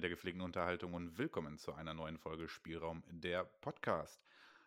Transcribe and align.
Freunde 0.00 0.08
der 0.08 0.16
gepflegten 0.16 0.40
Unterhaltung 0.40 0.94
und 0.94 1.18
willkommen 1.18 1.58
zu 1.58 1.74
einer 1.74 1.92
neuen 1.92 2.16
Folge 2.16 2.48
Spielraum 2.48 3.04
der 3.10 3.44
Podcast. 3.44 4.24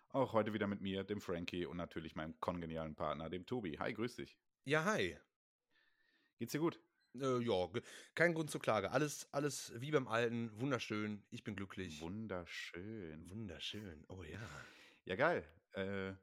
Auch 0.10 0.32
heute 0.34 0.54
wieder 0.54 0.68
mit 0.68 0.82
mir, 0.82 1.04
dem 1.04 1.22
Frankie 1.22 1.66
und 1.66 1.76
natürlich 1.78 2.16
meinem 2.16 2.40
kongenialen 2.40 2.94
Partner, 2.94 3.32
dem 3.32 3.44
Tobi. 3.48 3.80
Hi, 3.80 3.96
grüß 3.96 4.18
dich. 4.18 4.38
Ja, 4.66 4.86
hi. 4.86 5.18
Geht's 6.38 6.52
dir 6.52 6.60
gut? 6.60 6.80
Äh, 7.16 7.40
ja, 7.40 7.68
kein 8.14 8.36
Grund 8.36 8.52
zur 8.52 8.62
Klage. 8.62 8.92
Alles, 8.92 9.28
alles 9.32 9.74
wie 9.78 9.90
beim 9.90 10.08
Alten. 10.08 10.52
Wunderschön. 10.62 11.24
Ich 11.32 11.44
bin 11.44 11.56
glücklich. 11.56 12.00
Wunderschön. 12.00 13.28
Wunderschön. 13.28 14.06
Oh 14.10 14.22
ja. 14.22 14.40
Ja, 15.06 15.16
geil. 15.16 15.44
Äh, 15.72 16.14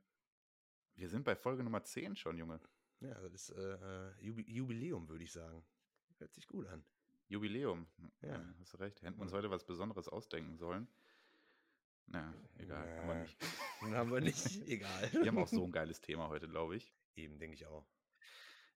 wir 0.94 1.08
sind 1.08 1.24
bei 1.24 1.34
Folge 1.34 1.64
Nummer 1.64 1.82
10 1.82 2.14
schon, 2.14 2.38
Junge. 2.38 2.60
Ja, 3.00 3.20
das 3.22 3.48
ist 3.48 3.56
äh, 3.56 3.72
äh, 3.72 4.12
Jubi 4.20 4.44
Jubiläum, 4.48 5.08
würde 5.08 5.24
ich 5.24 5.32
sagen. 5.32 5.64
Hört 6.18 6.32
sich 6.32 6.46
gut 6.46 6.68
an. 6.68 6.84
Jubiläum. 7.30 7.86
Ja. 8.22 8.44
hast 8.58 8.74
du 8.74 8.78
recht. 8.78 9.00
Hätten 9.02 9.16
wir 9.16 9.22
uns 9.22 9.32
heute 9.32 9.50
was 9.50 9.64
Besonderes 9.64 10.08
ausdenken 10.08 10.58
sollen. 10.58 10.88
Na, 12.06 12.34
egal, 12.58 12.98
haben 12.98 13.08
wir 13.08 13.14
nicht. 13.20 13.36
Haben 13.80 14.12
wir 14.12 14.20
nicht. 14.20 14.68
Egal. 14.68 15.12
Wir 15.12 15.26
haben 15.28 15.38
auch 15.38 15.48
so 15.48 15.64
ein 15.64 15.70
geiles 15.70 16.00
Thema 16.00 16.28
heute, 16.28 16.48
glaube 16.48 16.76
ich. 16.76 16.92
Eben, 17.14 17.38
denke 17.38 17.54
ich 17.54 17.66
auch. 17.66 17.86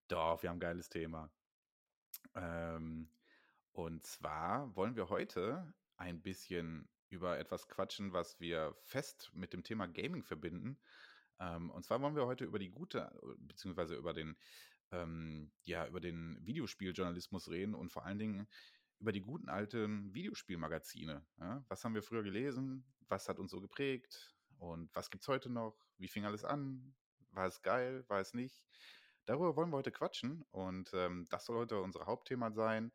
Doch, 0.06 0.40
wir 0.42 0.50
haben 0.50 0.56
ein 0.56 0.60
geiles 0.60 0.88
Thema. 0.88 1.30
Ähm, 2.36 3.10
und 3.72 4.06
zwar 4.06 4.74
wollen 4.76 4.94
wir 4.94 5.08
heute 5.08 5.74
ein 5.96 6.22
bisschen 6.22 6.88
über 7.08 7.38
etwas 7.38 7.68
quatschen, 7.68 8.12
was 8.12 8.38
wir 8.38 8.72
fest 8.84 9.30
mit 9.34 9.52
dem 9.52 9.64
Thema 9.64 9.88
Gaming 9.88 10.22
verbinden. 10.22 10.78
Ähm, 11.40 11.70
und 11.70 11.84
zwar 11.84 12.00
wollen 12.00 12.14
wir 12.14 12.26
heute 12.26 12.44
über 12.44 12.60
die 12.60 12.70
gute, 12.70 13.12
beziehungsweise 13.38 13.96
über 13.96 14.12
den, 14.12 14.36
ähm, 14.94 15.50
ja, 15.64 15.86
über 15.86 16.00
den 16.00 16.38
Videospieljournalismus 16.44 17.50
reden 17.50 17.74
und 17.74 17.90
vor 17.90 18.04
allen 18.04 18.18
Dingen 18.18 18.48
über 19.00 19.12
die 19.12 19.20
guten 19.20 19.48
alten 19.48 20.14
Videospielmagazine. 20.14 21.26
Ja? 21.38 21.64
Was 21.68 21.84
haben 21.84 21.94
wir 21.94 22.02
früher 22.02 22.22
gelesen? 22.22 22.84
Was 23.08 23.28
hat 23.28 23.38
uns 23.38 23.50
so 23.50 23.60
geprägt? 23.60 24.34
Und 24.58 24.94
was 24.94 25.10
gibt's 25.10 25.28
heute 25.28 25.50
noch? 25.50 25.76
Wie 25.98 26.08
fing 26.08 26.24
alles 26.24 26.44
an? 26.44 26.94
War 27.32 27.46
es 27.46 27.60
geil? 27.62 28.04
War 28.08 28.20
es 28.20 28.34
nicht? 28.34 28.64
Darüber 29.26 29.56
wollen 29.56 29.70
wir 29.70 29.78
heute 29.78 29.92
quatschen 29.92 30.44
und 30.50 30.90
ähm, 30.94 31.26
das 31.30 31.46
soll 31.46 31.56
heute 31.56 31.80
unser 31.80 32.06
Hauptthema 32.06 32.52
sein. 32.52 32.92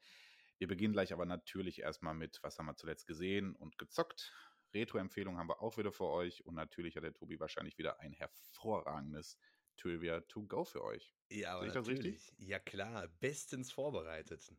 Wir 0.59 0.67
beginnen 0.67 0.93
gleich 0.93 1.11
aber 1.13 1.25
natürlich 1.25 1.81
erstmal 1.81 2.13
mit, 2.13 2.39
was 2.43 2.59
haben 2.59 2.67
wir 2.67 2.75
zuletzt 2.75 3.07
gesehen 3.07 3.55
und 3.55 3.77
gezockt. 3.77 4.33
Retro-Empfehlungen 4.73 5.39
haben 5.39 5.49
wir 5.49 5.61
auch 5.61 5.77
wieder 5.77 5.91
für 5.91 6.05
euch 6.05 6.45
und 6.45 6.53
natürlich 6.53 6.95
hat 6.95 7.03
der 7.03 7.13
Tobi 7.13 7.39
wahrscheinlich 7.39 7.77
wieder 7.77 7.99
ein 7.99 8.13
hervorragendes 8.13 9.37
Trivia 9.79 10.19
to 10.21 10.43
go 10.43 10.65
für 10.65 10.83
euch. 10.83 11.13
Ja, 11.29 11.55
aber 11.55 11.67
ich 11.67 11.73
natürlich. 11.73 12.31
Ja, 12.37 12.59
klar. 12.59 13.07
Bestens 13.19 13.71
vorbereitet. 13.71 14.53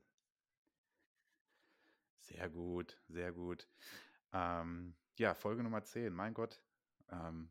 Sehr 2.21 2.49
gut, 2.49 3.01
sehr 3.09 3.33
gut. 3.33 3.69
Ähm, 4.33 4.95
ja, 5.19 5.35
Folge 5.35 5.63
Nummer 5.63 5.83
10, 5.83 6.15
mein 6.15 6.33
Gott. 6.33 6.63
Ähm, 7.11 7.51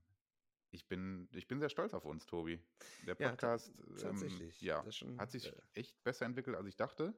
ich, 0.72 0.88
bin, 0.88 1.28
ich 1.34 1.48
bin 1.48 1.59
sehr 1.59 1.70
stolz 1.70 1.94
auf 1.94 2.06
uns, 2.06 2.26
Tobi. 2.26 2.64
Der 3.06 3.16
Ja, 3.20 3.30
Podcast 3.30 3.73
ähm, 4.04 4.52
ja, 4.59 4.78
Das 4.78 4.88
ist 4.88 4.98
schon, 4.98 5.20
hat 5.20 5.31
sich 5.31 5.48
äh, 5.48 5.61
echt 5.73 6.02
besser 6.04 6.26
entwickelt, 6.26 6.56
als 6.56 6.67
ich 6.67 6.76
dachte, 6.78 7.14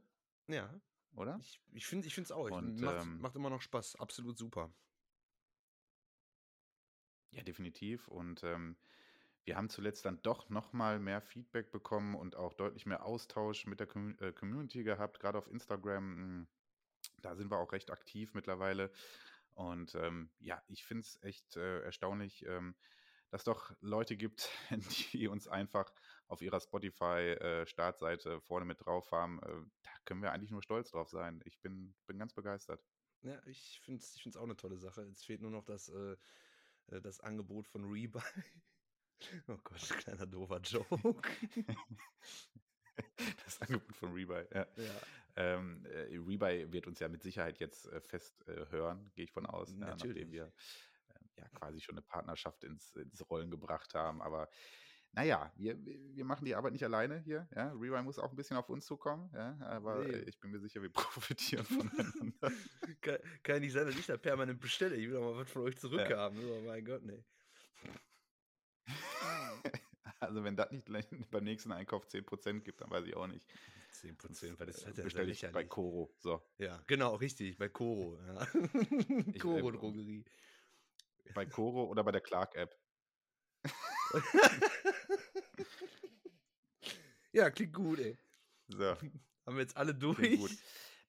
Ja, 0.48 0.74
oder? 1.14 1.38
ich, 1.40 1.62
ich 1.72 1.86
finde 1.86 2.08
es 2.08 2.32
auch. 2.32 2.48
Ich, 2.48 2.54
Und, 2.54 2.82
macht, 2.82 3.04
ähm, 3.04 3.22
macht 3.22 3.36
immer 3.36 3.50
noch 3.50 3.62
Spaß. 3.62 3.98
Absolut 3.98 4.38
super. 4.38 4.74
Ja, 7.32 7.44
definitiv. 7.44 8.08
Und 8.08 8.44
ähm, 8.44 8.76
wir 9.46 9.58
haben 9.58 9.70
zuletzt 9.70 10.06
dann 10.06 10.22
doch 10.22 10.50
noch 10.50 10.74
mal 10.74 11.00
mehr 11.00 11.22
Feedback 11.22 11.72
bekommen 11.72 12.16
und 12.16 12.36
auch 12.36 12.54
deutlich 12.54 12.86
mehr 12.86 13.06
Austausch 13.06 13.66
mit 13.66 13.80
der 13.80 13.88
äh, 13.96 14.34
Community 14.34 14.84
gehabt, 14.84 15.20
gerade 15.20 15.38
auf 15.38 15.48
Instagram. 15.48 16.42
mh, 16.42 16.48
Da 17.18 17.36
sind 17.36 17.52
wir 17.52 17.58
auch 17.60 17.72
recht 17.74 17.92
aktiv 17.92 18.34
mittlerweile. 18.34 18.92
Und 19.54 19.96
ähm, 19.96 20.32
ja, 20.40 20.64
ich 20.68 20.84
finde 20.86 21.02
es 21.02 21.20
echt 21.24 21.56
äh, 21.58 21.82
erstaunlich, 21.84 22.46
ähm, 22.46 22.76
dass 23.30 23.44
doch 23.44 23.72
Leute 23.82 24.18
gibt, 24.18 24.50
die 25.14 25.28
uns 25.28 25.48
einfach 25.48 25.94
auf 26.28 26.42
ihrer 26.42 26.60
Spotify-Startseite 26.62 28.42
vorne 28.42 28.66
mit 28.66 28.86
drauf 28.86 29.12
haben. 29.12 29.42
Äh, 29.44 29.64
da 29.84 29.92
können 30.06 30.22
wir 30.22 30.32
eigentlich 30.32 30.52
nur 30.52 30.64
stolz 30.64 30.92
drauf 30.92 31.10
sein. 31.10 31.42
Ich 31.46 31.62
bin, 31.62 31.96
bin 32.08 32.20
ganz 32.20 32.34
begeistert. 32.34 32.84
Ja, 33.22 33.42
ich 33.46 33.80
finde 33.80 34.02
es 34.04 34.16
ich 34.16 34.38
auch 34.38 34.44
eine 34.44 34.56
tolle 34.58 34.78
Sache. 34.78 35.06
Jetzt 35.06 35.26
fehlt 35.26 35.42
nur 35.42 35.52
noch 35.52 35.64
das, 35.64 35.90
äh, 35.90 36.18
äh, 36.88 37.02
das 37.02 37.20
Angebot 37.22 37.68
von 37.68 37.86
Rebuy. 37.86 38.22
Oh 39.48 39.58
Gott, 39.64 39.80
kleiner 40.00 40.26
doofer 40.26 40.60
Joke. 40.62 41.30
Das 43.46 43.62
Angebot 43.62 43.96
von 43.96 44.14
Rebuy, 44.14 44.44
ja. 44.54 44.68
ja, 44.76 44.94
Ähm, 45.36 45.86
äh, 45.86 46.18
Rebuy 46.18 46.72
wird 46.72 46.88
uns 46.88 47.00
ja 47.00 47.08
mit 47.08 47.24
Sicherheit 47.24 47.58
jetzt 47.60 47.88
äh, 47.88 48.02
fest 48.02 48.48
äh, 48.48 48.66
hören, 48.70 49.10
gehe 49.16 49.24
ich 49.24 49.32
von 49.32 49.46
aus, 49.46 49.72
ja, 49.72 49.78
Natürlich. 49.78 50.16
nachdem 50.18 50.32
wir 50.32 50.46
äh, 50.46 51.42
ja 51.42 51.48
quasi 51.50 51.80
schon 51.80 51.96
eine 51.96 52.02
Partnerschaft 52.02 52.64
ins, 52.64 52.94
ins 52.96 53.28
Rollen 53.30 53.50
gebracht 53.50 53.96
haben. 53.96 54.22
Aber 54.22 54.50
naja, 55.14 55.52
wir, 55.56 55.78
wir 55.84 56.26
machen 56.26 56.46
die 56.46 56.54
Arbeit 56.54 56.74
nicht 56.74 56.84
alleine 56.84 57.20
hier. 57.20 57.48
Ja? 57.56 57.72
Rebuy 57.72 58.02
muss 58.04 58.20
auch 58.20 58.30
ein 58.32 58.36
bisschen 58.36 58.58
auf 58.58 58.70
uns 58.70 58.86
zukommen, 58.86 59.32
ja? 59.34 59.58
aber 59.62 60.04
Nee. 60.04 60.12
äh, 60.14 60.30
ich 60.30 60.40
bin 60.40 60.52
mir 60.52 60.60
sicher, 60.60 60.82
wir 60.82 60.90
profitieren 60.94 61.66
voneinander. 61.66 62.52
kann, 63.02 63.18
kann 63.42 63.62
nicht 63.62 63.72
sein, 63.74 63.86
dass 63.88 63.96
ich 63.96 64.06
da 64.06 64.18
permanent 64.18 64.60
bestelle. 64.60 64.96
Ich 64.96 65.08
will 65.08 65.14
doch 65.16 65.22
mal 65.34 65.38
was 65.38 65.50
von 65.50 65.64
euch 65.64 65.78
zurückhaben. 65.78 66.38
Oh 66.44 66.62
mein 66.66 66.84
Gott, 66.86 67.04
nee. 67.04 67.24
Also 70.22 70.44
wenn 70.44 70.56
das 70.56 70.72
nicht 70.72 70.88
beim 71.32 71.44
nächsten 71.44 71.72
Einkauf 71.72 72.08
10% 72.08 72.64
gibt, 72.64 72.82
dann 72.82 72.90
weiß 72.90 73.06
ich 73.06 73.16
auch 73.16 73.28
nicht. 73.28 73.46
10 73.92 74.18
Sonst, 74.20 74.40
Prozent, 74.40 74.60
weil 74.60 74.68
das 74.68 74.84
äh, 74.84 74.88
hat 74.88 74.98
ja 74.98 75.04
bestelle 75.04 75.32
ich 75.32 75.42
bei 75.52 75.64
Koro. 75.66 76.14
So, 76.20 76.42
Ja, 76.58 76.82
genau, 76.88 77.16
richtig, 77.16 77.58
bei 77.58 77.70
Koro. 77.70 78.18
Ja. 78.26 78.44
äh, 78.44 79.38
Koro-Drogerie. 79.40 80.24
bei 81.34 81.46
Koro 81.46 81.86
oder 81.86 82.04
bei 82.04 82.12
der 82.12 82.22
Clark-App. 82.22 82.78
ja, 87.32 87.50
klingt 87.52 87.74
gut, 87.74 88.00
ey. 88.00 88.18
So. 88.68 88.96
Haben 89.46 89.56
wir 89.56 89.62
jetzt 89.62 89.78
alle 89.78 89.94
durch? 89.96 90.18
Klingt 90.18 90.40
gut. 90.40 90.52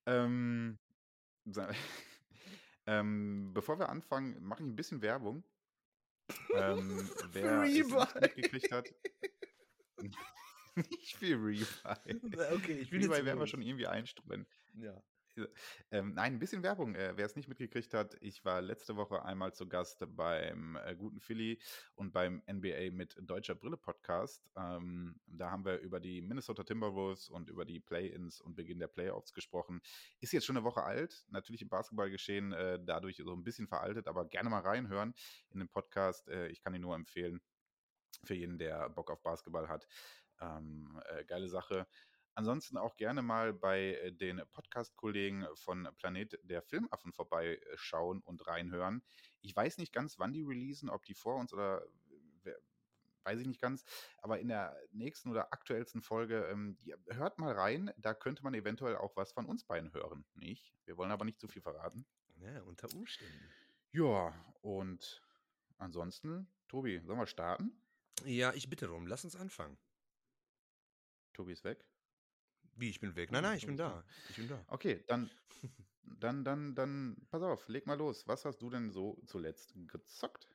Ähm, 0.07 0.79
ähm, 2.87 3.53
bevor 3.55 3.79
wir 3.79 3.89
anfangen, 3.89 4.43
mache 4.43 4.63
ich 4.63 4.69
ein 4.69 4.77
bisschen 4.77 5.03
Werbung. 5.03 5.45
Ähm, 6.55 7.11
wer 7.33 7.63
es 7.63 8.15
mitgekriegt 8.15 8.73
hat, 8.73 8.95
nicht 10.75 11.17
viel 11.17 11.37
Rebuy. 11.37 11.67
Okay, 12.55 12.79
ich 12.81 12.91
bin 12.91 13.03
Rebuy 13.03 13.25
werden 13.25 13.39
wir 13.39 13.47
schon 13.47 13.63
irgendwie 13.63 13.87
einstreuen. 13.87 14.47
Ja. 14.75 15.03
Ähm, 15.91 16.15
nein, 16.15 16.35
ein 16.35 16.39
bisschen 16.39 16.63
Werbung. 16.63 16.95
Äh, 16.95 17.17
wer 17.17 17.27
es 17.27 17.37
nicht 17.37 17.49
mitgekriegt 17.49 17.95
hat, 17.95 18.17
ich 18.21 18.45
war 18.45 18.61
letzte 18.61 18.97
Woche 18.97 19.25
einmal 19.25 19.53
zu 19.53 19.69
Gast 19.69 20.05
beim 20.17 20.77
äh, 20.77 20.95
guten 20.95 21.21
Philly 21.21 21.61
und 21.95 22.13
beim 22.13 22.43
NBA 22.51 22.91
mit 22.93 23.17
Deutscher 23.21 23.55
Brille 23.55 23.77
Podcast. 23.77 24.49
Ähm, 24.57 25.21
da 25.27 25.51
haben 25.51 25.65
wir 25.65 25.79
über 25.79 26.01
die 26.01 26.23
Minnesota 26.23 26.65
Timberwolves 26.65 27.29
und 27.29 27.49
über 27.51 27.65
die 27.65 27.81
Play-ins 27.81 28.41
und 28.41 28.55
Beginn 28.55 28.79
der 28.79 28.89
Playoffs 28.89 29.33
gesprochen. 29.33 29.81
Ist 30.21 30.33
jetzt 30.33 30.47
schon 30.47 30.57
eine 30.57 30.65
Woche 30.65 30.83
alt, 30.83 31.25
natürlich 31.29 31.63
im 31.63 31.69
Basketballgeschehen 31.69 32.53
äh, 32.53 32.79
dadurch 32.83 33.17
so 33.17 33.33
ein 33.35 33.45
bisschen 33.45 33.69
veraltet, 33.69 34.09
aber 34.09 34.27
gerne 34.27 34.51
mal 34.51 34.61
reinhören 34.61 35.15
in 35.51 35.59
den 35.61 35.69
Podcast. 35.69 36.29
Äh, 36.29 36.49
ich 36.49 36.61
kann 36.63 36.75
ihn 36.75 36.83
nur 36.83 36.95
empfehlen 36.95 37.41
für 38.25 38.35
jeden, 38.35 38.59
der 38.59 38.89
Bock 38.91 39.11
auf 39.11 39.23
Basketball 39.23 39.69
hat. 39.69 39.87
Ähm, 40.41 41.01
äh, 41.09 41.25
geile 41.25 41.49
Sache. 41.49 41.87
Ansonsten 42.35 42.79
auch 42.79 42.97
gerne 42.97 43.23
mal 43.23 43.53
bei 43.53 43.95
äh, 43.95 44.13
den 44.13 44.43
Podcast-Kollegen 44.53 45.47
von 45.55 45.89
Planet 45.97 46.39
der 46.43 46.63
Filmaffen 46.63 47.13
vorbeischauen 47.13 48.21
und 48.23 48.47
reinhören. 48.47 49.03
Ich 49.41 49.55
weiß 49.55 49.79
nicht 49.79 49.93
ganz, 49.93 50.19
wann 50.19 50.33
die 50.33 50.43
releasen, 50.43 50.89
ob 50.89 51.05
die 51.05 51.15
vor 51.15 51.37
uns 51.37 51.53
oder 51.53 51.85
weiß 53.25 53.41
ich 53.41 53.47
nicht 53.47 53.61
ganz, 53.61 53.85
aber 54.19 54.41
in 54.41 54.49
der 54.49 54.77
nächsten 54.91 55.31
oder 55.31 55.53
aktuellsten 55.53 56.03
Folge, 56.03 56.47
ähm, 56.51 56.79
hört 57.09 57.39
mal 57.39 57.53
rein, 57.53 57.93
da 57.97 58.15
könnte 58.15 58.43
man 58.43 58.55
eventuell 58.55 58.97
auch 58.97 59.17
was 59.17 59.33
von 59.33 59.47
uns 59.47 59.65
beiden 59.65 59.93
hören, 59.93 60.25
nicht? 60.35 60.75
Wir 60.85 60.97
wollen 60.97 61.11
aber 61.11 61.25
nicht 61.25 61.41
zu 61.41 61.49
viel 61.49 61.63
verraten. 61.63 62.07
ja, 62.41 62.63
unter 62.63 62.93
Umständen. 62.95 63.49
Ja, 63.93 64.35
und 64.63 65.23
ansonsten, 65.79 66.49
Tobi, 66.69 67.01
sollen 67.01 67.19
wir 67.19 67.27
starten? 67.27 67.73
Ja, 68.25 68.53
ich 68.55 68.69
bitte 68.71 68.87
darum, 68.87 69.07
lass 69.07 69.25
uns 69.25 69.37
anfangen. 69.37 69.77
Tobi 71.35 71.53
ist 71.53 71.65
weg. 71.65 71.85
Wie, 72.77 72.91
ich 72.91 73.01
bin 73.01 73.15
weg? 73.17 73.31
Nein, 73.31 73.45
Ah, 73.45 73.49
nein, 73.49 73.59
ich 73.59 73.67
bin 73.67 73.77
da. 73.77 74.05
Ich 74.31 74.37
bin 74.37 74.49
da. 74.49 74.65
Okay, 74.69 75.05
dann, 75.07 75.31
dann, 76.21 76.45
dann, 76.45 76.75
dann, 76.75 77.17
pass 77.31 77.43
auf, 77.43 77.69
leg 77.69 77.87
mal 77.87 77.99
los. 77.99 78.27
Was 78.27 78.45
hast 78.45 78.63
du 78.63 78.71
denn 78.71 78.91
so 78.91 79.21
zuletzt 79.27 79.75
gezockt? 79.89 80.49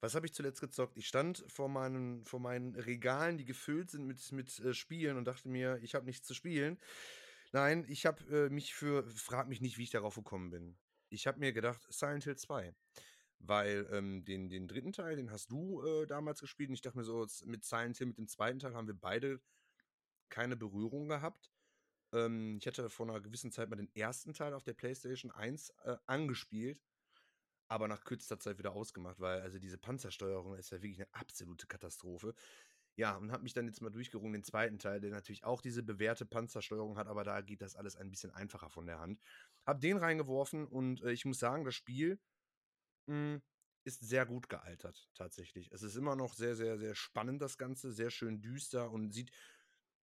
Was 0.00 0.14
habe 0.14 0.26
ich 0.26 0.34
zuletzt 0.34 0.60
gezockt? 0.60 0.96
Ich 0.98 1.08
stand 1.08 1.44
vor 1.48 1.68
meinen, 1.68 2.24
vor 2.24 2.38
meinen 2.38 2.74
Regalen, 2.74 3.38
die 3.38 3.44
gefüllt 3.44 3.90
sind 3.90 4.06
mit, 4.06 4.30
mit 4.32 4.58
äh, 4.60 4.74
Spielen 4.74 5.16
und 5.16 5.24
dachte 5.24 5.48
mir, 5.48 5.78
ich 5.82 5.94
habe 5.94 6.06
nichts 6.06 6.26
zu 6.26 6.34
spielen. 6.34 6.78
Nein, 7.52 7.86
ich 7.88 8.04
habe 8.04 8.22
äh, 8.46 8.50
mich 8.50 8.74
für, 8.74 9.08
frag 9.10 9.48
mich 9.48 9.60
nicht, 9.60 9.78
wie 9.78 9.84
ich 9.84 9.90
darauf 9.90 10.16
gekommen 10.16 10.50
bin. 10.50 10.76
Ich 11.08 11.26
habe 11.26 11.38
mir 11.38 11.52
gedacht, 11.52 11.80
Silent 11.88 12.24
Hill 12.24 12.36
2. 12.36 12.74
Weil 13.38 13.88
ähm, 13.92 14.24
den, 14.24 14.48
den 14.48 14.66
dritten 14.66 14.92
Teil, 14.92 15.16
den 15.16 15.30
hast 15.30 15.50
du 15.50 15.82
äh, 15.82 16.06
damals 16.06 16.40
gespielt. 16.40 16.68
Und 16.68 16.74
ich 16.74 16.80
dachte 16.82 16.98
mir 16.98 17.04
so, 17.04 17.26
mit 17.44 17.64
Silent 17.64 17.96
Hill, 17.98 18.08
mit 18.08 18.18
dem 18.18 18.28
zweiten 18.28 18.58
Teil 18.58 18.74
haben 18.74 18.86
wir 18.86 18.98
beide 18.98 19.40
keine 20.28 20.56
Berührung 20.56 21.08
gehabt. 21.08 21.50
Ähm, 22.12 22.58
ich 22.58 22.66
hatte 22.66 22.88
vor 22.90 23.08
einer 23.08 23.20
gewissen 23.20 23.52
Zeit 23.52 23.68
mal 23.68 23.76
den 23.76 23.94
ersten 23.94 24.32
Teil 24.32 24.54
auf 24.54 24.64
der 24.64 24.74
PlayStation 24.74 25.30
1 25.30 25.70
äh, 25.84 25.96
angespielt, 26.06 26.82
aber 27.68 27.88
nach 27.88 28.04
kürzester 28.04 28.38
Zeit 28.38 28.58
wieder 28.58 28.72
ausgemacht, 28.72 29.20
weil 29.20 29.40
also 29.40 29.58
diese 29.58 29.78
Panzersteuerung 29.78 30.54
ist 30.56 30.70
ja 30.70 30.82
wirklich 30.82 31.00
eine 31.00 31.12
absolute 31.12 31.66
Katastrophe. 31.66 32.34
Ja, 32.98 33.16
und 33.16 33.30
habe 33.30 33.42
mich 33.42 33.52
dann 33.52 33.66
jetzt 33.66 33.82
mal 33.82 33.90
durchgerungen, 33.90 34.32
den 34.32 34.42
zweiten 34.42 34.78
Teil, 34.78 35.00
der 35.00 35.10
natürlich 35.10 35.44
auch 35.44 35.60
diese 35.60 35.82
bewährte 35.82 36.24
Panzersteuerung 36.24 36.96
hat, 36.96 37.08
aber 37.08 37.24
da 37.24 37.42
geht 37.42 37.60
das 37.60 37.76
alles 37.76 37.94
ein 37.96 38.10
bisschen 38.10 38.30
einfacher 38.30 38.70
von 38.70 38.86
der 38.86 38.98
Hand. 39.00 39.20
Hab 39.66 39.80
den 39.80 39.98
reingeworfen 39.98 40.66
und 40.66 41.02
äh, 41.02 41.12
ich 41.12 41.26
muss 41.26 41.38
sagen, 41.38 41.64
das 41.64 41.74
Spiel 41.74 42.18
mh, 43.06 43.34
hm, 43.34 43.42
ist 43.84 44.00
sehr 44.00 44.26
gut 44.26 44.48
gealtert, 44.48 45.08
tatsächlich. 45.14 45.70
Es 45.72 45.82
ist 45.82 45.96
immer 45.96 46.16
noch 46.16 46.34
sehr, 46.34 46.56
sehr, 46.56 46.78
sehr 46.78 46.94
spannend, 46.94 47.40
das 47.42 47.58
Ganze, 47.58 47.92
sehr 47.92 48.10
schön 48.10 48.40
düster 48.40 48.90
und 48.90 49.12
sieht 49.12 49.30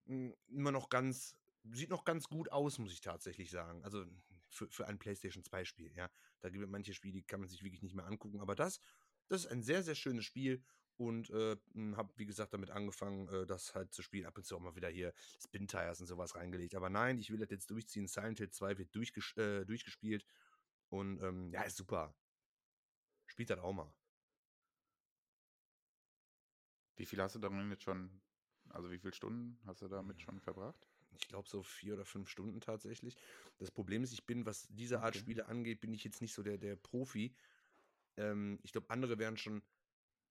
immer 0.06 0.72
noch 0.72 0.90
ganz, 0.90 1.36
sieht 1.72 1.90
noch 1.90 2.06
ganz 2.06 2.28
gut 2.28 2.52
aus, 2.52 2.78
muss 2.80 2.94
ich 2.94 3.02
tatsächlich 3.02 3.50
sagen. 3.50 3.84
Also 3.84 4.06
für, 4.50 4.70
für 4.70 4.88
ein 4.88 5.00
PlayStation 5.00 5.44
2-Spiel, 5.44 5.94
ja. 5.96 6.10
Da 6.42 6.50
gibt 6.50 6.64
es 6.64 6.70
manche 6.70 6.94
Spiele, 6.94 7.16
die 7.16 7.24
kann 7.24 7.40
man 7.40 7.50
sich 7.50 7.64
wirklich 7.64 7.82
nicht 7.82 7.96
mehr 7.96 8.06
angucken, 8.06 8.40
aber 8.40 8.56
das, 8.56 8.80
das 9.28 9.46
ist 9.46 9.52
ein 9.52 9.64
sehr, 9.64 9.84
sehr 9.84 9.96
schönes 9.96 10.26
Spiel 10.26 10.64
und 10.98 11.30
äh, 11.32 11.58
hm, 11.74 11.98
habe, 11.98 12.14
wie 12.18 12.26
gesagt, 12.26 12.54
damit 12.54 12.70
angefangen, 12.70 13.28
äh, 13.30 13.46
das 13.46 13.74
halt 13.74 13.94
zu 13.94 14.02
spielen. 14.02 14.26
Ab 14.26 14.38
und 14.38 14.46
zu 14.46 14.56
auch 14.56 14.60
mal 14.60 14.76
wieder 14.76 14.90
hier 14.90 15.14
Spin 15.42 15.68
Tires 15.68 16.00
und 16.00 16.08
sowas 16.08 16.36
reingelegt. 16.36 16.76
Aber 16.76 16.90
nein, 16.90 17.18
ich 17.18 17.30
will 17.32 17.40
das 17.40 17.50
jetzt 17.50 17.70
durchziehen. 17.72 18.08
Silent 18.08 18.38
Hill 18.40 18.52
2 18.52 18.78
wird 18.78 18.96
durchges 18.96 19.36
äh, 19.38 19.66
durchgespielt 19.66 20.26
und 20.90 21.22
ähm, 21.24 21.50
ja, 21.52 21.64
ist 21.64 21.78
super. 21.78 22.16
Spielt 23.26 23.50
das 23.50 23.60
auch 23.60 23.74
mal. 23.74 23.92
Wie 26.96 27.06
viel 27.06 27.22
hast 27.22 27.36
du 27.36 27.40
darin 27.40 27.72
jetzt 27.72 27.84
schon, 27.84 28.22
also 28.74 28.92
wie 28.92 29.00
viele 29.00 29.14
Stunden 29.14 29.58
hast 29.66 29.82
du 29.82 29.88
damit 29.88 30.20
schon 30.22 30.40
verbracht? 30.40 30.88
Ich 31.18 31.28
glaube 31.28 31.48
so 31.48 31.62
vier 31.62 31.94
oder 31.94 32.06
fünf 32.06 32.30
Stunden 32.30 32.60
tatsächlich. 32.60 33.16
Das 33.60 33.72
Problem 33.72 34.04
ist, 34.04 34.14
ich 34.14 34.26
bin, 34.26 34.46
was 34.46 34.68
diese 34.70 35.02
Art 35.02 35.16
okay. 35.16 35.20
Spiele 35.20 35.48
angeht, 35.48 35.80
bin 35.80 35.94
ich 35.94 36.04
jetzt 36.04 36.22
nicht 36.22 36.34
so 36.34 36.42
der, 36.42 36.58
der 36.58 36.76
Profi. 36.76 37.36
Ähm, 38.18 38.60
ich 38.64 38.72
glaube, 38.72 38.90
andere 38.90 39.20
wären 39.20 39.38
schon 39.38 39.62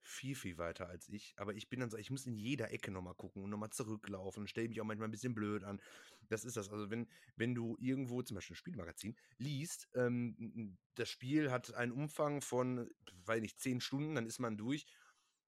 viel, 0.01 0.35
viel 0.35 0.57
weiter 0.57 0.87
als 0.87 1.07
ich. 1.09 1.33
Aber 1.37 1.53
ich 1.53 1.69
bin 1.69 1.79
dann 1.79 1.89
so, 1.89 1.97
ich 1.97 2.11
muss 2.11 2.25
in 2.25 2.35
jeder 2.35 2.71
Ecke 2.71 2.91
nochmal 2.91 3.15
gucken 3.15 3.43
und 3.43 3.49
nochmal 3.49 3.69
zurücklaufen, 3.69 4.47
stelle 4.47 4.67
mich 4.67 4.81
auch 4.81 4.85
manchmal 4.85 5.07
ein 5.07 5.11
bisschen 5.11 5.33
blöd 5.33 5.63
an. 5.63 5.81
Das 6.27 6.43
ist 6.43 6.57
das. 6.57 6.69
Also, 6.69 6.89
wenn, 6.89 7.07
wenn 7.35 7.55
du 7.55 7.77
irgendwo, 7.79 8.21
zum 8.21 8.35
Beispiel 8.35 8.55
ein 8.55 8.57
Spielmagazin, 8.57 9.15
liest, 9.37 9.87
ähm, 9.95 10.77
das 10.95 11.09
Spiel 11.09 11.51
hat 11.51 11.73
einen 11.73 11.93
Umfang 11.93 12.41
von, 12.41 12.89
weiß 13.25 13.41
nicht, 13.41 13.59
zehn 13.59 13.79
Stunden, 13.79 14.15
dann 14.15 14.25
ist 14.25 14.39
man 14.39 14.57
durch. 14.57 14.85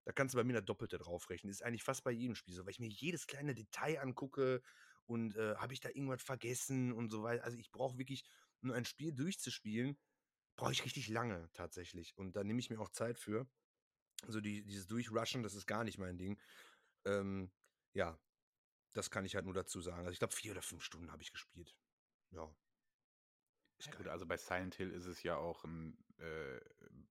Da 0.06 0.12
kannst 0.12 0.34
du 0.34 0.38
bei 0.38 0.44
mir 0.44 0.54
das 0.54 0.64
Doppelte 0.64 0.98
draufrechnen. 0.98 1.50
Ist 1.50 1.64
eigentlich 1.64 1.82
fast 1.82 2.04
bei 2.04 2.12
jedem 2.12 2.36
Spiel 2.36 2.54
so, 2.54 2.64
weil 2.64 2.70
ich 2.70 2.78
mir 2.78 2.88
jedes 2.88 3.26
kleine 3.26 3.54
Detail 3.54 4.00
angucke 4.00 4.62
und 5.04 5.36
äh, 5.36 5.56
habe 5.56 5.74
ich 5.74 5.80
da 5.80 5.88
irgendwas 5.88 6.22
vergessen 6.22 6.92
und 6.92 7.10
so 7.10 7.24
weiter. 7.24 7.44
Also, 7.44 7.58
ich 7.58 7.72
brauche 7.72 7.98
wirklich, 7.98 8.24
um 8.62 8.70
ein 8.70 8.84
Spiel 8.84 9.12
durchzuspielen, 9.12 9.98
brauche 10.56 10.72
ich 10.72 10.84
richtig 10.84 11.08
lange 11.08 11.50
tatsächlich. 11.52 12.16
Und 12.16 12.36
da 12.36 12.44
nehme 12.44 12.60
ich 12.60 12.70
mir 12.70 12.80
auch 12.80 12.90
Zeit 12.90 13.18
für. 13.18 13.48
Also 14.22 14.40
die, 14.40 14.64
dieses 14.64 14.86
Durchrushen, 14.86 15.42
das 15.42 15.54
ist 15.54 15.66
gar 15.66 15.84
nicht 15.84 15.98
mein 15.98 16.16
Ding. 16.18 16.40
Ähm, 17.04 17.50
ja, 17.92 18.18
das 18.92 19.10
kann 19.10 19.24
ich 19.24 19.34
halt 19.34 19.44
nur 19.44 19.54
dazu 19.54 19.80
sagen. 19.80 20.00
Also 20.00 20.12
ich 20.12 20.18
glaube, 20.18 20.34
vier 20.34 20.52
oder 20.52 20.62
fünf 20.62 20.82
Stunden 20.82 21.12
habe 21.12 21.22
ich 21.22 21.32
gespielt. 21.32 21.76
Ja. 22.30 22.50
Ja 23.84 23.92
gut, 23.94 24.08
also 24.08 24.26
bei 24.26 24.36
Silent 24.36 24.74
Hill 24.74 24.90
ist 24.90 25.06
es 25.06 25.22
ja 25.22 25.36
auch 25.36 25.64
ein 25.64 25.98
äh, 26.18 26.60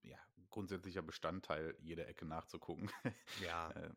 ja, 0.02 0.18
grundsätzlicher 0.50 1.02
Bestandteil, 1.02 1.76
jede 1.80 2.06
Ecke 2.06 2.24
nachzugucken. 2.26 2.90
Ja. 3.34 3.76
Äh, 3.76 3.90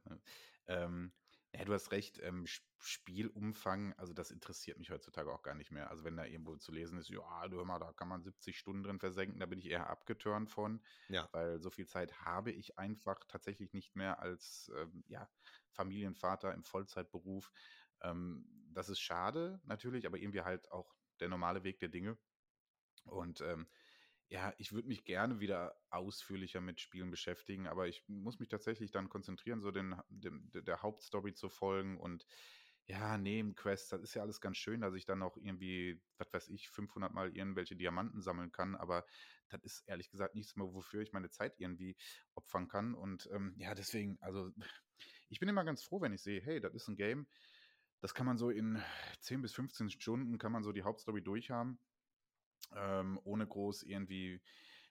ähm, 0.68 1.14
ja, 1.54 1.66
du 1.66 1.74
hast 1.74 1.92
recht, 1.92 2.20
ähm, 2.22 2.46
Spielumfang, 2.78 3.94
also 3.94 4.14
das 4.14 4.32
interessiert 4.32 4.78
mich 4.78 4.92
heutzutage 4.92 5.32
auch 5.34 5.42
gar 5.42 5.56
nicht 5.56 5.72
mehr. 5.72 5.90
Also 5.90 6.04
wenn 6.04 6.16
da 6.16 6.26
irgendwo 6.26 6.56
zu 6.58 6.72
lesen 6.72 6.98
ist, 7.00 7.10
ja, 7.10 7.48
du 7.48 7.58
hör 7.58 7.66
mal, 7.66 7.80
da 7.80 7.92
kann 7.94 8.08
man 8.08 8.24
70 8.24 8.58
Stunden 8.60 8.84
drin 8.84 9.00
versenken, 9.00 9.40
da 9.40 9.46
bin 9.48 9.60
ich 9.60 9.68
eher 9.70 9.90
abgeturnt 9.90 10.50
von, 10.50 10.84
Ja. 11.10 11.30
weil 11.32 11.60
so 11.60 11.70
viel 11.72 11.88
Zeit 11.88 12.22
habe 12.22 12.52
ich 12.52 12.78
einfach 12.78 13.24
tatsächlich 13.28 13.74
nicht 13.74 13.96
mehr 13.96 14.20
als 14.20 14.72
ähm, 14.76 15.04
ja, 15.08 15.30
Familienvater 15.72 16.54
im 16.54 16.64
Vollzeitberuf. 16.64 17.52
Ähm, 18.02 18.48
das 18.74 18.90
ist 18.90 19.00
schade 19.00 19.60
natürlich, 19.64 20.06
aber 20.06 20.18
irgendwie 20.18 20.42
halt 20.42 20.72
auch 20.72 20.96
der 21.20 21.30
normale 21.30 21.64
Weg 21.64 21.80
der 21.80 21.90
Dinge. 21.90 22.18
Und 23.06 23.42
ähm, 23.42 23.68
ja, 24.30 24.54
ich 24.58 24.72
würde 24.74 24.88
mich 24.88 25.06
gerne 25.06 25.40
wieder 25.40 25.76
ausführlicher 25.90 26.62
mit 26.62 26.80
Spielen 26.80 27.10
beschäftigen, 27.10 27.68
aber 27.68 27.88
ich 27.88 28.04
muss 28.08 28.40
mich 28.40 28.50
tatsächlich 28.50 28.92
dann 28.92 29.10
konzentrieren, 29.10 29.62
so 29.62 29.72
den, 29.72 29.96
dem, 30.10 30.50
der 30.54 30.82
Hauptstory 30.84 31.34
zu 31.34 31.50
folgen 31.50 31.98
und 32.00 32.26
ja, 32.86 33.18
Nebenquests, 33.18 33.90
das 33.90 34.02
ist 34.02 34.16
ja 34.16 34.24
alles 34.24 34.42
ganz 34.42 34.58
schön, 34.58 34.82
dass 34.82 34.96
ich 34.96 35.06
dann 35.06 35.22
auch 35.22 35.38
irgendwie, 35.38 36.02
was 36.18 36.34
weiß 36.34 36.50
ich, 36.50 36.70
500 36.70 37.14
Mal 37.14 37.36
irgendwelche 37.36 37.76
Diamanten 37.76 38.22
sammeln 38.22 38.52
kann, 38.52 38.76
aber 38.76 39.06
das 39.50 39.64
ist 39.64 39.88
ehrlich 39.88 40.10
gesagt 40.10 40.36
nichts 40.36 40.56
mehr, 40.56 40.74
wofür 40.74 41.02
ich 41.02 41.12
meine 41.12 41.30
Zeit 41.30 41.60
irgendwie 41.60 41.96
opfern 42.34 42.68
kann. 42.68 42.96
Und 42.96 43.30
ähm, 43.32 43.54
ja, 43.58 43.76
deswegen, 43.76 44.18
also 44.22 44.52
ich 45.30 45.40
bin 45.40 45.50
immer 45.50 45.64
ganz 45.64 45.84
froh, 45.84 46.02
wenn 46.02 46.14
ich 46.14 46.22
sehe, 46.22 46.42
hey, 46.42 46.60
das 46.60 46.74
ist 46.74 46.88
ein 46.88 46.96
Game, 46.96 47.28
das 48.00 48.14
kann 48.14 48.26
man 48.26 48.38
so 48.38 48.50
in 48.50 48.82
10 49.22 49.42
bis 49.42 49.54
15 49.54 49.90
Stunden, 49.92 50.38
kann 50.40 50.52
man 50.52 50.64
so 50.64 50.72
die 50.72 50.84
Hauptstory 50.84 51.22
durchhaben 51.22 51.80
ähm, 52.76 53.20
ohne 53.24 53.48
groß 53.48 53.84
irgendwie 53.84 54.42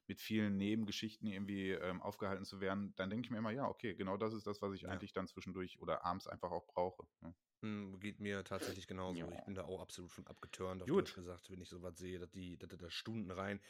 mit 0.06 0.20
vielen 0.20 0.56
Nebengeschichten 0.56 1.28
irgendwie 1.28 1.70
ähm, 1.70 2.00
aufgehalten 2.00 2.44
zu 2.44 2.60
werden, 2.60 2.94
dann 2.96 3.10
denke 3.10 3.26
ich 3.26 3.30
mir 3.30 3.38
immer, 3.38 3.50
ja, 3.50 3.69
okay, 3.69 3.94
genau 3.94 4.16
das 4.16 4.32
ist 4.32 4.46
das, 4.46 4.62
was 4.62 4.72
ich 4.72 4.82
ja. 4.82 4.88
eigentlich 4.88 5.12
dann 5.12 5.26
zwischendurch 5.26 5.80
oder 5.80 6.04
abends 6.04 6.26
einfach 6.26 6.50
auch 6.50 6.66
brauche. 6.66 7.06
Ne? 7.20 7.34
Hm, 7.60 8.00
geht 8.00 8.19
mir 8.19 8.42
tatsächlich 8.44 8.86
genauso. 8.86 9.20
Ja. 9.20 9.32
Ich 9.32 9.44
bin 9.44 9.54
da 9.54 9.64
auch 9.64 9.80
absolut 9.80 10.10
von 10.10 10.26
abgeturnt, 10.26 10.82
auf 10.82 10.88
Gut. 10.88 11.14
gesagt, 11.14 11.50
wenn 11.50 11.60
ich 11.60 11.69
sowas 11.69 11.98
sehe, 11.98 12.19
dass, 12.19 12.30
die, 12.30 12.56
dass 12.56 12.70
du 12.70 12.76
da 12.76 12.90
Stunden 12.90 13.30
rein 13.30 13.60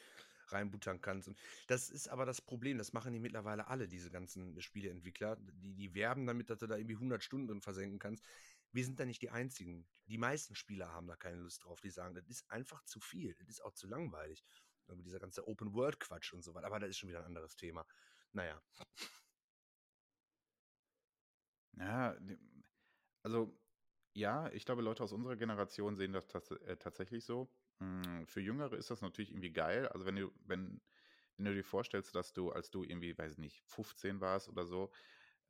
reinbuttern 0.51 1.01
kannst. 1.03 1.29
Und 1.29 1.39
das 1.67 1.91
ist 1.91 2.09
aber 2.09 2.25
das 2.25 2.41
Problem, 2.41 2.79
das 2.79 2.95
machen 2.95 3.13
die 3.13 3.19
mittlerweile 3.19 3.69
alle, 3.69 3.87
diese 3.87 4.11
ganzen 4.11 4.59
Spieleentwickler. 4.63 5.37
Die, 5.37 5.75
die 5.75 5.95
werben 5.95 6.27
damit, 6.27 6.49
dass 6.49 6.61
du 6.61 6.67
da 6.67 6.77
irgendwie 6.77 6.95
100 6.95 7.23
Stunden 7.23 7.49
drin 7.49 7.61
versenken 7.61 7.99
kannst 7.99 8.25
wir 8.73 8.85
sind 8.85 9.01
da 9.01 9.05
nicht 9.05 9.23
die 9.23 9.31
Einzigen. 9.31 9.87
Die 10.07 10.19
meisten 10.19 10.55
Spieler 10.55 10.93
haben 10.93 11.07
da 11.07 11.17
keine 11.17 11.37
Lust 11.37 11.65
drauf. 11.65 11.81
Die 11.81 11.91
sagen, 11.91 12.15
das 12.15 12.27
ist 12.27 12.51
einfach 12.51 12.83
zu 12.85 13.01
viel. 13.01 13.35
Das 13.35 13.49
ist 13.49 13.61
auch 13.65 13.75
zu 13.75 13.87
langweilig. 13.87 14.45
Aber 14.87 14.97
dieser 14.97 15.19
ganze 15.19 15.47
Open-World-Quatsch 15.47 16.33
und 16.33 16.43
so 16.43 16.55
weiter. 16.55 16.67
Aber 16.67 16.81
das 16.81 16.91
ist 16.91 16.99
schon 16.99 17.09
wieder 17.09 17.21
ein 17.21 17.27
anderes 17.27 17.57
Thema. 17.57 17.87
Naja. 18.33 18.63
Ja, 21.77 22.17
also 23.23 23.57
ja, 24.15 24.51
ich 24.53 24.65
glaube, 24.65 24.83
Leute 24.83 25.05
aus 25.05 25.13
unserer 25.13 25.37
Generation 25.37 25.97
sehen 25.97 26.13
das 26.13 26.27
tats 26.27 26.51
äh, 26.51 26.77
tatsächlich 26.77 27.25
so. 27.25 27.49
Hm, 27.81 28.27
für 28.27 28.41
Jüngere 28.41 28.77
ist 28.77 28.91
das 28.91 29.01
natürlich 29.01 29.31
irgendwie 29.31 29.53
geil. 29.53 29.87
Also 29.89 30.07
wenn 30.07 30.17
du, 30.17 30.33
wenn, 30.47 30.81
wenn 31.37 31.45
du 31.47 31.55
dir 31.55 31.65
vorstellst, 31.65 32.15
dass 32.15 32.33
du, 32.33 32.51
als 32.51 32.71
du 32.71 32.83
irgendwie, 32.83 33.17
weiß 33.17 33.39
nicht, 33.39 33.63
15 33.67 34.21
warst 34.21 34.49
oder 34.49 34.67
so, 34.67 34.91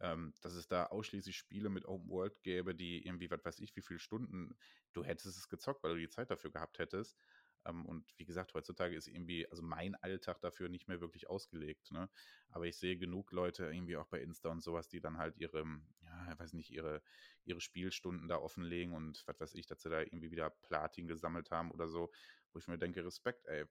ähm, 0.01 0.35
dass 0.41 0.55
es 0.55 0.69
da 0.69 0.87
ausschließlich 0.87 1.37
Spiele 1.37 1.69
mit 1.69 1.87
Open 1.87 2.09
World 2.09 2.43
gäbe, 2.43 2.75
die 2.75 3.05
irgendwie, 3.07 3.31
was 3.31 3.45
weiß 3.45 3.59
ich, 3.61 3.75
wie 3.77 3.83
viele 3.83 3.99
Stunden 3.99 4.57
du 4.93 5.05
hättest 5.05 5.37
es 5.37 5.49
gezockt, 5.49 5.83
weil 5.83 5.95
du 5.95 6.01
die 6.01 6.09
Zeit 6.09 6.31
dafür 6.31 6.51
gehabt 6.51 6.79
hättest. 6.79 7.19
Ähm, 7.65 7.85
und 7.87 8.15
wie 8.17 8.25
gesagt, 8.25 8.55
heutzutage 8.55 8.97
ist 8.97 9.09
irgendwie, 9.09 9.49
also 9.51 9.63
mein 9.63 9.95
Alltag 9.97 10.41
dafür 10.41 10.69
nicht 10.69 10.89
mehr 10.89 11.01
wirklich 11.01 11.29
ausgelegt. 11.29 11.91
Ne? 11.91 12.09
Aber 12.51 12.67
ich 12.67 12.77
sehe 12.77 12.97
genug 12.97 13.33
Leute 13.33 13.67
irgendwie 13.67 13.97
auch 13.97 14.07
bei 14.07 14.21
Insta 14.21 14.49
und 14.51 14.63
sowas, 14.63 14.89
die 14.89 15.01
dann 15.01 15.19
halt 15.19 15.37
ihre, 15.37 15.65
ja, 16.03 16.39
weiß 16.39 16.53
nicht, 16.53 16.71
ihre, 16.71 17.03
ihre 17.45 17.61
Spielstunden 17.61 18.29
da 18.29 18.37
offenlegen 18.39 18.95
und 18.95 19.23
was 19.27 19.41
weiß 19.41 19.55
ich, 19.55 19.67
dass 19.67 19.83
sie 19.83 19.91
da 19.91 20.01
irgendwie 20.01 20.31
wieder 20.31 20.51
Platin 20.51 21.09
gesammelt 21.09 21.51
haben 21.51 21.71
oder 21.71 21.89
so, 21.89 22.11
wo 22.53 22.59
ich 22.59 22.69
mir 22.69 22.79
denke, 22.79 23.05
Respekt, 23.05 23.47
ey, 23.47 23.65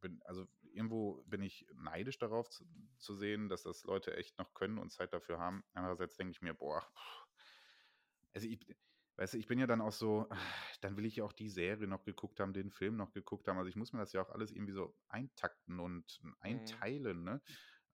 bin, 0.00 0.20
also 0.24 0.46
irgendwo 0.62 1.22
bin 1.26 1.42
ich 1.42 1.66
neidisch 1.74 2.18
darauf 2.18 2.48
zu, 2.48 2.64
zu, 2.98 3.14
sehen, 3.14 3.48
dass 3.48 3.62
das 3.62 3.84
Leute 3.84 4.16
echt 4.16 4.38
noch 4.38 4.54
können 4.54 4.78
und 4.78 4.90
Zeit 4.90 5.12
dafür 5.12 5.38
haben. 5.38 5.64
Andererseits 5.72 6.16
denke 6.16 6.32
ich 6.32 6.42
mir, 6.42 6.54
boah, 6.54 6.86
also 8.34 8.46
ich, 8.46 8.66
weißt 9.16 9.34
du, 9.34 9.38
ich 9.38 9.46
bin 9.46 9.58
ja 9.58 9.66
dann 9.66 9.80
auch 9.80 9.92
so, 9.92 10.28
dann 10.80 10.96
will 10.96 11.04
ich 11.04 11.16
ja 11.16 11.24
auch 11.24 11.32
die 11.32 11.48
Serie 11.48 11.86
noch 11.86 12.04
geguckt 12.04 12.40
haben, 12.40 12.52
den 12.52 12.70
Film 12.70 12.96
noch 12.96 13.12
geguckt 13.12 13.48
haben. 13.48 13.58
Also 13.58 13.68
ich 13.68 13.76
muss 13.76 13.92
mir 13.92 14.00
das 14.00 14.12
ja 14.12 14.22
auch 14.22 14.30
alles 14.30 14.52
irgendwie 14.52 14.72
so 14.72 14.94
eintakten 15.08 15.80
und 15.80 16.20
mhm. 16.22 16.36
einteilen, 16.40 17.24
ne? 17.24 17.42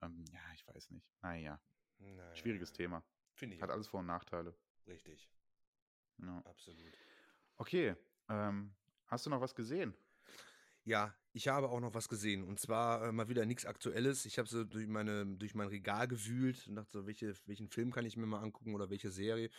Ähm, 0.02 0.25
ja, 0.32 0.40
ich 0.54 0.66
weiß 0.66 0.90
nicht. 0.90 1.08
Naja. 1.23 1.61
naja. 1.99 2.35
Schwieriges 2.35 2.73
Thema. 2.73 3.02
Finde 3.35 3.56
ich. 3.56 3.62
Hat 3.62 3.70
alles 3.70 3.88
Vor- 3.88 4.00
und 4.00 4.06
Nachteile. 4.06 4.54
Richtig. 4.87 5.30
Ja. 6.18 6.38
Absolut. 6.44 6.99
Okay. 7.56 7.96
Ähm, 8.28 8.75
hast 9.06 9.26
du 9.26 9.30
noch 9.30 9.40
was 9.40 9.54
gesehen? 9.54 9.94
Ja, 10.87 11.16
ich 11.33 11.49
habe 11.49 11.69
auch 11.69 11.81
noch 11.81 11.95
was 11.95 12.09
gesehen. 12.09 12.45
Und 12.45 12.61
zwar 12.61 13.09
äh, 13.09 13.12
mal 13.12 13.28
wieder 13.28 13.45
nichts 13.45 13.66
Aktuelles. 13.66 14.25
Ich 14.25 14.38
habe 14.38 14.49
so 14.49 14.62
durch, 14.64 14.87
meine, 14.87 15.26
durch 15.37 15.55
mein 15.55 15.66
Regal 15.69 16.07
gewühlt 16.07 16.66
und 16.69 16.76
dachte 16.76 16.93
so, 16.93 17.07
welche, 17.07 17.35
welchen 17.47 17.69
Film 17.69 17.90
kann 17.93 18.07
ich 18.07 18.16
mir 18.16 18.26
mal 18.26 18.40
angucken 18.40 18.73
oder 18.75 18.88
welche 18.88 19.11
Serie. 19.11 19.50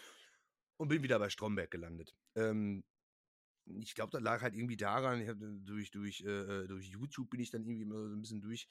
Und 0.78 0.88
bin 0.90 1.04
wieder 1.04 1.20
bei 1.20 1.30
Stromberg 1.30 1.70
gelandet. 1.70 2.16
Ähm, 2.36 2.86
ich 3.66 3.96
glaube, 3.96 4.12
das 4.12 4.22
lag 4.22 4.42
halt 4.42 4.56
irgendwie 4.56 4.78
daran, 4.78 5.22
ich 5.22 5.30
durch, 5.66 5.92
durch, 5.92 6.22
äh, 6.22 6.64
äh, 6.64 6.68
durch 6.68 6.88
YouTube 6.88 7.30
bin 7.30 7.42
ich 7.42 7.52
dann 7.52 7.64
irgendwie 7.64 7.84
immer 7.84 8.08
so 8.10 8.16
ein 8.16 8.22
bisschen 8.22 8.42
durch, 8.42 8.68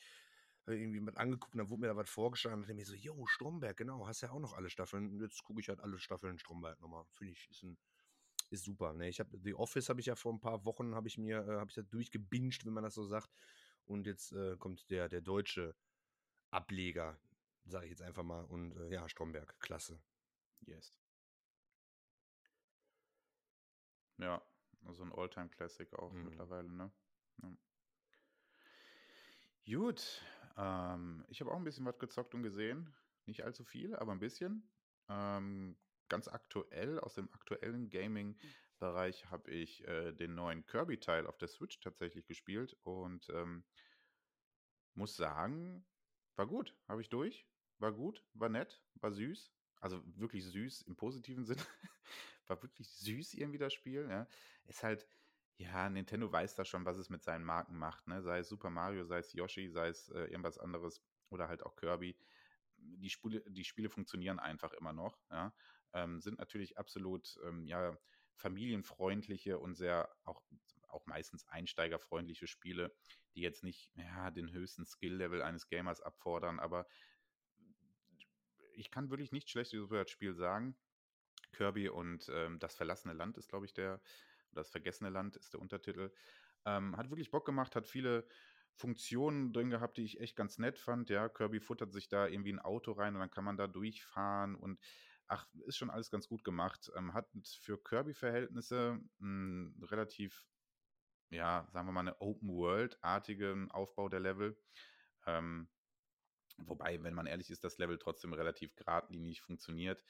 irgendwie 0.66 1.00
mit 1.00 1.16
angeguckt 1.18 1.54
und 1.54 1.58
dann 1.58 1.70
wurde 1.70 1.82
mir 1.82 1.88
da 1.88 1.96
was 1.96 2.10
vorgeschlagen 2.10 2.56
und 2.56 2.62
dachte 2.62 2.75
mir 2.75 2.86
so, 2.86 2.94
yo, 2.94 3.26
Stromberg, 3.26 3.76
genau, 3.76 4.06
hast 4.06 4.22
ja 4.22 4.30
auch 4.30 4.40
noch 4.40 4.54
alle 4.54 4.70
Staffeln. 4.70 5.20
Jetzt 5.20 5.44
gucke 5.44 5.60
ich 5.60 5.68
halt 5.68 5.80
alle 5.80 5.98
Staffeln 5.98 6.38
Stromberg 6.38 6.80
nochmal. 6.80 7.04
Finde 7.12 7.32
ich, 7.34 7.48
ist 7.50 7.62
ein 7.62 7.78
ist 8.50 8.64
super. 8.64 8.92
Ne? 8.92 9.08
Ich 9.08 9.20
habe 9.20 9.38
The 9.38 9.54
Office 9.54 9.88
habe 9.88 10.00
ich 10.00 10.06
ja 10.06 10.14
vor 10.14 10.32
ein 10.32 10.40
paar 10.40 10.64
Wochen 10.64 10.94
habe 10.94 11.08
ich 11.08 11.18
mir 11.18 11.46
äh, 11.46 11.58
habe 11.58 11.70
ich 11.70 11.74
das 11.74 11.88
durchgebinged, 11.88 12.64
wenn 12.64 12.72
man 12.72 12.84
das 12.84 12.94
so 12.94 13.04
sagt. 13.04 13.30
Und 13.84 14.06
jetzt 14.06 14.32
äh, 14.32 14.56
kommt 14.56 14.90
der 14.90 15.08
der 15.08 15.20
deutsche 15.20 15.74
Ableger, 16.50 17.18
sage 17.64 17.86
ich 17.86 17.90
jetzt 17.90 18.02
einfach 18.02 18.22
mal. 18.22 18.44
Und 18.44 18.72
äh, 18.76 18.92
ja, 18.92 19.08
Stromberg, 19.08 19.58
klasse. 19.60 20.00
Yes. 20.60 20.98
Ja, 24.18 24.42
also 24.86 25.02
ein 25.02 25.12
Alltime 25.12 25.48
Classic 25.50 25.92
auch 25.94 26.12
mhm. 26.12 26.24
mittlerweile, 26.24 26.70
ne? 26.70 26.90
Ja. 27.42 27.56
Gut, 29.66 30.22
ähm, 30.56 31.24
ich 31.28 31.40
habe 31.40 31.50
auch 31.50 31.56
ein 31.56 31.64
bisschen 31.64 31.84
was 31.84 31.98
gezockt 31.98 32.34
und 32.34 32.42
gesehen. 32.42 32.94
Nicht 33.26 33.44
allzu 33.44 33.64
viel, 33.64 33.94
aber 33.96 34.12
ein 34.12 34.20
bisschen. 34.20 34.68
Ähm, 35.08 35.76
ganz 36.08 36.28
aktuell, 36.28 36.98
aus 37.00 37.14
dem 37.14 37.32
aktuellen 37.32 37.90
Gaming-Bereich, 37.90 39.26
habe 39.30 39.50
ich 39.50 39.86
äh, 39.86 40.12
den 40.12 40.34
neuen 40.34 40.66
Kirby-Teil 40.66 41.26
auf 41.26 41.38
der 41.38 41.48
Switch 41.48 41.80
tatsächlich 41.80 42.26
gespielt 42.26 42.76
und 42.82 43.28
ähm, 43.30 43.64
muss 44.94 45.16
sagen, 45.16 45.84
war 46.36 46.46
gut. 46.46 46.75
Habe 46.88 47.00
ich 47.00 47.08
durch. 47.08 47.46
War 47.78 47.92
gut, 47.92 48.25
war 48.34 48.48
nett, 48.48 48.82
war 48.94 49.10
süß. 49.10 49.52
Also 49.80 50.02
wirklich 50.18 50.44
süß 50.44 50.82
im 50.82 50.96
positiven 50.96 51.44
Sinne. 51.44 51.62
war 52.46 52.62
wirklich 52.62 52.88
süß 52.88 53.34
irgendwie 53.34 53.58
das 53.58 53.75
Spiel. 53.75 54.06
Ja. 54.08 54.26
Ist 54.64 54.82
halt, 54.82 55.06
ja, 55.58 55.88
Nintendo 55.88 56.30
weiß 56.30 56.54
da 56.54 56.64
schon, 56.64 56.84
was 56.84 56.96
es 56.96 57.10
mit 57.10 57.22
seinen 57.22 57.44
Marken 57.44 57.76
macht. 57.76 58.06
Ne? 58.06 58.22
Sei 58.22 58.38
es 58.38 58.48
Super 58.48 58.70
Mario, 58.70 59.04
sei 59.04 59.18
es 59.18 59.32
Yoshi, 59.32 59.68
sei 59.68 59.88
es 59.88 60.08
äh, 60.10 60.25
irgendwas 60.25 60.58
anderes 60.58 61.02
oder 61.28 61.48
halt 61.48 61.62
auch 61.64 61.76
Kirby. 61.76 62.16
Die 62.78 63.10
Spiele, 63.10 63.42
die 63.48 63.64
Spiele 63.64 63.90
funktionieren 63.90 64.38
einfach 64.38 64.72
immer 64.72 64.92
noch. 64.92 65.18
Ja? 65.30 65.54
Ähm, 65.92 66.20
sind 66.20 66.38
natürlich 66.38 66.78
absolut 66.78 67.38
ähm, 67.44 67.66
ja, 67.66 67.96
familienfreundliche 68.34 69.58
und 69.58 69.74
sehr 69.74 70.08
auch, 70.24 70.42
auch 70.88 71.06
meistens 71.06 71.46
einsteigerfreundliche 71.48 72.46
Spiele, 72.46 72.94
die 73.34 73.40
jetzt 73.40 73.64
nicht 73.64 73.90
ja, 73.96 74.30
den 74.30 74.52
höchsten 74.52 74.86
Skill-Level 74.86 75.42
eines 75.42 75.68
Gamers 75.68 76.00
abfordern, 76.00 76.60
aber 76.60 76.86
ich 78.76 78.90
kann 78.90 79.10
wirklich 79.10 79.32
nichts 79.32 79.50
Schlechtes 79.50 79.72
über 79.78 80.02
das 80.02 80.10
Spiel 80.10 80.34
sagen. 80.34 80.76
Kirby 81.52 81.88
und 81.88 82.28
ähm, 82.32 82.58
das 82.58 82.76
verlassene 82.76 83.14
Land 83.14 83.38
ist, 83.38 83.48
glaube 83.48 83.66
ich, 83.66 83.72
der, 83.72 84.00
das 84.52 84.70
vergessene 84.70 85.10
Land 85.10 85.36
ist 85.36 85.54
der 85.54 85.60
Untertitel. 85.60 86.12
Ähm, 86.64 86.96
hat 86.96 87.10
wirklich 87.10 87.30
Bock 87.30 87.46
gemacht, 87.46 87.76
hat 87.76 87.86
viele 87.86 88.26
Funktionen 88.74 89.52
drin 89.52 89.70
gehabt, 89.70 89.96
die 89.96 90.04
ich 90.04 90.20
echt 90.20 90.36
ganz 90.36 90.58
nett 90.58 90.78
fand. 90.78 91.08
Ja, 91.08 91.28
Kirby 91.28 91.60
futtert 91.60 91.92
sich 91.92 92.08
da 92.08 92.26
irgendwie 92.26 92.52
ein 92.52 92.58
Auto 92.58 92.92
rein 92.92 93.14
und 93.14 93.20
dann 93.20 93.30
kann 93.30 93.44
man 93.44 93.56
da 93.56 93.66
durchfahren 93.66 94.54
und 94.54 94.78
ach, 95.28 95.47
ist 95.66 95.76
schon 95.76 95.90
alles 95.90 96.11
ganz 96.11 96.28
gut 96.28 96.45
gemacht. 96.45 96.90
Ähm, 96.97 97.14
hat 97.14 97.28
für 97.61 97.83
Kirby-Verhältnisse 97.83 99.00
einen 99.21 99.83
relativ, 99.85 100.45
ja, 101.30 101.66
sagen 101.73 101.88
wir 101.88 101.92
mal, 101.92 102.00
eine 102.00 102.21
Open-World-artigen 102.21 103.71
Aufbau 103.71 104.09
der 104.09 104.21
Level. 104.21 104.59
Ähm, 105.26 105.68
Wobei, 106.59 107.02
wenn 107.02 107.14
man 107.14 107.26
ehrlich 107.26 107.50
ist, 107.50 107.64
das 107.64 107.76
Level 107.76 107.99
trotzdem 107.99 108.33
relativ 108.33 108.75
geradlinig 108.76 109.42
funktioniert. 109.42 110.02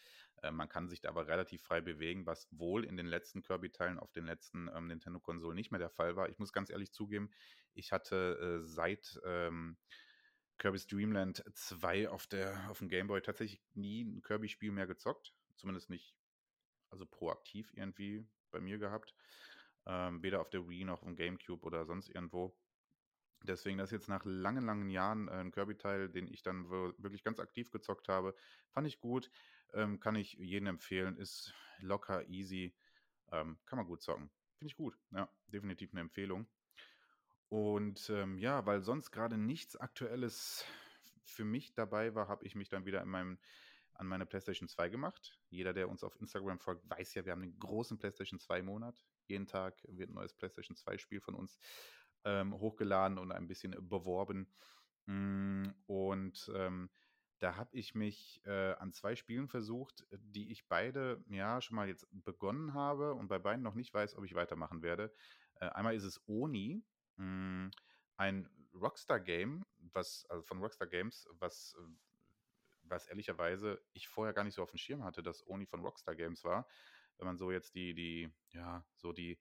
Äh, 0.42 0.52
man 0.52 0.68
kann 0.68 0.88
sich 0.88 1.00
da 1.00 1.08
aber 1.08 1.26
relativ 1.26 1.62
frei 1.62 1.80
bewegen, 1.80 2.24
was 2.26 2.46
wohl 2.52 2.84
in 2.84 2.96
den 2.96 3.06
letzten 3.06 3.42
Kirby-Teilen 3.42 3.98
auf 3.98 4.12
den 4.12 4.26
letzten 4.26 4.70
ähm, 4.72 4.86
Nintendo-Konsolen 4.86 5.56
nicht 5.56 5.72
mehr 5.72 5.80
der 5.80 5.90
Fall 5.90 6.14
war. 6.14 6.28
Ich 6.28 6.38
muss 6.38 6.52
ganz 6.52 6.70
ehrlich 6.70 6.92
zugeben, 6.92 7.30
ich 7.74 7.90
hatte 7.90 8.60
äh, 8.62 8.64
seit 8.64 9.20
ähm, 9.24 9.76
Kirby's 10.58 10.86
Dreamland 10.86 11.44
2 11.54 12.08
auf, 12.08 12.26
der, 12.26 12.70
auf 12.70 12.78
dem 12.78 12.88
Gameboy 12.88 13.20
tatsächlich 13.20 13.62
nie 13.74 14.04
ein 14.04 14.22
Kirby-Spiel 14.22 14.72
mehr 14.72 14.86
gezockt. 14.86 15.34
Zumindest 15.56 15.90
nicht, 15.90 16.16
also 16.90 17.06
proaktiv 17.06 17.72
irgendwie 17.74 18.26
bei 18.50 18.60
mir 18.60 18.78
gehabt. 18.78 19.14
Ähm, 19.86 20.22
weder 20.22 20.40
auf 20.40 20.50
der 20.50 20.68
Wii 20.68 20.84
noch 20.84 21.02
auf 21.02 21.08
dem 21.08 21.16
Gamecube 21.16 21.64
oder 21.64 21.84
sonst 21.84 22.08
irgendwo. 22.08 22.56
Deswegen, 23.42 23.78
das 23.78 23.90
jetzt 23.90 24.08
nach 24.08 24.24
langen, 24.24 24.64
langen 24.64 24.88
Jahren 24.88 25.28
äh, 25.28 25.32
ein 25.32 25.52
Kirby-Teil, 25.52 26.08
den 26.08 26.26
ich 26.26 26.42
dann 26.42 26.68
wirklich 26.70 27.22
ganz 27.22 27.38
aktiv 27.38 27.70
gezockt 27.70 28.08
habe, 28.08 28.34
fand 28.70 28.86
ich 28.86 28.98
gut. 28.98 29.30
Ähm, 29.72 30.00
kann 30.00 30.16
ich 30.16 30.32
jedem 30.34 30.68
empfehlen. 30.68 31.16
Ist 31.16 31.54
locker, 31.78 32.26
easy. 32.28 32.74
Ähm, 33.30 33.58
kann 33.66 33.76
man 33.76 33.86
gut 33.86 34.02
zocken. 34.02 34.30
Finde 34.58 34.70
ich 34.70 34.76
gut. 34.76 34.98
Ja, 35.10 35.28
definitiv 35.46 35.92
eine 35.92 36.00
Empfehlung. 36.00 36.48
Und 37.48 38.10
ähm, 38.10 38.38
ja, 38.38 38.66
weil 38.66 38.82
sonst 38.82 39.10
gerade 39.12 39.38
nichts 39.38 39.76
Aktuelles 39.76 40.64
für 41.22 41.44
mich 41.44 41.74
dabei 41.74 42.14
war, 42.14 42.28
habe 42.28 42.44
ich 42.44 42.54
mich 42.54 42.68
dann 42.68 42.86
wieder 42.86 43.02
in 43.02 43.08
meinem, 43.08 43.38
an 43.94 44.06
meine 44.06 44.26
PlayStation 44.26 44.68
2 44.68 44.88
gemacht. 44.88 45.38
Jeder, 45.48 45.72
der 45.72 45.88
uns 45.88 46.02
auf 46.02 46.16
Instagram 46.20 46.58
folgt, 46.58 46.88
weiß 46.88 47.14
ja, 47.14 47.24
wir 47.24 47.32
haben 47.32 47.42
einen 47.42 47.58
großen 47.58 47.98
PlayStation 47.98 48.40
2-Monat. 48.40 49.04
Jeden 49.26 49.46
Tag 49.46 49.82
wird 49.88 50.10
ein 50.10 50.14
neues 50.14 50.34
PlayStation 50.34 50.76
2-Spiel 50.76 51.20
von 51.20 51.34
uns 51.34 51.58
ähm, 52.24 52.54
hochgeladen 52.58 53.18
und 53.18 53.32
ein 53.32 53.46
bisschen 53.46 53.76
beworben. 53.88 54.52
Mm, 55.06 55.68
und 55.86 56.50
ähm, 56.54 56.90
da 57.38 57.56
habe 57.56 57.76
ich 57.76 57.94
mich 57.94 58.40
äh, 58.44 58.72
an 58.74 58.92
zwei 58.92 59.14
Spielen 59.14 59.48
versucht, 59.48 60.04
die 60.10 60.50
ich 60.50 60.66
beide 60.68 61.22
ja 61.28 61.60
schon 61.60 61.76
mal 61.76 61.88
jetzt 61.88 62.06
begonnen 62.10 62.74
habe 62.74 63.14
und 63.14 63.28
bei 63.28 63.38
beiden 63.38 63.62
noch 63.62 63.74
nicht 63.74 63.92
weiß, 63.92 64.16
ob 64.16 64.24
ich 64.24 64.34
weitermachen 64.34 64.82
werde. 64.82 65.12
Äh, 65.56 65.66
einmal 65.66 65.94
ist 65.94 66.04
es 66.04 66.22
Oni, 66.26 66.82
mh, 67.16 67.66
mm, 67.66 67.70
ein 68.16 68.48
Rockstar-Game, 68.74 69.64
was, 69.92 70.26
also 70.28 70.42
von 70.42 70.58
Rockstar 70.58 70.88
Games, 70.88 71.28
was, 71.38 71.76
was 72.82 73.06
ehrlicherweise 73.06 73.82
ich 73.92 74.08
vorher 74.08 74.34
gar 74.34 74.44
nicht 74.44 74.54
so 74.54 74.62
auf 74.62 74.70
dem 74.70 74.78
Schirm 74.78 75.04
hatte, 75.04 75.22
dass 75.22 75.46
Oni 75.46 75.66
von 75.66 75.80
Rockstar 75.80 76.14
Games 76.14 76.44
war. 76.44 76.66
Wenn 77.18 77.26
man 77.26 77.38
so 77.38 77.50
jetzt 77.50 77.74
die, 77.74 77.94
die, 77.94 78.30
ja, 78.52 78.84
so 78.96 79.12
die 79.12 79.38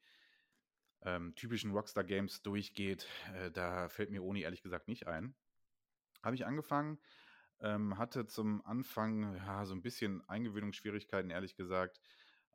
ähm, 1.02 1.36
typischen 1.36 1.72
Rockstar-Games 1.72 2.42
durchgeht, 2.42 3.08
äh, 3.34 3.52
da 3.52 3.90
fällt 3.90 4.10
mir 4.10 4.24
Oni 4.24 4.42
ehrlich 4.42 4.62
gesagt 4.62 4.88
nicht 4.88 5.08
ein. 5.08 5.36
Habe 6.24 6.36
ich 6.36 6.46
angefangen, 6.46 7.00
ähm, 7.60 7.98
hatte 7.98 8.26
zum 8.26 8.66
Anfang 8.66 9.36
ja, 9.36 9.66
so 9.66 9.76
ein 9.76 9.82
bisschen 9.82 10.28
Eingewöhnungsschwierigkeiten, 10.28 11.30
ehrlich 11.30 11.56
gesagt. 11.56 12.00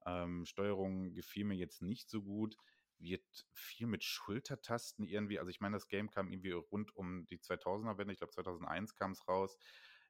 Ähm, 0.06 0.44
Steuerung 0.46 1.12
gefiel 1.12 1.44
mir 1.44 1.54
jetzt 1.54 1.82
nicht 1.82 2.08
so 2.08 2.22
gut. 2.22 2.56
Wird 3.00 3.46
viel 3.52 3.86
mit 3.86 4.04
Schultertasten 4.04 5.06
irgendwie. 5.06 5.38
Also, 5.38 5.50
ich 5.50 5.60
meine, 5.60 5.76
das 5.76 5.88
Game 5.88 6.10
kam 6.10 6.28
irgendwie 6.28 6.52
rund 6.52 6.94
um 6.94 7.26
die 7.26 7.40
2000er-Wende. 7.40 8.12
Ich 8.12 8.18
glaube, 8.18 8.32
2001 8.32 8.94
kam 8.94 9.12
es 9.12 9.26
raus. 9.26 9.56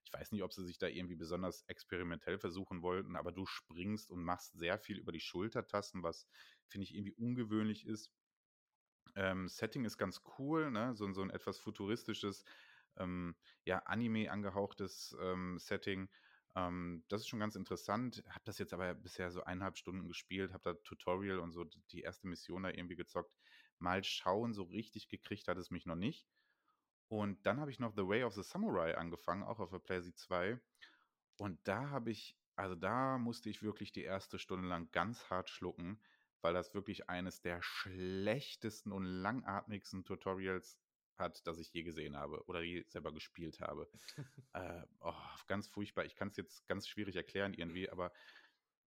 Ich 0.05 0.13
weiß 0.13 0.33
nicht, 0.33 0.43
ob 0.43 0.53
sie 0.53 0.65
sich 0.65 0.79
da 0.79 0.87
irgendwie 0.89 1.15
besonders 1.17 1.63
experimentell 1.69 2.39
versuchen 2.39 2.83
wollten, 2.83 3.17
aber 3.17 3.33
du 3.33 3.47
springst 3.47 4.11
und 4.11 4.25
machst 4.25 4.55
sehr 4.55 4.79
viel 4.79 4.99
über 4.99 5.13
die 5.13 5.21
Schultertasten, 5.21 6.03
was 6.03 6.27
finde 6.67 6.85
ich 6.85 6.95
irgendwie 6.95 7.13
ungewöhnlich 7.13 7.87
ist. 7.87 8.11
Ähm, 9.15 9.49
Setting 9.49 9.85
ist 9.85 9.99
ganz 9.99 10.23
cool, 10.39 10.71
ne? 10.71 10.95
so, 10.95 11.13
so 11.13 11.23
ein 11.23 11.31
etwas 11.31 11.59
futuristisches, 11.59 12.45
ähm, 12.97 13.37
ja, 13.65 13.79
Anime 13.81 14.31
angehauchtes 14.31 15.17
ähm, 15.21 15.59
Setting. 15.59 16.09
Ähm, 16.57 17.05
das 17.09 17.23
ist 17.23 17.29
schon 17.29 17.41
ganz 17.41 17.57
interessant. 17.57 18.25
Habe 18.29 18.45
das 18.45 18.59
jetzt 18.59 18.73
aber 18.73 18.95
bisher 18.95 19.31
so 19.31 19.45
eineinhalb 19.45 19.77
Stunden 19.79 20.09
gespielt, 20.09 20.53
habe 20.53 20.63
da 20.65 20.75
Tutorial 20.75 21.39
und 21.39 21.53
so 21.53 21.65
die 21.65 22.03
erste 22.03 22.27
Mission 22.29 22.65
da 22.65 22.71
irgendwie 22.71 22.97
gezockt. 22.97 23.37
Mal 23.79 24.05
schauen, 24.05 24.53
so 24.53 24.65
richtig 24.65 25.09
gekriegt 25.09 25.49
hat 25.49 25.59
es 25.59 25.71
mich 25.71 25.87
noch 25.87 25.97
nicht. 25.97 26.27
Und 27.09 27.45
dann 27.47 27.61
habe 27.61 27.71
ich 27.71 27.81
noch 27.81 27.93
The 27.95 28.07
Way 28.07 28.25
of 28.25 28.35
the 28.35 28.43
Samurai 28.43 28.97
angefangen, 28.97 29.43
auch 29.43 29.59
auf 29.59 29.71
der 29.71 29.79
PlayStation 29.81 30.17
2. 30.17 30.61
Und 31.37 31.59
da 31.67 31.91
habe 31.91 32.11
ich, 32.11 32.39
also 32.57 32.75
da 32.75 33.19
musste 33.19 33.51
ich 33.51 33.63
wirklich 33.63 33.93
die 33.93 34.05
erste 34.05 34.39
Stunde 34.39 34.69
lang 34.69 34.91
ganz 34.93 35.31
hart 35.31 35.51
schlucken, 35.51 36.01
weil 36.41 36.55
das 36.55 36.75
wirklich 36.75 37.09
eines 37.09 37.41
der 37.41 37.63
schlechtesten 37.63 38.93
und 38.93 39.05
langatmigsten 39.05 40.05
Tutorials 40.05 40.79
hat, 41.21 41.47
das 41.47 41.59
ich 41.59 41.73
je 41.73 41.83
gesehen 41.83 42.17
habe 42.17 42.45
oder 42.47 42.63
je 42.63 42.85
selber 42.89 43.13
gespielt 43.13 43.61
habe. 43.61 43.89
äh, 44.55 44.83
oh, 45.01 45.15
ganz 45.47 45.69
furchtbar. 45.69 46.05
Ich 46.05 46.17
kann 46.17 46.29
es 46.29 46.37
jetzt 46.37 46.67
ganz 46.67 46.89
schwierig 46.89 47.17
erklären 47.17 47.55
irgendwie, 47.55 47.89
aber 47.91 48.13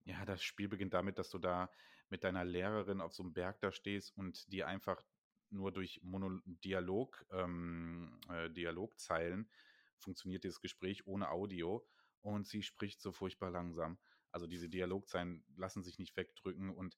ja, 0.06 0.26
das 0.26 0.44
Spiel 0.44 0.68
beginnt 0.68 0.94
damit, 0.94 1.18
dass 1.18 1.30
du 1.30 1.38
da 1.40 1.70
mit 2.10 2.24
deiner 2.24 2.44
Lehrerin 2.44 3.02
auf 3.02 3.14
so 3.14 3.24
einem 3.24 3.34
Berg 3.34 3.60
da 3.62 3.72
stehst 3.72 4.16
und 4.18 4.52
die 4.52 4.64
einfach 4.64 5.02
nur 5.50 5.72
durch 5.72 6.02
Mono 6.04 6.40
Dialog, 6.46 7.26
ähm, 7.32 8.20
äh, 8.30 8.50
Dialogzeilen 8.50 9.50
funktioniert 9.98 10.44
dieses 10.44 10.60
Gespräch 10.60 11.08
ohne 11.08 11.30
Audio 11.30 11.88
und 12.22 12.48
sie 12.48 12.64
spricht 12.64 13.02
so 13.02 13.12
furchtbar 13.12 13.52
langsam. 13.52 13.98
Also 14.32 14.48
diese 14.48 14.70
Dialogzeilen 14.70 15.46
lassen 15.56 15.84
sich 15.84 16.00
nicht 16.00 16.18
wegdrücken 16.18 16.70
und 16.72 16.98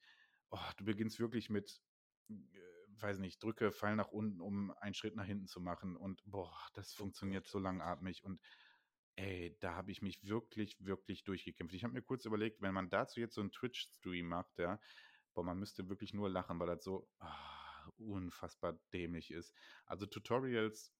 oh, 0.49 0.59
du 0.77 0.85
beginnst 0.85 1.19
wirklich 1.19 1.49
mit, 1.49 1.81
äh, 2.29 2.33
weiß 3.01 3.19
nicht, 3.19 3.41
drücke 3.43 3.71
Pfeil 3.71 3.95
nach 3.95 4.09
unten, 4.09 4.41
um 4.41 4.71
einen 4.79 4.93
Schritt 4.93 5.15
nach 5.15 5.25
hinten 5.25 5.47
zu 5.47 5.59
machen. 5.59 5.95
Und 5.95 6.21
boah, 6.25 6.55
das 6.73 6.93
oh 6.93 6.97
funktioniert 6.97 7.47
so 7.47 7.59
langatmig. 7.59 8.23
Und 8.23 8.41
ey, 9.15 9.57
da 9.59 9.75
habe 9.75 9.91
ich 9.91 10.01
mich 10.01 10.25
wirklich, 10.27 10.83
wirklich 10.83 11.23
durchgekämpft. 11.23 11.75
Ich 11.75 11.83
habe 11.83 11.93
mir 11.93 12.01
kurz 12.01 12.25
überlegt, 12.25 12.61
wenn 12.61 12.73
man 12.73 12.89
dazu 12.89 13.19
jetzt 13.19 13.35
so 13.35 13.41
einen 13.41 13.51
Twitch-Stream 13.51 14.27
macht, 14.27 14.57
ja, 14.59 14.79
boah, 15.33 15.43
man 15.43 15.59
müsste 15.59 15.89
wirklich 15.89 16.13
nur 16.13 16.29
lachen, 16.29 16.59
weil 16.59 16.67
das 16.67 16.83
so 16.83 17.07
oh, 17.19 18.03
unfassbar 18.13 18.79
dämlich 18.93 19.31
ist. 19.31 19.53
Also 19.85 20.05
Tutorials 20.05 20.93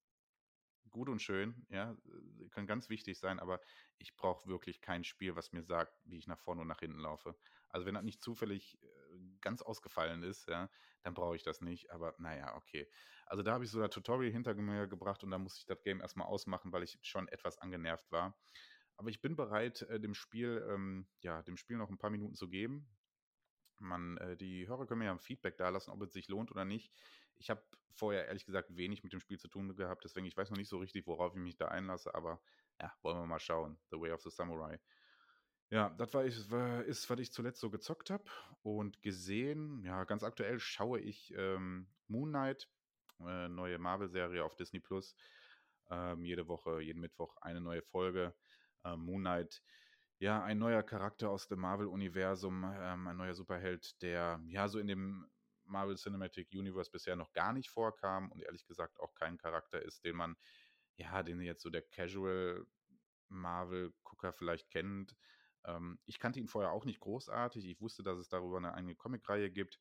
gut 0.89 1.09
und 1.09 1.21
schön, 1.21 1.65
ja, 1.69 1.97
können 2.51 2.67
ganz 2.67 2.89
wichtig 2.89 3.19
sein, 3.19 3.39
aber 3.39 3.59
ich 3.97 4.15
brauche 4.15 4.47
wirklich 4.47 4.81
kein 4.81 5.03
Spiel, 5.03 5.35
was 5.35 5.51
mir 5.51 5.63
sagt, 5.63 5.93
wie 6.05 6.17
ich 6.17 6.27
nach 6.27 6.39
vorne 6.39 6.61
und 6.61 6.67
nach 6.67 6.79
hinten 6.79 6.99
laufe. 6.99 7.35
Also 7.69 7.85
wenn 7.85 7.95
das 7.95 8.03
nicht 8.03 8.21
zufällig 8.21 8.77
äh, 8.81 8.87
ganz 9.41 9.61
ausgefallen 9.61 10.23
ist, 10.23 10.47
ja, 10.47 10.69
dann 11.03 11.13
brauche 11.13 11.35
ich 11.35 11.43
das 11.43 11.61
nicht. 11.61 11.91
Aber 11.91 12.15
naja, 12.17 12.55
okay. 12.55 12.89
Also 13.25 13.43
da 13.43 13.53
habe 13.53 13.63
ich 13.65 13.71
so 13.71 13.79
das 13.79 13.91
Tutorial 13.91 14.31
hinter 14.31 14.53
mir 14.55 14.87
gebracht 14.87 15.23
und 15.23 15.31
da 15.31 15.37
musste 15.37 15.59
ich 15.59 15.65
das 15.65 15.81
Game 15.81 16.01
erstmal 16.01 16.27
ausmachen, 16.27 16.71
weil 16.71 16.83
ich 16.83 16.99
schon 17.01 17.27
etwas 17.27 17.57
angenervt 17.57 18.11
war. 18.11 18.37
Aber 18.97 19.09
ich 19.09 19.21
bin 19.21 19.35
bereit, 19.35 19.81
äh, 19.83 19.99
dem 19.99 20.13
Spiel, 20.13 20.65
ähm, 20.69 21.07
ja, 21.21 21.41
dem 21.43 21.57
Spiel 21.57 21.77
noch 21.77 21.89
ein 21.89 21.97
paar 21.97 22.09
Minuten 22.09 22.35
zu 22.35 22.47
geben. 22.49 22.87
Man, 23.79 24.17
äh, 24.17 24.37
die 24.37 24.67
Hörer 24.67 24.85
können 24.87 24.99
mir 24.99 25.05
ja 25.05 25.11
ein 25.11 25.19
Feedback 25.19 25.57
da 25.57 25.69
lassen, 25.69 25.91
ob 25.91 26.01
es 26.01 26.13
sich 26.13 26.27
lohnt 26.29 26.51
oder 26.51 26.65
nicht. 26.65 26.93
Ich 27.35 27.49
habe 27.49 27.61
vorher 27.91 28.27
ehrlich 28.27 28.45
gesagt 28.45 28.75
wenig 28.75 29.03
mit 29.03 29.13
dem 29.13 29.19
Spiel 29.19 29.39
zu 29.39 29.47
tun 29.47 29.75
gehabt, 29.75 30.03
deswegen 30.03 30.25
ich 30.25 30.37
weiß 30.37 30.49
noch 30.49 30.57
nicht 30.57 30.69
so 30.69 30.77
richtig, 30.77 31.07
worauf 31.07 31.33
ich 31.33 31.41
mich 31.41 31.57
da 31.57 31.67
einlasse, 31.67 32.13
aber 32.15 32.41
ja, 32.79 32.93
wollen 33.01 33.17
wir 33.17 33.25
mal 33.25 33.39
schauen. 33.39 33.77
The 33.91 33.99
Way 33.99 34.11
of 34.11 34.21
the 34.21 34.29
Samurai. 34.29 34.79
Ja, 35.71 35.89
das 35.97 36.13
war 36.13 36.25
ich, 36.25 36.37
ist, 36.87 37.09
was 37.09 37.19
ich 37.19 37.31
zuletzt 37.31 37.59
so 37.59 37.69
gezockt 37.69 38.09
habe 38.09 38.23
und 38.61 39.01
gesehen. 39.01 39.83
Ja, 39.83 40.03
ganz 40.03 40.23
aktuell 40.23 40.59
schaue 40.59 40.99
ich 40.99 41.33
ähm, 41.35 41.87
Moon 42.07 42.29
Knight, 42.29 42.69
äh, 43.19 43.47
neue 43.49 43.79
Marvel-Serie 43.79 44.43
auf 44.43 44.55
Disney 44.55 44.79
Plus. 44.79 45.15
Ähm, 45.89 46.23
jede 46.23 46.47
Woche, 46.47 46.81
jeden 46.81 46.99
Mittwoch 47.01 47.37
eine 47.37 47.61
neue 47.61 47.81
Folge. 47.81 48.35
Ähm, 48.83 49.01
Moon 49.01 49.21
Knight, 49.21 49.63
ja, 50.19 50.43
ein 50.43 50.59
neuer 50.59 50.83
Charakter 50.83 51.29
aus 51.29 51.47
dem 51.47 51.59
Marvel-Universum, 51.59 52.63
ähm, 52.63 53.07
ein 53.07 53.17
neuer 53.17 53.33
Superheld, 53.33 54.01
der 54.01 54.41
ja 54.47 54.67
so 54.67 54.79
in 54.79 54.87
dem 54.87 55.27
Marvel 55.63 55.95
Cinematic 55.97 56.49
Universe 56.53 56.91
bisher 56.91 57.15
noch 57.15 57.33
gar 57.33 57.53
nicht 57.53 57.69
vorkam 57.69 58.31
und 58.31 58.41
ehrlich 58.43 58.65
gesagt 58.67 58.99
auch 58.99 59.15
kein 59.15 59.37
Charakter 59.37 59.81
ist, 59.81 60.05
den 60.05 60.15
man, 60.15 60.37
ja, 60.95 61.23
den 61.23 61.41
jetzt 61.41 61.63
so 61.63 61.69
der 61.71 61.81
Casual 61.81 62.65
Marvel-Gucker 63.29 64.31
vielleicht 64.33 64.69
kennt. 64.69 65.15
Ähm, 65.65 65.99
ich 66.05 66.19
kannte 66.19 66.39
ihn 66.39 66.47
vorher 66.47 66.71
auch 66.71 66.85
nicht 66.85 66.99
großartig. 66.99 67.65
Ich 67.65 67.81
wusste, 67.81 68.03
dass 68.03 68.17
es 68.17 68.29
darüber 68.29 68.57
eine 68.57 68.73
eigene 68.73 68.95
Comicreihe 68.95 69.51
gibt. 69.51 69.79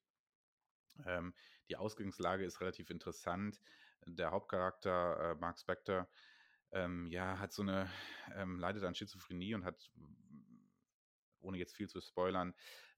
Ähm, 1.04 1.34
die 1.68 1.76
Ausgangslage 1.76 2.44
ist 2.44 2.60
relativ 2.60 2.90
interessant. 2.90 3.60
Der 4.06 4.30
Hauptcharakter, 4.30 5.32
äh, 5.32 5.34
Mark 5.34 5.58
Spector, 5.58 6.08
ähm, 6.70 7.06
ja, 7.06 7.38
hat 7.38 7.52
so 7.52 7.62
eine, 7.62 7.90
ähm, 8.34 8.58
leidet 8.58 8.84
an 8.84 8.94
Schizophrenie 8.94 9.54
und 9.54 9.64
hat, 9.64 9.90
ohne 11.40 11.58
jetzt 11.58 11.74
viel 11.74 11.88
zu 11.88 12.00
spoilern, 12.00 12.54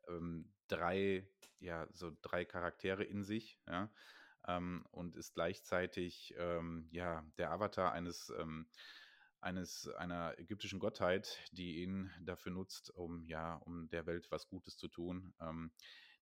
ähm, 0.08 0.52
drei, 0.68 1.28
ja, 1.58 1.86
so 1.92 2.12
drei 2.22 2.44
Charaktere 2.44 3.04
in 3.04 3.24
sich, 3.24 3.60
ja, 3.66 3.92
ähm, 4.46 4.86
und 4.90 5.16
ist 5.16 5.34
gleichzeitig, 5.34 6.34
ja, 6.90 7.24
der 7.38 7.50
Avatar 7.50 7.92
eines, 7.92 8.32
eines 9.46 9.86
einer 9.88 10.36
ägyptischen 10.40 10.80
Gottheit, 10.80 11.38
die 11.52 11.82
ihn 11.82 12.10
dafür 12.20 12.50
nutzt, 12.50 12.90
um 12.90 13.24
ja, 13.26 13.54
um 13.54 13.88
der 13.88 14.04
Welt 14.04 14.28
was 14.32 14.48
Gutes 14.48 14.76
zu 14.76 14.88
tun. 14.88 15.32
Ähm, 15.40 15.70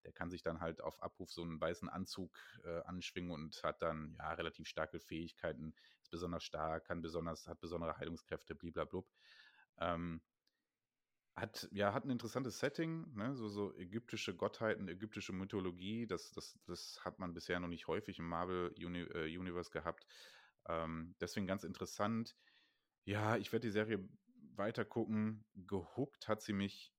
der 0.05 0.13
kann 0.13 0.31
sich 0.31 0.43
dann 0.43 0.61
halt 0.61 0.83
auf 0.83 1.03
Abruf 1.03 1.33
so 1.33 1.43
einen 1.43 1.59
weißen 1.59 1.89
Anzug 1.89 2.39
äh, 2.65 2.83
anschwingen 2.83 3.31
und 3.31 3.63
hat 3.63 3.81
dann 3.81 4.15
ja 4.19 4.35
relativ 4.35 4.69
starke 4.69 5.01
Fähigkeiten, 5.01 5.75
ist 6.03 6.11
besonders 6.11 6.45
stark, 6.45 6.85
kann 6.85 7.01
besonders, 7.01 7.49
hat 7.49 7.61
besondere 7.61 7.97
Heilungskräfte, 7.97 8.55
bliblablub. 8.55 9.11
Ähm, 9.79 10.21
hat, 11.35 11.67
ja, 11.73 11.95
hat 11.95 12.05
ein 12.05 12.11
interessantes 12.11 12.61
Setting, 12.61 13.13
ne? 13.15 13.35
so, 13.35 13.49
so 13.49 13.75
ägyptische 13.77 14.37
Gottheiten, 14.37 14.87
ägyptische 14.87 15.33
Mythologie, 15.33 16.07
das, 16.07 16.31
das, 16.31 16.61
das 16.67 17.01
hat 17.03 17.19
man 17.19 17.33
bisher 17.33 17.59
noch 17.59 17.69
nicht 17.69 17.87
häufig 17.87 18.19
im 18.19 18.29
Marvel 18.29 18.73
Uni 18.85 19.01
äh, 19.01 19.37
Universe 19.37 19.71
gehabt. 19.71 20.07
Ähm, 20.69 21.17
deswegen 21.21 21.47
ganz 21.47 21.65
interessant. 21.65 22.37
Ja, 23.05 23.37
ich 23.37 23.53
werde 23.53 23.67
die 23.67 23.73
Serie 23.73 24.09
weiter 24.57 24.85
gucken. 24.85 25.45
Gehuckt 25.55 26.29
hat 26.29 26.43
sie 26.43 26.53
mich 26.53 26.95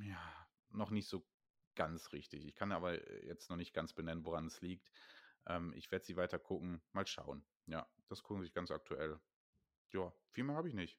ja 0.00 0.46
noch 0.70 0.90
nicht 0.90 1.08
so 1.08 1.26
ganz 1.74 2.12
richtig. 2.12 2.44
Ich 2.46 2.54
kann 2.54 2.72
aber 2.72 2.94
äh, 3.06 3.26
jetzt 3.26 3.48
noch 3.50 3.56
nicht 3.56 3.72
ganz 3.72 3.92
benennen, 3.92 4.24
woran 4.24 4.46
es 4.46 4.60
liegt. 4.60 4.90
Ähm, 5.46 5.72
ich 5.74 5.90
werde 5.90 6.04
sie 6.04 6.16
weiter 6.16 6.38
gucken. 6.38 6.82
Mal 6.92 7.06
schauen. 7.06 7.44
Ja, 7.66 7.88
das 8.08 8.22
gucken 8.22 8.42
sich 8.42 8.52
ganz 8.52 8.70
aktuell. 8.70 9.20
Ja, 9.92 10.12
viel 10.32 10.44
mehr 10.44 10.56
habe 10.56 10.68
ich 10.68 10.74
nicht. 10.74 10.98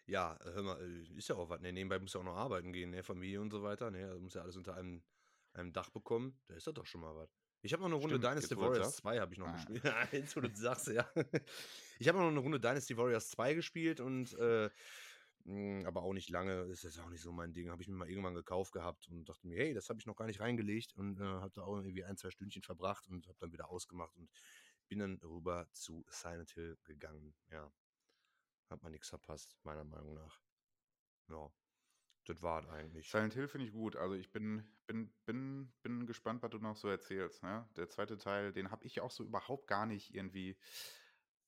ja, 0.08 0.38
hör 0.44 0.64
mal, 0.64 0.82
äh, 0.82 1.18
ist 1.18 1.30
ja 1.30 1.36
auch 1.36 1.50
was. 1.50 1.62
Ne, 1.62 1.72
nebenbei 1.72 2.00
muss 2.00 2.14
ja 2.14 2.20
auch 2.20 2.26
noch 2.26 2.36
arbeiten 2.36 2.74
gehen, 2.74 2.92
ne, 2.92 3.04
Familie 3.04 3.42
und 3.42 3.52
so 3.52 3.64
weiter. 3.64 3.92
Ne, 3.92 4.06
also 4.08 4.20
muss 4.22 4.34
ja 4.34 4.42
alles 4.42 4.58
unter 4.58 4.76
einem, 4.76 5.04
einem 5.54 5.74
Dach 5.74 5.90
bekommen. 5.90 6.40
Da 6.48 6.56
ist 6.56 6.68
das 6.68 6.74
doch 6.74 6.86
schon 6.86 7.02
mal 7.02 7.16
was. 7.16 7.43
Ich 7.66 7.72
habe 7.72 7.82
noch 7.82 7.88
eine 7.88 7.96
Runde 7.96 8.18
Stimmt, 8.18 8.26
Dynasty 8.26 8.58
Warriors 8.58 8.98
2 8.98 9.20
habe 9.20 9.34
ich 9.34 9.40
noch 9.40 9.48
ah. 9.48 9.54
gespielt. 9.54 9.84
jetzt, 10.12 10.36
wo 10.36 10.42
du 10.42 10.54
sagst, 10.54 10.88
ja. 10.88 11.10
Ich 11.98 12.10
habe 12.10 12.20
noch 12.20 12.28
eine 12.28 12.40
Runde 12.40 12.60
Dynasty 12.60 12.98
Warriors 12.98 13.30
2 13.30 13.54
gespielt 13.54 14.02
und 14.02 14.34
äh, 14.38 14.70
aber 15.86 16.04
auch 16.04 16.14
nicht 16.14 16.30
lange, 16.30 16.64
ist 16.64 16.84
jetzt 16.84 17.00
auch 17.00 17.10
nicht 17.10 17.22
so 17.22 17.32
mein 17.32 17.54
Ding. 17.54 17.70
Habe 17.70 17.82
ich 17.82 17.88
mir 17.88 17.96
mal 17.96 18.10
irgendwann 18.10 18.34
gekauft 18.34 18.74
gehabt 18.74 19.08
und 19.08 19.30
dachte 19.30 19.48
mir, 19.48 19.58
hey, 19.58 19.74
das 19.74 19.88
habe 19.88 19.98
ich 20.00 20.06
noch 20.06 20.18
gar 20.18 20.26
nicht 20.26 20.42
reingelegt 20.42 20.94
und 20.96 21.22
äh, 21.22 21.24
habe 21.24 21.52
da 21.54 21.62
auch 21.62 21.78
irgendwie 21.78 22.04
ein, 22.04 22.18
zwei 22.18 22.32
Stündchen 22.32 22.64
verbracht 22.64 23.08
und 23.08 23.28
habe 23.28 23.38
dann 23.40 23.54
wieder 23.54 23.70
ausgemacht 23.70 24.16
und 24.18 24.30
bin 24.90 25.00
dann 25.00 25.16
rüber 25.24 25.68
zu 25.72 26.06
Silent 26.10 26.52
Hill 26.52 26.78
gegangen. 26.84 27.34
Ja, 27.50 27.72
hat 28.70 28.84
man 28.84 28.92
nichts 28.92 29.08
verpasst, 29.08 29.56
meiner 29.64 29.86
Meinung 29.86 30.16
nach. 30.16 30.42
Ja, 31.30 31.50
das 32.26 32.42
war 32.42 32.70
eigentlich. 32.70 33.10
Silent 33.10 33.34
Hill 33.34 33.48
finde 33.48 33.68
ich 33.68 33.74
gut. 33.74 33.96
Also 33.96 34.16
ich 34.16 34.32
bin, 34.32 34.64
bin, 34.88 35.14
bin, 35.26 35.74
bin 35.82 36.06
gespannt, 36.06 36.42
was 36.42 36.52
du 36.52 36.60
noch 36.60 36.76
so 36.76 36.88
erzählst. 36.88 37.44
Ne? 37.44 37.68
Der 37.76 37.90
zweite 37.90 38.18
Teil, 38.18 38.54
den 38.54 38.72
habe 38.72 38.86
ich 38.86 39.02
auch 39.02 39.12
so 39.12 39.24
überhaupt 39.24 39.68
gar 39.68 39.86
nicht 39.86 40.14
irgendwie 40.14 40.58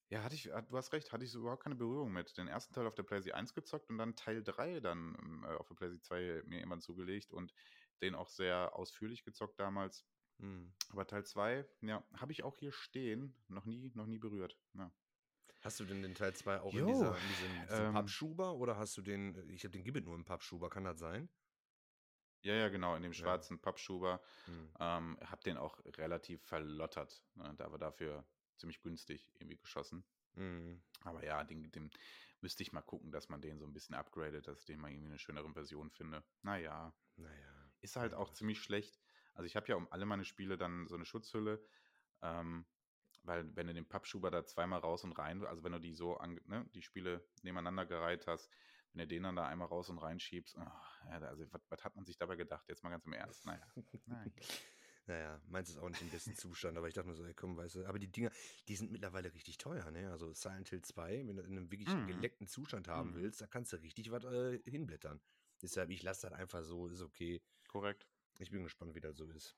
ja, 0.10 0.24
hatte 0.24 0.36
ich 0.36 0.44
du 0.44 0.78
hast 0.78 0.94
recht, 0.94 1.12
hatte 1.12 1.26
ich 1.26 1.32
so 1.32 1.40
überhaupt 1.40 1.64
keine 1.64 1.76
Berührung 1.76 2.12
mit. 2.12 2.38
Den 2.38 2.48
ersten 2.48 2.74
Teil 2.74 2.86
auf 2.86 2.94
der 2.94 3.04
PlayStation 3.04 3.40
1 3.40 3.54
gezockt 3.54 3.90
und 3.90 3.98
dann 3.98 4.16
Teil 4.16 4.44
3 4.44 4.80
dann, 4.80 5.18
ähm, 5.20 5.44
äh, 5.44 5.56
auf 5.56 5.68
der 5.68 5.76
PlayStation 5.76 6.04
2 6.04 6.44
mir 6.46 6.60
irgendwann 6.60 6.82
zugelegt 6.82 7.34
und 7.34 7.54
den 8.02 8.14
auch 8.14 8.30
sehr 8.30 8.76
ausführlich 8.76 9.24
gezockt 9.24 9.60
damals. 9.60 10.06
Mhm. 10.38 10.74
Aber 10.90 11.08
Teil 11.08 11.26
2, 11.26 11.66
ja, 11.82 12.04
habe 12.14 12.32
ich 12.32 12.44
auch 12.44 12.58
hier 12.58 12.72
stehen, 12.72 13.36
noch 13.48 13.66
nie 13.66 13.92
noch 13.96 14.06
nie 14.06 14.20
berührt, 14.20 14.60
ja. 14.74 14.92
Hast 15.66 15.80
du 15.80 15.86
denn 15.86 16.04
den 16.04 16.14
Teil 16.14 16.36
2 16.36 16.62
auch 16.62 16.78
in 16.78 16.86
dieser 16.86 17.18
in 17.20 17.28
diesem 17.28 17.66
diesem 17.68 17.88
ähm 17.88 17.90
Pappschuber 17.90 18.54
oder 18.56 18.78
hast 18.78 18.96
du 18.98 19.02
den 19.02 19.50
ich 19.50 19.64
habe 19.64 19.72
den 19.72 19.84
Gibbet 19.84 20.06
nur 20.06 20.14
im 20.16 20.24
Pappschuber, 20.24 20.70
kann 20.70 20.84
das 20.84 21.00
sein? 21.00 21.28
Ja, 22.44 22.54
ja, 22.54 22.70
genau, 22.70 22.96
in 22.96 23.04
dem 23.04 23.14
Ja. 23.14 23.22
schwarzen 23.22 23.60
Pappschuber. 23.60 24.22
Mhm. 24.48 24.76
Ähm, 24.80 25.18
habe 25.22 25.44
den 25.44 25.58
auch 25.58 25.80
relativ 25.86 26.44
verlottert, 26.44 27.26
ne? 27.36 27.54
Da 27.58 27.72
war 27.72 27.80
dafür 27.80 28.28
ziemlich 28.58 28.82
günstig 28.82 29.32
irgendwie 29.40 29.58
geschossen. 29.58 30.06
Mhm. 30.36 30.82
Aber 31.04 31.24
ja, 31.24 31.44
den, 31.44 31.72
den 31.72 31.92
müsste 32.42 32.64
ich 32.64 32.74
mal 32.74 32.82
gucken, 32.82 33.12
dass 33.12 33.30
man 33.30 33.42
den 33.42 33.60
so 33.60 33.66
ein 33.66 33.74
bisschen 33.74 33.96
upgradet, 33.96 34.48
dass 34.48 34.60
ich 34.60 34.66
den 34.66 34.80
mal 34.80 34.92
irgendwie 34.92 35.08
eine 35.10 35.20
schönere 35.20 35.52
Version 35.54 35.92
finde. 35.92 36.24
Naja. 36.42 36.96
Naja. 37.18 37.72
Ist 37.82 37.96
halt 37.98 38.14
auch 38.14 38.32
ziemlich 38.32 38.62
schlecht. 38.62 39.00
Also 39.34 39.46
ich 39.46 39.56
habe 39.56 39.68
ja 39.68 39.76
um 39.76 39.92
alle 39.92 40.06
meine 40.06 40.26
Spiele 40.26 40.58
dann 40.58 40.88
so 40.88 40.96
eine 40.96 41.06
Schutzhülle. 41.06 41.66
Ähm, 42.22 42.66
weil 43.26 43.56
wenn 43.56 43.68
du 43.68 43.74
den 43.74 43.86
Pappschuber 43.86 44.32
da 44.32 44.46
zweimal 44.46 44.80
raus 44.80 45.04
und 45.04 45.14
rein, 45.14 45.44
also 45.46 45.64
wenn 45.64 45.72
du 45.72 45.80
die 45.80 45.94
so, 45.94 46.18
an, 46.18 46.40
ne, 46.46 46.66
die 46.74 46.82
Spiele 46.82 47.24
nebeneinander 47.42 47.86
gereiht 47.86 48.28
hast, 48.28 48.50
wenn 48.94 49.00
du 49.00 49.08
den 49.08 49.24
dann 49.24 49.36
da 49.36 49.48
einmal 49.48 49.68
raus 49.68 49.90
und 49.90 49.98
reinschiebst, 49.98 50.58
oh, 50.58 50.62
ja, 51.10 51.20
also 51.20 51.46
was 51.70 51.84
hat 51.84 51.96
man 51.96 52.06
sich 52.06 52.18
dabei 52.18 52.36
gedacht? 52.36 52.68
Jetzt 52.70 52.84
mal 52.84 52.90
ganz 52.90 53.06
im 53.06 53.14
Ernst. 53.14 53.46
Naja. 53.46 53.68
naja. 54.06 54.32
Naja, 55.08 55.40
meins 55.46 55.70
ist 55.70 55.78
auch 55.78 55.88
nicht 55.88 56.02
im 56.02 56.10
besten 56.10 56.36
Zustand, 56.36 56.78
aber 56.80 56.88
ich 56.88 56.96
dachte 56.96 57.08
mir 57.08 57.14
so, 57.14 57.24
ey, 57.24 57.34
komm, 57.36 57.56
weißt 57.58 57.76
du, 57.76 57.86
aber 57.86 58.00
die 58.00 58.12
Dinger, 58.12 58.32
die 58.68 58.76
sind 58.76 58.92
mittlerweile 58.92 59.32
richtig 59.36 59.60
teuer, 59.60 59.92
ne? 59.92 60.10
Also 60.10 60.34
Silent 60.34 60.70
Hill 60.70 60.82
2, 60.82 61.28
wenn 61.28 61.36
du 61.36 61.44
in 61.44 61.58
einem 61.58 61.72
wirklich 61.72 61.90
mhm. 61.90 62.08
geleckten 62.08 62.48
Zustand 62.48 62.88
haben 62.88 63.12
mhm. 63.12 63.18
willst, 63.18 63.40
da 63.40 63.46
kannst 63.46 63.72
du 63.72 63.78
richtig 63.78 64.10
was 64.10 64.24
äh, 64.24 64.60
hinblättern. 64.66 65.22
Deshalb, 65.62 65.92
ich 65.92 66.02
lasse 66.02 66.28
das 66.28 66.34
einfach 66.34 66.64
so, 66.64 66.88
ist 66.88 67.02
okay. 67.02 67.40
Korrekt. 67.68 68.08
Ich 68.40 68.50
bin 68.50 68.64
gespannt, 68.64 68.96
wie 68.96 69.00
das 69.00 69.16
so 69.16 69.26
ist. 69.26 69.56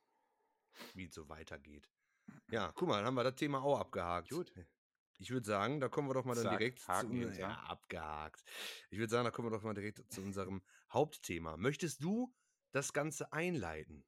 Wie 0.93 1.05
es 1.05 1.13
so 1.13 1.29
weitergeht. 1.29 1.89
Ja, 2.49 2.71
guck 2.73 2.87
mal, 2.87 2.97
dann 2.97 3.05
haben 3.05 3.15
wir 3.15 3.23
das 3.23 3.35
Thema 3.35 3.61
auch 3.61 3.79
abgehakt. 3.79 4.29
Gut. 4.29 4.53
Ich 5.19 5.31
würde 5.31 5.45
sagen, 5.45 5.79
da 5.79 5.89
kommen 5.89 6.09
wir 6.09 6.13
doch 6.13 6.25
mal 6.25 6.35
dann 6.35 6.43
Zack, 6.43 6.59
direkt 6.59 6.79
zu 6.79 7.07
unserem, 7.07 7.39
ja, 7.39 7.59
abgehakt. 7.63 8.43
Ich 8.89 8.99
würde 8.99 9.09
sagen, 9.09 9.25
da 9.25 9.31
kommen 9.31 9.47
wir 9.47 9.57
doch 9.57 9.63
mal 9.63 9.73
direkt 9.73 10.11
zu 10.11 10.21
unserem 10.21 10.61
Hauptthema. 10.91 11.57
Möchtest 11.57 12.03
du 12.03 12.33
das 12.71 12.93
Ganze 12.93 13.33
einleiten? 13.33 14.05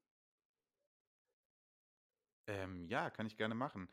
Ähm, 2.47 2.87
ja, 2.87 3.09
kann 3.09 3.25
ich 3.25 3.37
gerne 3.37 3.55
machen. 3.55 3.89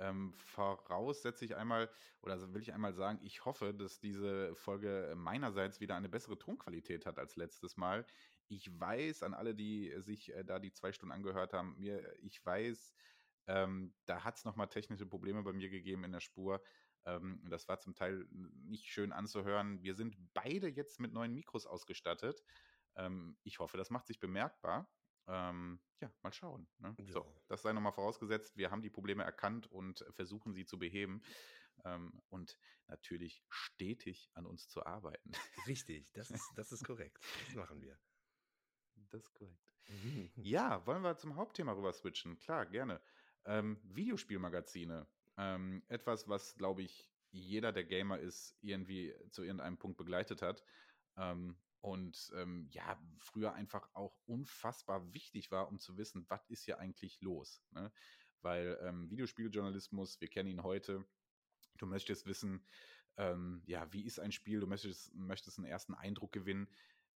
Ähm, 0.00 0.32
voraus 0.34 1.22
setze 1.22 1.44
ich 1.44 1.56
einmal, 1.56 1.90
oder 2.22 2.52
will 2.54 2.62
ich 2.62 2.72
einmal 2.72 2.94
sagen, 2.94 3.18
ich 3.22 3.44
hoffe, 3.44 3.74
dass 3.74 3.98
diese 3.98 4.54
Folge 4.54 5.14
meinerseits 5.16 5.80
wieder 5.80 5.96
eine 5.96 6.08
bessere 6.08 6.38
Tonqualität 6.38 7.04
hat 7.04 7.18
als 7.18 7.36
letztes 7.36 7.76
Mal. 7.76 8.06
Ich 8.48 8.78
weiß, 8.78 9.22
an 9.22 9.34
alle, 9.34 9.54
die 9.54 9.92
sich 9.98 10.32
äh, 10.34 10.44
da 10.44 10.58
die 10.58 10.72
zwei 10.72 10.92
Stunden 10.92 11.12
angehört 11.12 11.52
haben, 11.52 11.76
mir, 11.78 12.14
ich 12.22 12.44
weiß, 12.44 12.94
ähm, 13.48 13.94
da 14.04 14.24
hat 14.24 14.36
es 14.36 14.44
nochmal 14.44 14.68
technische 14.68 15.06
Probleme 15.06 15.42
bei 15.42 15.52
mir 15.52 15.70
gegeben 15.70 16.04
in 16.04 16.12
der 16.12 16.20
Spur. 16.20 16.62
Ähm, 17.04 17.42
das 17.48 17.66
war 17.66 17.80
zum 17.80 17.94
Teil 17.94 18.26
nicht 18.30 18.86
schön 18.86 19.10
anzuhören. 19.10 19.82
Wir 19.82 19.94
sind 19.94 20.16
beide 20.34 20.68
jetzt 20.68 21.00
mit 21.00 21.12
neuen 21.12 21.32
Mikros 21.32 21.66
ausgestattet. 21.66 22.44
Ähm, 22.94 23.38
ich 23.42 23.58
hoffe, 23.58 23.78
das 23.78 23.90
macht 23.90 24.06
sich 24.06 24.20
bemerkbar. 24.20 24.92
Ähm, 25.26 25.80
ja, 26.00 26.12
mal 26.22 26.32
schauen. 26.32 26.68
Ne? 26.78 26.94
Ja. 26.98 27.12
So, 27.12 27.42
das 27.48 27.62
sei 27.62 27.72
nochmal 27.72 27.92
vorausgesetzt. 27.92 28.56
Wir 28.56 28.70
haben 28.70 28.82
die 28.82 28.90
Probleme 28.90 29.24
erkannt 29.24 29.66
und 29.66 30.04
versuchen 30.10 30.52
sie 30.52 30.66
zu 30.66 30.78
beheben. 30.78 31.22
Ähm, 31.84 32.20
und 32.28 32.58
natürlich 32.86 33.44
stetig 33.48 34.30
an 34.34 34.44
uns 34.44 34.68
zu 34.68 34.84
arbeiten. 34.84 35.32
Richtig, 35.66 36.12
das 36.12 36.30
ist, 36.30 36.50
das 36.54 36.72
ist 36.72 36.84
korrekt. 36.86 37.24
Das 37.46 37.54
machen 37.54 37.80
wir. 37.80 37.98
Das 39.10 39.22
ist 39.22 39.32
korrekt. 39.32 39.74
Ja, 40.36 40.84
wollen 40.86 41.02
wir 41.02 41.16
zum 41.16 41.36
Hauptthema 41.36 41.72
rüber 41.72 41.92
switchen? 41.92 42.38
Klar, 42.38 42.66
gerne. 42.66 43.00
Ähm, 43.48 43.80
Videospielmagazine. 43.84 45.06
Ähm, 45.38 45.82
etwas, 45.88 46.28
was, 46.28 46.54
glaube 46.56 46.82
ich, 46.82 47.10
jeder, 47.30 47.72
der 47.72 47.84
Gamer 47.84 48.18
ist, 48.18 48.56
irgendwie 48.60 49.14
zu 49.30 49.42
irgendeinem 49.42 49.78
Punkt 49.78 49.96
begleitet 49.96 50.42
hat. 50.42 50.62
Ähm, 51.16 51.56
und 51.80 52.30
ähm, 52.34 52.68
ja, 52.70 53.00
früher 53.18 53.54
einfach 53.54 53.88
auch 53.94 54.14
unfassbar 54.26 55.14
wichtig 55.14 55.50
war, 55.50 55.68
um 55.68 55.78
zu 55.78 55.96
wissen, 55.96 56.26
was 56.28 56.44
ist 56.46 56.64
hier 56.64 56.78
eigentlich 56.78 57.20
los. 57.22 57.62
Ne? 57.70 57.90
Weil 58.42 58.78
ähm, 58.82 59.10
Videospieljournalismus, 59.10 60.20
wir 60.20 60.28
kennen 60.28 60.50
ihn 60.50 60.62
heute, 60.62 61.04
du 61.78 61.86
möchtest 61.86 62.26
wissen, 62.26 62.62
ähm, 63.16 63.62
ja, 63.66 63.90
wie 63.92 64.04
ist 64.04 64.20
ein 64.20 64.32
Spiel, 64.32 64.60
du 64.60 64.66
möchtest, 64.66 65.14
möchtest 65.14 65.58
einen 65.58 65.66
ersten 65.66 65.94
Eindruck 65.94 66.32
gewinnen. 66.32 66.68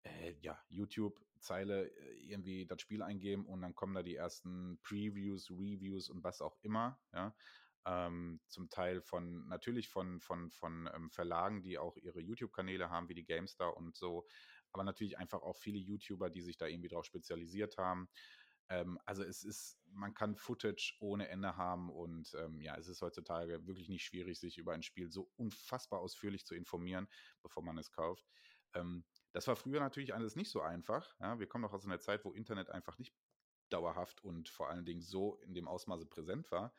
Äh, 0.04 0.34
ja, 0.40 0.60
YouTube-Zeile 0.68 1.86
äh, 1.88 2.14
irgendwie 2.16 2.66
das 2.66 2.80
Spiel 2.80 3.02
eingeben 3.02 3.46
und 3.46 3.62
dann 3.62 3.74
kommen 3.74 3.94
da 3.94 4.02
die 4.02 4.16
ersten 4.16 4.80
Previews, 4.82 5.50
Reviews 5.50 6.08
und 6.08 6.24
was 6.24 6.40
auch 6.40 6.58
immer, 6.62 7.00
ja. 7.12 7.36
Ähm, 7.84 8.40
zum 8.46 8.68
Teil 8.70 9.00
von, 9.02 9.48
natürlich 9.48 9.88
von, 9.88 10.20
von, 10.20 10.52
von 10.52 10.88
ähm, 10.94 11.10
Verlagen, 11.10 11.62
die 11.64 11.78
auch 11.78 11.96
ihre 11.96 12.20
YouTube-Kanäle 12.20 12.90
haben, 12.90 13.08
wie 13.08 13.14
die 13.14 13.24
GameStar 13.24 13.76
und 13.76 13.96
so, 13.96 14.24
aber 14.72 14.84
natürlich 14.84 15.18
einfach 15.18 15.42
auch 15.42 15.56
viele 15.56 15.78
YouTuber, 15.78 16.30
die 16.30 16.42
sich 16.42 16.56
da 16.56 16.66
irgendwie 16.66 16.88
drauf 16.88 17.04
spezialisiert 17.04 17.78
haben. 17.78 18.08
Ähm, 18.68 18.98
also 19.04 19.24
es 19.24 19.42
ist, 19.42 19.80
man 19.86 20.14
kann 20.14 20.36
Footage 20.36 20.96
ohne 21.00 21.28
Ende 21.28 21.56
haben 21.56 21.90
und 21.90 22.32
ähm, 22.34 22.60
ja, 22.60 22.76
es 22.76 22.88
ist 22.88 23.02
heutzutage 23.02 23.66
wirklich 23.66 23.88
nicht 23.88 24.04
schwierig, 24.04 24.38
sich 24.38 24.58
über 24.58 24.72
ein 24.74 24.82
Spiel 24.82 25.10
so 25.10 25.32
unfassbar 25.36 26.00
ausführlich 26.00 26.46
zu 26.46 26.54
informieren, 26.54 27.08
bevor 27.42 27.64
man 27.64 27.78
es 27.78 27.90
kauft. 27.90 28.26
Ähm, 28.74 29.04
das 29.32 29.46
war 29.48 29.56
früher 29.56 29.80
natürlich 29.80 30.14
alles 30.14 30.36
nicht 30.36 30.50
so 30.50 30.60
einfach. 30.60 31.14
Ja? 31.20 31.38
Wir 31.38 31.46
kommen 31.46 31.62
doch 31.62 31.72
aus 31.72 31.84
einer 31.84 32.00
Zeit, 32.00 32.24
wo 32.24 32.32
Internet 32.32 32.70
einfach 32.70 32.98
nicht 32.98 33.14
dauerhaft 33.70 34.22
und 34.22 34.48
vor 34.48 34.68
allen 34.68 34.84
Dingen 34.84 35.00
so 35.00 35.36
in 35.36 35.54
dem 35.54 35.66
Ausmaße 35.66 36.06
präsent 36.06 36.50
war. 36.50 36.72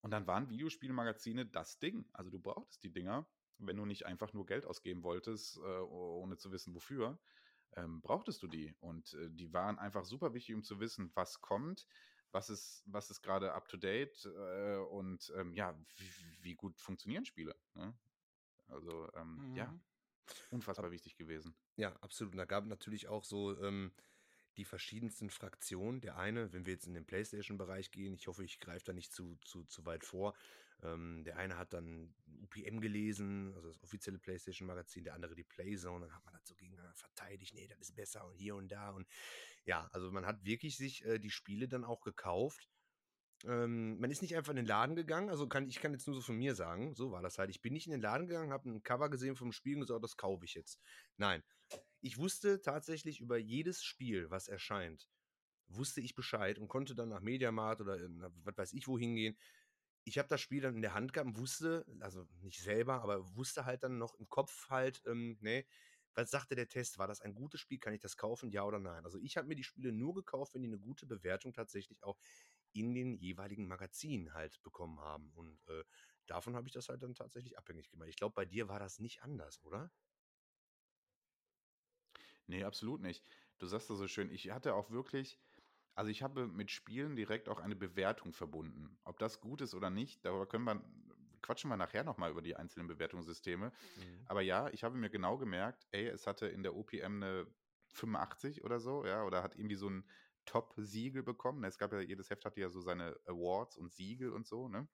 Und 0.00 0.12
dann 0.12 0.26
waren 0.26 0.48
Videospielmagazine 0.48 1.46
das 1.46 1.78
Ding. 1.78 2.08
Also 2.12 2.30
du 2.30 2.38
brauchtest 2.38 2.82
die 2.82 2.92
Dinger, 2.92 3.26
wenn 3.58 3.76
du 3.76 3.84
nicht 3.84 4.06
einfach 4.06 4.32
nur 4.32 4.46
Geld 4.46 4.64
ausgeben 4.64 5.02
wolltest, 5.02 5.58
äh, 5.58 5.60
ohne 5.60 6.36
zu 6.36 6.52
wissen 6.52 6.74
wofür, 6.74 7.18
ähm, 7.76 8.00
brauchtest 8.00 8.42
du 8.42 8.46
die. 8.46 8.74
Und 8.80 9.12
äh, 9.14 9.28
die 9.30 9.52
waren 9.52 9.78
einfach 9.78 10.04
super 10.04 10.32
wichtig, 10.32 10.54
um 10.54 10.62
zu 10.62 10.80
wissen, 10.80 11.10
was 11.14 11.40
kommt, 11.40 11.86
was 12.32 12.48
ist, 12.48 12.84
was 12.86 13.10
ist 13.10 13.22
gerade 13.22 13.52
up 13.52 13.68
to 13.68 13.76
date 13.76 14.24
äh, 14.24 14.76
und 14.76 15.32
ähm, 15.36 15.52
ja, 15.52 15.76
wie, 15.96 16.10
wie, 16.42 16.54
gut 16.54 16.80
funktionieren 16.80 17.24
Spiele. 17.24 17.54
Ne? 17.74 17.92
Also 18.68 19.10
ähm, 19.14 19.50
mhm. 19.50 19.56
ja, 19.56 19.80
unfassbar 20.50 20.90
wichtig 20.90 21.16
gewesen. 21.16 21.54
Ja, 21.76 21.94
absolut. 22.00 22.34
Und 22.34 22.38
da 22.38 22.44
gab 22.44 22.64
es 22.64 22.70
natürlich 22.70 23.08
auch 23.08 23.24
so 23.24 23.60
ähm, 23.62 23.92
die 24.56 24.64
verschiedensten 24.64 25.30
Fraktionen. 25.30 26.00
Der 26.00 26.16
eine, 26.16 26.52
wenn 26.52 26.66
wir 26.66 26.72
jetzt 26.74 26.86
in 26.86 26.94
den 26.94 27.06
PlayStation-Bereich 27.06 27.90
gehen, 27.90 28.14
ich 28.14 28.26
hoffe, 28.26 28.44
ich 28.44 28.60
greife 28.60 28.84
da 28.86 28.92
nicht 28.92 29.12
zu, 29.12 29.36
zu, 29.44 29.64
zu 29.64 29.86
weit 29.86 30.04
vor. 30.04 30.34
Ähm, 30.82 31.24
der 31.24 31.36
eine 31.36 31.56
hat 31.56 31.72
dann 31.72 32.14
UPM 32.42 32.80
gelesen, 32.80 33.52
also 33.54 33.68
das 33.68 33.82
offizielle 33.82 34.18
PlayStation-Magazin, 34.18 35.04
der 35.04 35.14
andere 35.14 35.34
die 35.34 35.44
Playzone. 35.44 36.06
Dann 36.06 36.14
hat 36.14 36.24
man 36.24 36.34
das 36.34 36.46
so 36.46 36.54
gegen 36.54 36.76
verteidigt, 36.94 37.54
nee, 37.54 37.66
das 37.68 37.80
ist 37.80 37.94
besser 37.94 38.26
und 38.26 38.34
hier 38.34 38.56
und 38.56 38.68
da. 38.68 38.90
Und 38.90 39.06
ja, 39.64 39.88
also 39.92 40.10
man 40.10 40.26
hat 40.26 40.44
wirklich 40.44 40.76
sich 40.76 41.04
äh, 41.04 41.18
die 41.18 41.30
Spiele 41.30 41.68
dann 41.68 41.84
auch 41.84 42.00
gekauft. 42.00 42.68
Ähm, 43.44 43.98
man 43.98 44.10
ist 44.10 44.20
nicht 44.22 44.36
einfach 44.36 44.50
in 44.50 44.56
den 44.56 44.66
Laden 44.66 44.96
gegangen, 44.96 45.30
also 45.30 45.48
kann, 45.48 45.68
ich 45.68 45.80
kann 45.80 45.92
jetzt 45.92 46.06
nur 46.06 46.14
so 46.14 46.22
von 46.22 46.36
mir 46.36 46.54
sagen, 46.54 46.94
so 46.94 47.10
war 47.10 47.22
das 47.22 47.38
halt. 47.38 47.50
Ich 47.50 47.62
bin 47.62 47.72
nicht 47.72 47.86
in 47.86 47.92
den 47.92 48.02
Laden 48.02 48.26
gegangen, 48.26 48.52
habe 48.52 48.68
ein 48.68 48.82
Cover 48.82 49.08
gesehen 49.08 49.36
vom 49.36 49.52
Spiel 49.52 49.76
und 49.76 49.80
gesagt, 49.82 50.04
das 50.04 50.16
kaufe 50.16 50.44
ich 50.44 50.54
jetzt. 50.54 50.78
Nein, 51.16 51.42
ich 52.00 52.18
wusste 52.18 52.60
tatsächlich 52.60 53.20
über 53.20 53.38
jedes 53.38 53.82
Spiel, 53.82 54.30
was 54.30 54.48
erscheint, 54.48 55.08
wusste 55.68 56.00
ich 56.00 56.14
Bescheid 56.14 56.58
und 56.58 56.68
konnte 56.68 56.94
dann 56.94 57.08
nach 57.08 57.20
Mediamarkt 57.20 57.80
oder 57.80 57.98
in, 57.98 58.22
was 58.44 58.56
weiß 58.58 58.72
ich 58.74 58.88
wohin 58.88 59.14
gehen. 59.14 59.38
Ich 60.04 60.18
habe 60.18 60.28
das 60.28 60.40
Spiel 60.40 60.62
dann 60.62 60.76
in 60.76 60.82
der 60.82 60.94
Hand 60.94 61.12
gehabt 61.12 61.28
und 61.28 61.38
wusste, 61.38 61.86
also 62.00 62.26
nicht 62.42 62.60
selber, 62.60 63.02
aber 63.02 63.36
wusste 63.36 63.64
halt 63.64 63.82
dann 63.84 63.98
noch 63.98 64.14
im 64.16 64.28
Kopf 64.28 64.68
halt, 64.68 65.02
ähm, 65.06 65.38
ne, 65.40 65.64
was 66.14 66.30
sagte 66.30 66.56
der 66.56 66.68
Test? 66.68 66.98
War 66.98 67.06
das 67.06 67.20
ein 67.20 67.34
gutes 67.34 67.60
Spiel? 67.60 67.78
Kann 67.78 67.94
ich 67.94 68.00
das 68.00 68.16
kaufen? 68.16 68.50
Ja 68.50 68.64
oder 68.64 68.78
nein? 68.78 69.04
Also 69.04 69.18
ich 69.18 69.36
habe 69.36 69.46
mir 69.46 69.54
die 69.54 69.64
Spiele 69.64 69.92
nur 69.92 70.14
gekauft, 70.14 70.54
wenn 70.54 70.62
die 70.62 70.68
eine 70.68 70.78
gute 70.78 71.06
Bewertung 71.06 71.52
tatsächlich 71.52 72.02
auch 72.02 72.18
in 72.72 72.94
den 72.94 73.16
jeweiligen 73.16 73.66
Magazinen 73.68 74.34
halt 74.34 74.62
bekommen 74.62 75.00
haben. 75.00 75.30
Und 75.34 75.66
äh, 75.68 75.84
davon 76.26 76.56
habe 76.56 76.68
ich 76.68 76.72
das 76.72 76.88
halt 76.88 77.02
dann 77.02 77.14
tatsächlich 77.14 77.58
abhängig 77.58 77.90
gemacht. 77.90 78.08
Ich 78.08 78.16
glaube, 78.16 78.34
bei 78.34 78.44
dir 78.44 78.68
war 78.68 78.78
das 78.78 78.98
nicht 78.98 79.22
anders, 79.22 79.62
oder? 79.62 79.92
Nee, 82.46 82.64
absolut 82.64 83.00
nicht. 83.00 83.24
Du 83.58 83.66
sagst 83.66 83.90
das 83.90 83.98
so 83.98 84.06
schön. 84.08 84.30
Ich 84.30 84.50
hatte 84.50 84.74
auch 84.74 84.90
wirklich, 84.90 85.38
also 85.94 86.10
ich 86.10 86.22
habe 86.22 86.46
mit 86.46 86.70
Spielen 86.70 87.16
direkt 87.16 87.48
auch 87.48 87.60
eine 87.60 87.76
Bewertung 87.76 88.32
verbunden. 88.32 88.98
Ob 89.04 89.18
das 89.18 89.40
gut 89.40 89.60
ist 89.60 89.74
oder 89.74 89.90
nicht, 89.90 90.24
darüber 90.24 90.46
können 90.46 90.64
wir, 90.64 90.82
quatschen 91.42 91.70
wir 91.70 91.76
nachher 91.76 92.04
nochmal 92.04 92.30
über 92.30 92.42
die 92.42 92.56
einzelnen 92.56 92.88
Bewertungssysteme. 92.88 93.72
Mhm. 93.96 94.26
Aber 94.26 94.42
ja, 94.42 94.68
ich 94.70 94.84
habe 94.84 94.96
mir 94.96 95.10
genau 95.10 95.38
gemerkt, 95.38 95.86
ey, 95.92 96.06
es 96.08 96.26
hatte 96.26 96.46
in 96.48 96.62
der 96.62 96.76
OPM 96.76 97.22
eine 97.22 97.46
85 97.92 98.64
oder 98.64 98.80
so, 98.80 99.04
ja, 99.06 99.24
oder 99.24 99.42
hat 99.42 99.56
irgendwie 99.56 99.76
so 99.76 99.88
ein 99.90 100.08
Top-Siegel 100.50 101.22
bekommen. 101.22 101.62
Es 101.62 101.78
gab 101.78 101.92
ja, 101.92 102.00
jedes 102.00 102.28
Heft 102.28 102.44
hatte 102.44 102.60
ja 102.60 102.70
so 102.70 102.80
seine 102.80 103.16
Awards 103.24 103.76
und 103.76 103.92
Siegel 103.92 104.32
und 104.32 104.48
so, 104.48 104.68
ne? 104.68 104.88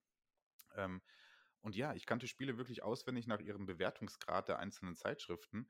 Ähm, 0.74 1.00
und 1.62 1.74
ja, 1.74 1.94
ich 1.94 2.04
kannte 2.04 2.28
Spiele 2.28 2.58
wirklich 2.58 2.82
auswendig 2.82 3.26
nach 3.26 3.40
ihrem 3.40 3.64
Bewertungsgrad 3.64 4.48
der 4.48 4.58
einzelnen 4.58 4.96
Zeitschriften 4.96 5.68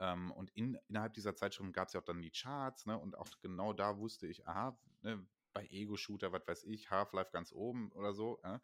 ähm, 0.00 0.32
und 0.32 0.50
in, 0.50 0.76
innerhalb 0.88 1.14
dieser 1.14 1.36
Zeitschriften 1.36 1.72
gab 1.72 1.86
es 1.86 1.94
ja 1.94 2.00
auch 2.00 2.04
dann 2.04 2.20
die 2.20 2.32
Charts, 2.32 2.86
ne? 2.86 2.98
Und 2.98 3.16
auch 3.16 3.28
genau 3.40 3.72
da 3.72 3.98
wusste 3.98 4.26
ich, 4.26 4.48
aha, 4.48 4.76
ne, 5.02 5.24
bei 5.52 5.64
Ego-Shooter, 5.66 6.32
was 6.32 6.48
weiß 6.48 6.64
ich, 6.64 6.90
Half-Life 6.90 7.30
ganz 7.30 7.52
oben 7.52 7.92
oder 7.92 8.12
so, 8.12 8.40
äh, 8.42 8.58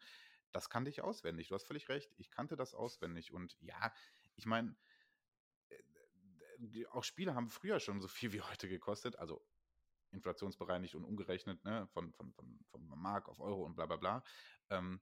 das 0.51 0.69
kannte 0.69 0.89
ich 0.89 1.01
auswendig. 1.01 1.47
Du 1.47 1.55
hast 1.55 1.65
völlig 1.65 1.87
recht, 1.87 2.11
ich 2.17 2.29
kannte 2.29 2.57
das 2.57 2.73
auswendig. 2.73 3.31
Und 3.31 3.55
ja, 3.61 3.93
ich 4.35 4.45
meine, 4.45 4.75
äh, 5.69 6.85
auch 6.87 7.05
Spiele 7.05 7.35
haben 7.35 7.47
früher 7.49 7.79
schon 7.79 8.01
so 8.01 8.09
viel 8.09 8.33
wie 8.33 8.41
heute 8.41 8.67
gekostet, 8.67 9.15
also 9.17 9.45
inflationsbereinigt 10.11 10.95
und 10.95 11.03
umgerechnet, 11.03 11.63
ne, 11.63 11.87
von, 11.87 12.13
von, 12.13 12.31
von, 12.33 12.59
von 12.69 12.87
Mark 12.87 13.29
auf 13.29 13.39
Euro 13.39 13.65
und 13.65 13.75
bla 13.75 13.85
bla 13.85 13.97
bla. 13.97 14.23
Ähm, 14.69 15.01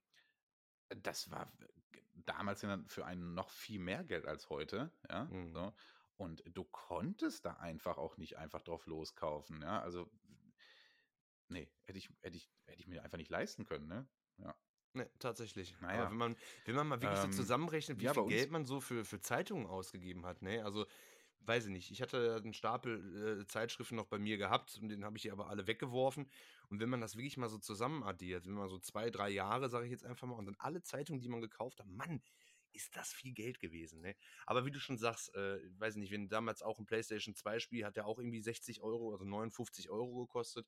das 0.89 1.32
war 1.32 1.52
damals 2.13 2.65
für 2.88 3.06
einen 3.06 3.34
noch 3.34 3.50
viel 3.50 3.80
mehr 3.80 4.04
Geld 4.04 4.26
als 4.26 4.50
heute, 4.50 4.91
ja. 5.10 5.26
Mhm. 5.26 5.52
So. 5.52 5.74
Und 6.18 6.44
du 6.48 6.63
konntest 6.63 7.46
da 7.46 7.54
einfach 7.54 7.98
auch 7.98 8.18
nicht 8.18 8.38
einfach 8.38 8.62
drauf 8.62 8.86
loskaufen, 8.86 9.62
ja. 9.62 9.82
Also, 9.82 10.10
nee, 11.50 11.70
hätte 11.84 11.98
ich, 11.98 12.10
hätte 12.22 12.38
ich, 12.38 12.50
hätte 12.65 12.80
ich 12.80 12.88
mir 12.88 13.04
einfach 13.04 13.18
nicht 13.18 13.32
leisten 13.32 13.65
können, 13.65 13.88
ne? 13.88 14.08
Ja. 14.38 14.56
Ne, 14.94 15.10
tatsächlich. 15.20 15.76
Naja. 15.82 16.04
Aber 16.04 16.12
wenn 16.12 16.18
man, 16.18 16.38
wenn 16.63 16.76
man 16.76 16.88
mal 16.88 17.02
wirklich 17.02 17.22
ähm, 17.22 17.32
so 17.34 17.39
zusammenrechnet, 17.39 18.00
wie 18.00 18.06
ja, 18.06 18.13
viel 18.13 18.28
Geld 18.28 18.52
man 18.52 18.65
so 18.65 18.80
für, 18.80 19.04
für 19.04 19.20
Zeitungen 19.20 19.68
ausgegeben 19.68 20.26
hat, 20.26 20.41
ne? 20.41 20.63
Also, 20.63 20.86
weiß 21.48 21.66
ich 21.66 21.72
nicht. 21.72 21.92
Ich 21.92 22.02
hatte 22.02 22.36
einen 22.36 22.54
Stapel 22.54 23.42
äh, 23.42 23.48
Zeitschriften 23.48 23.96
noch 23.96 24.08
bei 24.08 24.18
mir 24.18 24.38
gehabt 24.38 24.78
und 24.82 24.90
den 24.90 25.06
habe 25.06 25.18
ich 25.18 25.32
aber 25.32 25.50
alle 25.50 25.68
weggeworfen. 25.68 26.30
Und 26.70 26.80
wenn 26.80 26.90
man 26.90 27.02
das 27.02 27.16
wirklich 27.16 27.38
mal 27.38 27.50
so 27.50 27.58
zusammen 27.58 28.04
addiert, 28.04 28.46
wenn 28.46 28.54
man 28.54 28.70
so 28.70 28.80
zwei, 28.80 29.10
drei 29.10 29.30
Jahre, 29.30 29.70
sage 29.70 29.86
ich 29.86 29.92
jetzt 29.92 30.06
einfach 30.06 30.28
mal, 30.28 30.36
und 30.36 30.46
dann 30.46 30.56
alle 30.60 30.82
Zeitungen, 30.82 31.22
die 31.22 31.30
man 31.30 31.42
gekauft 31.42 31.80
hat, 31.80 31.88
Mann, 31.88 32.22
ist 32.74 32.96
das 32.96 33.14
viel 33.14 33.34
Geld 33.34 33.60
gewesen. 33.60 34.02
Ne? 34.02 34.16
Aber 34.46 34.66
wie 34.66 34.72
du 34.72 34.80
schon 34.80 34.98
sagst, 34.98 35.34
äh, 35.36 35.60
weiß 35.80 35.96
nicht, 35.96 36.12
wenn 36.12 36.28
damals 36.30 36.62
auch 36.62 36.80
ein 36.80 36.86
PlayStation 36.86 37.36
2 37.36 37.60
Spiel 37.60 37.86
hat, 37.86 37.96
der 37.96 38.06
auch 38.06 38.20
irgendwie 38.20 38.42
60 38.42 38.82
Euro, 38.82 39.12
also 39.12 39.26
59 39.26 39.90
Euro 39.90 40.26
gekostet. 40.26 40.68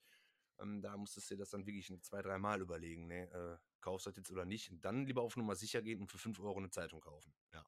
Ähm, 0.59 0.81
da 0.81 0.97
musstest 0.97 1.29
du 1.29 1.35
dir 1.35 1.39
das 1.39 1.51
dann 1.51 1.65
wirklich 1.67 1.91
zwei, 2.01 2.21
drei 2.21 2.39
Mal 2.39 2.61
überlegen, 2.61 3.07
ne? 3.07 3.29
Äh, 3.31 3.57
kaufst 3.81 4.07
du 4.07 4.09
das 4.09 4.17
jetzt 4.17 4.31
oder 4.31 4.45
nicht? 4.45 4.71
Und 4.71 4.83
dann 4.83 5.05
lieber 5.05 5.21
auf 5.21 5.37
Nummer 5.37 5.55
sicher 5.55 5.81
gehen 5.81 6.01
und 6.01 6.11
für 6.11 6.17
5 6.17 6.39
Euro 6.39 6.57
eine 6.57 6.69
Zeitung 6.69 6.99
kaufen. 6.99 7.33
Ja. 7.53 7.65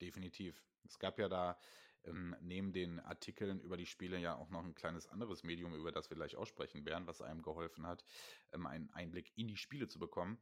Definitiv. 0.00 0.62
Es 0.84 0.98
gab 0.98 1.18
ja 1.18 1.28
da 1.28 1.58
ähm, 2.04 2.34
neben 2.40 2.72
den 2.72 3.00
Artikeln 3.00 3.60
über 3.60 3.76
die 3.76 3.86
Spiele 3.86 4.18
ja 4.18 4.34
auch 4.34 4.50
noch 4.50 4.64
ein 4.64 4.74
kleines 4.74 5.06
anderes 5.06 5.42
Medium, 5.42 5.74
über 5.74 5.92
das 5.92 6.10
wir 6.10 6.16
gleich 6.16 6.36
aussprechen 6.36 6.84
werden, 6.86 7.06
was 7.06 7.20
einem 7.20 7.42
geholfen 7.42 7.86
hat, 7.86 8.04
ähm, 8.52 8.66
einen 8.66 8.90
Einblick 8.90 9.32
in 9.36 9.48
die 9.48 9.56
Spiele 9.56 9.88
zu 9.88 9.98
bekommen. 9.98 10.38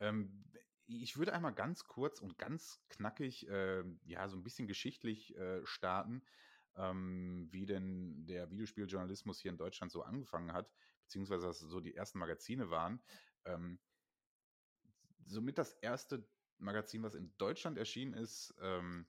Ähm, 0.00 0.44
ich 0.86 1.16
würde 1.16 1.32
einmal 1.32 1.54
ganz 1.54 1.84
kurz 1.84 2.20
und 2.20 2.38
ganz 2.38 2.84
knackig, 2.88 3.48
äh, 3.48 3.84
ja, 4.04 4.28
so 4.28 4.36
ein 4.36 4.42
bisschen 4.42 4.68
geschichtlich 4.68 5.36
äh, 5.36 5.64
starten, 5.64 6.24
ähm, 6.76 7.48
wie 7.50 7.66
denn 7.66 8.26
der 8.26 8.50
Videospieljournalismus 8.50 9.40
hier 9.40 9.50
in 9.50 9.56
Deutschland 9.58 9.90
so 9.92 10.02
angefangen 10.02 10.52
hat, 10.52 10.70
beziehungsweise 11.02 11.48
was 11.48 11.60
so 11.60 11.80
die 11.80 11.94
ersten 11.94 12.18
Magazine 12.18 12.70
waren. 12.70 13.02
Ähm, 13.44 13.80
somit 15.24 15.58
das 15.58 15.72
erste 15.74 16.28
Magazin, 16.58 17.02
was 17.02 17.14
in 17.14 17.36
Deutschland 17.38 17.78
erschienen 17.78 18.14
ist, 18.14 18.54
ähm, 18.60 19.06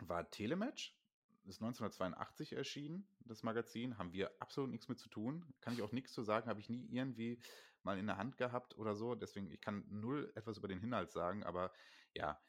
war 0.00 0.30
Telematch. 0.30 0.96
Ist 1.44 1.60
1982 1.60 2.54
erschienen, 2.54 3.08
das 3.20 3.44
Magazin. 3.44 3.98
Haben 3.98 4.12
wir 4.12 4.32
absolut 4.40 4.70
nichts 4.70 4.88
mit 4.88 4.98
zu 4.98 5.08
tun. 5.08 5.54
Kann 5.60 5.74
ich 5.74 5.82
auch 5.82 5.92
nichts 5.92 6.12
zu 6.12 6.22
sagen. 6.22 6.48
Habe 6.48 6.58
ich 6.58 6.68
nie 6.68 6.88
irgendwie 6.90 7.40
mal 7.84 7.98
in 7.98 8.06
der 8.06 8.16
Hand 8.16 8.36
gehabt 8.36 8.76
oder 8.76 8.96
so. 8.96 9.14
Deswegen, 9.14 9.48
ich 9.52 9.60
kann 9.60 9.84
null 9.88 10.32
etwas 10.34 10.58
über 10.58 10.66
den 10.66 10.82
Inhalt 10.82 11.12
sagen. 11.12 11.44
Aber 11.44 11.72
ja, 12.14 12.40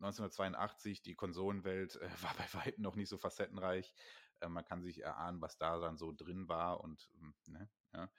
1982, 0.00 1.02
die 1.02 1.14
Konsolenwelt 1.14 1.96
äh, 1.96 2.08
war 2.22 2.34
bei 2.36 2.64
weitem 2.64 2.82
noch 2.82 2.96
nicht 2.96 3.08
so 3.08 3.16
facettenreich. 3.16 3.94
Äh, 4.40 4.48
man 4.48 4.64
kann 4.64 4.82
sich 4.82 5.02
erahnen, 5.02 5.40
was 5.40 5.56
da 5.58 5.78
dann 5.78 5.96
so 5.96 6.12
drin 6.12 6.48
war 6.48 6.80
und 6.80 7.08
hm, 7.18 7.34
ne, 7.46 7.70
ja. 7.94 8.10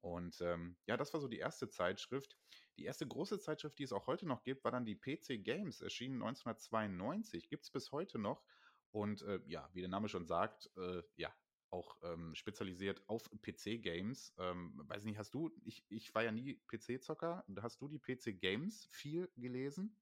Und 0.00 0.40
ähm, 0.40 0.76
ja, 0.86 0.96
das 0.96 1.12
war 1.12 1.20
so 1.20 1.28
die 1.28 1.38
erste 1.38 1.68
Zeitschrift. 1.68 2.36
Die 2.76 2.84
erste 2.84 3.06
große 3.06 3.38
Zeitschrift, 3.38 3.78
die 3.78 3.84
es 3.84 3.92
auch 3.92 4.06
heute 4.06 4.26
noch 4.26 4.42
gibt, 4.44 4.64
war 4.64 4.72
dann 4.72 4.84
die 4.84 4.96
PC 4.96 5.42
Games, 5.42 5.80
erschienen 5.80 6.22
1992, 6.22 7.48
gibt 7.48 7.64
es 7.64 7.70
bis 7.70 7.92
heute 7.92 8.18
noch. 8.18 8.44
Und 8.90 9.22
äh, 9.22 9.40
ja, 9.46 9.68
wie 9.72 9.80
der 9.80 9.88
Name 9.88 10.08
schon 10.08 10.26
sagt, 10.26 10.70
äh, 10.76 11.02
ja, 11.16 11.34
auch 11.70 11.96
ähm, 12.02 12.34
spezialisiert 12.34 13.02
auf 13.08 13.30
PC-Games. 13.30 14.34
Ähm, 14.38 14.82
weiß 14.86 15.04
nicht, 15.04 15.18
hast 15.18 15.32
du, 15.32 15.50
ich, 15.64 15.84
ich 15.88 16.14
war 16.14 16.22
ja 16.22 16.30
nie 16.30 16.60
PC-Zocker, 16.66 17.44
hast 17.60 17.80
du 17.80 17.88
die 17.88 17.98
PC-Games 17.98 18.88
viel 18.90 19.30
gelesen? 19.36 19.96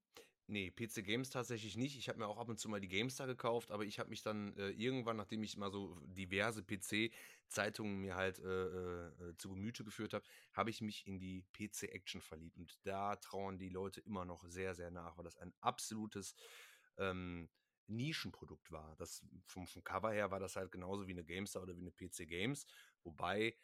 Nee, 0.51 0.73
PC 0.73 1.05
Games 1.05 1.31
tatsächlich 1.31 1.77
nicht. 1.77 1.97
Ich 1.97 2.09
habe 2.09 2.19
mir 2.19 2.27
auch 2.27 2.37
ab 2.37 2.49
und 2.49 2.59
zu 2.59 2.69
mal 2.69 2.81
die 2.81 2.89
GameStar 2.89 3.29
gekauft, 3.29 3.71
aber 3.71 3.85
ich 3.85 4.01
habe 4.01 4.11
mich 4.11 4.23
dann 4.23 4.53
äh, 4.57 4.71
irgendwann, 4.71 5.17
nachdem 5.17 5.45
ich 5.45 5.57
mal 5.57 5.71
so 5.71 5.97
diverse 6.03 6.65
PC-Zeitungen 6.65 8.01
mir 8.01 8.17
halt 8.17 8.41
äh, 8.41 9.07
äh, 9.07 9.37
zu 9.37 9.51
Gemüte 9.51 9.85
geführt 9.85 10.13
habe, 10.13 10.25
habe 10.53 10.71
ich 10.71 10.81
mich 10.81 11.07
in 11.07 11.21
die 11.21 11.45
PC-Action 11.53 12.21
verliebt. 12.21 12.57
Und 12.57 12.81
da 12.85 13.15
trauern 13.15 13.59
die 13.59 13.69
Leute 13.69 14.01
immer 14.01 14.25
noch 14.25 14.45
sehr, 14.45 14.75
sehr 14.75 14.91
nach, 14.91 15.17
weil 15.17 15.25
das 15.25 15.37
ein 15.37 15.55
absolutes 15.61 16.35
ähm, 16.99 17.49
Nischenprodukt 17.87 18.73
war. 18.73 18.97
Das 18.97 19.25
vom, 19.47 19.69
vom 19.69 19.85
Cover 19.85 20.11
her 20.11 20.33
war 20.33 20.41
das 20.41 20.57
halt 20.57 20.73
genauso 20.73 21.07
wie 21.07 21.13
eine 21.13 21.23
GameStar 21.25 21.63
oder 21.63 21.77
wie 21.77 21.83
eine 21.83 21.93
PC 21.93 22.27
Games, 22.27 22.67
wobei 23.05 23.55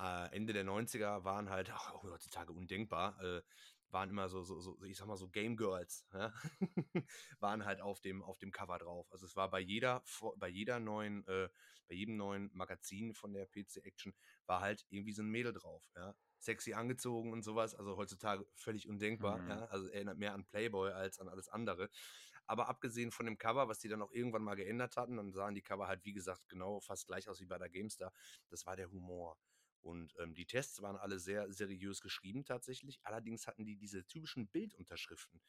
äh, 0.00 0.34
Ende 0.34 0.52
der 0.52 0.64
90er 0.64 1.24
waren 1.24 1.50
halt, 1.50 1.70
ach, 1.70 1.92
heutzutage 2.02 2.52
undenkbar, 2.52 3.20
äh, 3.22 3.42
waren 3.90 4.10
immer 4.10 4.28
so, 4.28 4.42
so, 4.42 4.60
so, 4.60 4.82
ich 4.84 4.96
sag 4.96 5.06
mal 5.06 5.16
so 5.16 5.28
Game 5.28 5.56
Girls, 5.56 6.06
ja? 6.12 6.32
waren 7.40 7.64
halt 7.64 7.80
auf 7.80 8.00
dem, 8.00 8.22
auf 8.22 8.38
dem 8.38 8.50
Cover 8.50 8.78
drauf. 8.78 9.10
Also 9.10 9.26
es 9.26 9.36
war 9.36 9.50
bei 9.50 9.60
jeder, 9.60 10.02
bei 10.36 10.48
jeder 10.48 10.80
neuen, 10.80 11.26
äh, 11.26 11.48
bei 11.88 11.94
jedem 11.94 12.16
neuen 12.16 12.50
Magazin 12.52 13.14
von 13.14 13.32
der 13.32 13.46
PC 13.46 13.78
Action 13.84 14.14
war 14.46 14.60
halt 14.60 14.84
irgendwie 14.90 15.12
so 15.12 15.22
ein 15.22 15.30
Mädel 15.30 15.52
drauf, 15.52 15.90
ja. 15.96 16.14
Sexy 16.40 16.74
angezogen 16.74 17.32
und 17.32 17.42
sowas, 17.42 17.74
also 17.74 17.96
heutzutage 17.96 18.46
völlig 18.54 18.88
undenkbar, 18.88 19.38
mhm. 19.38 19.48
ja. 19.48 19.64
Also 19.66 19.88
erinnert 19.88 20.18
mehr 20.18 20.34
an 20.34 20.44
Playboy 20.44 20.92
als 20.92 21.18
an 21.18 21.28
alles 21.28 21.48
andere. 21.48 21.90
Aber 22.46 22.68
abgesehen 22.68 23.10
von 23.10 23.26
dem 23.26 23.36
Cover, 23.36 23.68
was 23.68 23.78
die 23.78 23.88
dann 23.88 24.00
auch 24.00 24.10
irgendwann 24.10 24.42
mal 24.42 24.54
geändert 24.54 24.96
hatten, 24.96 25.16
dann 25.16 25.32
sahen 25.32 25.54
die 25.54 25.62
Cover 25.62 25.86
halt, 25.86 26.04
wie 26.04 26.14
gesagt, 26.14 26.48
genau 26.48 26.80
fast 26.80 27.06
gleich 27.06 27.28
aus 27.28 27.40
wie 27.40 27.46
bei 27.46 27.58
der 27.58 27.68
GameStar. 27.68 28.12
Das 28.48 28.64
war 28.64 28.74
der 28.74 28.90
Humor. 28.90 29.36
Und 29.82 30.14
ähm, 30.18 30.34
die 30.34 30.46
Tests 30.46 30.82
waren 30.82 30.96
alle 30.96 31.18
sehr 31.18 31.50
seriös 31.52 32.00
geschrieben 32.00 32.44
tatsächlich. 32.44 32.98
Allerdings 33.02 33.46
hatten 33.46 33.64
die 33.64 33.76
diese 33.76 34.04
typischen 34.06 34.48
Bildunterschriften. 34.48 35.40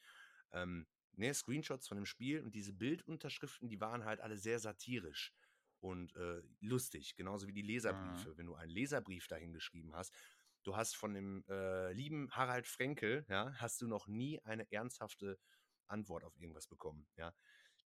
Ähm, 0.52 0.86
ne, 1.12 1.34
Screenshots 1.34 1.88
von 1.88 1.96
dem 1.96 2.06
Spiel 2.06 2.40
und 2.40 2.54
diese 2.54 2.72
Bildunterschriften, 2.72 3.68
die 3.68 3.80
waren 3.80 4.04
halt 4.04 4.20
alle 4.20 4.38
sehr 4.38 4.58
satirisch 4.58 5.32
und 5.80 6.14
äh, 6.16 6.42
lustig, 6.60 7.16
genauso 7.16 7.46
wie 7.46 7.52
die 7.52 7.62
Leserbriefe. 7.62 8.30
Mhm. 8.30 8.36
Wenn 8.36 8.46
du 8.46 8.54
einen 8.54 8.70
Leserbrief 8.70 9.26
dahin 9.28 9.52
geschrieben 9.52 9.94
hast, 9.94 10.14
du 10.62 10.76
hast 10.76 10.96
von 10.96 11.14
dem 11.14 11.44
äh, 11.48 11.92
lieben 11.92 12.30
Harald 12.32 12.66
Frenkel, 12.66 13.24
ja, 13.28 13.52
hast 13.54 13.80
du 13.80 13.86
noch 13.86 14.06
nie 14.06 14.40
eine 14.40 14.70
ernsthafte 14.70 15.38
Antwort 15.86 16.24
auf 16.24 16.36
irgendwas 16.36 16.66
bekommen, 16.68 17.06
ja 17.16 17.34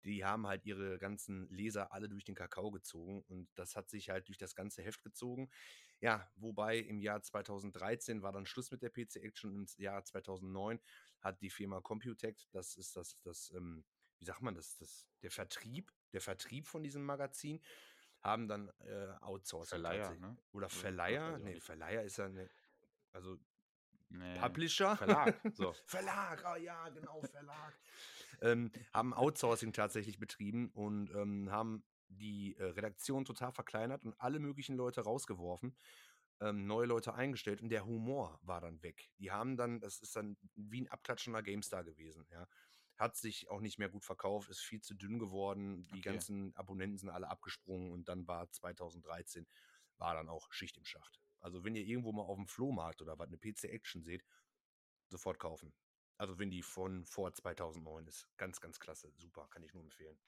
die 0.04 0.24
haben 0.24 0.46
halt 0.46 0.64
ihre 0.64 0.98
ganzen 0.98 1.48
Leser 1.48 1.92
alle 1.92 2.08
durch 2.08 2.24
den 2.24 2.34
Kakao 2.34 2.70
gezogen 2.70 3.22
und 3.28 3.48
das 3.54 3.76
hat 3.76 3.88
sich 3.88 4.10
halt 4.10 4.28
durch 4.28 4.38
das 4.38 4.54
ganze 4.54 4.82
Heft 4.82 5.02
gezogen. 5.02 5.50
Ja, 6.00 6.30
wobei 6.36 6.78
im 6.78 7.00
Jahr 7.00 7.22
2013 7.22 8.22
war 8.22 8.32
dann 8.32 8.46
Schluss 8.46 8.70
mit 8.70 8.82
der 8.82 8.90
PC 8.90 9.16
Action 9.16 9.54
im 9.54 9.66
Jahr 9.76 10.04
2009 10.04 10.80
hat 11.20 11.40
die 11.40 11.50
Firma 11.50 11.80
Computect, 11.80 12.48
das 12.52 12.76
ist 12.76 12.96
das, 12.96 13.18
das, 13.22 13.50
ähm, 13.56 13.84
wie 14.18 14.26
sagt 14.26 14.42
man 14.42 14.54
das, 14.54 14.76
das, 14.76 15.08
der 15.22 15.30
Vertrieb, 15.30 15.90
der 16.12 16.20
Vertrieb 16.20 16.66
von 16.66 16.82
diesem 16.82 17.04
Magazin, 17.04 17.62
haben 18.20 18.46
dann 18.46 18.68
äh, 18.80 19.14
outsourced. 19.20 19.70
Verleiher, 19.70 20.14
ne? 20.16 20.36
Oder 20.52 20.68
Verleiher? 20.68 21.38
Nee, 21.38 21.60
Verleiher 21.60 22.02
ist 22.02 22.18
ja 22.18 22.26
eine, 22.26 22.48
also 23.12 23.38
Nee. 24.10 24.38
Publisher? 24.38 24.96
Verlag. 24.96 25.40
So. 25.54 25.72
Verlag, 25.86 26.44
oh 26.46 26.56
ja, 26.56 26.88
genau, 26.90 27.20
Verlag 27.22 27.74
ähm, 28.44 28.70
haben 28.92 29.14
Outsourcing 29.14 29.72
tatsächlich 29.72 30.18
betrieben 30.18 30.70
und 30.70 31.10
ähm, 31.14 31.50
haben 31.50 31.82
die 32.08 32.54
äh, 32.56 32.64
Redaktion 32.64 33.24
total 33.24 33.52
verkleinert 33.52 34.04
und 34.04 34.14
alle 34.20 34.38
möglichen 34.38 34.76
Leute 34.76 35.00
rausgeworfen, 35.00 35.74
ähm, 36.40 36.66
neue 36.66 36.86
Leute 36.86 37.14
eingestellt 37.14 37.62
und 37.62 37.70
der 37.70 37.86
Humor 37.86 38.38
war 38.42 38.60
dann 38.60 38.82
weg. 38.82 39.10
Die 39.18 39.32
haben 39.32 39.56
dann, 39.56 39.80
das 39.80 39.98
ist 40.00 40.14
dann 40.14 40.36
wie 40.54 40.82
ein 40.82 40.88
abklatschender 40.88 41.42
GameStar 41.42 41.84
gewesen, 41.84 42.26
ja. 42.30 42.46
Hat 42.96 43.16
sich 43.16 43.50
auch 43.50 43.60
nicht 43.60 43.80
mehr 43.80 43.88
gut 43.88 44.04
verkauft, 44.04 44.48
ist 44.50 44.60
viel 44.60 44.80
zu 44.80 44.94
dünn 44.94 45.18
geworden, 45.18 45.84
die 45.88 45.98
okay. 45.98 46.10
ganzen 46.10 46.54
Abonnenten 46.54 46.98
sind 46.98 47.08
alle 47.08 47.28
abgesprungen 47.28 47.90
und 47.90 48.08
dann 48.08 48.28
war 48.28 48.48
2013 48.52 49.48
war 49.96 50.14
dann 50.14 50.28
auch 50.28 50.52
Schicht 50.52 50.76
im 50.76 50.84
Schacht. 50.84 51.20
Also 51.40 51.64
wenn 51.64 51.74
ihr 51.74 51.84
irgendwo 51.84 52.12
mal 52.12 52.22
auf 52.22 52.36
dem 52.36 52.46
Flohmarkt 52.46 53.02
oder 53.02 53.18
was 53.18 53.26
eine 53.26 53.36
PC 53.36 53.64
Action 53.64 54.04
seht, 54.04 54.24
sofort 55.08 55.40
kaufen. 55.40 55.72
Also 56.16 56.38
wenn 56.38 56.50
die 56.50 56.62
von 56.62 57.04
vor 57.04 57.32
2009 57.32 58.06
ist. 58.06 58.28
Ganz, 58.36 58.60
ganz 58.60 58.78
klasse. 58.78 59.12
Super, 59.16 59.46
kann 59.50 59.62
ich 59.62 59.74
nur 59.74 59.82
empfehlen. 59.82 60.18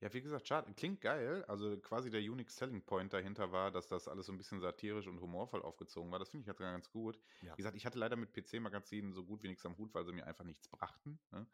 Ja, 0.00 0.12
wie 0.12 0.20
gesagt, 0.20 0.46
schade. 0.46 0.72
Klingt 0.74 1.00
geil. 1.00 1.44
Also 1.48 1.78
quasi 1.78 2.10
der 2.10 2.20
Unique 2.20 2.50
Selling 2.50 2.82
Point 2.82 3.12
dahinter 3.12 3.52
war, 3.52 3.70
dass 3.70 3.88
das 3.88 4.06
alles 4.06 4.26
so 4.26 4.32
ein 4.32 4.36
bisschen 4.36 4.60
satirisch 4.60 5.06
und 5.06 5.20
humorvoll 5.20 5.62
aufgezogen 5.62 6.10
war. 6.12 6.18
Das 6.18 6.28
finde 6.28 6.42
ich 6.42 6.46
jetzt 6.46 6.58
ganz 6.58 6.90
gut. 6.90 7.18
Ja. 7.40 7.54
Wie 7.54 7.56
gesagt, 7.56 7.76
ich 7.76 7.86
hatte 7.86 7.98
leider 7.98 8.16
mit 8.16 8.34
PC-Magazinen 8.34 9.14
so 9.14 9.24
gut 9.24 9.42
wie 9.42 9.48
nichts 9.48 9.64
am 9.64 9.78
Hut, 9.78 9.94
weil 9.94 10.04
sie 10.04 10.12
mir 10.12 10.26
einfach 10.26 10.44
nichts 10.44 10.68
brachten. 10.68 11.18
Ne? 11.30 11.46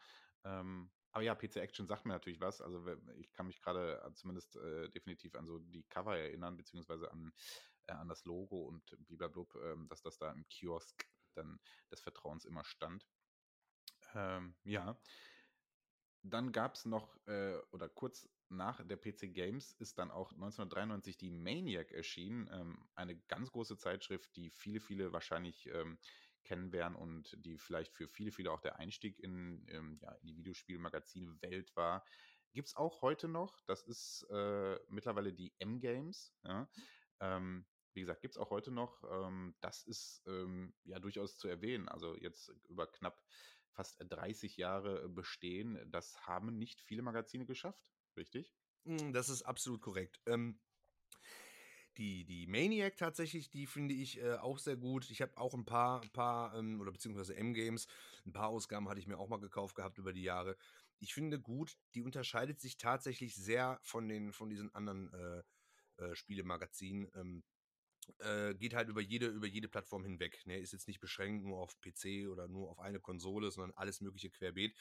Ähm, 0.45 0.91
aber 1.13 1.23
ja, 1.23 1.35
PC 1.35 1.57
Action 1.57 1.87
sagt 1.87 2.07
mir 2.07 2.13
natürlich 2.13 2.41
was. 2.41 2.61
Also 2.61 2.85
ich 3.19 3.33
kann 3.33 3.47
mich 3.47 3.61
gerade 3.61 4.01
zumindest 4.15 4.57
äh, 4.57 4.89
definitiv 4.89 5.35
an 5.35 5.47
so 5.47 5.59
die 5.59 5.85
Cover 5.85 6.17
erinnern, 6.17 6.57
beziehungsweise 6.57 7.11
an, 7.11 7.33
äh, 7.87 7.93
an 7.93 8.09
das 8.09 8.25
Logo 8.25 8.63
und 8.63 8.97
blablabla, 9.07 9.75
äh, 9.75 9.77
dass 9.89 10.03
das 10.03 10.19
da 10.19 10.31
im 10.33 10.45
Kiosk 10.49 11.07
dann 11.33 11.61
des 11.91 12.01
Vertrauens 12.01 12.45
immer 12.45 12.65
stand. 12.65 13.07
Ähm, 14.15 14.55
ja. 14.65 15.01
Dann 16.23 16.53
gab 16.53 16.75
es 16.75 16.85
noch, 16.85 17.17
äh, 17.27 17.57
oder 17.71 17.89
kurz 17.89 18.29
nach 18.51 18.85
der 18.85 18.97
PC 18.97 19.33
Games 19.33 19.73
ist 19.73 19.99
dann 19.99 20.11
auch 20.11 20.33
1993 20.33 21.17
die 21.17 21.31
Maniac 21.31 21.93
erschienen. 21.93 22.49
Ähm, 22.53 22.85
eine 22.95 23.17
ganz 23.17 23.51
große 23.53 23.79
Zeitschrift, 23.79 24.35
die 24.37 24.51
viele, 24.51 24.81
viele 24.81 25.13
wahrscheinlich 25.13 25.67
ähm, 25.67 25.99
kennen 26.45 26.73
werden 26.73 26.97
und 26.97 27.37
die 27.45 27.59
vielleicht 27.59 27.95
für 27.95 28.09
viele, 28.09 28.33
viele 28.33 28.51
auch 28.51 28.61
der 28.61 28.79
Einstieg 28.79 29.19
in, 29.21 29.65
ähm, 29.69 29.99
ja, 30.03 30.13
in 30.17 30.27
die 30.27 30.37
Videospielmagazin-Welt 30.37 31.75
war. 31.77 32.05
Gibt 32.53 32.69
es 32.69 32.77
auch 32.77 33.03
heute 33.03 33.29
noch. 33.29 33.61
Das 33.67 33.83
ist 33.83 34.27
äh, 34.31 34.79
mittlerweile 34.89 35.33
die 35.33 35.55
M-Games. 35.59 36.35
Ja? 36.43 36.69
Ähm, 37.21 37.67
wie 37.95 38.01
gesagt, 38.01 38.21
gibt 38.21 38.35
es 38.35 38.39
auch 38.39 38.51
heute 38.51 38.71
noch. 38.71 39.03
Ähm, 39.11 39.55
das 39.61 39.83
ist 39.83 40.23
ähm, 40.27 40.75
ja 40.85 40.99
durchaus 40.99 41.39
zu 41.39 41.49
erwähnen. 41.49 41.89
Also 41.89 42.17
jetzt 42.17 42.53
über 42.69 42.87
knapp 42.87 43.23
fast 43.71 43.97
30 44.01 44.57
Jahre 44.57 45.09
bestehen. 45.09 45.79
Das 45.91 46.27
haben 46.27 46.59
nicht 46.59 46.81
viele 46.81 47.03
Magazine 47.03 47.47
geschafft, 47.47 47.83
richtig? 48.17 48.55
Hm, 48.85 49.13
das 49.13 49.29
ist 49.29 49.43
absolut 49.43 49.81
korrekt. 49.81 50.21
Ähm, 50.27 50.61
die, 51.97 52.25
die 52.25 52.47
Maniac 52.47 52.97
tatsächlich, 52.97 53.51
die 53.51 53.67
finde 53.67 53.95
ich 53.95 54.21
äh, 54.21 54.35
auch 54.35 54.59
sehr 54.59 54.77
gut. 54.77 55.11
Ich 55.11 55.21
habe 55.21 55.37
auch 55.37 55.55
ein 55.55 55.65
paar, 55.65 56.01
paar 56.13 56.55
ähm, 56.57 56.81
oder 56.81 56.93
beziehungsweise 56.93 57.37
M-Games, 57.37 57.87
ein 58.25 58.33
paar 58.33 58.49
Ausgaben 58.49 58.89
hatte 58.89 59.01
ich 59.01 59.07
mir 59.07 59.19
auch 59.19 59.29
mal 59.29 59.41
gekauft 59.41 59.75
gehabt 59.75 59.99
über 59.99 60.13
die 60.13 60.23
Jahre. 60.23 60.57
Ich 60.99 61.15
finde 61.15 61.41
gut, 61.41 61.79
die 61.95 62.03
unterscheidet 62.03 62.61
sich 62.61 62.77
tatsächlich 62.77 63.35
sehr 63.35 63.81
von 63.83 64.09
den, 64.09 64.33
von 64.33 64.49
diesen 64.49 64.75
anderen 64.75 65.13
äh, 65.13 65.43
äh, 66.03 66.15
Spielemagazinen. 66.15 67.11
Ähm, 67.15 67.45
äh, 68.19 68.55
geht 68.55 68.75
halt 68.75 68.89
über 68.89 69.01
jede, 69.01 69.27
über 69.27 69.47
jede 69.47 69.69
Plattform 69.69 70.05
hinweg. 70.05 70.45
Ne? 70.47 70.59
Ist 70.59 70.73
jetzt 70.73 70.89
nicht 70.89 71.01
beschränkt 71.01 71.45
nur 71.45 71.59
auf 71.59 71.81
PC 71.81 72.29
oder 72.29 72.49
nur 72.49 72.71
auf 72.71 72.79
eine 72.79 73.01
Konsole, 73.01 73.51
sondern 73.51 73.77
alles 73.77 74.01
mögliche 74.01 74.31
querbeet. 74.31 74.77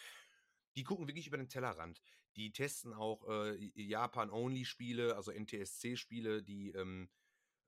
Die 0.75 0.83
gucken 0.83 1.07
wirklich 1.07 1.27
über 1.27 1.37
den 1.37 1.49
Tellerrand. 1.49 2.01
Die 2.35 2.51
testen 2.51 2.93
auch 2.93 3.27
äh, 3.27 3.55
Japan-Only-Spiele, 3.75 5.15
also 5.15 5.31
NTSC-Spiele, 5.31 6.43
die 6.43 6.71
ähm, 6.71 7.09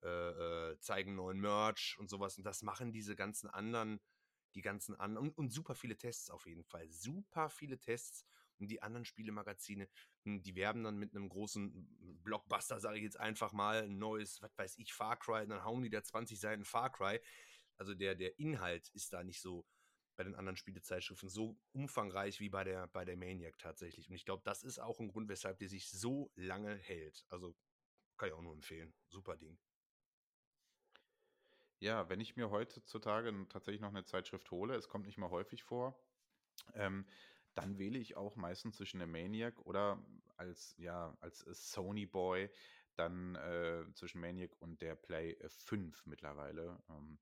äh, 0.04 0.72
äh, 0.72 0.80
zeigen 0.80 1.16
neuen 1.16 1.40
Merch 1.40 1.96
und 2.00 2.10
sowas. 2.10 2.38
Und 2.38 2.44
das 2.44 2.64
machen 2.64 2.92
diese 2.92 3.16
ganzen 3.16 3.50
anderen, 3.50 4.00
die 4.56 4.62
ganzen 4.62 4.96
anderen, 4.96 5.30
und, 5.30 5.38
und 5.38 5.52
super 5.52 5.76
viele 5.76 5.98
Tests 5.98 6.30
auf 6.30 6.46
jeden 6.48 6.64
Fall. 6.64 6.90
Super 6.90 7.50
viele 7.50 7.80
Tests. 7.80 8.26
Und 8.62 8.70
die 8.70 8.82
anderen 8.82 9.06
Spielemagazine, 9.06 9.90
hm, 10.24 10.42
die 10.44 10.56
werben 10.56 10.84
dann 10.84 10.98
mit 10.98 11.16
einem 11.16 11.28
großen 11.28 12.22
Blockbuster, 12.24 12.80
sage 12.80 12.98
ich 12.98 13.04
jetzt 13.04 13.20
einfach 13.20 13.52
mal, 13.52 13.84
ein 13.84 13.98
neues, 13.98 14.42
was 14.42 14.58
weiß 14.58 14.78
ich, 14.78 14.94
Far 14.94 15.18
Cry, 15.18 15.44
und 15.44 15.50
dann 15.50 15.66
hauen 15.66 15.82
die 15.82 15.90
da 15.90 16.04
20 16.04 16.40
Seiten 16.40 16.64
Far 16.64 16.92
Cry. 16.92 17.20
Also 17.78 17.96
der, 17.96 18.16
der 18.16 18.38
Inhalt 18.40 18.90
ist 18.90 19.12
da 19.12 19.24
nicht 19.24 19.42
so 19.42 19.66
bei 20.16 20.24
den 20.24 20.36
anderen 20.36 20.56
Spielezeitschriften 20.58 21.30
so 21.30 21.58
umfangreich 21.72 22.40
wie 22.40 22.50
bei 22.50 22.64
der, 22.64 22.88
bei 22.88 23.04
der 23.06 23.18
Maniac 23.18 23.58
tatsächlich. 23.58 24.08
Und 24.08 24.16
ich 24.16 24.26
glaube, 24.26 24.44
das 24.46 24.62
ist 24.62 24.78
auch 24.78 25.00
ein 25.00 25.08
Grund, 25.08 25.30
weshalb 25.30 25.58
die 25.58 25.68
sich 25.68 25.90
so 25.90 26.32
lange 26.36 26.76
hält. 26.76 27.26
Also 27.30 27.56
kann 28.18 28.30
ich 28.30 28.36
auch 28.36 28.42
nur 28.44 28.54
empfehlen. 28.54 28.94
Super 29.08 29.36
Ding. 29.36 29.58
Ja, 31.80 32.08
wenn 32.10 32.20
ich 32.20 32.36
mir 32.36 32.52
heutzutage 32.52 33.34
tatsächlich 33.50 33.82
noch 33.82 33.90
eine 33.90 34.06
Zeitschrift 34.06 34.52
hole, 34.52 34.76
es 34.76 34.88
kommt 34.88 35.08
nicht 35.08 35.18
mal 35.18 35.32
häufig 35.32 35.64
vor, 35.64 36.00
ähm, 36.76 37.08
dann 37.54 37.78
wähle 37.78 38.00
ich 38.00 38.16
auch 38.16 38.36
meistens 38.36 38.78
zwischen 38.78 39.00
der 39.00 39.08
Maniac 39.08 39.60
oder 39.66 40.04
als, 40.38 40.76
ja, 40.78 41.16
als 41.20 41.40
Sony 41.40 42.06
Boy 42.06 42.50
dann 42.96 43.36
äh, 43.36 43.86
zwischen 43.94 44.22
Maniac 44.22 44.52
und 44.60 44.82
der 44.82 44.96
Play 44.96 45.38
5 45.48 46.06
mittlerweile. 46.06 46.82
Ähm, 46.90 47.20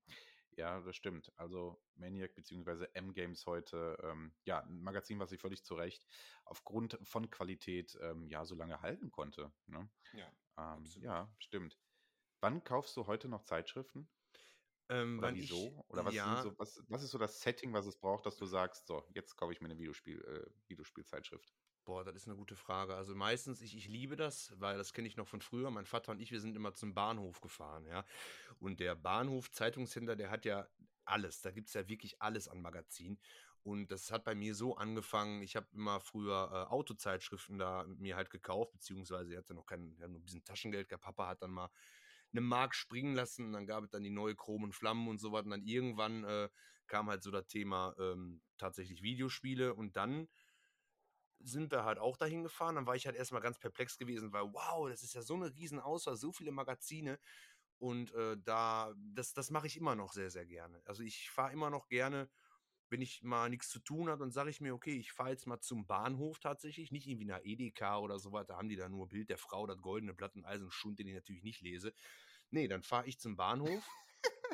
ja, 0.56 0.80
das 0.80 0.96
stimmt. 0.96 1.32
Also 1.36 1.82
Maniac 1.94 2.34
bzw. 2.34 2.86
M-Games 2.94 3.46
heute, 3.46 3.96
ähm, 4.02 4.34
ja, 4.44 4.60
ein 4.60 4.82
Magazin, 4.82 5.18
was 5.18 5.32
ich 5.32 5.40
völlig 5.40 5.64
zu 5.64 5.74
Recht 5.74 6.06
aufgrund 6.44 6.98
von 7.02 7.30
Qualität 7.30 7.96
ähm, 8.00 8.28
ja 8.28 8.44
so 8.44 8.54
lange 8.54 8.82
halten 8.82 9.10
konnte. 9.10 9.52
Ne? 9.66 9.88
Ja, 10.12 10.32
ähm, 10.58 10.84
ja, 11.00 11.32
stimmt. 11.38 11.78
Wann 12.40 12.64
kaufst 12.64 12.96
du 12.96 13.06
heute 13.06 13.28
noch 13.28 13.44
Zeitschriften? 13.44 14.08
Ähm, 14.90 15.18
Oder 15.18 15.34
wieso? 15.34 15.66
Ich, 15.68 15.90
Oder 15.90 16.04
was, 16.04 16.14
ja, 16.14 16.42
so, 16.42 16.58
was, 16.58 16.82
was 16.88 17.02
ist 17.04 17.12
so 17.12 17.18
das 17.18 17.40
Setting, 17.40 17.72
was 17.72 17.86
es 17.86 17.96
braucht, 17.96 18.26
dass 18.26 18.36
du 18.36 18.44
sagst, 18.44 18.88
so, 18.88 19.04
jetzt 19.14 19.36
kaufe 19.36 19.52
ich 19.52 19.60
mir 19.60 19.66
eine 19.66 19.78
Videospiel, 19.78 20.20
äh, 20.20 20.68
Videospielzeitschrift? 20.68 21.54
Boah, 21.84 22.04
das 22.04 22.16
ist 22.16 22.26
eine 22.26 22.36
gute 22.36 22.56
Frage. 22.56 22.94
Also 22.96 23.14
meistens, 23.14 23.62
ich, 23.62 23.76
ich 23.76 23.88
liebe 23.88 24.16
das, 24.16 24.52
weil 24.58 24.76
das 24.76 24.92
kenne 24.92 25.06
ich 25.06 25.16
noch 25.16 25.28
von 25.28 25.40
früher. 25.40 25.70
Mein 25.70 25.86
Vater 25.86 26.12
und 26.12 26.20
ich, 26.20 26.32
wir 26.32 26.40
sind 26.40 26.56
immer 26.56 26.74
zum 26.74 26.92
Bahnhof 26.92 27.40
gefahren, 27.40 27.86
ja. 27.86 28.04
Und 28.58 28.80
der 28.80 28.96
Bahnhof 28.96 29.50
Zeitungshändler, 29.50 30.16
der 30.16 30.30
hat 30.30 30.44
ja 30.44 30.68
alles. 31.04 31.40
Da 31.40 31.52
gibt 31.52 31.68
es 31.68 31.74
ja 31.74 31.88
wirklich 31.88 32.20
alles 32.20 32.48
an 32.48 32.60
Magazin. 32.60 33.18
Und 33.62 33.92
das 33.92 34.10
hat 34.10 34.24
bei 34.24 34.34
mir 34.34 34.54
so 34.54 34.76
angefangen, 34.76 35.42
ich 35.42 35.54
habe 35.54 35.68
immer 35.72 36.00
früher 36.00 36.50
äh, 36.52 36.72
Autozeitschriften 36.72 37.58
da 37.58 37.84
mir 37.86 38.16
halt 38.16 38.30
gekauft, 38.30 38.72
beziehungsweise 38.72 39.34
er 39.34 39.38
hatte 39.38 39.54
noch 39.54 39.66
kein, 39.66 39.96
ja, 39.98 40.08
nur 40.08 40.20
ein 40.20 40.24
bisschen 40.24 40.44
Taschengeld. 40.44 40.90
Der 40.90 40.98
Papa 40.98 41.28
hat 41.28 41.42
dann 41.42 41.52
mal 41.52 41.70
eine 42.32 42.40
Mark 42.40 42.74
springen 42.74 43.14
lassen 43.14 43.46
und 43.46 43.52
dann 43.52 43.66
gab 43.66 43.84
es 43.84 43.90
dann 43.90 44.02
die 44.02 44.10
neue 44.10 44.36
Chrom 44.36 44.64
und 44.64 44.74
Flammen 44.74 45.08
und 45.08 45.18
so 45.18 45.32
was. 45.32 45.44
Und 45.44 45.50
dann 45.50 45.62
irgendwann 45.62 46.24
äh, 46.24 46.48
kam 46.86 47.08
halt 47.08 47.22
so 47.22 47.30
das 47.30 47.46
Thema 47.46 47.94
ähm, 47.98 48.42
tatsächlich 48.58 49.02
Videospiele 49.02 49.74
und 49.74 49.96
dann 49.96 50.28
sind 51.42 51.72
wir 51.72 51.84
halt 51.84 51.98
auch 51.98 52.16
dahin 52.16 52.42
gefahren. 52.42 52.74
Dann 52.74 52.86
war 52.86 52.96
ich 52.96 53.06
halt 53.06 53.16
erstmal 53.16 53.40
ganz 53.40 53.58
perplex 53.58 53.96
gewesen, 53.96 54.32
weil 54.32 54.42
wow, 54.52 54.88
das 54.88 55.02
ist 55.02 55.14
ja 55.14 55.22
so 55.22 55.34
eine 55.34 55.54
riesen 55.54 55.80
Auswahl, 55.80 56.16
so 56.16 56.32
viele 56.32 56.52
Magazine. 56.52 57.18
Und 57.78 58.12
äh, 58.12 58.36
da, 58.44 58.92
das, 59.14 59.32
das 59.32 59.50
mache 59.50 59.66
ich 59.66 59.76
immer 59.76 59.94
noch 59.94 60.12
sehr, 60.12 60.30
sehr 60.30 60.44
gerne. 60.44 60.82
Also 60.84 61.02
ich 61.02 61.30
fahre 61.30 61.52
immer 61.52 61.70
noch 61.70 61.88
gerne, 61.88 62.28
wenn 62.90 63.00
ich 63.00 63.22
mal 63.22 63.48
nichts 63.48 63.70
zu 63.70 63.78
tun 63.78 64.08
habe, 64.08 64.20
dann 64.20 64.32
sage 64.32 64.50
ich 64.50 64.60
mir, 64.60 64.74
okay, 64.74 64.96
ich 64.96 65.12
fahre 65.12 65.30
jetzt 65.30 65.46
mal 65.46 65.60
zum 65.60 65.86
Bahnhof 65.86 66.38
tatsächlich, 66.40 66.92
nicht 66.92 67.06
irgendwie 67.06 67.26
nach 67.26 67.40
Edeka 67.42 67.98
oder 67.98 68.18
so 68.18 68.32
weiter, 68.32 68.48
da 68.48 68.56
haben 68.58 68.68
die 68.68 68.76
da 68.76 68.88
nur 68.88 69.08
Bild 69.08 69.30
der 69.30 69.38
Frau, 69.38 69.66
das 69.66 69.80
goldene 69.80 70.14
Blatt 70.14 70.36
und 70.36 70.44
Eisen 70.44 70.70
Schund, 70.70 70.98
den 70.98 71.06
ich 71.06 71.14
natürlich 71.14 71.42
nicht 71.42 71.60
lese. 71.60 71.94
Nee, 72.50 72.68
dann 72.68 72.82
fahre 72.82 73.06
ich 73.06 73.18
zum 73.18 73.36
Bahnhof 73.36 73.88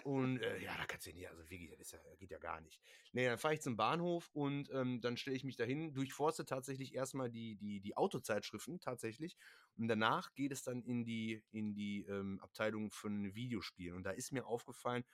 und 0.05 0.39
äh, 0.41 0.59
ja, 0.63 0.77
da 0.77 0.85
kannst 0.87 1.07
du 1.07 1.11
ja 1.11 1.17
nicht, 1.17 1.29
also 1.29 1.43
wirklich, 1.51 1.77
das 1.79 1.91
ja, 1.91 1.99
geht 2.19 2.31
ja 2.31 2.39
gar 2.39 2.61
nicht. 2.61 2.81
Nee, 3.13 3.27
dann 3.27 3.39
fahre 3.39 3.55
ich 3.55 3.61
zum 3.61 3.77
Bahnhof 3.77 4.31
und 4.33 4.71
ähm, 4.73 5.01
dann 5.01 5.17
stelle 5.17 5.37
ich 5.37 5.43
mich 5.43 5.57
dahin, 5.57 5.95
durchforste 5.95 6.45
tatsächlich 6.45 6.95
erstmal 6.95 7.31
die, 7.31 7.57
die, 7.57 7.81
die 7.81 7.97
Autozeitschriften 7.97 8.79
tatsächlich. 8.79 9.37
Und 9.77 9.89
danach 9.89 10.33
geht 10.35 10.53
es 10.53 10.63
dann 10.63 10.83
in 10.83 11.05
die, 11.05 11.43
in 11.51 11.75
die 11.75 12.05
ähm, 12.05 12.39
Abteilung 12.41 12.93
von 12.93 13.35
Videospielen. 13.35 13.97
Und 13.97 14.05
da 14.05 14.11
ist 14.11 14.33
mir 14.33 14.47
aufgefallen, 14.47 15.05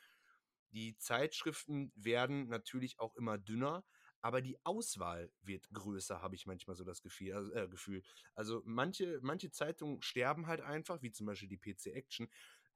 die 0.72 0.96
Zeitschriften 0.96 1.92
werden 1.94 2.48
natürlich 2.48 2.98
auch 2.98 3.14
immer 3.16 3.38
dünner, 3.38 3.84
aber 4.20 4.40
die 4.40 4.58
Auswahl 4.64 5.32
wird 5.42 5.68
größer, 5.72 6.22
habe 6.22 6.34
ich 6.36 6.46
manchmal 6.46 6.76
so 6.76 6.84
das 6.84 7.02
Gefühl. 7.02 7.34
Also, 7.34 7.52
äh, 7.52 7.68
Gefühl. 7.68 8.02
also 8.34 8.62
manche, 8.64 9.18
manche 9.22 9.50
Zeitungen 9.50 10.00
sterben 10.00 10.46
halt 10.46 10.60
einfach, 10.60 11.02
wie 11.02 11.10
zum 11.10 11.26
Beispiel 11.26 11.48
die 11.48 11.58
PC 11.58 11.86
Action, 11.86 12.28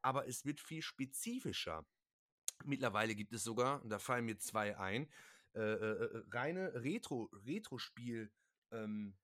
aber 0.02 0.26
es 0.28 0.44
wird 0.44 0.60
viel 0.60 0.82
spezifischer. 0.82 1.86
Mittlerweile 2.64 3.14
gibt 3.14 3.32
es 3.32 3.44
sogar, 3.44 3.82
da 3.84 3.98
fallen 3.98 4.24
mir 4.24 4.38
zwei 4.38 4.76
ein, 4.76 5.10
äh, 5.54 5.60
äh, 5.60 6.04
äh 6.04 6.22
reine 6.32 6.72
Retro, 6.74 7.30
Retro-Spiel, 7.44 8.30
ähm, 8.72 9.16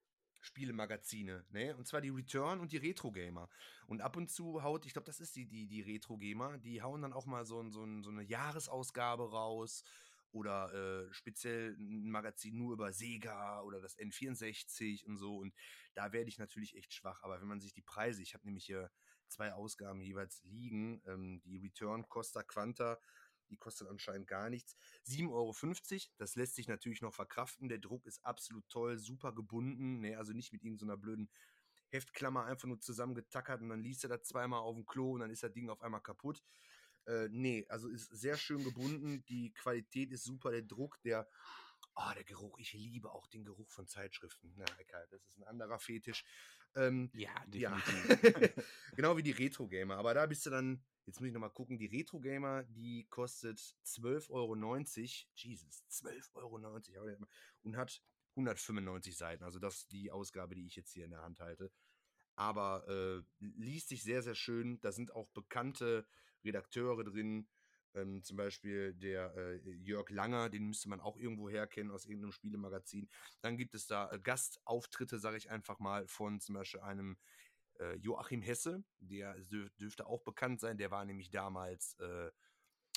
Spielemagazine, 0.43 1.45
ne? 1.51 1.77
Und 1.77 1.87
zwar 1.87 2.01
die 2.01 2.11
Return 2.11 2.61
und 2.61 2.73
die 2.73 2.77
Retro 2.77 3.13
Gamer. 3.13 3.49
Und 3.87 4.01
ab 4.01 4.17
und 4.17 4.29
zu 4.29 4.63
haut, 4.63 4.85
ich 4.85 4.93
glaube, 4.93 5.07
das 5.07 5.21
ist 5.21 5.37
die, 5.37 5.47
die, 5.47 5.67
die 5.67 5.83
Retro 5.83 6.19
Gamer, 6.19 6.59
die 6.59 6.83
hauen 6.83 7.01
dann 7.01 7.13
auch 7.13 7.27
mal 7.27 7.47
so, 7.47 7.63
so, 7.71 7.87
so 8.03 8.11
eine 8.11 8.23
Jahresausgabe 8.23 9.31
raus 9.31 9.85
oder 10.33 10.73
äh, 10.73 11.13
speziell 11.13 11.77
ein 11.79 12.11
Magazin 12.11 12.57
nur 12.57 12.73
über 12.73 12.93
Sega 12.93 13.61
oder 13.63 13.81
das 13.81 13.97
N64 13.99 15.05
und 15.07 15.17
so. 15.17 15.37
Und 15.37 15.55
da 15.95 16.13
werde 16.13 16.29
ich 16.29 16.39
natürlich 16.39 16.77
echt 16.77 16.93
schwach. 16.93 17.23
Aber 17.23 17.41
wenn 17.41 17.49
man 17.49 17.61
sich 17.61 17.73
die 17.73 17.83
Preise, 17.83 18.23
ich 18.23 18.35
habe 18.35 18.47
nämlich 18.47 18.65
hier 18.65 18.91
zwei 19.29 19.53
Ausgaben 19.53 20.01
jeweils 20.01 20.43
liegen, 20.45 21.03
ähm, 21.07 21.41
die 21.45 21.59
Return 21.59 22.09
Costa 22.09 22.43
Quanta 22.43 22.99
die 23.53 23.59
kostet 23.59 23.89
anscheinend 23.89 24.27
gar 24.27 24.51
nichts. 24.51 24.75
7,50 25.07 25.31
Euro, 25.31 25.55
das 26.19 26.35
lässt 26.35 26.57
sich 26.57 26.67
natürlich 26.67 27.03
noch 27.03 27.15
verkraften. 27.15 27.69
Der 27.69 27.79
Druck 27.79 28.07
ist 28.07 28.25
absolut 28.25 28.69
toll, 28.69 28.99
super 28.99 29.33
gebunden, 29.33 30.01
ne? 30.01 30.17
also 30.17 30.33
nicht 30.33 30.53
mit 30.53 30.65
irgendeiner 30.65 30.97
blöden 30.97 31.31
Heftklammer 31.89 32.47
einfach 32.47 32.67
nur 32.67 32.81
zusammengetackert 32.81 33.61
und 33.61 33.69
dann 33.69 33.83
liest 33.83 34.05
er 34.05 34.09
das 34.09 34.25
zweimal 34.25 34.61
auf 34.61 34.75
dem 34.75 34.87
Klo 34.87 35.13
und 35.13 35.21
dann 35.21 35.31
ist 35.31 35.43
das 35.43 35.53
Ding 35.53 35.69
auf 35.69 35.83
einmal 35.83 36.01
kaputt. 36.01 36.43
Äh, 37.07 37.29
nee, 37.31 37.67
also 37.69 37.89
ist 37.89 38.09
sehr 38.11 38.37
schön 38.37 38.65
gebunden, 38.65 39.25
die 39.27 39.53
Qualität 39.53 40.11
ist 40.13 40.25
super, 40.25 40.51
der 40.51 40.63
Druck, 40.63 41.01
der 41.03 41.29
Oh, 41.95 42.15
der 42.15 42.25
Geruch. 42.25 42.59
Ich 42.59 42.73
liebe 42.73 43.13
auch 43.13 43.27
den 43.27 43.45
Geruch 43.45 43.71
von 43.71 43.87
Zeitschriften. 43.87 44.55
Na, 44.57 44.65
egal, 44.79 45.07
das 45.11 45.23
ist 45.27 45.37
ein 45.39 45.45
anderer 45.45 45.79
Fetisch. 45.79 46.25
Ähm, 46.75 47.11
ja, 47.13 47.35
definitiv. 47.47 48.23
Ja. 48.23 48.49
genau 48.97 49.17
wie 49.17 49.23
die 49.23 49.33
Retro-Gamer. 49.33 49.97
Aber 49.97 50.15
da 50.15 50.25
bist 50.25 50.47
du 50.47 50.51
dann 50.51 50.83
Jetzt 51.07 51.21
muss 51.21 51.27
ich 51.27 51.33
nochmal 51.33 51.51
gucken, 51.51 51.79
die 51.79 51.87
Retro 51.87 52.21
Gamer, 52.21 52.63
die 52.65 53.07
kostet 53.11 53.59
12,90 53.85 54.31
Euro. 54.31 54.55
Jesus, 55.35 55.85
12,90 55.91 56.97
Euro. 56.99 57.27
Und 57.63 57.77
hat 57.77 58.03
195 58.37 59.17
Seiten. 59.17 59.45
Also 59.45 59.59
das 59.59 59.79
ist 59.79 59.93
die 59.93 60.11
Ausgabe, 60.11 60.55
die 60.55 60.67
ich 60.67 60.77
jetzt 60.77 60.93
hier 60.93 61.05
in 61.05 61.11
der 61.11 61.23
Hand 61.23 61.41
halte. 61.41 61.71
Aber 62.35 62.87
äh, 62.89 63.23
liest 63.41 63.89
sich 63.89 64.03
sehr, 64.03 64.23
sehr 64.23 64.35
schön. 64.35 64.81
Da 64.81 64.93
sind 64.93 65.15
auch 65.15 65.29
bekannte 65.31 66.07
Redakteure 66.45 67.05
drin. 67.05 67.49
Ähm, 67.95 68.23
zum 68.23 68.39
Beispiel 68.39 68.95
der 68.95 69.35
äh, 69.37 69.57
Jörg 69.71 70.09
Langer, 70.09 70.49
den 70.49 70.67
müsste 70.67 70.89
man 70.89 71.01
auch 71.01 71.19
irgendwo 71.19 71.51
herkennen 71.51 71.91
aus 71.91 72.07
irgendeinem 72.07 72.33
Spielemagazin. 72.33 73.11
Dann 73.43 73.59
gibt 73.59 73.75
es 73.75 73.87
da 73.87 74.11
äh, 74.11 74.19
Gastauftritte, 74.19 75.19
sage 75.19 75.37
ich 75.37 75.51
einfach 75.51 75.79
mal, 75.79 76.07
von 76.07 76.41
zum 76.41 76.55
Beispiel 76.55 76.81
einem 76.81 77.19
äh, 77.79 77.95
Joachim 77.97 78.43
Hesse, 78.43 78.85
der 79.01 79.35
dürfte 79.79 80.07
auch 80.07 80.23
bekannt 80.23 80.61
sein, 80.61 80.79
der 80.79 80.91
war 80.91 81.05
nämlich 81.05 81.31
damals, 81.31 81.99
äh, 82.01 82.31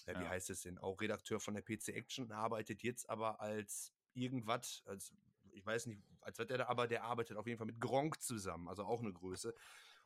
wie 0.07 0.11
ja. 0.11 0.29
heißt 0.29 0.49
es 0.49 0.61
denn, 0.61 0.77
auch 0.77 1.01
Redakteur 1.01 1.39
von 1.39 1.53
der 1.53 1.63
PC 1.63 1.89
Action, 1.89 2.31
arbeitet 2.31 2.83
jetzt 2.83 3.09
aber 3.09 3.41
als 3.41 3.93
irgendwas, 4.13 4.83
als 4.85 5.13
ich 5.51 5.65
weiß 5.65 5.87
nicht, 5.87 6.03
als 6.21 6.37
wird 6.37 6.51
er 6.51 6.57
da, 6.59 6.67
aber 6.67 6.87
der 6.87 7.03
arbeitet 7.03 7.37
auf 7.37 7.47
jeden 7.47 7.57
Fall 7.57 7.67
mit 7.67 7.79
Gronk 7.79 8.21
zusammen, 8.21 8.67
also 8.67 8.83
auch 8.83 8.99
eine 8.99 9.13
Größe. 9.13 9.53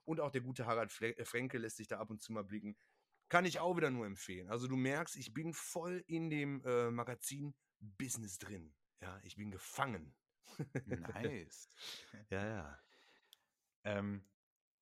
Und 0.05 0.19
auch 0.19 0.31
der 0.31 0.41
gute 0.41 0.65
Harald 0.65 0.95
äh, 1.01 1.25
Frenke 1.25 1.57
lässt 1.57 1.77
sich 1.77 1.87
da 1.87 1.99
ab 1.99 2.09
und 2.09 2.21
zu 2.21 2.31
mal 2.31 2.43
blicken. 2.43 2.77
Kann 3.29 3.45
ich 3.45 3.59
auch 3.59 3.77
wieder 3.77 3.91
nur 3.91 4.05
empfehlen. 4.05 4.49
Also 4.49 4.67
du 4.67 4.75
merkst, 4.75 5.15
ich 5.15 5.33
bin 5.33 5.53
voll 5.53 6.03
in 6.07 6.29
dem 6.29 6.63
äh, 6.65 6.89
Magazin-Business 6.89 8.39
drin. 8.39 8.73
Ja, 9.01 9.19
ich 9.23 9.35
bin 9.35 9.51
gefangen. 9.51 10.15
Nice. 10.85 11.69
ja, 12.29 12.45
ja. 12.45 12.79
Ähm, 13.83 14.23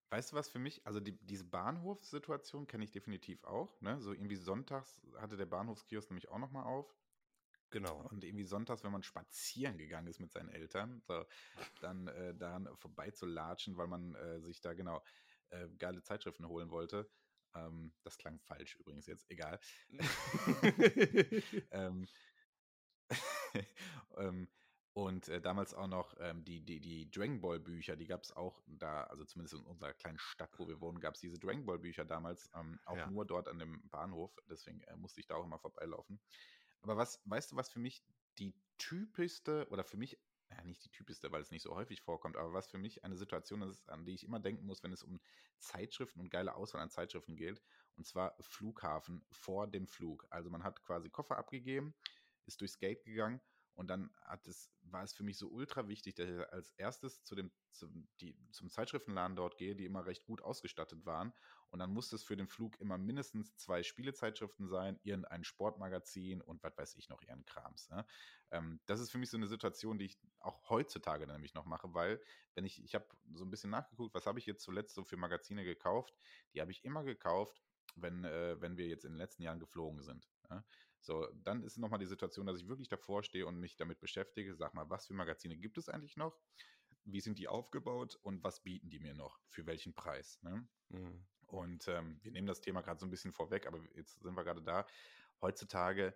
Weißt 0.09 0.31
du 0.31 0.35
was 0.35 0.47
für 0.49 0.59
mich? 0.59 0.85
Also 0.85 0.99
die, 0.99 1.17
diese 1.25 1.43
Bahnhofssituation 1.43 2.67
kenne 2.67 2.83
ich 2.85 2.91
definitiv 2.91 3.43
auch. 3.43 3.79
Ne? 3.81 3.99
So 3.99 4.13
irgendwie 4.13 4.37
sonntags 4.37 5.01
hatte 5.17 5.35
der 5.35 5.45
Bahnhofskiosk 5.45 6.09
nämlich 6.09 6.29
auch 6.29 6.39
nochmal 6.39 6.63
auf. 6.63 6.95
Genau. 7.69 8.01
Und 8.09 8.23
irgendwie 8.23 8.45
sonntags, 8.45 8.83
wenn 8.83 8.93
man 8.93 9.03
spazieren 9.03 9.77
gegangen 9.77 10.07
ist 10.07 10.19
mit 10.19 10.31
seinen 10.31 10.49
Eltern, 10.49 11.01
so, 11.05 11.25
dann 11.81 12.07
äh, 12.07 12.33
daran 12.33 12.69
vorbeizulatschen, 12.77 13.75
weil 13.75 13.87
man 13.87 14.15
äh, 14.15 14.39
sich 14.39 14.61
da 14.61 14.73
genau 14.73 15.03
äh, 15.49 15.67
geile 15.77 16.01
Zeitschriften 16.01 16.47
holen 16.47 16.71
wollte. 16.71 17.09
Ähm, 17.53 17.93
das 18.03 18.17
klang 18.17 18.39
falsch 18.39 18.75
übrigens 18.75 19.07
jetzt, 19.07 19.29
egal. 19.29 19.59
ähm, 21.71 22.07
ähm, 24.17 24.47
und 24.97 25.27
äh, 25.27 25.39
damals 25.39 25.75
auch 25.75 25.85
noch 25.85 26.15
ähm, 26.19 26.43
die, 26.43 26.59
die, 26.59 26.79
die 26.79 27.11
Dragon 27.11 27.39
Ball 27.39 27.59
Bücher, 27.59 27.95
die 27.95 28.07
gab 28.07 28.23
es 28.23 28.35
auch 28.35 28.63
da, 28.65 29.03
also 29.03 29.25
zumindest 29.25 29.53
in 29.53 29.61
unserer 29.61 29.93
kleinen 29.93 30.17
Stadt, 30.17 30.49
wo 30.57 30.67
wir 30.67 30.81
wohnen, 30.81 30.99
gab 30.99 31.13
es 31.13 31.21
diese 31.21 31.37
Dragon 31.37 31.67
Ball 31.67 31.77
Bücher 31.77 32.03
damals 32.03 32.49
ähm, 32.55 32.79
auch 32.83 32.97
ja. 32.97 33.07
nur 33.07 33.23
dort 33.23 33.47
an 33.47 33.59
dem 33.59 33.87
Bahnhof. 33.89 34.35
Deswegen 34.49 34.81
äh, 34.81 34.95
musste 34.95 35.19
ich 35.19 35.27
da 35.27 35.35
auch 35.35 35.43
immer 35.43 35.59
vorbeilaufen. 35.59 36.19
Aber 36.81 36.97
was, 36.97 37.21
weißt 37.25 37.51
du, 37.51 37.57
was 37.57 37.69
für 37.69 37.77
mich 37.77 38.03
die 38.39 38.55
typischste 38.79 39.67
oder 39.69 39.83
für 39.83 39.97
mich, 39.97 40.17
ja, 40.49 40.63
nicht 40.63 40.83
die 40.83 40.89
typischste, 40.89 41.31
weil 41.31 41.43
es 41.43 41.51
nicht 41.51 41.61
so 41.61 41.75
häufig 41.75 42.01
vorkommt, 42.01 42.35
aber 42.35 42.53
was 42.53 42.67
für 42.67 42.79
mich 42.79 43.03
eine 43.03 43.17
Situation 43.17 43.61
ist, 43.61 43.87
an 43.91 44.03
die 44.03 44.15
ich 44.15 44.23
immer 44.23 44.39
denken 44.39 44.65
muss, 44.65 44.81
wenn 44.81 44.93
es 44.93 45.03
um 45.03 45.21
Zeitschriften 45.59 46.21
und 46.21 46.31
geile 46.31 46.55
Auswahl 46.55 46.81
an 46.81 46.89
Zeitschriften 46.89 47.35
geht, 47.35 47.61
und 47.97 48.07
zwar 48.07 48.35
Flughafen 48.39 49.23
vor 49.29 49.67
dem 49.67 49.85
Flug. 49.85 50.25
Also 50.31 50.49
man 50.49 50.63
hat 50.63 50.81
quasi 50.81 51.11
Koffer 51.11 51.37
abgegeben, 51.37 51.93
ist 52.47 52.61
durchs 52.61 52.79
Gate 52.79 53.03
gegangen 53.03 53.39
Und 53.77 53.89
dann 53.89 54.09
hat 54.23 54.47
es, 54.47 54.71
war 54.81 55.03
es 55.03 55.13
für 55.13 55.21
mich 55.21 55.37
so 55.37 55.49
ultra 55.49 55.87
wichtig, 55.87 56.15
dass 56.15 56.27
ich 56.27 56.39
als 56.51 56.71
erstes 56.71 57.23
zu 57.23 57.35
dem, 57.35 57.51
zum, 57.71 58.07
die, 58.19 58.35
zum 58.49 58.71
Zeitschriftenladen 58.71 59.35
dort 59.35 59.55
gehe, 59.57 59.75
die 59.75 59.85
immer 59.85 60.07
recht 60.07 60.25
gut 60.25 60.41
ausgestattet 60.41 61.05
waren. 61.05 61.31
Und 61.69 61.77
dann 61.77 61.93
musste 61.93 62.15
es 62.15 62.23
für 62.23 62.35
den 62.35 62.47
Flug 62.47 62.79
immer 62.79 62.97
mindestens 62.97 63.55
zwei 63.55 63.83
Spielezeitschriften 63.83 64.67
sein, 64.67 64.99
irgendein 65.03 65.43
Sportmagazin 65.43 66.41
und 66.41 66.63
was 66.63 66.75
weiß 66.75 66.95
ich 66.95 67.07
noch, 67.09 67.21
ihren 67.21 67.45
Krams. 67.45 67.87
Ne? 67.89 68.03
Ähm, 68.49 68.79
das 68.87 68.99
ist 68.99 69.11
für 69.11 69.19
mich 69.19 69.29
so 69.29 69.37
eine 69.37 69.47
Situation, 69.47 69.99
die 69.99 70.05
ich 70.05 70.17
auch 70.39 70.71
heutzutage 70.71 71.27
nämlich 71.27 71.53
noch 71.53 71.65
mache, 71.65 71.93
weil 71.93 72.19
wenn 72.55 72.65
ich, 72.65 72.83
ich 72.83 72.95
habe 72.95 73.05
so 73.35 73.45
ein 73.45 73.51
bisschen 73.51 73.69
nachgeguckt, 73.69 74.15
was 74.15 74.25
habe 74.25 74.39
ich 74.39 74.47
jetzt 74.47 74.63
zuletzt 74.63 74.95
so 74.95 75.03
für 75.03 75.17
Magazine 75.17 75.63
gekauft? 75.63 76.15
Die 76.55 76.61
habe 76.61 76.71
ich 76.71 76.83
immer 76.83 77.03
gekauft, 77.03 77.61
wenn, 77.95 78.23
äh, 78.23 78.59
wenn 78.59 78.77
wir 78.77 78.87
jetzt 78.87 79.05
in 79.05 79.11
den 79.11 79.19
letzten 79.19 79.43
Jahren 79.43 79.59
geflogen 79.59 80.01
sind. 80.01 80.27
Ja? 80.49 80.65
So, 81.01 81.27
dann 81.43 81.63
ist 81.63 81.77
nochmal 81.77 81.99
die 81.99 82.05
Situation, 82.05 82.45
dass 82.45 82.59
ich 82.59 82.67
wirklich 82.67 82.89
davor 82.89 83.23
stehe 83.23 83.45
und 83.45 83.59
mich 83.59 83.75
damit 83.75 83.99
beschäftige. 83.99 84.55
Sag 84.55 84.73
mal, 84.73 84.89
was 84.89 85.07
für 85.07 85.13
Magazine 85.13 85.57
gibt 85.57 85.77
es 85.77 85.89
eigentlich 85.89 86.17
noch? 86.17 86.39
Wie 87.03 87.21
sind 87.21 87.39
die 87.39 87.47
aufgebaut 87.47 88.17
und 88.21 88.43
was 88.43 88.63
bieten 88.63 88.89
die 88.89 88.99
mir 88.99 89.13
noch? 89.13 89.39
Für 89.47 89.65
welchen 89.65 89.93
Preis? 89.93 90.41
Ne? 90.41 90.67
Mhm. 90.89 91.25
Und 91.47 91.87
ähm, 91.87 92.19
wir 92.21 92.31
nehmen 92.31 92.47
das 92.47 92.61
Thema 92.61 92.81
gerade 92.81 92.99
so 92.99 93.05
ein 93.05 93.09
bisschen 93.09 93.31
vorweg, 93.31 93.67
aber 93.67 93.79
jetzt 93.95 94.19
sind 94.21 94.35
wir 94.35 94.43
gerade 94.43 94.61
da. 94.61 94.85
Heutzutage 95.41 96.13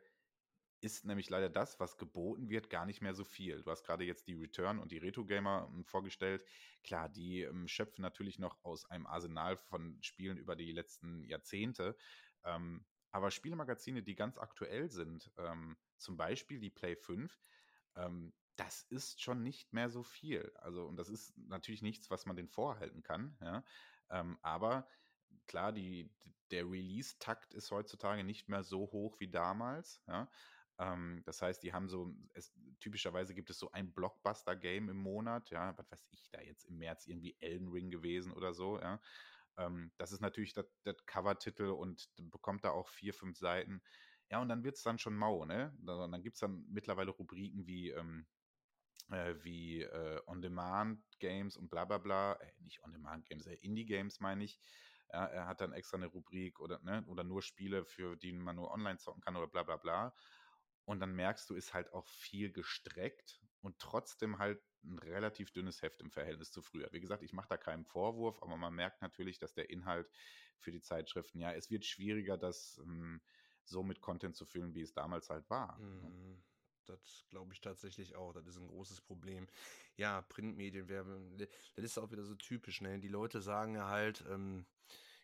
ist 0.81 1.05
nämlich 1.05 1.29
leider 1.29 1.49
das, 1.49 1.79
was 1.79 1.97
geboten 1.97 2.49
wird, 2.49 2.69
gar 2.69 2.85
nicht 2.85 3.01
mehr 3.01 3.13
so 3.13 3.23
viel. 3.23 3.61
Du 3.61 3.69
hast 3.69 3.83
gerade 3.83 4.03
jetzt 4.03 4.27
die 4.27 4.33
Return 4.33 4.79
und 4.79 4.91
die 4.91 4.97
Retro 4.97 5.25
Gamer 5.25 5.69
ähm, 5.71 5.85
vorgestellt. 5.85 6.43
Klar, 6.83 7.07
die 7.07 7.41
ähm, 7.41 7.67
schöpfen 7.67 8.01
natürlich 8.01 8.39
noch 8.39 8.63
aus 8.63 8.85
einem 8.85 9.05
Arsenal 9.05 9.57
von 9.57 10.01
Spielen 10.01 10.37
über 10.37 10.55
die 10.55 10.71
letzten 10.71 11.23
Jahrzehnte. 11.23 11.95
Ähm, 12.43 12.85
aber 13.11 13.31
Spielemagazine, 13.31 14.03
die 14.03 14.15
ganz 14.15 14.37
aktuell 14.37 14.89
sind, 14.89 15.31
ähm, 15.37 15.77
zum 15.97 16.17
Beispiel 16.17 16.59
die 16.59 16.69
Play 16.69 16.95
5, 16.95 17.41
ähm, 17.95 18.33
das 18.55 18.83
ist 18.83 19.21
schon 19.21 19.43
nicht 19.43 19.73
mehr 19.73 19.89
so 19.89 20.03
viel. 20.03 20.51
Also, 20.55 20.85
und 20.85 20.97
das 20.97 21.09
ist 21.09 21.37
natürlich 21.37 21.81
nichts, 21.81 22.09
was 22.09 22.25
man 22.25 22.35
den 22.35 22.47
vorhalten 22.49 23.03
kann, 23.03 23.37
ja. 23.41 23.63
Ähm, 24.09 24.37
aber 24.41 24.87
klar, 25.47 25.71
die, 25.71 26.13
der 26.51 26.65
Release-Takt 26.65 27.53
ist 27.53 27.71
heutzutage 27.71 28.23
nicht 28.23 28.49
mehr 28.49 28.63
so 28.63 28.91
hoch 28.91 29.19
wie 29.19 29.31
damals, 29.31 30.03
ja. 30.07 30.29
Ähm, 30.77 31.21
das 31.25 31.41
heißt, 31.41 31.63
die 31.63 31.73
haben 31.73 31.87
so, 31.89 32.13
es, 32.33 32.53
typischerweise 32.79 33.33
gibt 33.33 33.49
es 33.49 33.59
so 33.59 33.71
ein 33.71 33.93
Blockbuster-Game 33.93 34.89
im 34.89 34.97
Monat, 34.97 35.49
ja, 35.49 35.77
was 35.77 35.91
weiß 35.91 36.07
ich, 36.11 36.29
da 36.31 36.41
jetzt 36.41 36.65
im 36.65 36.77
März 36.77 37.07
irgendwie 37.07 37.37
Elden 37.39 37.69
Ring 37.69 37.89
gewesen 37.89 38.33
oder 38.33 38.53
so, 38.53 38.79
ja. 38.79 39.01
Ähm, 39.57 39.91
das 39.97 40.11
ist 40.11 40.21
natürlich 40.21 40.53
der 40.53 40.65
Cover-Titel 41.05 41.65
und 41.67 42.09
bekommt 42.17 42.63
da 42.63 42.71
auch 42.71 42.87
vier, 42.89 43.13
fünf 43.13 43.37
Seiten. 43.37 43.81
Ja, 44.29 44.41
und 44.41 44.49
dann 44.49 44.63
wird 44.63 44.75
es 44.77 44.83
dann 44.83 44.99
schon 44.99 45.15
mau, 45.15 45.45
ne? 45.45 45.75
Dann, 45.79 46.11
dann 46.11 46.23
gibt 46.23 46.35
es 46.35 46.39
dann 46.39 46.65
mittlerweile 46.69 47.11
Rubriken 47.11 47.67
wie, 47.67 47.89
ähm, 47.91 48.25
äh, 49.09 49.35
wie 49.43 49.81
äh, 49.81 50.21
On-Demand-Games 50.27 51.57
und 51.57 51.69
bla 51.69 51.85
bla 51.85 51.97
bla. 51.97 52.33
Äh, 52.33 52.53
nicht 52.59 52.83
On-Demand-Games, 52.83 53.45
äh, 53.47 53.55
Indie-Games 53.55 54.19
meine 54.19 54.43
ich. 54.43 54.59
Ja, 55.11 55.25
er 55.25 55.47
hat 55.47 55.59
dann 55.61 55.73
extra 55.73 55.97
eine 55.97 56.07
Rubrik 56.07 56.59
oder, 56.61 56.79
ne, 56.83 57.03
oder 57.07 57.23
nur 57.25 57.41
Spiele, 57.41 57.85
für 57.85 58.15
die 58.15 58.31
man 58.31 58.55
nur 58.55 58.71
online 58.71 58.97
zocken 58.97 59.21
kann 59.21 59.35
oder 59.35 59.47
bla 59.47 59.63
bla 59.63 59.77
bla. 59.77 60.15
Und 60.85 60.99
dann 60.99 61.13
merkst 61.15 61.49
du, 61.49 61.55
ist 61.55 61.73
halt 61.73 61.91
auch 61.93 62.07
viel 62.07 62.51
gestreckt 62.51 63.41
und 63.61 63.79
trotzdem 63.79 64.39
halt 64.39 64.61
ein 64.83 64.99
relativ 64.99 65.51
dünnes 65.51 65.81
Heft 65.81 66.01
im 66.01 66.11
Verhältnis 66.11 66.51
zu 66.51 66.61
früher. 66.61 66.89
Wie 66.91 66.99
gesagt, 66.99 67.23
ich 67.23 67.33
mache 67.33 67.49
da 67.49 67.57
keinen 67.57 67.85
Vorwurf, 67.85 68.41
aber 68.41 68.57
man 68.57 68.73
merkt 68.73 69.01
natürlich, 69.01 69.37
dass 69.39 69.53
der 69.53 69.69
Inhalt 69.69 70.09
für 70.59 70.71
die 70.71 70.81
Zeitschriften, 70.81 71.39
ja, 71.39 71.53
es 71.53 71.69
wird 71.69 71.85
schwieriger, 71.85 72.37
das 72.37 72.79
ähm, 72.83 73.21
so 73.63 73.83
mit 73.83 74.01
Content 74.01 74.35
zu 74.35 74.45
füllen, 74.45 74.73
wie 74.73 74.81
es 74.81 74.93
damals 74.93 75.29
halt 75.29 75.49
war. 75.49 75.77
Ne? 75.79 76.09
Mhm. 76.09 76.43
Das 76.85 77.25
glaube 77.29 77.53
ich 77.53 77.61
tatsächlich 77.61 78.15
auch. 78.15 78.33
Das 78.33 78.47
ist 78.47 78.57
ein 78.57 78.67
großes 78.67 79.01
Problem. 79.01 79.47
Ja, 79.95 80.21
Printmedien, 80.23 80.87
das 81.37 81.85
ist 81.85 81.97
auch 81.97 82.11
wieder 82.11 82.23
so 82.23 82.35
typisch. 82.35 82.81
Ne? 82.81 82.99
Die 82.99 83.07
Leute 83.07 83.41
sagen 83.41 83.75
ja 83.75 83.87
halt, 83.87 84.23
ähm, 84.29 84.65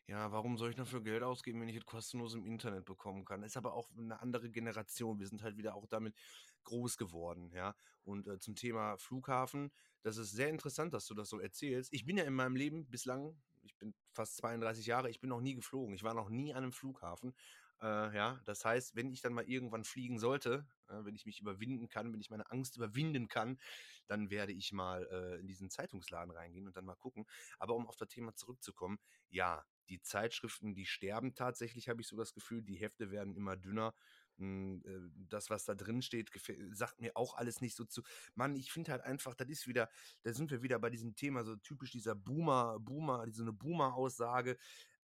ja, 0.07 0.31
warum 0.31 0.57
soll 0.57 0.69
ich 0.69 0.75
dafür 0.77 1.03
Geld 1.03 1.21
ausgeben, 1.21 1.59
wenn 1.59 1.67
ich 1.67 1.75
es 1.75 1.85
kostenlos 1.85 2.33
im 2.33 2.45
Internet 2.45 2.85
bekommen 2.85 3.25
kann? 3.25 3.43
Ist 3.43 3.57
aber 3.57 3.73
auch 3.73 3.91
eine 3.97 4.21
andere 4.21 4.49
Generation. 4.49 5.19
Wir 5.19 5.27
sind 5.27 5.43
halt 5.43 5.57
wieder 5.57 5.75
auch 5.75 5.85
damit 5.85 6.15
groß 6.63 6.97
geworden, 6.97 7.51
ja. 7.53 7.75
Und 8.05 8.27
äh, 8.27 8.39
zum 8.39 8.55
Thema 8.55 8.97
Flughafen, 8.97 9.69
das 10.03 10.15
ist 10.15 10.31
sehr 10.31 10.49
interessant, 10.49 10.93
dass 10.93 11.07
du 11.07 11.13
das 11.13 11.27
so 11.27 11.39
erzählst. 11.39 11.91
Ich 11.93 12.05
bin 12.05 12.17
ja 12.17 12.23
in 12.23 12.33
meinem 12.33 12.55
Leben 12.55 12.87
bislang, 12.89 13.35
ich 13.63 13.77
bin 13.77 13.93
fast 14.13 14.37
32 14.37 14.85
Jahre, 14.85 15.09
ich 15.09 15.19
bin 15.19 15.29
noch 15.29 15.41
nie 15.41 15.55
geflogen. 15.55 15.93
Ich 15.93 16.03
war 16.03 16.13
noch 16.13 16.29
nie 16.29 16.53
an 16.53 16.63
einem 16.63 16.71
Flughafen. 16.71 17.35
Äh, 17.81 18.15
ja, 18.15 18.39
das 18.45 18.63
heißt, 18.63 18.95
wenn 18.95 19.11
ich 19.11 19.21
dann 19.21 19.33
mal 19.33 19.43
irgendwann 19.43 19.83
fliegen 19.83 20.19
sollte, 20.19 20.65
äh, 20.87 21.03
wenn 21.03 21.15
ich 21.15 21.25
mich 21.25 21.41
überwinden 21.41 21.89
kann, 21.89 22.13
wenn 22.13 22.21
ich 22.21 22.29
meine 22.29 22.49
Angst 22.49 22.77
überwinden 22.77 23.27
kann, 23.27 23.59
dann 24.07 24.29
werde 24.29 24.53
ich 24.53 24.71
mal 24.71 25.05
äh, 25.11 25.39
in 25.39 25.47
diesen 25.47 25.69
Zeitungsladen 25.69 26.31
reingehen 26.33 26.65
und 26.65 26.77
dann 26.77 26.85
mal 26.85 26.95
gucken. 26.95 27.25
Aber 27.59 27.75
um 27.75 27.87
auf 27.87 27.97
das 27.97 28.07
Thema 28.07 28.33
zurückzukommen, 28.35 28.99
ja, 29.29 29.65
die 29.89 30.01
Zeitschriften, 30.01 30.73
die 30.73 30.85
sterben 30.85 31.33
tatsächlich, 31.33 31.89
habe 31.89 32.01
ich 32.01 32.07
so 32.07 32.17
das 32.17 32.33
Gefühl. 32.33 32.63
Die 32.63 32.75
Hefte 32.75 33.11
werden 33.11 33.35
immer 33.35 33.55
dünner. 33.55 33.93
Hm, 34.37 34.83
äh, 34.85 35.09
das, 35.29 35.49
was 35.49 35.65
da 35.65 35.75
drin 35.75 36.01
steht, 36.01 36.31
sagt 36.71 36.99
mir 37.01 37.15
auch 37.15 37.35
alles 37.35 37.61
nicht 37.61 37.75
so 37.75 37.85
zu. 37.85 38.03
Mann, 38.35 38.55
ich 38.55 38.71
finde 38.71 38.91
halt 38.91 39.01
einfach, 39.01 39.33
das 39.33 39.49
ist 39.49 39.67
wieder, 39.67 39.89
da 40.23 40.33
sind 40.33 40.51
wir 40.51 40.61
wieder 40.61 40.79
bei 40.79 40.89
diesem 40.89 41.15
Thema, 41.15 41.43
so 41.43 41.55
typisch 41.55 41.91
dieser 41.91 42.15
Boomer, 42.15 42.79
Boomer, 42.79 43.25
diese 43.25 43.41
eine 43.41 43.53
Boomer-Aussage. 43.53 44.57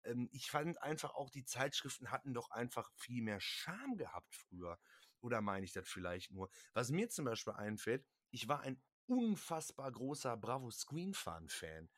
Ähm, 0.05 0.29
ich 0.33 0.51
fand 0.51 0.83
einfach 0.83 1.15
auch, 1.15 1.31
die 1.31 1.45
Zeitschriften 1.45 2.11
hatten 2.11 2.35
doch 2.35 2.51
einfach 2.51 2.91
viel 2.95 3.23
mehr 3.23 3.41
Charme 3.41 3.97
gehabt 3.97 4.35
früher. 4.35 4.79
Oder 5.21 5.41
meine 5.41 5.65
ich 5.65 5.73
das 5.73 5.89
vielleicht 5.89 6.33
nur? 6.33 6.51
Was 6.73 6.91
mir 6.91 7.09
zum 7.09 7.25
Beispiel 7.25 7.53
einfällt, 7.53 8.05
ich 8.31 8.49
war 8.49 8.61
ein 8.61 8.83
unfassbar 9.07 9.91
großer 9.91 10.37
Bravo 10.37 10.71
Screen 10.71 11.15
Fan. 11.15 11.89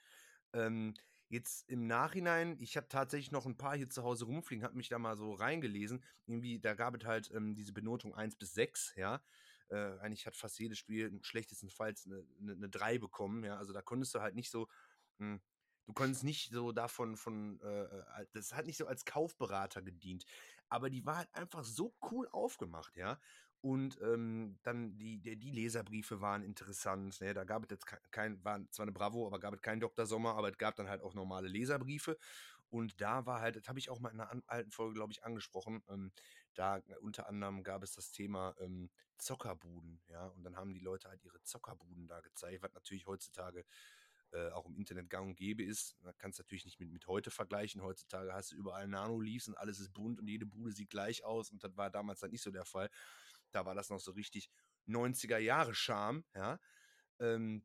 Ähm, 0.53 0.95
Jetzt 1.29 1.69
im 1.69 1.87
Nachhinein, 1.87 2.57
ich 2.61 2.77
habe 2.77 2.89
tatsächlich 2.89 3.33
noch 3.33 3.47
ein 3.47 3.57
paar 3.57 3.77
hier 3.77 3.89
zu 3.89 4.03
Hause 4.03 4.27
rumfliegen, 4.27 4.65
habe 4.65 4.77
mich 4.77 4.89
da 4.89 4.99
mal 4.99 5.17
so 5.17 5.33
reingelesen. 5.33 6.05
Irgendwie, 6.27 6.61
da 6.61 6.75
gab 6.75 6.97
es 6.97 7.05
halt 7.07 7.31
ähm, 7.35 7.55
diese 7.55 7.73
Benotung 7.73 8.15
1 8.15 8.37
bis 8.37 8.55
6, 8.55 8.95
ja. 8.97 9.23
Äh, 9.71 9.99
eigentlich 10.01 10.27
hat 10.27 10.37
fast 10.37 10.59
jedes 10.59 10.79
Spiel 10.79 11.19
schlechtestenfalls 11.23 12.07
eine, 12.07 12.27
eine, 12.41 12.53
eine 12.53 12.69
3 12.69 12.99
bekommen, 12.99 13.45
ja. 13.45 13.57
Also 13.57 13.73
da 13.73 13.83
konntest 13.83 14.15
du 14.15 14.21
halt 14.21 14.35
nicht 14.35 14.51
so, 14.51 14.69
mh, 15.19 15.35
hm, 15.35 15.43
du 15.87 15.93
konntest 15.95 16.25
nicht 16.25 16.51
so 16.51 16.73
davon 16.73 17.17
von, 17.17 17.61
äh, 17.63 17.85
äh, 17.85 18.27
das 18.33 18.53
hat 18.53 18.67
nicht 18.67 18.77
so 18.77 18.87
als 18.87 19.05
Kaufberater 19.05 19.83
gedient. 19.83 20.25
Aber 20.69 20.91
die 20.91 21.05
war 21.07 21.19
halt 21.19 21.35
einfach 21.35 21.65
so 21.65 21.95
cool 22.11 22.29
aufgemacht, 22.29 22.97
ja. 22.97 23.19
Und 23.65 23.99
ähm, 24.03 24.59
dann 24.63 24.99
die, 24.99 25.17
die, 25.17 25.51
Leserbriefe 25.51 26.21
waren 26.21 26.43
interessant. 26.43 27.19
Ne? 27.23 27.33
Da 27.33 27.45
gab 27.45 27.63
es 27.63 27.71
jetzt 27.71 27.87
kein, 28.11 28.45
war 28.45 28.61
zwar 28.71 28.83
eine 28.83 28.93
Bravo, 28.93 29.27
aber 29.27 29.41
gab 29.41 29.55
es 29.55 29.63
keinen 29.63 29.81
Dr. 29.81 30.05
Sommer, 30.05 30.35
aber 30.35 30.51
es 30.51 30.59
gab 30.59 30.77
dann 30.77 30.91
halt 30.91 31.01
auch 31.01 31.15
normale 31.15 31.49
Leserbriefe. 31.49 32.19
Und 32.69 33.01
da 33.01 33.25
war 33.25 33.41
halt, 33.41 33.57
das 33.57 33.67
habe 33.67 33.79
ich 33.79 33.89
auch 33.89 34.01
mal 34.01 34.11
in 34.11 34.21
einer 34.21 34.43
alten 34.49 34.71
Folge, 34.71 34.93
glaube 34.93 35.13
ich, 35.13 35.25
angesprochen. 35.25 35.83
Ähm, 35.89 36.13
da 36.53 36.83
unter 37.01 37.27
anderem 37.27 37.63
gab 37.63 37.83
es 37.83 37.95
das 37.95 38.13
Thema 38.13 38.55
ähm, 38.61 38.91
Zockerbuden, 39.17 40.03
ja. 40.09 40.27
Und 40.27 40.45
dann 40.45 40.57
haben 40.57 40.75
die 40.75 40.81
Leute 40.81 41.09
halt 41.09 41.25
ihre 41.25 41.43
Zockerbuden 41.43 42.07
da 42.07 42.21
gezeigt, 42.21 42.63
was 42.63 42.75
natürlich 42.75 43.07
heutzutage 43.07 43.65
äh, 44.33 44.51
auch 44.51 44.67
im 44.67 44.77
Internet 44.77 45.09
gang 45.09 45.29
und 45.29 45.37
gäbe 45.37 45.63
ist. 45.63 45.97
Da 46.03 46.13
kannst 46.13 46.39
du 46.39 46.43
natürlich 46.43 46.67
nicht 46.67 46.81
mit, 46.81 46.93
mit 46.93 47.07
heute 47.07 47.31
vergleichen. 47.31 47.81
Heutzutage 47.81 48.35
hast 48.35 48.53
du 48.53 48.57
überall 48.57 48.89
Nano-Leaves 48.89 49.49
und 49.49 49.57
alles 49.57 49.81
ist 49.81 49.95
bunt 49.95 50.21
und 50.21 50.29
jede 50.29 50.45
Bude 50.45 50.73
sieht 50.73 50.91
gleich 50.91 51.25
aus. 51.25 51.51
Und 51.51 51.65
das 51.65 51.75
war 51.79 51.89
damals 51.89 52.21
halt 52.21 52.33
nicht 52.33 52.43
so 52.43 52.51
der 52.51 52.67
Fall. 52.67 52.91
Da 53.55 53.65
war 53.65 53.75
das 53.75 53.91
noch 53.91 54.01
so 54.01 54.13
richtig 54.13 54.51
90er 54.87 55.39
Jahre 55.39 55.75
Charme, 55.75 56.25
ja. 56.35 56.61
Ähm, 57.21 57.65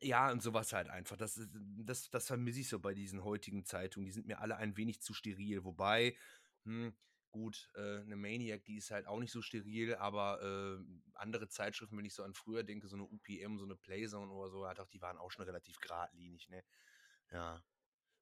ja, 0.00 0.30
und 0.30 0.42
sowas 0.42 0.72
halt 0.72 0.88
einfach. 0.88 1.16
Das, 1.16 1.40
das, 1.52 2.10
das 2.10 2.26
vermisse 2.26 2.60
ich 2.60 2.68
so 2.68 2.80
bei 2.80 2.94
diesen 2.94 3.22
heutigen 3.22 3.64
Zeitungen. 3.64 4.06
Die 4.06 4.12
sind 4.12 4.26
mir 4.26 4.40
alle 4.40 4.56
ein 4.56 4.76
wenig 4.76 5.00
zu 5.00 5.14
steril. 5.14 5.64
Wobei, 5.64 6.16
hm, 6.64 6.94
gut, 7.30 7.70
äh, 7.74 8.00
eine 8.00 8.16
Maniac, 8.16 8.64
die 8.64 8.76
ist 8.76 8.90
halt 8.90 9.06
auch 9.06 9.20
nicht 9.20 9.32
so 9.32 9.40
steril, 9.40 9.94
aber 9.96 10.42
äh, 10.42 10.84
andere 11.14 11.48
Zeitschriften, 11.48 11.96
wenn 11.96 12.04
ich 12.04 12.14
so 12.14 12.24
an 12.24 12.34
früher 12.34 12.64
denke, 12.64 12.88
so 12.88 12.96
eine 12.96 13.04
UPM, 13.04 13.58
so 13.58 13.64
eine 13.64 13.76
Playzone 13.76 14.32
oder 14.32 14.50
so, 14.50 14.66
halt 14.66 14.80
auch, 14.80 14.88
die 14.88 15.00
waren 15.00 15.18
auch 15.18 15.30
schon 15.30 15.44
relativ 15.44 15.78
geradlinig, 15.78 16.48
ne? 16.48 16.64
Ja. 17.30 17.62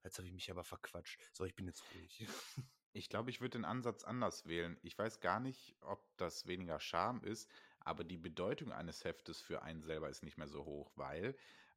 Jetzt 0.04 0.18
habe 0.18 0.26
ich 0.26 0.34
mich 0.34 0.50
aber 0.50 0.64
verquatscht. 0.64 1.30
So, 1.32 1.44
ich 1.44 1.54
bin 1.54 1.66
jetzt 1.66 1.84
ruhig. 1.94 2.26
Ich 2.92 3.08
glaube, 3.08 3.30
ich 3.30 3.40
würde 3.40 3.58
den 3.58 3.64
Ansatz 3.64 4.04
anders 4.04 4.46
wählen. 4.46 4.78
Ich 4.82 4.98
weiß 4.98 5.20
gar 5.20 5.40
nicht, 5.40 5.76
ob 5.80 6.04
das 6.16 6.46
weniger 6.46 6.78
Charme 6.78 7.22
ist, 7.22 7.50
aber 7.80 8.04
die 8.04 8.18
Bedeutung 8.18 8.72
eines 8.72 9.04
Heftes 9.04 9.40
für 9.40 9.62
einen 9.62 9.82
selber 9.82 10.08
ist 10.08 10.22
nicht 10.22 10.38
mehr 10.38 10.48
so 10.48 10.64
hoch, 10.64 10.92
weil 10.94 11.34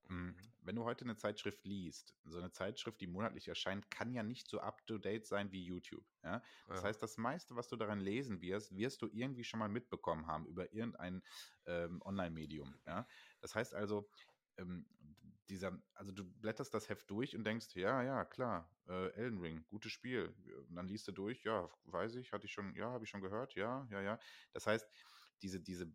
hm, 0.07 0.27
mhm. 0.27 0.35
wenn 0.61 0.75
du 0.75 0.83
heute 0.83 1.05
eine 1.05 1.15
Zeitschrift 1.15 1.63
liest, 1.65 2.15
so 2.25 2.37
eine 2.37 2.51
Zeitschrift, 2.51 2.99
die 3.01 3.07
monatlich 3.07 3.47
erscheint, 3.47 3.89
kann 3.89 4.13
ja 4.13 4.23
nicht 4.23 4.47
so 4.47 4.59
up-to-date 4.59 5.25
sein 5.25 5.51
wie 5.51 5.63
YouTube. 5.63 6.05
Ja? 6.23 6.41
Das 6.67 6.81
ja. 6.81 6.87
heißt, 6.87 7.01
das 7.01 7.17
meiste, 7.17 7.55
was 7.55 7.67
du 7.67 7.75
daran 7.75 7.99
lesen 7.99 8.41
wirst, 8.41 8.75
wirst 8.75 9.01
du 9.01 9.07
irgendwie 9.07 9.43
schon 9.43 9.59
mal 9.59 9.69
mitbekommen 9.69 10.27
haben 10.27 10.45
über 10.45 10.71
irgendein 10.73 11.23
ähm, 11.65 12.01
Online-Medium. 12.03 12.75
Ja? 12.85 13.07
Das 13.41 13.55
heißt 13.55 13.73
also, 13.73 14.09
ähm, 14.57 14.85
dieser, 15.49 15.79
also 15.93 16.11
du 16.11 16.25
blätterst 16.25 16.73
das 16.73 16.89
Heft 16.89 17.09
durch 17.09 17.35
und 17.35 17.43
denkst, 17.43 17.75
ja, 17.75 18.01
ja, 18.01 18.25
klar, 18.25 18.69
äh, 18.87 19.11
Elden 19.13 19.39
Ring, 19.39 19.63
gutes 19.67 19.91
Spiel. 19.91 20.35
Und 20.67 20.75
dann 20.75 20.87
liest 20.87 21.07
du 21.07 21.11
durch, 21.11 21.43
ja, 21.43 21.69
weiß 21.85 22.15
ich, 22.15 22.31
hatte 22.33 22.45
ich 22.45 22.53
schon, 22.53 22.75
ja, 22.75 22.91
habe 22.91 23.03
ich 23.03 23.09
schon 23.09 23.21
gehört, 23.21 23.53
ja, 23.55 23.87
ja, 23.91 24.01
ja. 24.01 24.19
Das 24.53 24.65
heißt, 24.65 24.89
diese, 25.41 25.59
diese, 25.59 25.93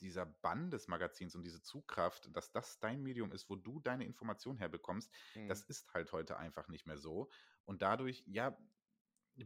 dieser 0.00 0.26
Bann 0.26 0.70
des 0.70 0.88
Magazins 0.88 1.34
und 1.34 1.42
diese 1.42 1.62
Zugkraft, 1.62 2.34
dass 2.36 2.52
das 2.52 2.78
dein 2.78 3.02
Medium 3.02 3.32
ist, 3.32 3.48
wo 3.48 3.56
du 3.56 3.80
deine 3.80 4.04
Information 4.04 4.58
herbekommst, 4.58 5.12
mhm. 5.34 5.48
das 5.48 5.62
ist 5.62 5.92
halt 5.92 6.12
heute 6.12 6.36
einfach 6.36 6.68
nicht 6.68 6.86
mehr 6.86 6.98
so. 6.98 7.30
Und 7.64 7.82
dadurch, 7.82 8.22
ja, 8.26 8.56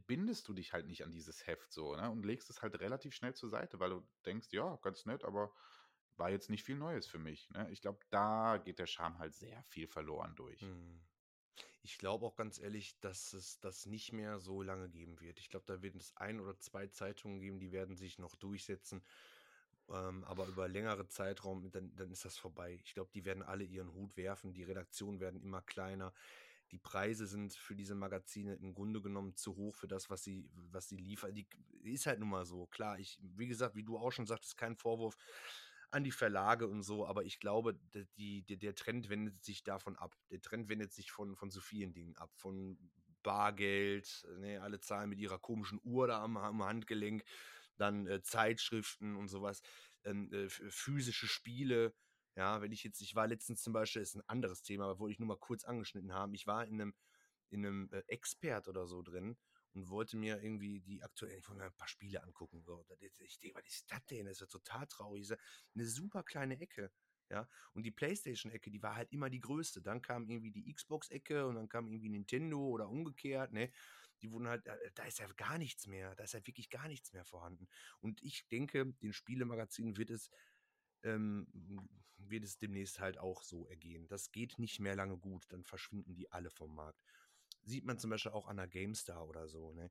bindest 0.06 0.48
du 0.48 0.52
dich 0.52 0.72
halt 0.72 0.86
nicht 0.86 1.04
an 1.04 1.12
dieses 1.12 1.46
Heft 1.46 1.72
so, 1.72 1.94
ne? 1.94 2.10
Und 2.10 2.24
legst 2.24 2.50
es 2.50 2.60
halt 2.60 2.80
relativ 2.80 3.14
schnell 3.14 3.34
zur 3.34 3.48
Seite, 3.48 3.78
weil 3.78 3.90
du 3.90 4.08
denkst, 4.24 4.48
ja, 4.50 4.76
ganz 4.82 5.06
nett, 5.06 5.24
aber 5.24 5.52
war 6.18 6.30
jetzt 6.30 6.50
nicht 6.50 6.64
viel 6.64 6.76
Neues 6.76 7.06
für 7.06 7.18
mich. 7.18 7.50
Ne? 7.50 7.68
Ich 7.70 7.80
glaube, 7.80 8.00
da 8.10 8.58
geht 8.58 8.78
der 8.78 8.86
Charme 8.86 9.18
halt 9.18 9.34
sehr 9.34 9.62
viel 9.64 9.86
verloren 9.86 10.34
durch. 10.34 10.62
Mhm. 10.62 11.00
Ich 11.82 11.98
glaube 11.98 12.26
auch 12.26 12.34
ganz 12.34 12.58
ehrlich, 12.58 12.98
dass 13.00 13.32
es 13.32 13.60
das 13.60 13.86
nicht 13.86 14.12
mehr 14.12 14.40
so 14.40 14.60
lange 14.60 14.88
geben 14.88 15.20
wird. 15.20 15.38
Ich 15.38 15.48
glaube, 15.48 15.66
da 15.66 15.82
wird 15.82 15.94
es 15.94 16.16
ein 16.16 16.40
oder 16.40 16.58
zwei 16.58 16.88
Zeitungen 16.88 17.38
geben, 17.38 17.60
die 17.60 17.70
werden 17.70 17.96
sich 17.96 18.18
noch 18.18 18.34
durchsetzen. 18.34 19.04
Ähm, 19.88 20.24
aber 20.24 20.46
über 20.48 20.66
längere 20.66 21.06
Zeitraum, 21.06 21.70
dann, 21.70 21.94
dann 21.94 22.10
ist 22.10 22.24
das 22.24 22.36
vorbei. 22.36 22.80
Ich 22.84 22.94
glaube, 22.94 23.12
die 23.14 23.24
werden 23.24 23.44
alle 23.44 23.62
ihren 23.62 23.92
Hut 23.92 24.16
werfen. 24.16 24.52
Die 24.52 24.64
Redaktionen 24.64 25.20
werden 25.20 25.40
immer 25.40 25.62
kleiner. 25.62 26.12
Die 26.72 26.78
Preise 26.78 27.26
sind 27.26 27.54
für 27.54 27.76
diese 27.76 27.94
Magazine 27.94 28.54
im 28.56 28.74
Grunde 28.74 29.00
genommen 29.00 29.36
zu 29.36 29.54
hoch 29.54 29.76
für 29.76 29.86
das, 29.86 30.10
was 30.10 30.24
sie, 30.24 30.50
was 30.72 30.88
sie 30.88 30.96
liefern. 30.96 31.34
Die 31.34 31.46
ist 31.84 32.06
halt 32.06 32.18
nun 32.18 32.30
mal 32.30 32.44
so. 32.44 32.66
Klar, 32.66 32.98
ich, 32.98 33.20
wie 33.22 33.46
gesagt, 33.46 33.76
wie 33.76 33.84
du 33.84 33.96
auch 33.96 34.10
schon 34.10 34.26
sagtest, 34.26 34.56
kein 34.56 34.74
Vorwurf 34.74 35.16
an 35.90 36.04
die 36.04 36.12
Verlage 36.12 36.66
und 36.68 36.82
so, 36.82 37.06
aber 37.06 37.24
ich 37.24 37.40
glaube, 37.40 37.78
die, 38.16 38.42
die, 38.42 38.58
der 38.58 38.74
Trend 38.74 39.08
wendet 39.08 39.42
sich 39.42 39.62
davon 39.64 39.96
ab. 39.96 40.16
Der 40.30 40.40
Trend 40.40 40.68
wendet 40.68 40.92
sich 40.92 41.10
von, 41.10 41.36
von 41.36 41.50
so 41.50 41.60
vielen 41.60 41.92
Dingen 41.92 42.16
ab. 42.16 42.30
Von 42.34 42.78
Bargeld, 43.22 44.26
ne, 44.38 44.58
alle 44.58 44.80
zahlen 44.80 45.10
mit 45.10 45.18
ihrer 45.18 45.38
komischen 45.38 45.80
Uhr 45.82 46.06
da 46.06 46.22
am, 46.22 46.36
am 46.36 46.62
Handgelenk, 46.62 47.24
dann 47.76 48.06
äh, 48.06 48.22
Zeitschriften 48.22 49.16
und 49.16 49.28
sowas, 49.28 49.62
ähm, 50.04 50.30
äh, 50.32 50.48
physische 50.48 51.26
Spiele. 51.26 51.94
Ja, 52.36 52.60
wenn 52.60 52.72
ich 52.72 52.84
jetzt, 52.84 53.00
ich 53.00 53.14
war 53.14 53.26
letztens 53.26 53.62
zum 53.62 53.72
Beispiel, 53.72 54.02
ist 54.02 54.14
ein 54.14 54.28
anderes 54.28 54.62
Thema, 54.62 54.84
aber 54.84 54.98
wollte 54.98 55.12
ich 55.12 55.18
nur 55.18 55.28
mal 55.28 55.38
kurz 55.38 55.64
angeschnitten 55.64 56.12
haben. 56.12 56.34
Ich 56.34 56.46
war 56.46 56.66
in 56.66 56.80
einem, 56.80 56.94
in 57.50 57.66
einem 57.66 57.88
äh, 57.92 58.02
Expert 58.08 58.68
oder 58.68 58.86
so 58.86 59.02
drin 59.02 59.36
und 59.76 59.90
wollte 59.90 60.16
mir 60.16 60.42
irgendwie 60.42 60.80
die 60.80 61.02
aktuellen, 61.02 61.38
ich 61.38 61.48
wollte 61.48 61.60
mir 61.60 61.66
ein 61.66 61.76
paar 61.76 61.86
Spiele 61.86 62.22
angucken. 62.22 62.64
Ich 63.20 63.38
denke, 63.38 63.58
was 63.58 63.68
ist 63.68 63.92
das 63.92 64.04
denn? 64.06 64.24
Das 64.24 64.32
ist 64.36 64.40
ja 64.40 64.46
total 64.46 64.86
traurig. 64.86 65.30
Eine 65.74 65.84
super 65.84 66.22
kleine 66.22 66.58
Ecke. 66.58 66.90
Ja, 67.28 67.48
und 67.74 67.82
die 67.82 67.90
Playstation-Ecke, 67.90 68.70
die 68.70 68.82
war 68.82 68.94
halt 68.94 69.12
immer 69.12 69.28
die 69.28 69.40
größte. 69.40 69.82
Dann 69.82 70.00
kam 70.00 70.28
irgendwie 70.30 70.52
die 70.52 70.72
Xbox-Ecke 70.72 71.46
und 71.46 71.56
dann 71.56 71.68
kam 71.68 71.88
irgendwie 71.88 72.08
Nintendo 72.08 72.58
oder 72.60 72.88
umgekehrt, 72.88 73.52
ne? 73.52 73.70
Die 74.22 74.30
wurden 74.30 74.46
halt, 74.48 74.64
äh, 74.66 74.92
da 74.94 75.04
ist 75.04 75.18
ja 75.18 75.26
gar 75.32 75.58
nichts 75.58 75.88
mehr, 75.88 76.14
da 76.14 76.22
ist 76.24 76.34
ja 76.34 76.46
wirklich 76.46 76.70
gar 76.70 76.86
nichts 76.88 77.12
mehr 77.12 77.24
vorhanden. 77.24 77.68
Und 78.00 78.22
ich 78.22 78.46
denke, 78.48 78.86
den 79.02 79.12
Spielemagazinen 79.12 79.96
wird 79.96 80.10
es, 80.10 80.30
ähm, 81.02 81.48
wird 82.16 82.44
es 82.44 82.58
demnächst 82.58 83.00
halt 83.00 83.18
auch 83.18 83.42
so 83.42 83.66
ergehen. 83.66 84.06
Das 84.06 84.30
geht 84.30 84.58
nicht 84.60 84.78
mehr 84.78 84.94
lange 84.94 85.18
gut, 85.18 85.46
dann 85.50 85.64
verschwinden 85.64 86.14
die 86.14 86.30
alle 86.30 86.50
vom 86.50 86.74
Markt 86.76 87.02
sieht 87.66 87.84
man 87.84 87.98
zum 87.98 88.10
Beispiel 88.10 88.32
auch 88.32 88.46
an 88.48 88.56
der 88.56 88.68
GameStar 88.68 89.26
oder 89.28 89.48
so, 89.48 89.72
ne? 89.72 89.90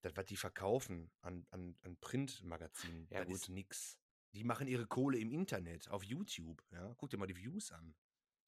Das, 0.00 0.16
was 0.16 0.24
die 0.26 0.36
verkaufen 0.36 1.12
an, 1.20 1.46
an, 1.50 1.76
an 1.82 1.96
Printmagazinen, 1.98 3.06
ja, 3.10 3.24
das 3.24 3.34
ist 3.34 3.48
nix. 3.48 3.98
Die 4.32 4.42
machen 4.42 4.66
ihre 4.66 4.86
Kohle 4.86 5.18
im 5.18 5.30
Internet, 5.30 5.88
auf 5.90 6.02
YouTube, 6.02 6.62
ja? 6.70 6.94
Guck 6.96 7.10
dir 7.10 7.18
mal 7.18 7.26
die 7.26 7.36
Views 7.36 7.70
an. 7.72 7.94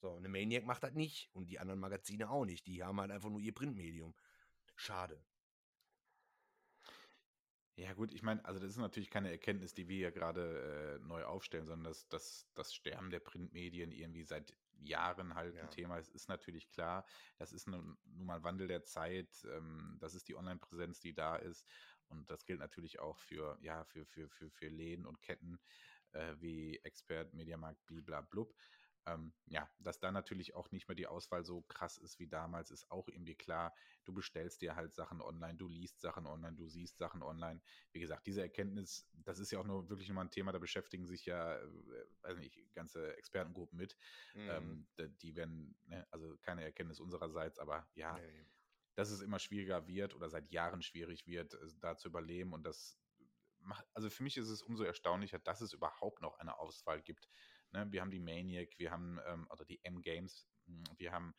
So, 0.00 0.16
eine 0.16 0.28
Maniac 0.28 0.64
macht 0.64 0.82
das 0.82 0.94
nicht 0.94 1.30
und 1.32 1.50
die 1.50 1.58
anderen 1.58 1.80
Magazine 1.80 2.28
auch 2.30 2.44
nicht. 2.44 2.66
Die 2.66 2.82
haben 2.82 3.00
halt 3.00 3.10
einfach 3.10 3.30
nur 3.30 3.40
ihr 3.40 3.54
Printmedium. 3.54 4.14
Schade. 4.76 5.24
Ja, 7.76 7.92
gut, 7.92 8.12
ich 8.12 8.22
meine, 8.22 8.44
also 8.44 8.60
das 8.60 8.70
ist 8.70 8.76
natürlich 8.76 9.10
keine 9.10 9.30
Erkenntnis, 9.30 9.74
die 9.74 9.88
wir 9.88 9.98
ja 9.98 10.10
gerade 10.10 11.00
äh, 11.02 11.06
neu 11.06 11.24
aufstellen, 11.24 11.66
sondern 11.66 11.90
dass 11.92 12.06
das, 12.08 12.46
das 12.54 12.72
Sterben 12.72 13.10
der 13.10 13.18
Printmedien 13.18 13.90
irgendwie 13.90 14.22
seit 14.22 14.54
Jahren 14.84 15.34
halt 15.34 15.54
ja. 15.54 15.62
ein 15.62 15.70
Thema 15.70 15.98
ist, 15.98 16.14
ist 16.14 16.28
natürlich 16.28 16.68
klar. 16.70 17.06
Das 17.38 17.52
ist 17.52 17.66
nun, 17.66 17.96
nun 18.04 18.26
mal 18.26 18.42
Wandel 18.42 18.68
der 18.68 18.84
Zeit, 18.84 19.28
ähm, 19.44 19.96
das 20.00 20.14
ist 20.14 20.28
die 20.28 20.36
Online-Präsenz, 20.36 21.00
die 21.00 21.14
da 21.14 21.36
ist. 21.36 21.66
Und 22.08 22.30
das 22.30 22.44
gilt 22.44 22.60
natürlich 22.60 23.00
auch 23.00 23.18
für, 23.18 23.58
ja, 23.60 23.84
für, 23.84 24.04
für, 24.04 24.28
für, 24.28 24.50
für 24.50 24.68
Läden 24.68 25.06
und 25.06 25.22
Ketten 25.22 25.58
äh, 26.12 26.34
wie 26.38 26.78
Expert, 26.84 27.34
Mediamarkt, 27.34 27.84
bliblablub. 27.86 28.54
Ähm, 29.06 29.34
ja, 29.46 29.68
dass 29.78 29.98
da 29.98 30.10
natürlich 30.10 30.54
auch 30.54 30.70
nicht 30.70 30.88
mehr 30.88 30.94
die 30.94 31.06
Auswahl 31.06 31.44
so 31.44 31.62
krass 31.62 31.98
ist 31.98 32.18
wie 32.18 32.26
damals, 32.26 32.70
ist 32.70 32.90
auch 32.90 33.08
irgendwie 33.08 33.34
klar. 33.34 33.74
Du 34.04 34.14
bestellst 34.14 34.62
dir 34.62 34.76
halt 34.76 34.94
Sachen 34.94 35.20
online, 35.20 35.56
du 35.56 35.68
liest 35.68 36.00
Sachen 36.00 36.26
online, 36.26 36.56
du 36.56 36.66
siehst 36.68 36.96
Sachen 36.96 37.22
online. 37.22 37.60
Wie 37.92 38.00
gesagt, 38.00 38.26
diese 38.26 38.40
Erkenntnis, 38.40 39.06
das 39.12 39.38
ist 39.38 39.50
ja 39.50 39.58
auch 39.58 39.66
nur 39.66 39.90
wirklich 39.90 40.08
nochmal 40.08 40.24
ein 40.24 40.30
Thema, 40.30 40.52
da 40.52 40.58
beschäftigen 40.58 41.06
sich 41.06 41.26
ja, 41.26 41.58
äh, 41.58 41.68
weiß 42.22 42.38
nicht, 42.38 42.58
ganze 42.74 43.14
Expertengruppen 43.16 43.76
mit. 43.76 43.96
Mhm. 44.34 44.48
Ähm, 44.50 44.86
die 45.20 45.36
werden, 45.36 45.76
ne, 45.84 46.06
also 46.10 46.36
keine 46.38 46.64
Erkenntnis 46.64 47.00
unsererseits, 47.00 47.58
aber 47.58 47.86
ja, 47.94 48.14
nee. 48.14 48.46
dass 48.94 49.10
es 49.10 49.20
immer 49.20 49.38
schwieriger 49.38 49.86
wird 49.86 50.14
oder 50.14 50.30
seit 50.30 50.50
Jahren 50.50 50.82
schwierig 50.82 51.26
wird, 51.26 51.54
äh, 51.54 51.68
da 51.80 51.96
zu 51.96 52.08
überleben 52.08 52.54
und 52.54 52.64
das 52.64 52.98
macht, 53.60 53.86
also 53.94 54.10
für 54.10 54.22
mich 54.22 54.36
ist 54.36 54.48
es 54.48 54.62
umso 54.62 54.84
erstaunlicher, 54.84 55.38
dass 55.38 55.60
es 55.60 55.72
überhaupt 55.72 56.20
noch 56.20 56.38
eine 56.38 56.58
Auswahl 56.58 57.02
gibt 57.02 57.28
Ne? 57.74 57.86
Wir 57.90 58.00
haben 58.00 58.10
die 58.10 58.20
Maniac, 58.20 58.78
wir 58.78 58.90
haben, 58.90 59.20
ähm, 59.26 59.46
oder 59.50 59.64
die 59.64 59.84
M-Games, 59.84 60.48
hm, 60.66 60.84
wir 60.96 61.12
haben 61.12 61.34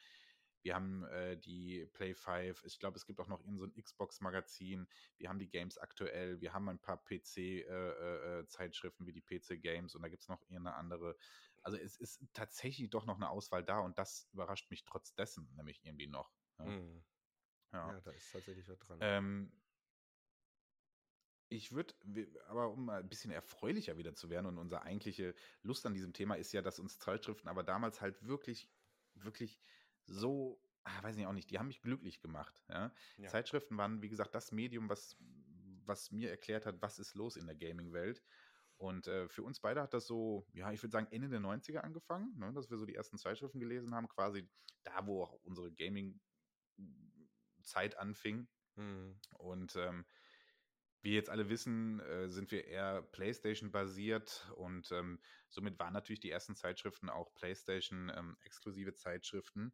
wir 0.65 0.73
haben 0.73 1.03
äh, 1.05 1.37
die 1.37 1.85
Play 1.93 2.15
5, 2.15 2.63
ich 2.65 2.79
glaube, 2.79 2.97
es 2.97 3.05
gibt 3.05 3.19
auch 3.19 3.27
noch 3.27 3.45
in 3.45 3.55
so 3.59 3.65
ein 3.65 3.73
Xbox-Magazin, 3.75 4.87
wir 5.17 5.29
haben 5.29 5.37
die 5.37 5.47
Games 5.47 5.77
aktuell, 5.77 6.41
wir 6.41 6.53
haben 6.53 6.67
ein 6.69 6.79
paar 6.79 6.97
PC-Zeitschriften 7.05 9.03
äh, 9.03 9.05
äh, 9.05 9.07
wie 9.07 9.13
die 9.13 9.21
PC 9.21 9.61
Games 9.61 9.93
und 9.93 10.01
da 10.01 10.07
gibt 10.07 10.23
es 10.23 10.27
noch 10.27 10.41
eine 10.49 10.73
andere. 10.73 11.15
Also 11.61 11.77
es 11.77 11.97
ist 11.97 12.23
tatsächlich 12.33 12.89
doch 12.89 13.05
noch 13.05 13.17
eine 13.17 13.29
Auswahl 13.29 13.63
da 13.63 13.77
und 13.77 13.99
das 13.99 14.27
überrascht 14.33 14.71
mich 14.71 14.83
trotz 14.85 15.13
dessen 15.13 15.47
nämlich 15.55 15.85
irgendwie 15.85 16.07
noch. 16.07 16.33
Ja, 16.57 16.65
mhm. 16.65 17.03
ja. 17.71 17.91
ja 17.91 18.01
da 18.01 18.09
ist 18.09 18.31
tatsächlich 18.31 18.67
was 18.67 18.79
dran. 18.79 18.97
Ähm, 19.01 19.51
ich 21.49 21.71
würde, 21.71 21.93
aber 22.47 22.71
um 22.71 22.85
mal 22.85 22.99
ein 22.99 23.09
bisschen 23.09 23.31
erfreulicher 23.31 23.97
wieder 23.97 24.15
zu 24.15 24.29
werden 24.29 24.45
und 24.45 24.57
unsere 24.57 24.81
eigentliche 24.83 25.35
Lust 25.61 25.85
an 25.85 25.93
diesem 25.93 26.13
Thema 26.13 26.35
ist 26.35 26.51
ja, 26.53 26.61
dass 26.61 26.79
uns 26.79 26.97
Zeitschriften 26.99 27.47
aber 27.47 27.63
damals 27.63 28.01
halt 28.01 28.25
wirklich, 28.25 28.69
wirklich 29.15 29.59
so, 30.05 30.59
ah, 30.83 31.03
weiß 31.03 31.17
ich 31.17 31.25
auch 31.25 31.33
nicht, 31.33 31.51
die 31.51 31.59
haben 31.59 31.67
mich 31.67 31.81
glücklich 31.81 32.19
gemacht. 32.21 32.63
Ja? 32.69 32.91
Ja. 33.17 33.29
Zeitschriften 33.29 33.77
waren, 33.77 34.01
wie 34.01 34.09
gesagt, 34.09 34.33
das 34.33 34.51
Medium, 34.51 34.89
was, 34.89 35.17
was 35.85 36.11
mir 36.11 36.29
erklärt 36.29 36.65
hat, 36.65 36.81
was 36.81 36.99
ist 36.99 37.15
los 37.15 37.37
in 37.37 37.45
der 37.45 37.55
Gaming-Welt. 37.55 38.23
Und 38.77 39.07
äh, 39.07 39.29
für 39.29 39.43
uns 39.43 39.61
beide 39.61 39.81
hat 39.81 39.93
das 39.93 40.05
so, 40.05 40.45
ja, 40.51 40.71
ich 40.71 40.83
würde 40.83 40.91
sagen, 40.91 41.07
Ende 41.09 41.29
der 41.29 41.39
90er 41.39 41.77
angefangen, 41.77 42.37
ne, 42.37 42.51
dass 42.53 42.69
wir 42.69 42.77
so 42.77 42.85
die 42.85 42.95
ersten 42.95 43.17
Zeitschriften 43.17 43.59
gelesen 43.59 43.95
haben, 43.95 44.09
quasi 44.09 44.49
da, 44.83 45.05
wo 45.07 45.23
auch 45.23 45.31
unsere 45.43 45.71
Gaming-Zeit 45.71 46.19
anfing. 47.97 48.49
Mhm. 48.75 49.17
Und 49.31 49.77
ähm, 49.77 50.05
wie 51.05 51.13
jetzt 51.13 51.29
alle 51.29 51.49
wissen, 51.49 51.99
äh, 51.99 52.27
sind 52.29 52.49
wir 52.49 52.65
eher 52.65 53.03
PlayStation-basiert 53.03 54.51
und 54.55 54.91
ähm, 54.91 55.21
somit 55.49 55.77
waren 55.79 55.93
natürlich 55.93 56.19
die 56.19 56.31
ersten 56.31 56.55
Zeitschriften 56.55 57.09
auch 57.09 57.31
PlayStation-exklusive 57.35 58.89
ähm, 58.89 58.95
Zeitschriften. 58.95 59.73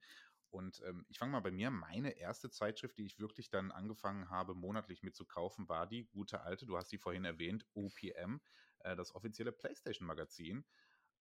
Und 0.49 0.81
ähm, 0.85 1.05
ich 1.07 1.19
fange 1.19 1.31
mal 1.31 1.39
bei 1.39 1.51
mir. 1.51 1.71
Meine 1.71 2.17
erste 2.17 2.49
Zeitschrift, 2.49 2.97
die 2.97 3.05
ich 3.05 3.17
wirklich 3.17 3.49
dann 3.49 3.71
angefangen 3.71 4.29
habe, 4.29 4.53
monatlich 4.55 5.03
mitzukaufen, 5.03 5.69
war 5.69 5.87
die 5.87 6.03
gute 6.03 6.41
alte, 6.41 6.65
du 6.65 6.75
hast 6.75 6.89
sie 6.89 6.97
vorhin 6.97 7.23
erwähnt, 7.23 7.65
OPM, 7.75 8.41
äh, 8.79 8.97
das 8.97 9.15
offizielle 9.15 9.53
PlayStation-Magazin. 9.53 10.65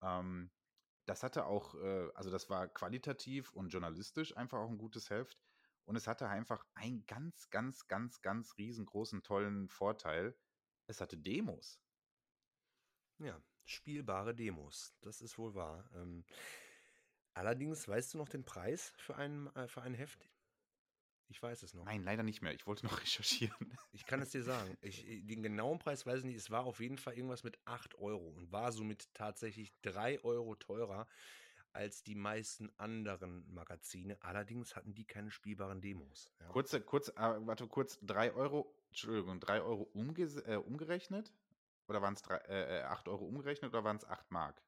Ähm, 0.03 0.51
das 1.07 1.23
hatte 1.23 1.47
auch, 1.47 1.77
äh, 1.77 2.09
also 2.15 2.31
das 2.31 2.51
war 2.51 2.67
qualitativ 2.67 3.53
und 3.53 3.69
journalistisch 3.69 4.37
einfach 4.37 4.59
auch 4.59 4.71
ein 4.71 4.79
gutes 4.79 5.09
Heft. 5.09 5.41
Und 5.91 5.97
es 5.97 6.07
hatte 6.07 6.29
einfach 6.29 6.65
einen 6.75 7.05
ganz, 7.07 7.51
ganz, 7.51 7.89
ganz, 7.89 8.23
ganz 8.23 8.57
riesengroßen, 8.57 9.25
tollen 9.25 9.69
Vorteil. 9.69 10.37
Es 10.87 11.01
hatte 11.01 11.19
Demos. 11.19 11.81
Ja, 13.19 13.43
spielbare 13.65 14.33
Demos. 14.33 14.95
Das 15.01 15.21
ist 15.21 15.37
wohl 15.37 15.57
wahr. 15.57 15.91
Ähm, 15.97 16.25
allerdings, 17.35 17.89
weißt 17.89 18.15
du 18.15 18.19
noch 18.19 18.29
den 18.29 18.45
Preis 18.45 18.93
für 18.99 19.17
ein, 19.17 19.49
äh, 19.57 19.67
für 19.67 19.83
ein 19.83 19.95
Heft? 19.95 20.31
Ich 21.27 21.43
weiß 21.43 21.65
es 21.65 21.75
noch. 21.75 21.85
Nein, 21.87 22.05
leider 22.05 22.23
nicht 22.23 22.41
mehr. 22.41 22.55
Ich 22.55 22.69
wollte 22.69 22.87
noch 22.87 23.01
recherchieren. 23.03 23.77
Ich 23.91 24.07
kann 24.07 24.23
es 24.23 24.31
dir 24.31 24.45
sagen. 24.45 24.79
Ich, 24.83 25.05
den 25.05 25.43
genauen 25.43 25.81
Preis 25.81 26.07
weiß 26.07 26.21
ich 26.21 26.25
nicht. 26.25 26.37
Es 26.37 26.53
war 26.53 26.67
auf 26.67 26.79
jeden 26.79 26.99
Fall 26.99 27.15
irgendwas 27.15 27.43
mit 27.43 27.59
8 27.65 27.97
Euro 27.97 28.29
und 28.29 28.53
war 28.53 28.71
somit 28.71 29.13
tatsächlich 29.13 29.73
3 29.83 30.23
Euro 30.23 30.55
teurer 30.55 31.09
als 31.73 32.03
die 32.03 32.15
meisten 32.15 32.71
anderen 32.77 33.45
Magazine. 33.53 34.17
Allerdings 34.23 34.77
hatten 34.77 34.95
die 34.95 35.05
keine 35.05 35.31
spielbaren 35.31 35.81
Demos. 35.81 36.31
Ja. 36.41 36.49
Kurze, 36.49 36.81
kurz, 36.81 37.09
äh, 37.09 37.13
warte 37.17 37.67
kurz, 37.67 37.99
3 38.03 38.33
Euro, 38.35 38.75
Entschuldigung, 38.89 39.41
3 39.41 39.63
Euro 39.63 39.83
umge 39.95 40.23
äh, 40.47 40.57
umgerechnet? 40.57 41.33
Oder 41.89 42.03
waren 42.03 42.15
es 42.15 42.23
äh, 42.49 42.83
8 42.83 43.09
Euro 43.09 43.25
umgerechnet 43.25 43.73
oder 43.73 43.85
waren 43.85 43.97
es 43.97 44.05
8 44.05 44.31
Mark? 44.31 44.63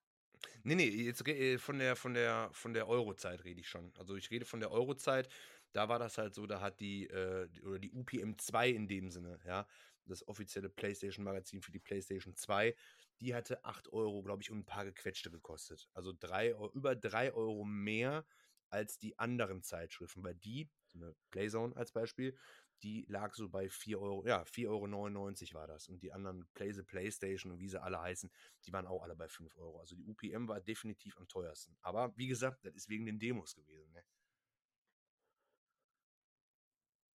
Nee, 0.65 0.75
nee, 0.75 0.89
jetzt 0.89 1.27
äh, 1.27 1.59
von 1.59 1.79
der, 1.79 1.97
von 1.97 2.15
der, 2.15 2.51
von 2.53 2.75
der 2.75 2.89
Eurozeit 2.89 3.45
rede 3.45 3.61
ich 3.61 3.69
schon. 3.69 3.93
Also 3.99 4.17
ich 4.17 4.31
rede 4.31 4.45
von 4.45 4.61
der 4.61 4.71
Eurozeit. 4.71 5.29
Da 5.73 5.89
war 5.89 5.99
das 5.99 6.19
halt 6.19 6.35
so, 6.35 6.47
da 6.47 6.61
hat 6.61 6.81
die, 6.81 7.07
äh, 7.07 7.49
oder 7.65 7.79
die 7.79 7.93
UPM 7.93 8.37
2 8.37 8.69
in 8.71 8.89
dem 8.89 9.11
Sinne, 9.11 9.39
ja, 9.47 9.67
das 10.07 10.27
offizielle 10.29 10.69
PlayStation-Magazin 10.69 11.63
für 11.63 11.73
die 11.73 11.79
PlayStation 11.79 12.35
2, 12.35 12.75
die 13.23 13.35
hatte 13.35 13.65
8 13.65 13.93
Euro, 13.93 14.23
glaube 14.23 14.43
ich, 14.43 14.51
und 14.51 14.59
ein 14.59 14.67
paar 14.67 14.85
gequetschte 14.85 15.31
gekostet. 15.31 15.89
Also 15.95 16.13
drei, 16.13 16.51
über 16.75 16.97
3 16.97 17.33
Euro 17.33 17.65
mehr 17.65 18.27
als 18.69 18.99
die 18.99 19.19
anderen 19.19 19.63
Zeitschriften, 19.63 20.25
weil 20.25 20.35
die, 20.35 20.69
so 20.87 20.99
eine 20.99 21.15
Playzone 21.31 21.77
als 21.77 21.93
Beispiel, 21.93 22.37
die 22.83 23.05
lag 23.09 23.35
so 23.35 23.49
bei 23.49 23.69
4 23.69 24.01
Euro, 24.01 24.27
ja, 24.27 24.43
4,99 24.43 25.55
Euro 25.55 25.61
war 25.61 25.67
das. 25.69 25.89
Und 25.89 26.03
die 26.03 26.13
anderen 26.13 26.49
Play 26.55 26.73
the 26.73 26.83
Playstation 26.83 27.53
und 27.53 27.61
wie 27.61 27.69
sie 27.69 27.81
alle 27.81 28.01
heißen, 28.01 28.31
die 28.67 28.73
waren 28.73 28.87
auch 28.87 29.03
alle 29.05 29.15
bei 29.15 29.29
5 29.29 29.57
Euro. 29.57 29.79
Also 29.79 29.95
die 29.95 30.05
UPM 30.05 30.49
war 30.49 30.61
definitiv 30.61 31.17
am 31.17 31.29
teuersten. 31.29 31.77
Aber 31.81 32.17
wie 32.17 32.27
gesagt, 32.27 32.65
das 32.65 32.75
ist 32.75 32.89
wegen 32.89 33.07
den 33.07 33.21
Demos 33.21 33.55
gewesen. 33.55 33.93
Ne? 33.93 34.05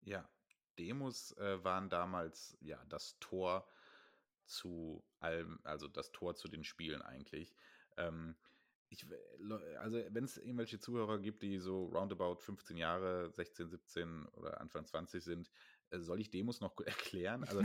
Ja, 0.03 0.30
Demos 0.80 1.34
äh, 1.34 1.62
waren 1.66 1.89
damals 1.89 2.58
ja 2.62 2.82
das 2.86 3.18
Tor 3.20 3.68
zu 4.48 5.04
allem, 5.20 5.60
also 5.64 5.88
das 5.88 6.12
Tor 6.12 6.36
zu 6.36 6.48
den 6.48 6.64
Spielen 6.64 7.02
eigentlich. 7.02 7.54
Ähm, 7.98 8.36
ich, 8.89 9.06
also 9.80 10.02
wenn 10.10 10.24
es 10.24 10.38
irgendwelche 10.38 10.80
Zuhörer 10.80 11.20
gibt, 11.20 11.43
die 11.43 11.60
so 11.60 11.88
roundabout 11.88 12.38
15 12.38 12.78
Jahre, 12.78 13.32
16, 13.32 13.70
17 13.70 14.26
oder 14.28 14.62
Anfang 14.62 14.86
20 14.86 15.24
sind, 15.24 15.52
äh, 15.89 16.00
soll 16.00 16.22
ich 16.22 16.30
Demos 16.30 16.62
noch 16.62 16.78
erklären? 16.86 17.43
Also 17.43 17.62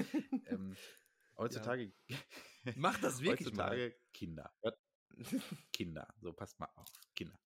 ähm, 0.47 0.77
heutzutage 1.37 1.93
ja. 2.09 2.17
Mach 2.77 2.99
das 3.01 3.21
wirklich 3.23 3.47
heutzutage 3.47 3.89
mal. 3.89 3.95
Kinder. 4.13 4.53
Kinder, 5.73 6.15
so 6.21 6.33
passt 6.33 6.59
mal 6.59 6.69
auf, 6.77 6.89
Kinder. 7.15 7.39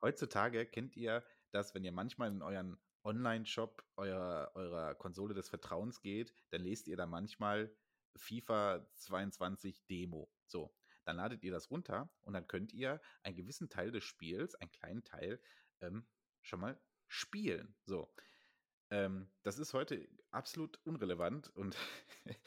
Heutzutage 0.00 0.64
kennt 0.66 0.96
ihr 0.96 1.24
das, 1.50 1.74
wenn 1.74 1.84
ihr 1.84 1.92
manchmal 1.92 2.30
in 2.30 2.42
euren 2.42 2.78
Online-Shop 3.04 3.84
eurer, 3.96 4.52
eurer 4.54 4.94
Konsole 4.94 5.34
des 5.34 5.48
Vertrauens 5.48 6.00
geht, 6.00 6.32
dann 6.50 6.62
lest 6.62 6.86
ihr 6.88 6.96
da 6.96 7.06
manchmal 7.06 7.74
FIFA 8.16 8.86
22 8.94 9.86
Demo. 9.86 10.30
So, 10.46 10.74
dann 11.04 11.16
ladet 11.16 11.42
ihr 11.42 11.52
das 11.52 11.70
runter 11.70 12.10
und 12.22 12.34
dann 12.34 12.46
könnt 12.46 12.72
ihr 12.72 13.00
einen 13.22 13.36
gewissen 13.36 13.68
Teil 13.68 13.90
des 13.90 14.04
Spiels, 14.04 14.54
einen 14.56 14.70
kleinen 14.70 15.04
Teil, 15.04 15.40
ähm, 15.80 16.06
schon 16.42 16.60
mal 16.60 16.80
spielen. 17.08 17.74
So. 17.84 18.12
Ähm, 18.90 19.30
das 19.42 19.58
ist 19.58 19.72
heute 19.72 20.08
absolut 20.30 20.80
unrelevant 20.84 21.48
und 21.56 21.76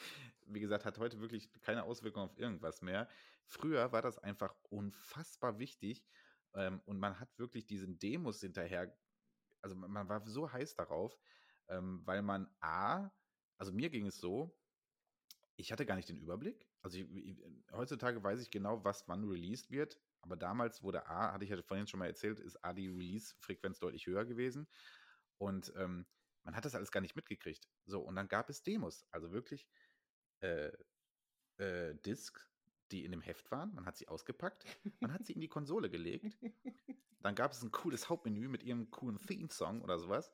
wie 0.45 0.59
gesagt, 0.59 0.86
hat 0.86 0.97
heute 0.97 1.22
wirklich 1.22 1.51
keine 1.61 1.84
Auswirkung 1.84 2.24
auf 2.24 2.38
irgendwas 2.38 2.82
mehr. 2.82 3.07
Früher 3.45 3.91
war 3.91 4.01
das 4.01 4.20
einfach 4.20 4.53
unfassbar 4.70 5.59
wichtig 5.59 6.05
ähm, 6.53 6.82
und 6.86 6.99
man 6.99 7.20
hat 7.20 7.38
wirklich 7.38 7.66
diesen 7.66 7.97
Demos 7.97 8.41
hinterher, 8.41 8.95
also 9.61 9.76
man 9.76 10.09
war 10.09 10.26
so 10.28 10.51
heiß 10.51 10.76
darauf, 10.76 11.18
ähm, 11.70 12.01
weil 12.05 12.22
man 12.22 12.53
A, 12.59 13.09
also 13.57 13.72
mir 13.72 13.89
ging 13.89 14.07
es 14.07 14.18
so, 14.18 14.57
ich 15.55 15.71
hatte 15.71 15.85
gar 15.85 15.95
nicht 15.95 16.09
den 16.09 16.17
Überblick. 16.17 16.67
Also 16.81 16.97
ich, 16.97 17.09
ich, 17.15 17.37
heutzutage 17.71 18.23
weiß 18.23 18.41
ich 18.41 18.51
genau, 18.51 18.83
was 18.83 19.07
wann 19.07 19.23
released 19.29 19.71
wird. 19.71 19.99
Aber 20.21 20.35
damals 20.35 20.83
wurde 20.83 21.07
A, 21.07 21.33
hatte 21.33 21.43
ich 21.43 21.51
ja 21.51 21.61
vorhin 21.61 21.87
schon 21.87 21.99
mal 21.99 22.07
erzählt, 22.07 22.39
ist 22.39 22.63
A 22.63 22.73
die 22.73 22.87
Release-Frequenz 22.87 23.79
deutlich 23.79 24.07
höher 24.07 24.25
gewesen. 24.25 24.67
Und 25.37 25.73
ähm, 25.75 26.05
man 26.43 26.55
hat 26.55 26.65
das 26.65 26.75
alles 26.75 26.91
gar 26.91 27.01
nicht 27.01 27.15
mitgekriegt. 27.15 27.67
So, 27.85 28.01
und 28.01 28.15
dann 28.15 28.27
gab 28.27 28.49
es 28.49 28.63
Demos, 28.63 29.05
also 29.11 29.31
wirklich 29.31 29.67
äh, 30.41 30.71
äh, 31.57 31.95
Discs, 31.95 32.47
die 32.91 33.05
in 33.05 33.11
dem 33.11 33.21
Heft 33.21 33.51
waren. 33.51 33.73
Man 33.73 33.85
hat 33.85 33.97
sie 33.97 34.07
ausgepackt, 34.07 34.65
man 34.99 35.13
hat 35.13 35.25
sie 35.25 35.33
in 35.33 35.41
die 35.41 35.49
Konsole 35.49 35.89
gelegt. 35.89 36.37
Dann 37.21 37.35
gab 37.35 37.53
es 37.53 37.63
ein 37.63 37.71
cooles 37.71 38.09
Hauptmenü 38.09 38.49
mit 38.49 38.63
ihrem 38.63 38.91
coolen 38.91 39.17
Theme-Song 39.17 39.81
oder 39.81 39.97
sowas. 39.97 40.33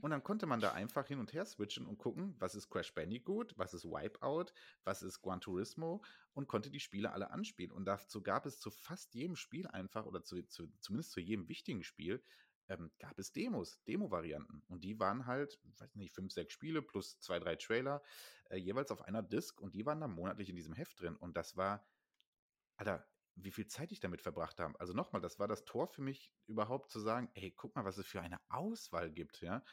Und 0.00 0.10
dann 0.10 0.22
konnte 0.22 0.46
man 0.46 0.60
da 0.60 0.72
einfach 0.72 1.06
hin 1.06 1.18
und 1.18 1.32
her 1.32 1.44
switchen 1.44 1.86
und 1.86 1.98
gucken, 1.98 2.34
was 2.38 2.54
ist 2.54 2.70
Crash 2.70 2.94
Bandicoot, 2.94 3.56
was 3.58 3.74
ist 3.74 3.84
Wipeout, 3.84 4.52
was 4.84 5.02
ist 5.02 5.20
Gran 5.20 5.40
Turismo 5.40 6.02
und 6.32 6.48
konnte 6.48 6.70
die 6.70 6.80
Spiele 6.80 7.12
alle 7.12 7.30
anspielen. 7.30 7.72
Und 7.72 7.84
dazu 7.84 8.22
gab 8.22 8.46
es 8.46 8.58
zu 8.58 8.70
fast 8.70 9.14
jedem 9.14 9.36
Spiel 9.36 9.66
einfach, 9.66 10.06
oder 10.06 10.22
zu, 10.24 10.42
zu, 10.46 10.72
zumindest 10.80 11.12
zu 11.12 11.20
jedem 11.20 11.48
wichtigen 11.48 11.84
Spiel, 11.84 12.22
ähm, 12.68 12.90
gab 12.98 13.18
es 13.18 13.32
Demos, 13.32 13.82
Demo-Varianten. 13.84 14.62
Und 14.68 14.82
die 14.84 14.98
waren 14.98 15.26
halt, 15.26 15.60
weiß 15.78 15.94
nicht, 15.96 16.14
fünf, 16.14 16.32
sechs 16.32 16.54
Spiele 16.54 16.80
plus 16.80 17.18
zwei, 17.20 17.38
drei 17.38 17.56
Trailer, 17.56 18.02
äh, 18.48 18.56
jeweils 18.56 18.90
auf 18.90 19.02
einer 19.02 19.22
Disc 19.22 19.60
und 19.60 19.74
die 19.74 19.84
waren 19.84 20.00
dann 20.00 20.12
monatlich 20.12 20.48
in 20.48 20.56
diesem 20.56 20.74
Heft 20.74 21.00
drin. 21.00 21.16
Und 21.16 21.36
das 21.36 21.56
war, 21.56 21.86
Alter, 22.76 23.06
wie 23.34 23.50
viel 23.50 23.66
Zeit 23.66 23.92
ich 23.92 24.00
damit 24.00 24.22
verbracht 24.22 24.60
habe. 24.60 24.78
Also 24.80 24.92
nochmal, 24.92 25.22
das 25.22 25.38
war 25.38 25.48
das 25.48 25.64
Tor 25.64 25.86
für 25.88 26.02
mich 26.02 26.32
überhaupt 26.46 26.90
zu 26.90 27.00
sagen, 27.00 27.30
hey, 27.34 27.50
guck 27.50 27.74
mal, 27.74 27.84
was 27.84 27.98
es 27.98 28.06
für 28.06 28.20
eine 28.20 28.40
Auswahl 28.48 29.10
gibt, 29.10 29.40
ja. 29.40 29.64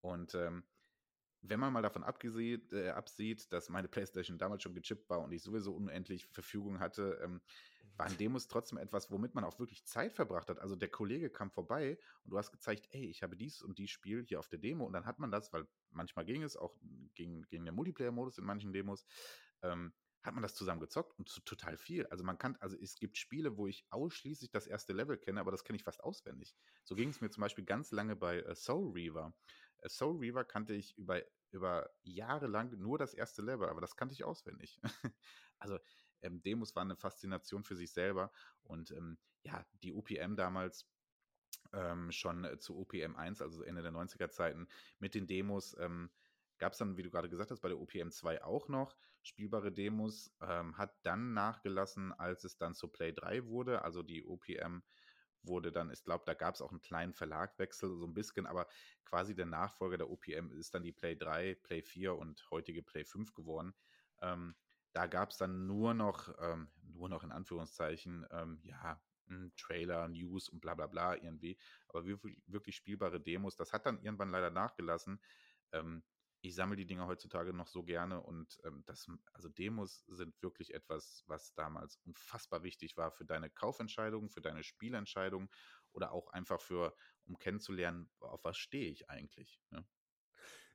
Und 0.00 0.34
ähm, 0.34 0.64
wenn 1.40 1.60
man 1.60 1.72
mal 1.72 1.82
davon 1.82 2.04
abgesehen, 2.04 2.68
äh, 2.72 2.90
absieht, 2.90 3.52
dass 3.52 3.68
meine 3.68 3.88
Playstation 3.88 4.38
damals 4.38 4.62
schon 4.62 4.74
gechippt 4.74 5.08
war 5.08 5.20
und 5.20 5.32
ich 5.32 5.42
sowieso 5.42 5.74
unendlich 5.74 6.26
Verfügung 6.26 6.80
hatte, 6.80 7.20
ähm, 7.22 7.40
waren 7.96 8.16
Demos 8.18 8.46
trotzdem 8.48 8.78
etwas, 8.78 9.10
womit 9.10 9.34
man 9.34 9.44
auch 9.44 9.58
wirklich 9.58 9.86
Zeit 9.86 10.12
verbracht 10.12 10.50
hat. 10.50 10.58
Also 10.58 10.76
der 10.76 10.90
Kollege 10.90 11.30
kam 11.30 11.50
vorbei 11.50 11.98
und 12.24 12.30
du 12.30 12.38
hast 12.38 12.52
gezeigt, 12.52 12.88
ey, 12.90 13.06
ich 13.06 13.22
habe 13.22 13.36
dies 13.36 13.62
und 13.62 13.78
dies 13.78 13.90
Spiel 13.90 14.24
hier 14.24 14.38
auf 14.38 14.48
der 14.48 14.58
Demo 14.58 14.84
und 14.84 14.92
dann 14.92 15.06
hat 15.06 15.18
man 15.18 15.30
das, 15.30 15.52
weil 15.52 15.66
manchmal 15.90 16.24
ging 16.26 16.42
es 16.42 16.56
auch 16.56 16.76
gegen, 17.14 17.42
gegen 17.48 17.64
den 17.64 17.74
Multiplayer-Modus 17.74 18.38
in 18.38 18.44
manchen 18.44 18.72
Demos, 18.72 19.06
ähm, 19.62 19.94
hat 20.26 20.34
man 20.34 20.42
das 20.42 20.54
zusammen 20.54 20.80
gezockt 20.80 21.18
und 21.18 21.44
total 21.46 21.76
viel. 21.76 22.06
Also 22.06 22.24
man 22.24 22.38
kann, 22.38 22.56
also 22.56 22.76
es 22.76 22.98
gibt 22.98 23.16
Spiele, 23.16 23.56
wo 23.56 23.66
ich 23.66 23.86
ausschließlich 23.90 24.50
das 24.50 24.66
erste 24.66 24.92
Level 24.92 25.16
kenne, 25.16 25.40
aber 25.40 25.50
das 25.50 25.64
kenne 25.64 25.76
ich 25.76 25.84
fast 25.84 26.02
auswendig. 26.02 26.54
So 26.84 26.94
ging 26.94 27.08
es 27.10 27.20
mir 27.20 27.30
zum 27.30 27.42
Beispiel 27.42 27.64
ganz 27.64 27.92
lange 27.92 28.16
bei 28.16 28.40
äh, 28.40 28.54
Soul 28.54 28.92
Reaver. 28.92 29.32
Äh, 29.78 29.88
Soul 29.88 30.18
Reaver 30.18 30.44
kannte 30.44 30.74
ich 30.74 30.96
über, 30.98 31.22
über 31.50 31.90
Jahre 32.02 32.46
lang 32.46 32.76
nur 32.78 32.98
das 32.98 33.14
erste 33.14 33.42
Level, 33.42 33.68
aber 33.68 33.80
das 33.80 33.96
kannte 33.96 34.14
ich 34.14 34.24
auswendig. 34.24 34.80
also 35.58 35.78
ähm, 36.22 36.42
Demos 36.42 36.74
waren 36.74 36.88
eine 36.88 36.96
Faszination 36.96 37.62
für 37.64 37.76
sich 37.76 37.92
selber 37.92 38.32
und 38.64 38.90
ähm, 38.90 39.18
ja, 39.42 39.64
die 39.82 39.92
OPM 39.92 40.34
damals 40.34 40.88
ähm, 41.72 42.10
schon 42.10 42.44
äh, 42.44 42.58
zu 42.58 42.76
OPM 42.78 43.16
1, 43.16 43.42
also 43.42 43.62
Ende 43.62 43.82
der 43.82 43.92
90er 43.92 44.30
Zeiten, 44.30 44.66
mit 44.98 45.14
den 45.14 45.26
Demos 45.26 45.76
ähm, 45.78 46.10
Gab 46.58 46.72
es 46.72 46.78
dann, 46.78 46.96
wie 46.96 47.02
du 47.02 47.10
gerade 47.10 47.28
gesagt 47.28 47.50
hast, 47.50 47.60
bei 47.60 47.68
der 47.68 47.78
OPM 47.78 48.10
2 48.10 48.42
auch 48.42 48.68
noch 48.68 48.96
spielbare 49.22 49.72
Demos, 49.72 50.34
ähm, 50.40 50.78
hat 50.78 51.04
dann 51.04 51.32
nachgelassen, 51.32 52.12
als 52.12 52.44
es 52.44 52.56
dann 52.56 52.74
zu 52.74 52.88
Play 52.88 53.12
3 53.12 53.46
wurde. 53.46 53.82
Also 53.82 54.02
die 54.02 54.24
OPM 54.24 54.82
wurde 55.42 55.72
dann, 55.72 55.90
ich 55.90 56.04
glaube, 56.04 56.24
da 56.26 56.34
gab 56.34 56.54
es 56.54 56.60
auch 56.62 56.70
einen 56.70 56.80
kleinen 56.80 57.12
Verlagwechsel, 57.12 57.96
so 57.96 58.06
ein 58.06 58.14
bisschen, 58.14 58.46
aber 58.46 58.66
quasi 59.04 59.34
der 59.34 59.46
Nachfolger 59.46 59.98
der 59.98 60.10
OPM 60.10 60.50
ist 60.50 60.74
dann 60.74 60.82
die 60.82 60.92
Play 60.92 61.16
3, 61.16 61.54
Play 61.54 61.82
4 61.82 62.16
und 62.16 62.48
heutige 62.50 62.82
Play 62.82 63.04
5 63.04 63.34
geworden. 63.34 63.74
Ähm, 64.20 64.56
da 64.92 65.06
gab 65.06 65.30
es 65.30 65.36
dann 65.36 65.66
nur 65.66 65.94
noch, 65.94 66.34
ähm, 66.40 66.72
nur 66.82 67.08
noch 67.08 67.22
in 67.22 67.32
Anführungszeichen, 67.32 68.26
ähm, 68.30 68.60
ja, 68.62 69.02
Trailer, 69.56 70.08
News 70.08 70.48
und 70.48 70.60
bla 70.60 70.74
bla 70.74 70.86
bla 70.86 71.14
irgendwie, 71.14 71.58
aber 71.88 72.06
wirklich, 72.06 72.42
wirklich 72.46 72.76
spielbare 72.76 73.20
Demos. 73.20 73.56
Das 73.56 73.72
hat 73.72 73.86
dann 73.86 74.00
irgendwann 74.00 74.30
leider 74.30 74.50
nachgelassen. 74.50 75.20
Ähm, 75.72 76.04
ich 76.46 76.54
sammle 76.54 76.76
die 76.76 76.86
Dinge 76.86 77.06
heutzutage 77.06 77.52
noch 77.52 77.68
so 77.68 77.82
gerne 77.82 78.20
und 78.20 78.58
ähm, 78.64 78.82
das, 78.86 79.10
also 79.32 79.48
Demos 79.48 80.04
sind 80.06 80.40
wirklich 80.42 80.74
etwas, 80.74 81.24
was 81.26 81.54
damals 81.54 81.96
unfassbar 82.04 82.62
wichtig 82.62 82.96
war 82.96 83.10
für 83.10 83.24
deine 83.24 83.50
Kaufentscheidung, 83.50 84.30
für 84.30 84.40
deine 84.40 84.62
Spielentscheidung 84.62 85.50
oder 85.92 86.12
auch 86.12 86.28
einfach 86.28 86.60
für, 86.60 86.94
um 87.24 87.38
kennenzulernen, 87.38 88.10
auf 88.20 88.44
was 88.44 88.56
stehe 88.56 88.90
ich 88.90 89.10
eigentlich. 89.10 89.60
Ne? 89.70 89.84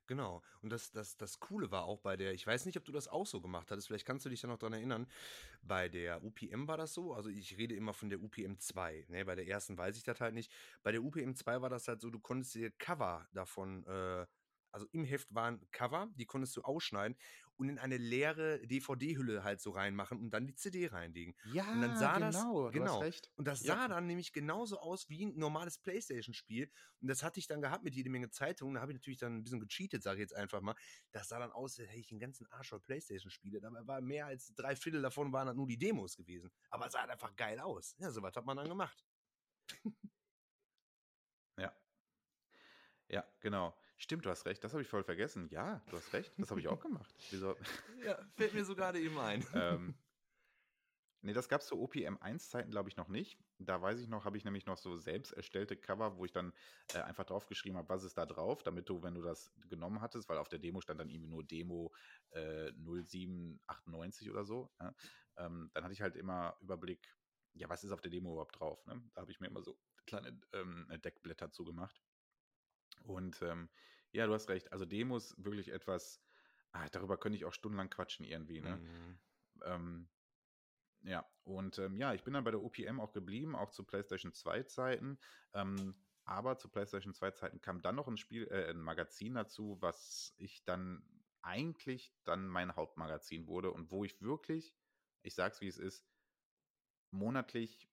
Genau. 0.08 0.42
Und 0.62 0.72
das, 0.72 0.92
das, 0.92 1.16
das 1.16 1.40
Coole 1.40 1.72
war 1.72 1.86
auch 1.86 2.02
bei 2.02 2.18
der, 2.18 2.34
ich 2.34 2.46
weiß 2.46 2.66
nicht, 2.66 2.78
ob 2.78 2.84
du 2.84 2.92
das 2.92 3.08
auch 3.08 3.26
so 3.26 3.40
gemacht 3.40 3.72
hattest, 3.72 3.88
vielleicht 3.88 4.06
kannst 4.06 4.26
du 4.26 4.30
dich 4.30 4.42
da 4.42 4.48
noch 4.50 4.58
dran 4.58 4.74
erinnern. 4.74 5.08
Bei 5.62 5.88
der 5.88 6.22
UPM 6.22 6.68
war 6.68 6.76
das 6.76 6.94
so, 6.94 7.14
also 7.14 7.30
ich 7.30 7.58
rede 7.58 7.76
immer 7.76 7.94
von 7.94 8.10
der 8.10 8.22
UPM 8.22 8.58
2. 8.58 9.06
Ne? 9.08 9.24
Bei 9.24 9.36
der 9.36 9.48
ersten 9.48 9.78
weiß 9.78 9.96
ich 9.96 10.04
das 10.04 10.20
halt 10.20 10.34
nicht. 10.34 10.52
Bei 10.84 10.92
der 10.92 11.02
UPM 11.02 11.34
2 11.34 11.62
war 11.62 11.70
das 11.70 11.88
halt 11.88 12.02
so, 12.02 12.10
du 12.10 12.20
konntest 12.20 12.56
dir 12.56 12.72
Cover 12.72 13.26
davon 13.32 13.86
äh, 13.86 14.26
also 14.72 14.88
im 14.92 15.04
Heft 15.04 15.34
waren 15.34 15.60
Cover, 15.72 16.10
die 16.16 16.26
konntest 16.26 16.56
du 16.58 16.62
ausschneiden 16.62 17.18
und 17.62 17.70
in 17.70 17.78
eine 17.78 17.98
leere 17.98 18.60
DVD-Hülle 18.66 19.44
halt 19.44 19.62
so 19.62 19.72
reinmachen 19.72 20.20
und 20.20 20.32
dann 20.32 20.48
die 20.48 20.56
CD 20.56 20.88
reinlegen. 20.88 21.36
Ja, 21.54 21.72
und 21.72 21.82
dann 21.82 21.96
sah 21.96 22.16
genau, 22.16 22.64
das, 22.66 22.74
genau. 22.74 23.04
Und 23.36 23.48
das 23.48 23.60
sah 23.60 23.84
ja. 23.84 23.88
dann 23.88 24.08
nämlich 24.08 24.34
genauso 24.34 24.80
aus 24.80 25.10
wie 25.10 25.28
ein 25.28 25.38
normales 25.38 25.78
Playstation-Spiel. 25.78 26.72
Und 27.02 27.08
das 27.08 27.22
hatte 27.22 27.40
ich 27.40 27.48
dann 27.48 27.62
gehabt 27.62 27.84
mit 27.84 27.96
jede 27.96 28.10
Menge 28.10 28.32
Zeitungen. 28.32 28.76
Da 28.76 28.82
habe 28.82 28.94
ich 28.94 28.98
natürlich 28.98 29.20
dann 29.20 29.38
ein 29.38 29.44
bisschen 29.44 29.60
gecheatet, 29.60 30.02
sage 30.02 30.18
ich 30.18 30.22
jetzt 30.22 30.36
einfach 30.36 30.62
mal. 30.62 30.76
Das 31.12 31.28
sah 31.28 31.38
dann 31.38 31.52
aus, 31.52 31.78
als 31.80 31.90
hätte 31.90 32.00
ich 32.00 32.08
den 32.08 32.20
ganzen 32.20 32.48
Arsch 32.48 32.70
voll 32.70 32.80
Playstation-Spiele. 32.80 33.62
Dabei 33.62 33.86
war 33.86 34.02
mehr 34.02 34.26
als 34.26 34.54
drei 34.56 34.76
Viertel 34.76 35.02
davon 35.02 35.32
waren 35.32 35.48
dann 35.48 35.58
nur 35.58 35.68
die 35.68 35.78
Demos 35.78 36.16
gewesen. 36.16 36.50
Aber 36.70 36.88
es 36.88 36.94
sah 36.94 37.02
halt 37.02 37.12
einfach 37.12 37.36
geil 37.36 37.60
aus. 37.60 37.96
Ja, 38.00 38.10
sowas 38.10 38.36
hat 38.36 38.46
man 38.46 38.58
dann 38.58 38.70
gemacht. 38.70 39.06
ja. 41.58 41.72
Ja, 43.08 43.24
genau. 43.40 43.76
Stimmt, 44.02 44.26
du 44.26 44.32
hast 44.32 44.48
recht. 44.48 44.64
Das 44.64 44.74
habe 44.74 44.82
ich 44.82 44.88
voll 44.88 45.04
vergessen. 45.04 45.48
Ja, 45.52 45.80
du 45.92 45.98
hast 45.98 46.12
recht. 46.12 46.34
Das 46.40 46.50
habe 46.50 46.60
ich 46.60 46.68
auch 46.68 46.80
gemacht. 46.82 47.14
Wieso? 47.30 47.56
Ja, 48.04 48.18
fällt 48.36 48.56
mir 48.56 48.66
so 48.66 48.76
gerade 48.76 49.00
eben 49.00 49.20
ein. 49.20 49.46
ähm, 49.54 49.94
nee, 51.22 51.34
das 51.34 51.48
gab 51.48 51.62
es 51.62 51.68
zu 51.68 51.80
OPM 51.80 52.18
1-Zeiten, 52.18 52.72
glaube 52.72 52.90
ich, 52.90 52.98
noch 52.98 53.10
nicht. 53.10 53.38
Da 53.60 53.80
weiß 53.80 54.00
ich 54.00 54.08
noch, 54.08 54.26
habe 54.26 54.38
ich 54.38 54.44
nämlich 54.44 54.66
noch 54.66 54.80
so 54.80 54.98
selbst 54.98 55.34
erstellte 55.34 55.78
Cover, 55.78 56.18
wo 56.18 56.26
ich 56.26 56.32
dann 56.32 56.52
äh, 56.96 57.02
einfach 57.02 57.26
draufgeschrieben 57.26 57.78
habe, 57.78 57.90
was 57.90 58.04
ist 58.04 58.18
da 58.18 58.26
drauf, 58.26 58.64
damit 58.64 58.90
du, 58.90 59.04
wenn 59.04 59.14
du 59.14 59.22
das 59.22 59.54
genommen 59.70 60.02
hattest, 60.02 60.28
weil 60.30 60.40
auf 60.40 60.50
der 60.50 60.58
Demo 60.58 60.82
stand 60.82 61.00
dann 61.00 61.10
irgendwie 61.10 61.30
nur 61.30 61.44
Demo 61.44 61.94
äh, 62.32 62.72
0798 62.72 64.32
oder 64.32 64.46
so. 64.46 64.72
Ja? 64.80 64.96
ähm, 65.38 65.70
dann 65.76 65.84
hatte 65.84 65.94
ich 65.94 66.02
halt 66.02 66.16
immer 66.16 66.58
Überblick, 66.60 67.16
ja, 67.54 67.70
was 67.70 67.84
ist 67.84 67.92
auf 67.92 68.02
der 68.02 68.10
Demo 68.10 68.32
überhaupt 68.32 68.60
drauf? 68.60 68.84
Ne? 68.88 69.00
Da 69.14 69.22
habe 69.22 69.32
ich 69.32 69.40
mir 69.40 69.46
immer 69.46 69.62
so 69.62 69.78
kleine 70.08 70.42
ähm, 70.54 70.88
Deckblätter 71.04 71.52
zugemacht. 71.52 72.02
Und 73.04 73.42
ähm, 73.42 73.70
ja, 74.12 74.28
du 74.28 74.34
hast 74.34 74.50
recht. 74.50 74.72
Also 74.72 74.86
Demos 74.86 75.36
wirklich 75.38 75.70
etwas, 75.70 76.22
ah, 76.72 76.88
darüber 76.90 77.18
könnte 77.18 77.38
ich 77.38 77.46
auch 77.46 77.54
stundenlang 77.54 77.90
quatschen 77.90 78.26
irgendwie. 78.26 78.62
Ne? 78.62 78.78
Mhm. 78.78 79.20
Ähm, 79.64 80.10
ja, 81.04 81.28
und 81.44 81.80
ähm, 81.80 81.96
ja, 81.98 82.14
ich 82.14 82.24
bin 82.24 82.34
dann 82.34 82.44
bei 82.44 82.52
der 82.52 82.62
OPM 82.62 83.00
auch 83.00 83.12
geblieben, 83.12 83.56
auch 83.56 83.72
zu 83.72 83.84
PlayStation 83.84 84.34
2 84.34 84.64
Zeiten. 84.64 85.20
Ähm, 85.54 85.96
aber 86.26 86.58
zu 86.58 86.70
PlayStation 86.70 87.14
2 87.14 87.32
Zeiten 87.32 87.62
kam 87.62 87.82
dann 87.82 87.96
noch 87.96 88.08
ein 88.08 88.18
Spiel, 88.18 88.48
äh, 88.50 88.70
ein 88.70 88.82
Magazin 88.82 89.34
dazu, 89.34 89.78
was 89.82 90.34
ich 90.38 90.64
dann 90.64 91.04
eigentlich 91.42 92.14
dann 92.24 92.48
mein 92.48 92.76
Hauptmagazin 92.76 93.48
wurde 93.48 93.72
und 93.72 93.90
wo 93.90 94.06
ich 94.06 94.22
wirklich, 94.22 94.76
ich 95.24 95.34
sag's 95.34 95.62
wie 95.62 95.68
es 95.68 95.78
ist, 95.78 96.06
monatlich 97.10 97.91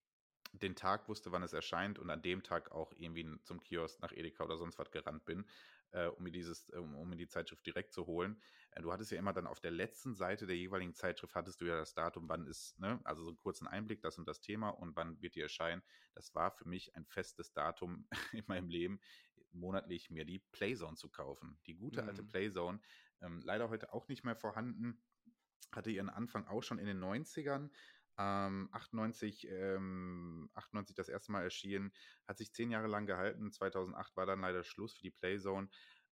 den 0.53 0.77
Tag 0.77 1.09
wusste, 1.09 1.33
wann 1.33 1.43
es 1.43 1.53
erscheint 1.53 1.99
und 1.99 2.11
an 2.11 2.23
dem 2.23 2.43
Tag 2.43 2.73
auch 2.73 2.93
irgendwie 2.97 3.27
zum 3.43 3.61
Kiosk 3.61 4.01
nach 4.01 4.13
Edeka 4.13 4.45
oder 4.45 4.57
sonst 4.57 4.79
was 4.79 4.91
gerannt 4.91 5.25
bin, 5.25 5.45
äh, 5.91 6.07
um, 6.07 6.23
mir 6.23 6.31
dieses, 6.31 6.71
um, 6.71 6.95
um, 6.97 7.09
mir 7.09 7.17
die 7.17 7.29
Zeitschrift 7.29 7.65
direkt 7.67 7.93
zu 7.93 8.07
holen. 8.07 8.41
Äh, 8.73 8.83
du 8.83 8.93
hattest 8.93 9.11
ja 9.11 9.19
immer 9.19 9.33
dann 9.33 9.47
auf 9.47 9.61
der 9.61 9.71
letzten 9.71 10.15
Seite 10.15 10.47
der 10.47 10.57
jeweiligen 10.57 10.95
Zeitschrift 10.95 11.35
hattest 11.35 11.61
du 11.61 11.67
ja 11.67 11.77
das 11.77 11.95
Datum, 11.95 12.29
wann 12.29 12.47
ist, 12.47 12.79
ne, 12.79 13.01
also 13.05 13.23
so 13.23 13.31
einen 13.31 13.37
kurzen 13.37 13.67
Einblick, 13.67 14.03
das 14.03 14.19
und 14.19 14.27
das 14.27 14.41
Thema 14.41 14.71
und 14.71 14.97
wann 14.97 15.21
wird 15.21 15.35
die 15.35 15.41
erscheinen. 15.41 15.83
Das 16.15 16.35
war 16.35 16.51
für 16.51 16.67
mich 16.67 16.95
ein 16.97 17.05
festes 17.05 17.53
Datum 17.53 18.07
in 18.33 18.45
meinem 18.47 18.69
Leben, 18.69 19.01
monatlich 19.53 20.11
mir 20.11 20.25
die 20.25 20.41
Playzone 20.53 20.97
zu 20.97 21.09
kaufen. 21.11 21.59
Die 21.67 21.75
gute 21.75 22.03
mhm. 22.03 22.09
alte 22.09 22.23
Playzone, 22.23 22.81
ähm, 23.21 23.41
leider 23.43 23.69
heute 23.69 23.93
auch 23.93 24.09
nicht 24.09 24.25
mehr 24.25 24.37
vorhanden, 24.37 25.03
hatte 25.73 25.91
ihren 25.91 26.09
Anfang 26.09 26.47
auch 26.47 26.63
schon 26.63 26.79
in 26.79 26.87
den 26.87 27.03
90ern 27.03 27.71
ähm, 28.19 28.69
98, 28.73 29.47
ähm, 29.49 30.51
98 30.55 30.97
das 30.97 31.09
erste 31.09 31.33
Mal 31.33 31.43
erschienen, 31.45 31.93
hat 32.27 32.39
sich 32.39 32.53
zehn 32.53 32.71
Jahre 32.71 32.89
lang 32.89 33.07
gehalten. 33.07 33.53
2008 33.53 34.17
war 34.17 34.27
dann 34.27 34.41
leider 34.41 34.65
Schluss 34.65 34.95
für 34.95 35.03
die 35.03 35.11
Playzone. 35.11 35.69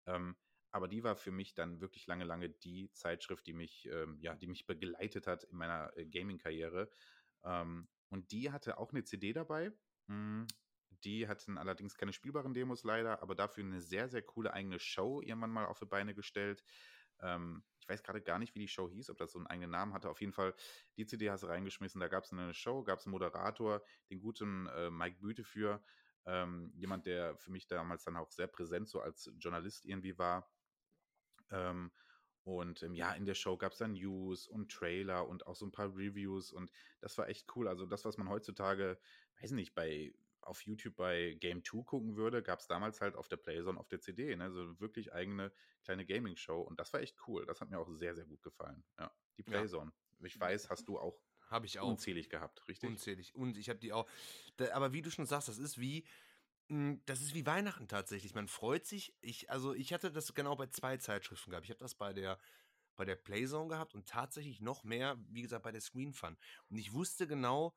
Ähm, 0.06 0.36
aber 0.70 0.88
die 0.88 1.02
war 1.04 1.16
für 1.16 1.30
mich 1.32 1.54
dann 1.54 1.80
wirklich 1.80 2.06
lange, 2.06 2.24
lange 2.24 2.50
die 2.50 2.92
Zeitschrift, 2.92 3.46
die 3.46 3.54
mich, 3.54 3.88
ähm, 3.90 4.18
ja, 4.20 4.34
die 4.34 4.46
mich 4.46 4.66
begleitet 4.66 5.26
hat 5.26 5.44
in 5.44 5.56
meiner 5.56 5.96
äh, 5.96 6.06
Gaming-Karriere. 6.06 6.90
Ähm, 7.44 7.88
und 8.08 8.30
die 8.30 8.50
hatte 8.50 8.78
auch 8.78 8.92
eine 8.92 9.04
CD 9.04 9.32
dabei. 9.32 9.72
Mhm. 10.06 10.46
Die 11.04 11.28
hatten 11.28 11.58
allerdings 11.58 11.96
keine 11.96 12.12
spielbaren 12.12 12.54
Demos 12.54 12.84
leider, 12.84 13.22
aber 13.22 13.34
dafür 13.34 13.64
eine 13.64 13.80
sehr, 13.80 14.08
sehr 14.08 14.22
coole 14.22 14.52
eigene 14.52 14.78
Show 14.78 15.20
irgendwann 15.20 15.50
mal 15.50 15.66
auf 15.66 15.78
die 15.78 15.86
Beine 15.86 16.14
gestellt. 16.14 16.62
Ähm, 17.20 17.64
ich 17.80 17.88
weiß 17.88 18.02
gerade 18.02 18.20
gar 18.20 18.38
nicht, 18.38 18.54
wie 18.54 18.58
die 18.60 18.68
Show 18.68 18.90
hieß, 18.90 19.10
ob 19.10 19.18
das 19.18 19.32
so 19.32 19.38
einen 19.38 19.46
eigenen 19.46 19.70
Namen 19.70 19.92
hatte. 19.92 20.10
Auf 20.10 20.20
jeden 20.20 20.32
Fall, 20.32 20.54
die 20.96 21.06
CD 21.06 21.30
hast 21.30 21.42
du 21.42 21.46
reingeschmissen. 21.46 22.00
Da 22.00 22.08
gab 22.08 22.24
es 22.24 22.32
eine 22.32 22.52
Show, 22.52 22.82
gab 22.82 22.98
es 22.98 23.06
einen 23.06 23.12
Moderator, 23.12 23.82
den 24.10 24.20
guten 24.20 24.66
äh, 24.66 24.90
Mike 24.90 25.18
Büte 25.20 25.44
für. 25.44 25.82
Ähm, 26.24 26.72
jemand, 26.74 27.06
der 27.06 27.36
für 27.36 27.52
mich 27.52 27.68
damals 27.68 28.02
dann 28.02 28.16
auch 28.16 28.30
sehr 28.32 28.48
präsent 28.48 28.88
so 28.88 29.00
als 29.00 29.30
Journalist 29.38 29.84
irgendwie 29.84 30.18
war. 30.18 30.50
Ähm, 31.50 31.92
und 32.42 32.82
ähm, 32.82 32.94
ja, 32.94 33.12
in 33.12 33.24
der 33.26 33.34
Show 33.34 33.56
gab 33.56 33.72
es 33.72 33.78
dann 33.78 33.92
News 33.94 34.46
und 34.46 34.70
Trailer 34.70 35.28
und 35.28 35.46
auch 35.46 35.56
so 35.56 35.66
ein 35.66 35.72
paar 35.72 35.96
Reviews 35.96 36.52
und 36.52 36.70
das 37.00 37.18
war 37.18 37.28
echt 37.28 37.54
cool. 37.56 37.66
Also 37.68 37.86
das, 37.86 38.04
was 38.04 38.18
man 38.18 38.28
heutzutage, 38.28 38.98
weiß 39.40 39.52
nicht, 39.52 39.74
bei 39.74 40.14
auf 40.46 40.62
YouTube 40.62 40.96
bei 40.96 41.36
Game 41.40 41.64
2 41.64 41.82
gucken 41.82 42.16
würde, 42.16 42.42
gab 42.42 42.60
es 42.60 42.66
damals 42.66 43.00
halt 43.00 43.16
auf 43.16 43.28
der 43.28 43.36
Playzone 43.36 43.78
auf 43.78 43.88
der 43.88 44.00
CD, 44.00 44.36
ne? 44.36 44.50
so 44.50 44.78
wirklich 44.80 45.12
eigene 45.12 45.52
kleine 45.82 46.06
Gaming-Show 46.06 46.60
und 46.60 46.80
das 46.80 46.92
war 46.92 47.00
echt 47.00 47.16
cool. 47.26 47.46
Das 47.46 47.60
hat 47.60 47.70
mir 47.70 47.78
auch 47.78 47.90
sehr, 47.90 48.14
sehr 48.14 48.24
gut 48.24 48.42
gefallen. 48.42 48.84
Ja, 48.98 49.12
die 49.36 49.42
Playzone. 49.42 49.92
Ja. 50.18 50.26
Ich 50.26 50.38
weiß, 50.38 50.70
hast 50.70 50.88
du 50.88 50.98
auch 50.98 51.20
habe 51.48 51.66
ich 51.66 51.78
auch 51.78 51.88
unzählig 51.88 52.28
gehabt, 52.28 52.66
richtig? 52.68 52.90
Unzählig. 52.90 53.34
Und 53.36 53.56
ich 53.56 53.68
habe 53.68 53.78
die 53.78 53.92
auch. 53.92 54.08
Da, 54.56 54.74
aber 54.74 54.92
wie 54.92 55.02
du 55.02 55.12
schon 55.12 55.26
sagst, 55.26 55.48
das 55.48 55.58
ist 55.58 55.78
wie 55.78 56.04
hm, 56.68 57.00
das 57.06 57.20
ist 57.20 57.34
wie 57.34 57.46
Weihnachten 57.46 57.86
tatsächlich. 57.86 58.34
Man 58.34 58.48
freut 58.48 58.84
sich. 58.84 59.14
Ich 59.20 59.50
also 59.50 59.72
ich 59.74 59.92
hatte 59.92 60.10
das 60.10 60.34
genau 60.34 60.56
bei 60.56 60.66
zwei 60.66 60.96
Zeitschriften 60.96 61.50
gehabt. 61.50 61.66
Ich 61.66 61.70
habe 61.70 61.80
das 61.80 61.94
bei 61.94 62.12
der 62.12 62.38
bei 62.96 63.04
der 63.04 63.16
Playzone 63.16 63.68
gehabt 63.68 63.94
und 63.94 64.08
tatsächlich 64.08 64.60
noch 64.60 64.82
mehr, 64.82 65.18
wie 65.28 65.42
gesagt, 65.42 65.62
bei 65.62 65.72
der 65.72 65.82
Screen 65.82 66.12
Fun. 66.12 66.36
Und 66.70 66.78
ich 66.78 66.92
wusste 66.94 67.26
genau, 67.26 67.74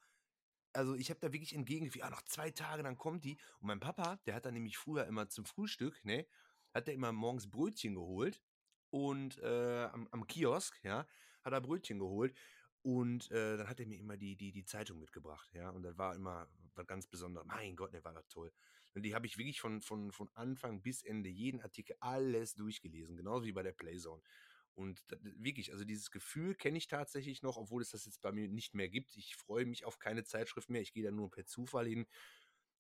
also 0.74 0.95
ich 0.95 1.09
habe 1.09 1.20
da 1.20 1.32
wirklich 1.32 1.53
entgegengefühlt, 1.53 2.03
ah, 2.03 2.09
noch 2.09 2.24
zwei 2.24 2.51
Tage, 2.51 2.84
dann 2.84 2.97
kommt 2.97 3.24
die. 3.24 3.38
Und 3.59 3.67
mein 3.67 3.80
Papa, 3.80 4.20
der 4.26 4.36
hat 4.36 4.45
dann 4.45 4.53
nämlich 4.53 4.78
früher 4.78 5.05
immer 5.05 5.30
zum 5.30 5.45
Frühstück, 5.45 6.03
ne, 6.03 6.26
hat 6.74 6.88
er 6.88 6.93
immer 6.93 7.11
morgens 7.11 7.49
Brötchen 7.49 7.95
geholt 7.95 8.41
und 8.89 9.38
äh, 9.39 9.86
am, 9.86 10.07
am, 10.11 10.28
Kiosk, 10.28 10.80
ja, 10.84 11.07
hat 11.43 11.53
er 11.53 11.61
Brötchen 11.61 11.99
geholt 11.99 12.36
und 12.82 13.30
äh, 13.32 13.57
dann 13.57 13.67
hat 13.67 13.80
er 13.80 13.88
mir 13.88 13.99
immer 13.99 14.17
die, 14.17 14.36
die, 14.36 14.51
die 14.51 14.65
Zeitung 14.65 14.99
mitgebracht, 14.99 15.49
ja, 15.53 15.70
und 15.70 15.84
das 15.84 15.97
war 15.97 16.15
immer 16.15 16.47
was 16.76 16.88
ganz 16.88 17.07
Besonderes. 17.07 17.47
Mein 17.47 17.76
Gott, 17.76 17.91
ne, 17.93 18.03
war 18.03 18.13
das 18.13 18.28
toll. 18.28 18.51
Und 18.95 19.03
die 19.03 19.13
habe 19.13 19.28
ich 19.28 19.38
wirklich 19.38 19.61
von, 19.61 19.82
von, 19.82 20.11
von 20.11 20.30
Anfang 20.34 20.82
bis 20.82 21.03
Ende, 21.03 21.30
jeden 21.30 21.61
Artikel, 21.61 21.95
alles 21.99 22.55
durchgelesen, 22.55 23.17
genauso 23.17 23.45
wie 23.45 23.51
bei 23.51 23.63
der 23.63 23.72
Playzone. 23.72 24.22
Und 24.80 25.03
wirklich, 25.21 25.73
also 25.73 25.84
dieses 25.84 26.09
Gefühl 26.09 26.55
kenne 26.55 26.77
ich 26.77 26.88
tatsächlich 26.88 27.41
noch, 27.41 27.57
obwohl 27.57 27.82
es 27.82 27.89
das 27.89 28.05
jetzt 28.05 28.21
bei 28.21 28.32
mir 28.32 28.47
nicht 28.47 28.75
mehr 28.75 28.88
gibt. 28.88 29.17
Ich 29.17 29.36
freue 29.36 29.65
mich 29.65 29.84
auf 29.84 29.99
keine 29.99 30.23
Zeitschrift 30.23 30.69
mehr. 30.69 30.82
Ich 30.82 30.93
gehe 30.93 31.03
da 31.03 31.11
nur 31.11 31.30
per 31.30 31.45
Zufall 31.45 31.86
hin. 31.86 32.07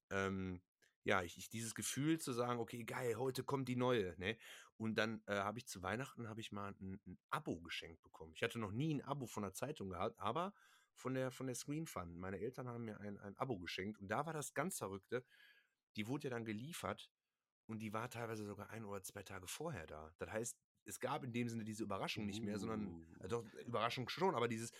Ähm, 0.09 0.61
ja, 1.03 1.23
ich, 1.23 1.37
ich, 1.37 1.49
dieses 1.49 1.75
Gefühl 1.75 2.17
zu 2.17 2.31
sagen, 2.31 2.61
okay, 2.61 2.85
geil, 2.85 3.17
heute 3.17 3.43
kommt 3.43 3.67
die 3.67 3.75
neue, 3.75 4.17
ne? 4.17 4.37
Und 4.77 4.95
dann 4.95 5.21
äh, 5.27 5.39
habe 5.39 5.57
ich 5.57 5.67
zu 5.67 5.83
Weihnachten 5.83 6.29
habe 6.29 6.39
ich 6.39 6.53
mal 6.53 6.73
ein, 6.79 7.01
ein, 7.05 7.19
Abo 7.31 7.59
geschenkt 7.59 8.01
bekommen. 8.01 8.31
Ich 8.33 8.43
hatte 8.43 8.59
noch 8.59 8.71
nie 8.71 8.93
ein 8.93 9.01
Abo 9.01 9.25
von 9.27 9.43
der 9.43 9.51
Zeitung 9.51 9.89
gehabt, 9.89 10.17
aber 10.19 10.53
von 10.95 11.13
der 11.15 11.31
von 11.31 11.47
der 11.47 11.55
Screen 11.55 11.85
Fun. 11.85 12.17
Meine 12.17 12.39
Eltern 12.39 12.69
haben 12.69 12.85
mir 12.85 13.01
ein, 13.01 13.19
ein 13.19 13.35
Abo 13.35 13.59
geschenkt 13.59 13.99
und 13.99 14.07
da 14.07 14.25
war 14.25 14.31
das 14.31 14.53
ganz 14.53 14.77
verrückte. 14.77 15.25
Die 15.97 16.07
wurde 16.07 16.29
ja 16.29 16.29
dann 16.29 16.45
geliefert 16.45 17.11
und 17.67 17.79
die 17.79 17.91
war 17.91 18.09
teilweise 18.09 18.45
sogar 18.45 18.69
ein 18.69 18.85
oder 18.85 19.03
zwei 19.03 19.23
Tage 19.23 19.47
vorher 19.47 19.85
da. 19.85 20.13
Das 20.17 20.29
heißt, 20.29 20.57
es 20.89 20.99
gab 20.99 21.23
in 21.23 21.31
dem 21.31 21.47
Sinne 21.47 21.63
diese 21.63 21.83
Überraschung 21.83 22.25
nicht 22.25 22.43
mehr, 22.43 22.59
sondern 22.59 23.05
äh, 23.19 23.27
doch 23.27 23.45
Überraschung 23.65 24.09
schon, 24.09 24.35
aber 24.35 24.47
dieses 24.47 24.71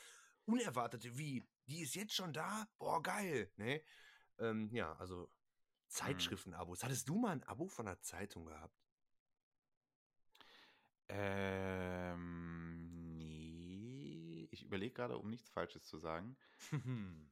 Unerwartete, 0.46 1.18
wie, 1.18 1.48
die 1.68 1.82
ist 1.82 1.96
jetzt 1.96 2.16
schon 2.16 2.34
da? 2.34 2.68
Boah, 2.80 3.02
geil, 3.02 3.52
ne? 3.58 3.82
Ähm, 4.40 4.70
ja, 4.74 4.94
also 4.94 5.24
hm. 5.24 5.30
Zeitschriften-Abos. 5.88 6.84
Hattest 6.84 7.08
du 7.08 7.16
mal 7.16 7.32
ein 7.32 7.44
Abo 7.44 7.68
von 7.68 7.88
einer 7.88 8.02
Zeitung 8.02 8.46
gehabt? 8.46 8.76
Ähm, 11.08 12.88
nee. 13.18 14.48
Ich 14.52 14.64
überlege 14.64 14.94
gerade, 14.94 15.18
um 15.18 15.30
nichts 15.30 15.50
Falsches 15.50 15.86
zu 15.86 15.98
sagen. 15.98 16.38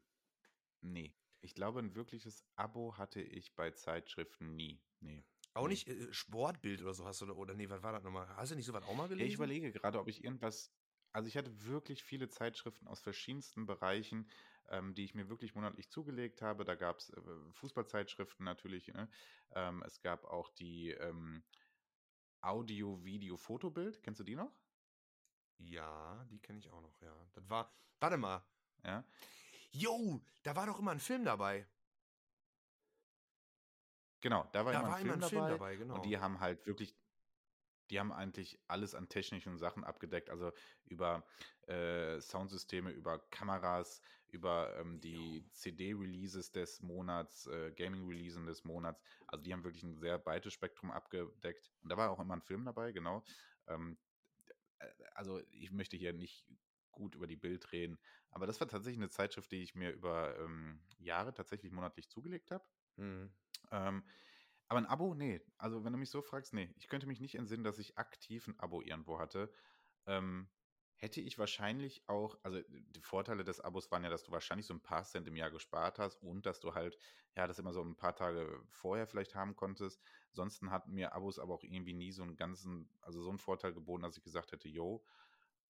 nee. 0.82 1.14
Ich 1.42 1.54
glaube, 1.54 1.80
ein 1.80 1.96
wirkliches 1.96 2.44
Abo 2.56 2.98
hatte 2.98 3.22
ich 3.22 3.56
bei 3.56 3.72
Zeitschriften 3.72 4.56
nie. 4.56 4.82
Nee. 5.00 5.24
Auch 5.58 5.68
nicht 5.68 5.88
äh, 5.88 6.14
Sportbild 6.14 6.82
oder 6.82 6.94
so 6.94 7.06
hast 7.06 7.22
du, 7.22 7.26
oder, 7.26 7.38
oder 7.38 7.54
nee, 7.54 7.70
was 7.70 7.82
war 7.84 7.92
das 7.92 8.04
nochmal? 8.04 8.28
Hast 8.36 8.52
du 8.52 8.56
nicht 8.56 8.66
sowas 8.66 8.84
auch 8.84 8.96
mal 8.96 9.08
gelesen? 9.08 9.22
Ja, 9.22 9.28
ich 9.28 9.36
überlege 9.36 9.72
gerade, 9.72 10.00
ob 10.00 10.08
ich 10.08 10.24
irgendwas, 10.24 10.72
also 11.14 11.28
ich 11.28 11.36
hatte 11.36 11.66
wirklich 11.66 12.04
viele 12.04 12.30
Zeitschriften 12.30 12.88
aus 12.88 13.02
verschiedensten 13.02 13.66
Bereichen, 13.66 14.30
ähm, 14.70 14.94
die 14.94 15.04
ich 15.04 15.16
mir 15.16 15.30
wirklich 15.30 15.56
monatlich 15.56 15.90
zugelegt 15.90 16.42
habe. 16.42 16.64
Da 16.64 16.76
gab 16.76 17.00
es 17.00 17.10
äh, 17.10 17.22
Fußballzeitschriften 17.54 18.46
natürlich, 18.46 18.88
ne? 18.90 19.10
ähm, 19.56 19.84
es 19.86 20.02
gab 20.02 20.26
auch 20.26 20.50
die 20.52 20.92
ähm, 20.92 21.44
Audio, 22.42 23.04
Video, 23.04 23.38
Fotobild. 23.38 24.04
Kennst 24.04 24.20
du 24.20 24.24
die 24.24 24.36
noch? 24.36 24.52
Ja, 25.58 26.24
die 26.30 26.40
kenne 26.40 26.60
ich 26.60 26.70
auch 26.70 26.82
noch, 26.82 27.02
ja. 27.02 27.16
Das 27.34 27.50
war, 27.50 27.74
warte 28.00 28.18
mal. 28.18 28.46
Ja. 28.84 29.04
Jo, 29.72 30.22
da 30.44 30.56
war 30.56 30.68
doch 30.68 30.80
immer 30.80 30.92
ein 30.92 31.00
Film 31.00 31.26
dabei. 31.26 31.68
Genau, 34.22 34.48
da 34.52 34.66
war 34.66 34.74
da 34.74 34.80
immer 34.80 34.90
war 34.90 34.96
ein, 34.98 35.06
Film, 35.06 35.20
dabei, 35.20 35.50
dabei 35.50 35.76
genau. 35.76 35.96
und 35.96 36.06
die 36.06 36.18
haben 36.18 36.40
halt 36.40 36.66
wirklich 36.66 36.96
die 37.90 38.00
haben 38.00 38.12
eigentlich 38.12 38.60
alles 38.68 38.96
an 38.96 39.10
technischen 39.10 39.58
Sachen 39.58 39.84
abgedeckt, 39.84 40.30
also 40.30 40.52
über 40.86 41.26
äh, 41.68 42.20
Soundsysteme, 42.20 42.92
über 42.92 43.20
Kameras, 43.30 44.02
über 44.28 44.76
ähm, 44.78 45.00
die 45.00 45.48
CD-Releases 45.52 46.52
des 46.52 46.82
Monats, 46.82 47.48
äh, 47.48 47.72
Gaming-Releases 47.72 48.46
des 48.46 48.64
Monats. 48.66 49.02
Also 49.28 49.44
die 49.44 49.54
haben 49.54 49.64
wirklich 49.64 49.84
ein 49.84 49.96
sehr 49.96 50.18
breites 50.18 50.54
Spektrum 50.54 50.92
abgedeckt. 50.92 51.72
Und 51.82 51.90
da 51.90 51.98
war 51.98 52.10
auch 52.12 52.20
immer 52.20 52.36
ein 52.36 52.42
Film 52.42 52.66
dabei, 52.66 52.92
genau. 52.92 53.24
Ähm, 53.68 53.98
äh, 54.80 54.88
also 55.14 55.42
ich 55.52 55.72
möchte 55.72 55.98
hier 55.98 56.14
nicht 56.14 56.46
gut 56.92 57.16
über 57.16 57.28
die 57.28 57.36
Bild 57.36 57.72
reden, 57.72 58.00
aber 58.32 58.48
das 58.48 58.60
war 58.60 58.68
tatsächlich 58.68 59.00
eine 59.00 59.10
Zeitschrift, 59.10 59.52
die 59.52 59.62
ich 59.62 59.76
mir 59.76 59.92
über 59.92 60.36
ähm, 60.40 60.82
Jahre 60.98 61.32
tatsächlich 61.34 61.72
monatlich 61.72 62.10
zugelegt 62.10 62.50
habe. 62.50 62.66
Mhm. 62.96 63.32
Ähm, 63.72 64.06
aber 64.68 64.80
ein 64.80 64.86
Abo, 64.86 65.14
nee. 65.16 65.42
Also, 65.58 65.84
wenn 65.84 65.94
du 65.94 66.00
mich 66.00 66.10
so 66.10 66.22
fragst, 66.22 66.54
nee. 66.54 66.74
Ich 66.78 66.88
könnte 66.88 67.08
mich 67.08 67.20
nicht 67.22 67.36
entsinnen, 67.36 67.64
dass 67.64 67.80
ich 67.80 67.98
aktiv 67.98 68.48
ein 68.48 68.60
Abo 68.60 68.82
irgendwo 68.82 69.20
hatte. 69.20 69.52
Ähm, 70.06 70.50
hätte 70.96 71.22
ich 71.22 71.38
wahrscheinlich 71.38 72.10
auch, 72.10 72.38
also 72.44 72.60
die 72.70 73.02
Vorteile 73.04 73.44
des 73.44 73.62
Abos 73.62 73.92
waren 73.92 74.04
ja, 74.04 74.10
dass 74.10 74.24
du 74.24 74.32
wahrscheinlich 74.32 74.66
so 74.66 74.74
ein 74.74 74.82
paar 74.82 75.04
Cent 75.04 75.28
im 75.28 75.36
Jahr 75.36 75.52
gespart 75.52 76.00
hast 76.00 76.24
und 76.24 76.46
dass 76.48 76.60
du 76.60 76.74
halt, 76.74 76.98
ja, 77.36 77.46
das 77.48 77.60
immer 77.60 77.72
so 77.74 77.84
ein 77.84 77.96
paar 77.96 78.16
Tage 78.16 78.64
vorher 78.72 79.06
vielleicht 79.08 79.36
haben 79.36 79.56
konntest. 79.56 80.02
Ansonsten 80.32 80.72
hatten 80.72 80.94
mir 80.94 81.14
Abos 81.14 81.38
aber 81.40 81.54
auch 81.54 81.64
irgendwie 81.64 81.94
nie 81.94 82.12
so 82.12 82.24
einen 82.24 82.36
ganzen, 82.36 82.90
also 83.02 83.22
so 83.22 83.30
einen 83.30 83.38
Vorteil 83.38 83.74
geboten, 83.74 84.02
dass 84.04 84.18
ich 84.18 84.24
gesagt 84.24 84.52
hätte, 84.52 84.68
yo, 84.70 85.06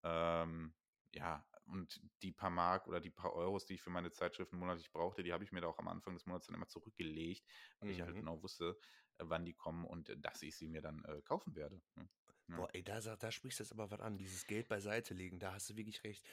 ähm, 0.02 0.74
ja, 1.12 1.46
und 1.68 2.00
die 2.22 2.32
paar 2.32 2.50
Mark 2.50 2.86
oder 2.88 3.00
die 3.00 3.10
paar 3.10 3.32
Euros, 3.34 3.66
die 3.66 3.74
ich 3.74 3.82
für 3.82 3.90
meine 3.90 4.12
Zeitschriften 4.12 4.58
monatlich 4.58 4.90
brauchte, 4.92 5.22
die 5.22 5.32
habe 5.32 5.44
ich 5.44 5.52
mir 5.52 5.60
da 5.60 5.68
auch 5.68 5.78
am 5.78 5.88
Anfang 5.88 6.14
des 6.14 6.26
Monats 6.26 6.46
dann 6.46 6.56
immer 6.56 6.68
zurückgelegt, 6.68 7.48
weil 7.84 7.92
ich 7.92 8.00
halt 8.02 8.16
Mhm. 8.16 8.18
genau 8.18 8.42
wusste, 8.42 8.78
äh, 9.18 9.24
wann 9.26 9.44
die 9.44 9.54
kommen 9.54 9.84
und 9.86 10.08
äh, 10.08 10.16
dass 10.18 10.42
ich 10.42 10.56
sie 10.56 10.68
mir 10.68 10.82
dann 10.82 11.04
äh, 11.04 11.22
kaufen 11.22 11.54
werde. 11.56 11.82
ne? 11.94 12.08
Ja. 12.48 12.56
Boah, 12.56 12.68
ey, 12.74 12.82
da, 12.82 13.00
da 13.00 13.30
sprichst 13.30 13.60
du 13.60 13.62
jetzt 13.64 13.72
aber 13.72 13.90
was 13.90 14.00
an, 14.00 14.18
dieses 14.18 14.46
Geld 14.46 14.68
beiseite 14.68 15.14
legen, 15.14 15.38
da 15.38 15.52
hast 15.54 15.70
du 15.70 15.76
wirklich 15.76 16.02
recht. 16.04 16.26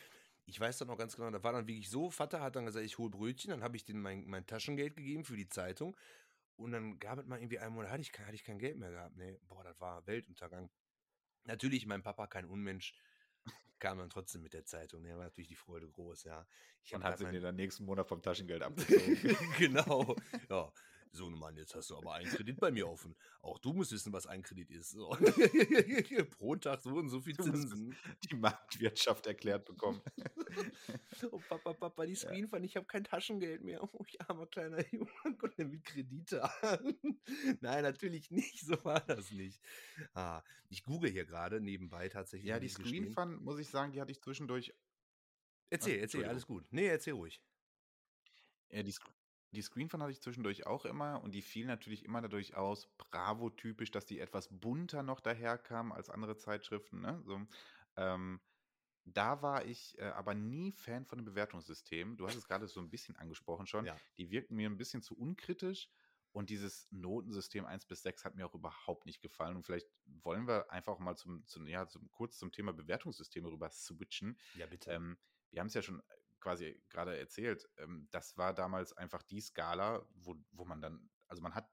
Ich 0.46 0.60
weiß 0.60 0.78
dann 0.80 0.88
noch 0.88 0.98
ganz 0.98 1.16
genau, 1.16 1.30
da 1.32 1.44
war 1.44 1.54
dann 1.54 1.68
wirklich 1.68 1.90
so, 1.90 2.10
Vater 2.10 2.42
hat 2.42 2.56
dann 2.56 2.66
gesagt, 2.66 2.86
ich 2.86 2.98
hol 2.98 3.10
Brötchen, 3.10 3.52
dann 3.52 3.64
habe 3.64 3.76
ich 3.78 3.84
denen 3.86 4.02
mein, 4.02 4.26
mein 4.26 4.46
Taschengeld 4.46 4.96
gegeben 4.96 5.26
für 5.26 5.36
die 5.38 5.48
Zeitung 5.48 5.96
und 6.58 6.72
dann 6.72 7.00
gab 7.00 7.20
es 7.20 7.26
mal 7.28 7.40
irgendwie 7.40 7.60
einen 7.60 7.76
Monat, 7.76 7.92
hatte 7.92 8.02
ich, 8.02 8.12
kein- 8.12 8.26
hatte 8.28 8.36
ich 8.36 8.44
kein 8.44 8.60
Geld 8.60 8.78
mehr 8.78 8.92
gehabt. 8.92 9.16
Nee, 9.18 9.40
boah, 9.44 9.64
das 9.64 9.80
war 9.82 10.08
Weltuntergang. 10.08 10.72
Natürlich, 11.46 11.86
mein 11.86 12.04
Papa, 12.04 12.28
kein 12.28 12.46
Unmensch, 12.46 12.96
kam 13.80 13.98
dann 14.00 14.10
trotzdem 14.10 14.42
mit 14.42 14.54
der 14.54 14.66
Zeitung. 14.66 15.04
Da 15.04 15.10
war 15.18 15.24
natürlich 15.26 15.50
die 15.50 15.56
Freude 15.56 15.88
groß, 15.90 16.24
ja. 16.24 16.46
Ich 16.84 16.94
Und 16.96 17.04
hat 17.04 17.18
sie 17.18 17.26
mein- 17.26 17.42
dann 17.42 17.56
nächsten 17.56 17.86
Monat 17.86 18.08
vom 18.08 18.22
Taschengeld 18.22 18.62
abgezogen. 18.64 19.38
genau. 19.58 20.16
Ja. 20.50 20.72
So, 21.12 21.30
Mann, 21.30 21.56
jetzt 21.56 21.74
hast 21.76 21.90
du 21.90 21.98
aber 21.98 22.14
einen 22.14 22.30
Kredit 22.30 22.60
bei 22.60 22.72
mir 22.72 22.90
offen. 22.90 23.16
Auch 23.42 23.58
du 23.60 23.72
musst 23.72 23.92
wissen, 23.94 24.12
was 24.12 24.28
ein 24.28 24.42
Kredit 24.42 24.70
ist. 24.70 24.92
So. 24.92 25.10
Pro 26.38 26.56
Tag 26.58 26.82
so 26.82 26.96
und 26.96 27.10
so 27.10 27.22
viel 27.22 27.38
Zinsen. 27.38 27.96
die 28.24 28.36
Marktwirtschaft 28.36 29.26
erklärt 29.28 29.66
bekommen. 29.66 30.02
Oh, 31.32 31.40
Papa, 31.50 31.74
Papa, 31.74 32.06
die 32.06 32.14
Ja. 32.14 32.20
Screen 32.20 32.48
fand, 32.48 32.66
ich 32.66 32.76
habe 32.78 32.86
kein 32.86 33.04
Taschengeld 33.04 33.62
mehr. 33.64 33.84
Oh, 33.84 34.06
ich 34.08 34.22
armer 34.22 34.46
kleiner 34.48 34.86
Junge, 34.94 35.10
der 35.58 35.66
mit 35.66 35.84
Kredite 35.84 36.44
an. 36.64 36.96
Nein, 37.62 37.84
natürlich 37.84 38.32
nicht, 38.32 38.62
so 38.66 38.82
war 38.86 39.02
das 39.02 39.32
nicht. 39.32 39.62
Ah, 40.14 40.42
ich 40.70 40.84
google 40.84 41.10
hier 41.10 41.26
gerade 41.26 41.60
nebenbei 41.60 42.08
tatsächlich. 42.10 42.50
Ja, 42.50 42.60
die 42.60 42.70
Screen. 42.70 43.12
Fun, 43.12 43.42
muss 43.44 43.60
ich 43.60 43.68
sagen, 43.68 43.92
die 43.92 44.00
hatte 44.02 44.12
ich 44.12 44.22
zwischendurch. 44.22 44.74
Erzähl, 45.70 46.00
erzähl, 46.00 46.26
alles 46.26 46.46
gut. 46.46 46.68
Nee, 46.72 46.88
erzähl 46.88 47.14
ruhig. 47.14 47.42
Ja, 48.70 48.84
die, 48.84 48.94
die 49.56 49.62
Screen 49.62 49.90
Fun 49.90 50.02
hatte 50.02 50.12
ich 50.12 50.22
zwischendurch 50.22 50.68
auch 50.68 50.86
immer 50.86 51.22
und 51.24 51.34
die 51.34 51.42
fiel 51.42 51.66
natürlich 51.66 52.06
immer 52.06 52.22
dadurch 52.22 52.56
aus, 52.56 52.88
Bravo-typisch, 52.98 53.92
dass 53.92 54.06
die 54.06 54.20
etwas 54.20 54.50
bunter 54.52 55.04
noch 55.04 55.20
daherkamen 55.20 55.92
als 55.92 56.10
andere 56.10 56.38
Zeitschriften. 56.38 57.02
Ne? 57.02 57.22
So, 57.24 57.42
ähm, 57.98 58.40
da 59.06 59.42
war 59.42 59.66
ich 59.66 59.98
äh, 60.00 60.06
aber 60.06 60.34
nie 60.34 60.72
Fan 60.72 61.06
von 61.06 61.20
dem 61.20 61.26
Bewertungssystem. 61.26 62.18
Du 62.18 62.28
hast 62.28 62.36
es 62.36 62.48
gerade 62.48 62.68
so 62.68 62.80
ein 62.80 62.90
bisschen 62.90 63.16
angesprochen 63.16 63.68
schon. 63.68 63.86
Ja. 63.86 63.96
Die 64.18 64.32
wirkten 64.32 64.56
mir 64.56 64.70
ein 64.70 64.78
bisschen 64.78 65.02
zu 65.02 65.16
unkritisch 65.18 65.90
und 66.32 66.50
dieses 66.50 66.92
Notensystem 66.92 67.66
1 67.66 67.86
bis 67.86 68.02
6 68.04 68.26
hat 68.26 68.36
mir 68.36 68.46
auch 68.46 68.56
überhaupt 68.56 69.06
nicht 69.06 69.22
gefallen. 69.22 69.56
Und 69.56 69.66
vielleicht 69.66 69.88
wollen 70.06 70.48
wir 70.48 70.70
einfach 70.72 71.00
mal 71.00 71.16
zum, 71.16 71.46
zum, 71.46 71.68
ja, 71.68 71.88
zum, 71.88 72.10
kurz 72.12 72.38
zum 72.38 72.52
Thema 72.52 72.74
Bewertungssysteme 72.74 73.50
rüber 73.50 73.70
switchen. 73.70 74.38
Ja, 74.56 74.66
bitte. 74.66 74.92
Ähm, 74.92 75.18
wir 75.52 75.62
haben 75.62 75.68
es 75.68 75.76
ja 75.76 75.82
schon 75.82 76.02
quasi 76.46 76.80
gerade 76.90 77.18
erzählt. 77.18 77.68
Ähm, 77.78 78.08
das 78.12 78.38
war 78.38 78.54
damals 78.54 78.94
einfach 78.94 79.24
die 79.24 79.42
Skala, 79.42 80.08
wo, 80.14 80.36
wo 80.52 80.64
man 80.64 80.80
dann, 80.80 81.10
also 81.28 81.42
man 81.42 81.56
hat 81.56 81.68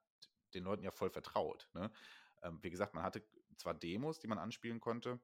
den 0.55 0.64
Leuten 0.64 0.83
ja 0.83 0.91
voll 0.91 1.11
vertraut. 1.11 1.68
Ne? 1.75 1.93
Ähm, 2.43 2.59
wie 2.62 2.70
gesagt, 2.70 2.95
man 2.95 3.05
hatte 3.05 3.23
zwar 3.59 3.75
Demos, 3.75 4.18
die 4.18 4.29
man 4.29 4.39
anspielen 4.39 4.81
konnte, 4.81 5.20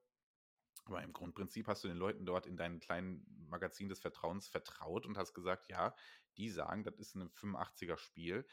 aber 0.84 1.02
im 1.02 1.14
Grundprinzip 1.14 1.66
hast 1.66 1.82
du 1.82 1.88
den 1.88 1.96
Leuten 1.96 2.26
dort 2.26 2.46
in 2.46 2.58
deinem 2.58 2.78
kleinen 2.78 3.24
Magazin 3.48 3.88
des 3.88 4.00
Vertrauens 4.00 4.48
vertraut 4.48 5.06
und 5.06 5.16
hast 5.16 5.32
gesagt, 5.32 5.70
ja, 5.70 5.94
die 6.36 6.50
sagen, 6.50 6.84
das 6.84 6.98
ist 6.98 7.14
ein 7.14 7.30
85er 7.30 7.96
Spiel, 7.96 8.46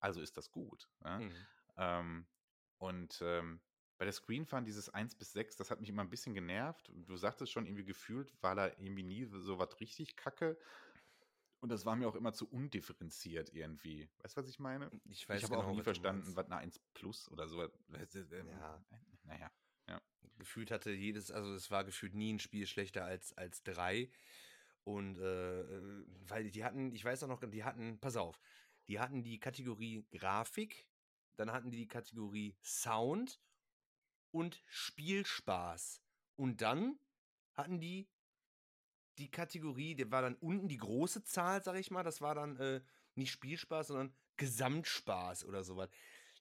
also 0.00 0.20
ist 0.20 0.36
das 0.36 0.50
gut. 0.50 0.90
Ja? 1.02 1.18
Mhm. 1.18 1.46
Ähm, 1.78 2.26
und 2.76 3.22
ähm, 3.22 3.62
bei 4.02 4.06
der 4.06 4.12
Screen 4.12 4.44
Fun, 4.44 4.64
dieses 4.64 4.88
1 4.88 5.14
bis 5.14 5.32
6, 5.32 5.58
das 5.58 5.70
hat 5.70 5.78
mich 5.78 5.88
immer 5.88 6.02
ein 6.02 6.10
bisschen 6.10 6.34
genervt. 6.34 6.90
Du 7.06 7.16
sagtest 7.16 7.52
schon, 7.52 7.66
irgendwie 7.66 7.84
gefühlt 7.84 8.34
war 8.42 8.56
da 8.56 8.66
irgendwie 8.66 9.04
nie 9.04 9.26
so 9.26 9.60
was 9.60 9.78
richtig 9.78 10.16
kacke. 10.16 10.58
Und 11.60 11.68
das 11.68 11.86
war 11.86 11.94
mir 11.94 12.08
auch 12.08 12.16
immer 12.16 12.32
zu 12.32 12.50
undifferenziert 12.50 13.54
irgendwie. 13.54 14.10
Weißt 14.20 14.36
du, 14.36 14.40
was 14.40 14.48
ich 14.48 14.58
meine? 14.58 14.90
Ich 15.04 15.28
weiß 15.28 15.38
ich 15.38 15.44
habe 15.44 15.54
genau, 15.54 15.68
auch 15.68 15.76
nie 15.76 15.84
verstanden, 15.84 16.34
was 16.34 16.46
eine 16.46 16.56
1 16.56 16.80
Plus 16.94 17.30
oder 17.30 17.46
so. 17.46 17.62
Ja. 18.50 18.84
Naja. 19.22 19.52
gefühlt 20.36 20.72
hatte 20.72 20.90
jedes, 20.90 21.30
also 21.30 21.54
es 21.54 21.70
war 21.70 21.84
gefühlt 21.84 22.14
nie 22.14 22.32
ein 22.32 22.40
Spiel 22.40 22.66
schlechter 22.66 23.04
als, 23.04 23.32
als 23.34 23.62
drei. 23.62 24.10
Und 24.82 25.16
äh, 25.18 25.60
äh, 25.60 26.04
weil 26.26 26.50
die 26.50 26.64
hatten, 26.64 26.90
ich 26.90 27.04
weiß 27.04 27.22
auch 27.22 27.28
noch, 27.28 27.40
die 27.48 27.62
hatten, 27.62 28.00
pass 28.00 28.16
auf, 28.16 28.40
die 28.88 28.98
hatten 28.98 29.22
die 29.22 29.38
Kategorie 29.38 30.04
Grafik, 30.10 30.88
dann 31.36 31.52
hatten 31.52 31.70
die 31.70 31.76
die 31.76 31.88
Kategorie 31.88 32.56
Sound 32.62 33.40
und 34.32 34.62
Spielspaß. 34.66 36.02
Und 36.36 36.60
dann 36.60 36.98
hatten 37.54 37.80
die 37.80 38.08
die 39.18 39.30
Kategorie, 39.30 39.94
der 39.94 40.10
war 40.10 40.22
dann 40.22 40.36
unten 40.36 40.68
die 40.68 40.78
große 40.78 41.22
Zahl, 41.24 41.62
sag 41.62 41.76
ich 41.76 41.90
mal, 41.90 42.02
das 42.02 42.20
war 42.20 42.34
dann 42.34 42.56
äh, 42.56 42.80
nicht 43.14 43.30
Spielspaß, 43.30 43.88
sondern 43.88 44.14
Gesamtspaß 44.36 45.44
oder 45.44 45.62
sowas. 45.64 45.90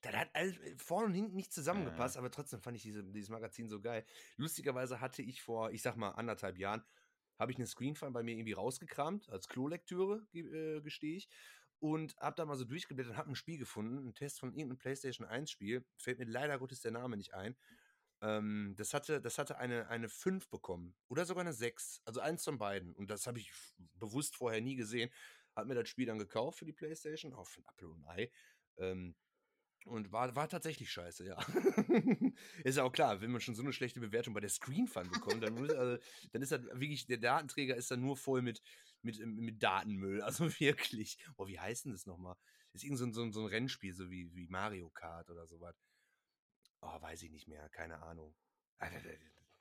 Das 0.01 0.15
hat 0.15 0.29
alles 0.33 0.57
vorne 0.77 1.07
und 1.07 1.13
hinten 1.13 1.35
nicht 1.35 1.53
zusammengepasst, 1.53 2.17
aber 2.17 2.31
trotzdem 2.31 2.61
fand 2.61 2.77
ich 2.77 2.83
diese, 2.83 3.03
dieses 3.03 3.29
Magazin 3.29 3.69
so 3.69 3.79
geil. 3.81 4.03
Lustigerweise 4.37 4.99
hatte 4.99 5.21
ich 5.21 5.43
vor, 5.43 5.71
ich 5.71 5.81
sag 5.81 5.95
mal, 5.95 6.09
anderthalb 6.11 6.57
Jahren, 6.57 6.83
habe 7.37 7.51
ich 7.51 7.57
eine 7.57 7.67
Screenfile 7.67 8.11
bei 8.11 8.23
mir 8.23 8.31
irgendwie 8.31 8.53
rausgekramt, 8.53 9.29
als 9.29 9.47
Klolektüre, 9.47 10.25
äh, 10.33 10.81
gestehe 10.81 11.17
ich. 11.17 11.29
Und 11.79 12.15
habe 12.17 12.35
da 12.35 12.45
mal 12.45 12.55
so 12.55 12.65
durchgeblättert 12.65 13.13
und 13.13 13.17
habe 13.17 13.29
ein 13.31 13.35
Spiel 13.35 13.57
gefunden, 13.57 13.97
einen 13.97 14.13
Test 14.13 14.39
von 14.39 14.53
irgendeinem 14.53 14.77
PlayStation 14.77 15.25
1 15.27 15.49
Spiel. 15.49 15.83
Fällt 15.97 16.19
mir 16.19 16.25
leider 16.25 16.59
Gottes 16.59 16.81
der 16.81 16.91
Name 16.91 17.17
nicht 17.17 17.33
ein. 17.33 17.55
Ähm, 18.21 18.75
das 18.77 18.93
hatte, 18.93 19.21
das 19.21 19.37
hatte 19.37 19.57
eine, 19.57 19.87
eine 19.89 20.09
5 20.09 20.49
bekommen. 20.49 20.95
Oder 21.07 21.25
sogar 21.25 21.41
eine 21.41 21.53
6. 21.53 22.01
Also 22.05 22.21
eins 22.21 22.43
von 22.43 22.57
beiden. 22.57 22.93
Und 22.93 23.09
das 23.09 23.27
habe 23.27 23.39
ich 23.39 23.51
bewusst 23.95 24.35
vorher 24.35 24.61
nie 24.61 24.75
gesehen. 24.75 25.09
Hab 25.55 25.67
mir 25.67 25.75
das 25.75 25.89
Spiel 25.89 26.05
dann 26.05 26.19
gekauft 26.19 26.59
für 26.59 26.65
die 26.65 26.73
Playstation, 26.73 27.33
auch 27.33 27.47
für 27.47 27.61
ein 27.61 27.65
Apple 27.69 27.89
und 27.89 28.05
ein 28.05 28.07
Ei. 28.07 28.31
Ähm, 28.77 29.15
und 29.85 30.11
war, 30.11 30.35
war 30.35 30.47
tatsächlich 30.47 30.91
scheiße, 30.91 31.25
ja. 31.25 31.37
ist 32.63 32.77
ja 32.77 32.83
auch 32.83 32.91
klar, 32.91 33.19
wenn 33.21 33.31
man 33.31 33.41
schon 33.41 33.55
so 33.55 33.63
eine 33.63 33.73
schlechte 33.73 33.99
Bewertung 33.99 34.33
bei 34.33 34.39
der 34.39 34.49
Screen 34.49 34.87
Fun 34.87 35.09
bekommt, 35.09 35.43
dann, 35.43 35.55
muss, 35.55 35.71
also, 35.71 35.97
dann 36.31 36.41
ist 36.43 36.51
das 36.51 36.61
wirklich, 36.63 37.07
der 37.07 37.17
Datenträger 37.17 37.75
ist 37.75 37.89
dann 37.89 38.01
nur 38.01 38.15
voll 38.15 38.43
mit, 38.43 38.61
mit, 39.01 39.19
mit 39.25 39.61
Datenmüll. 39.63 40.21
Also 40.31 40.59
wirklich. 40.59 41.17
Boah, 41.35 41.47
wie 41.47 41.59
heißt 41.59 41.85
denn 41.85 41.93
das 41.93 42.05
nochmal? 42.05 42.35
Ist 42.73 42.83
irgend 42.83 42.99
so 42.99 43.05
ein, 43.05 43.13
so 43.13 43.23
ein, 43.23 43.33
so 43.33 43.41
ein 43.41 43.47
Rennspiel, 43.47 43.93
so 43.93 44.09
wie, 44.11 44.33
wie 44.35 44.47
Mario 44.47 44.89
Kart 44.91 45.29
oder 45.29 45.47
sowas. 45.47 45.75
Oh, 46.81 47.01
weiß 47.01 47.23
ich 47.23 47.31
nicht 47.31 47.47
mehr, 47.47 47.69
keine 47.69 48.01
Ahnung. 48.01 48.35
Ah, 48.79 48.89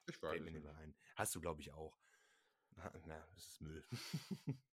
Ich 0.09 0.41
mir 0.41 0.51
nicht 0.51 0.65
mehr 0.65 0.77
ein. 0.77 0.95
Hast 1.17 1.35
du, 1.35 1.41
glaube 1.41 1.61
ich, 1.61 1.73
auch. 1.73 1.99
Na, 2.77 2.93
na, 3.07 3.27
das 3.35 3.45
ist 3.45 3.61
Müll. 3.61 3.85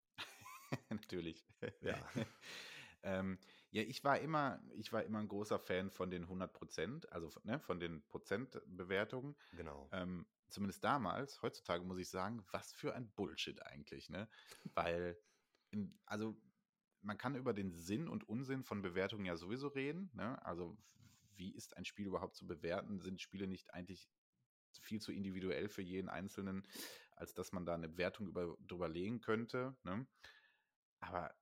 Natürlich. 0.90 1.46
Ja. 1.82 2.08
ähm, 3.04 3.38
ja, 3.72 3.84
ich 3.84 4.04
war 4.04 4.20
immer, 4.20 4.62
ich 4.74 4.92
war 4.92 5.04
immer 5.04 5.20
ein 5.20 5.28
großer 5.28 5.60
Fan 5.60 5.92
von 5.92 6.10
den 6.10 6.28
100 6.28 6.54
Prozent, 6.54 7.12
also 7.12 7.30
von- 7.30 7.44
ne, 7.46 7.60
von 7.60 7.80
den 7.80 8.08
Prozentbewertungen. 8.08 9.36
genau. 9.52 9.90
Ähm, 9.92 10.26
zumindest 10.50 10.84
damals, 10.84 11.42
heutzutage 11.42 11.84
muss 11.84 12.00
ich 12.00 12.10
sagen, 12.10 12.46
was 12.52 12.72
für 12.74 12.96
ein 12.96 13.12
Bullshit 13.14 13.62
eigentlich, 13.66 14.10
ne? 14.10 14.30
Weil, 14.74 15.18
in, 15.72 16.00
also 16.06 16.42
man 17.02 17.18
kann 17.18 17.36
über 17.36 17.54
den 17.54 17.72
Sinn 17.72 18.08
und 18.08 18.28
Unsinn 18.28 18.64
von 18.64 18.82
Bewertungen 18.82 19.26
ja 19.26 19.36
sowieso 19.38 19.68
reden, 19.68 20.10
ne? 20.14 20.44
Also 20.46 20.78
wie 21.38 21.54
ist 21.54 21.78
ein 21.78 21.86
Spiel 21.86 22.08
überhaupt 22.08 22.36
zu 22.36 22.48
bewerten? 22.48 23.00
Sind 23.00 23.22
Spiele 23.22 23.48
nicht 23.48 23.74
eigentlich 23.74 24.10
viel 24.82 25.02
zu 25.02 25.12
individuell 25.12 25.70
für 25.70 25.82
jeden 25.82 26.10
Einzelnen, 26.10 26.68
als 27.16 27.34
dass 27.34 27.52
man 27.52 27.66
da 27.66 27.74
eine 27.74 27.98
Wertung 27.98 28.28
über, 28.28 28.58
drüber 28.68 28.90
legen 28.90 29.22
könnte, 29.22 29.76
ne? 29.84 30.06
Aber 31.00 31.36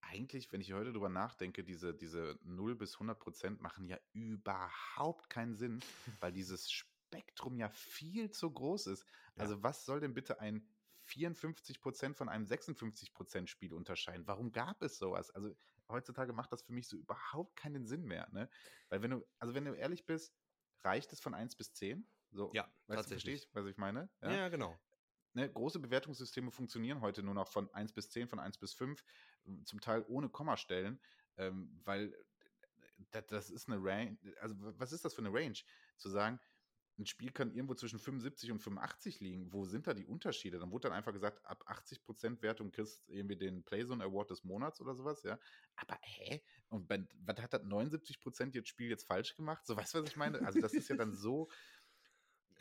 eigentlich, 0.00 0.52
wenn 0.52 0.60
ich 0.60 0.72
heute 0.72 0.92
drüber 0.92 1.08
nachdenke, 1.08 1.64
diese, 1.64 1.94
diese 1.94 2.38
0 2.42 2.76
bis 2.76 2.94
100 2.94 3.18
Prozent 3.18 3.60
machen 3.60 3.86
ja 3.86 3.98
überhaupt 4.12 5.30
keinen 5.30 5.54
Sinn, 5.54 5.80
weil 6.20 6.32
dieses 6.32 6.70
Spektrum 6.70 7.56
ja 7.56 7.68
viel 7.70 8.30
zu 8.30 8.50
groß 8.50 8.88
ist. 8.88 9.04
Ja. 9.36 9.42
Also 9.42 9.62
was 9.62 9.84
soll 9.84 10.00
denn 10.00 10.14
bitte 10.14 10.40
ein 10.40 10.66
54 11.04 11.80
Prozent 11.80 12.16
von 12.16 12.28
einem 12.28 12.46
56 12.46 13.12
Prozent 13.12 13.50
Spiel 13.50 13.72
unterscheiden? 13.72 14.26
Warum 14.26 14.52
gab 14.52 14.82
es 14.82 14.98
sowas? 14.98 15.30
Also 15.30 15.54
heutzutage 15.92 16.32
macht 16.32 16.52
das 16.52 16.62
für 16.62 16.72
mich 16.72 16.88
so 16.88 16.96
überhaupt 16.98 17.56
keinen 17.56 17.86
Sinn 17.86 18.04
mehr, 18.04 18.28
ne? 18.32 18.50
Weil 18.88 19.02
wenn 19.02 19.12
du, 19.12 19.26
also 19.38 19.54
wenn 19.54 19.64
du 19.64 19.74
ehrlich 19.74 20.06
bist, 20.06 20.34
reicht 20.82 21.12
es 21.12 21.20
von 21.20 21.34
1 21.34 21.56
bis 21.56 21.72
10? 21.74 22.10
So, 22.30 22.52
Ja, 22.54 22.72
weißt 22.86 23.06
du, 23.06 23.10
verstehst, 23.10 23.48
was 23.54 23.66
ich 23.66 23.76
meine? 23.76 24.10
Ja, 24.22 24.48
genau. 24.48 24.80
ne, 25.34 25.50
große 25.50 25.80
Bewertungssysteme 25.80 26.50
funktionieren 26.50 27.00
heute 27.00 27.22
nur 27.22 27.34
noch 27.34 27.48
von 27.48 27.72
1 27.74 27.92
bis 27.92 28.10
10, 28.10 28.28
von 28.28 28.38
1 28.40 28.58
bis 28.58 28.74
5, 28.74 29.04
zum 29.64 29.80
Teil 29.80 30.04
ohne 30.08 30.28
Kommastellen, 30.28 31.00
ähm, 31.36 31.80
weil 31.84 32.14
das, 33.10 33.26
das 33.26 33.50
ist 33.50 33.68
eine 33.68 33.78
Range, 33.82 34.18
also 34.40 34.54
was 34.58 34.92
ist 34.92 35.04
das 35.04 35.14
für 35.14 35.22
eine 35.22 35.32
Range? 35.32 35.58
Zu 35.96 36.08
sagen, 36.08 36.40
ein 37.02 37.06
Spiel 37.06 37.32
kann 37.32 37.52
irgendwo 37.52 37.74
zwischen 37.74 37.98
75 37.98 38.52
und 38.52 38.60
85 38.60 39.20
liegen. 39.20 39.52
Wo 39.52 39.64
sind 39.64 39.86
da 39.86 39.94
die 39.94 40.06
Unterschiede? 40.06 40.58
Dann 40.58 40.70
wurde 40.70 40.88
dann 40.88 40.96
einfach 40.96 41.12
gesagt, 41.12 41.44
ab 41.44 41.64
80% 41.68 42.42
Wertung 42.42 42.70
kriegst 42.70 43.06
du 43.06 43.12
irgendwie 43.12 43.36
den 43.36 43.64
Playzone 43.64 44.04
Award 44.04 44.30
des 44.30 44.44
Monats 44.44 44.80
oder 44.80 44.94
sowas, 44.94 45.22
ja. 45.22 45.38
Aber 45.76 45.98
hä? 46.02 46.42
Und 46.68 46.88
bei, 46.88 47.06
was 47.14 47.42
hat 47.42 47.52
das 47.52 47.62
79% 47.62 48.54
jetzt 48.54 48.68
Spiel 48.68 48.88
jetzt 48.88 49.06
falsch 49.06 49.34
gemacht? 49.34 49.66
So, 49.66 49.76
weißt 49.76 49.94
du, 49.94 50.02
was 50.02 50.10
ich 50.10 50.16
meine? 50.16 50.40
Also, 50.46 50.60
das 50.60 50.72
ist 50.72 50.88
ja 50.88 50.96
dann 50.96 51.12
so, 51.12 51.50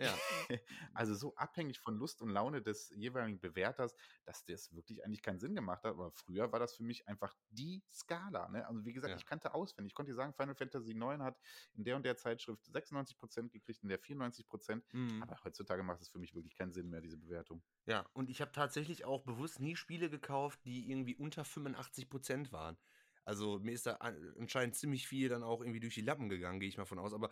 Ja. 0.02 0.18
also 0.93 1.14
so 1.16 1.36
abhängig 1.36 1.80
von 1.80 1.95
Lust 1.97 2.22
und 2.22 2.30
Laune 2.30 2.62
des 2.62 2.89
jeweiligen 2.95 3.39
Bewerters, 3.39 3.95
dass 4.26 4.43
das 4.45 4.74
wirklich 4.74 5.04
eigentlich 5.06 5.22
keinen 5.22 5.39
Sinn 5.39 5.56
gemacht 5.56 5.84
hat. 5.84 5.91
Aber 5.91 6.12
früher 6.12 6.52
war 6.52 6.60
das 6.60 6.76
für 6.76 6.84
mich 6.84 7.08
einfach 7.08 7.36
die 7.49 7.84
Skala. 7.91 8.49
Ne? 8.49 8.68
Also 8.68 8.86
wie 8.86 8.93
gesagt, 8.93 9.12
Ja. 9.12 9.18
ich 9.18 9.26
kannte 9.26 9.54
auswendig. 9.54 9.91
Ich 9.91 9.95
konnte 9.95 10.12
dir 10.12 10.16
sagen, 10.16 10.34
Final 10.34 10.56
Fantasy 10.56 10.91
IX 10.91 11.20
hat 11.22 11.39
in 11.74 11.84
der 11.84 11.95
und 11.95 12.04
der 12.06 12.18
Zeitschrift 12.18 12.66
96% 12.68 13.52
gekriegt, 13.52 13.84
in 13.84 13.89
der 13.89 13.99
94%. 13.99 14.84
Mhm. 14.93 15.24
Aber 15.24 15.38
heutzutage 15.43 15.84
macht 15.84 16.02
es 16.02 16.10
für 16.10 16.20
mich 16.20 16.34
wirklich 16.34 16.56
keinen 16.56 16.74
Sinn 16.74 16.89
mehr, 16.89 17.02
diese 17.02 17.18
Bewertung. 17.18 17.64
Ja, 17.86 18.06
und 18.14 18.30
ich 18.30 18.41
habe 18.41 18.52
tatsächlich 18.52 19.06
auch 19.06 19.24
bewusst 19.24 19.60
nie 19.60 19.76
Spiele 19.76 20.10
gekauft, 20.10 20.60
die 20.66 20.89
irgendwie 20.89 21.16
unter 21.16 21.43
85% 21.43 22.52
waren. 22.52 22.78
Also 23.24 23.60
mir 23.60 23.74
ist 23.74 23.86
da 23.86 23.95
an- 23.97 24.34
anscheinend 24.39 24.76
ziemlich 24.76 25.08
viel 25.08 25.30
dann 25.30 25.43
auch 25.43 25.62
irgendwie 25.62 25.80
durch 25.80 25.93
die 25.93 26.02
Lappen 26.02 26.28
gegangen, 26.28 26.60
gehe 26.60 26.70
ich 26.70 26.78
mal 26.78 26.86
von 26.86 26.97
aus. 26.99 27.14
Aber 27.14 27.30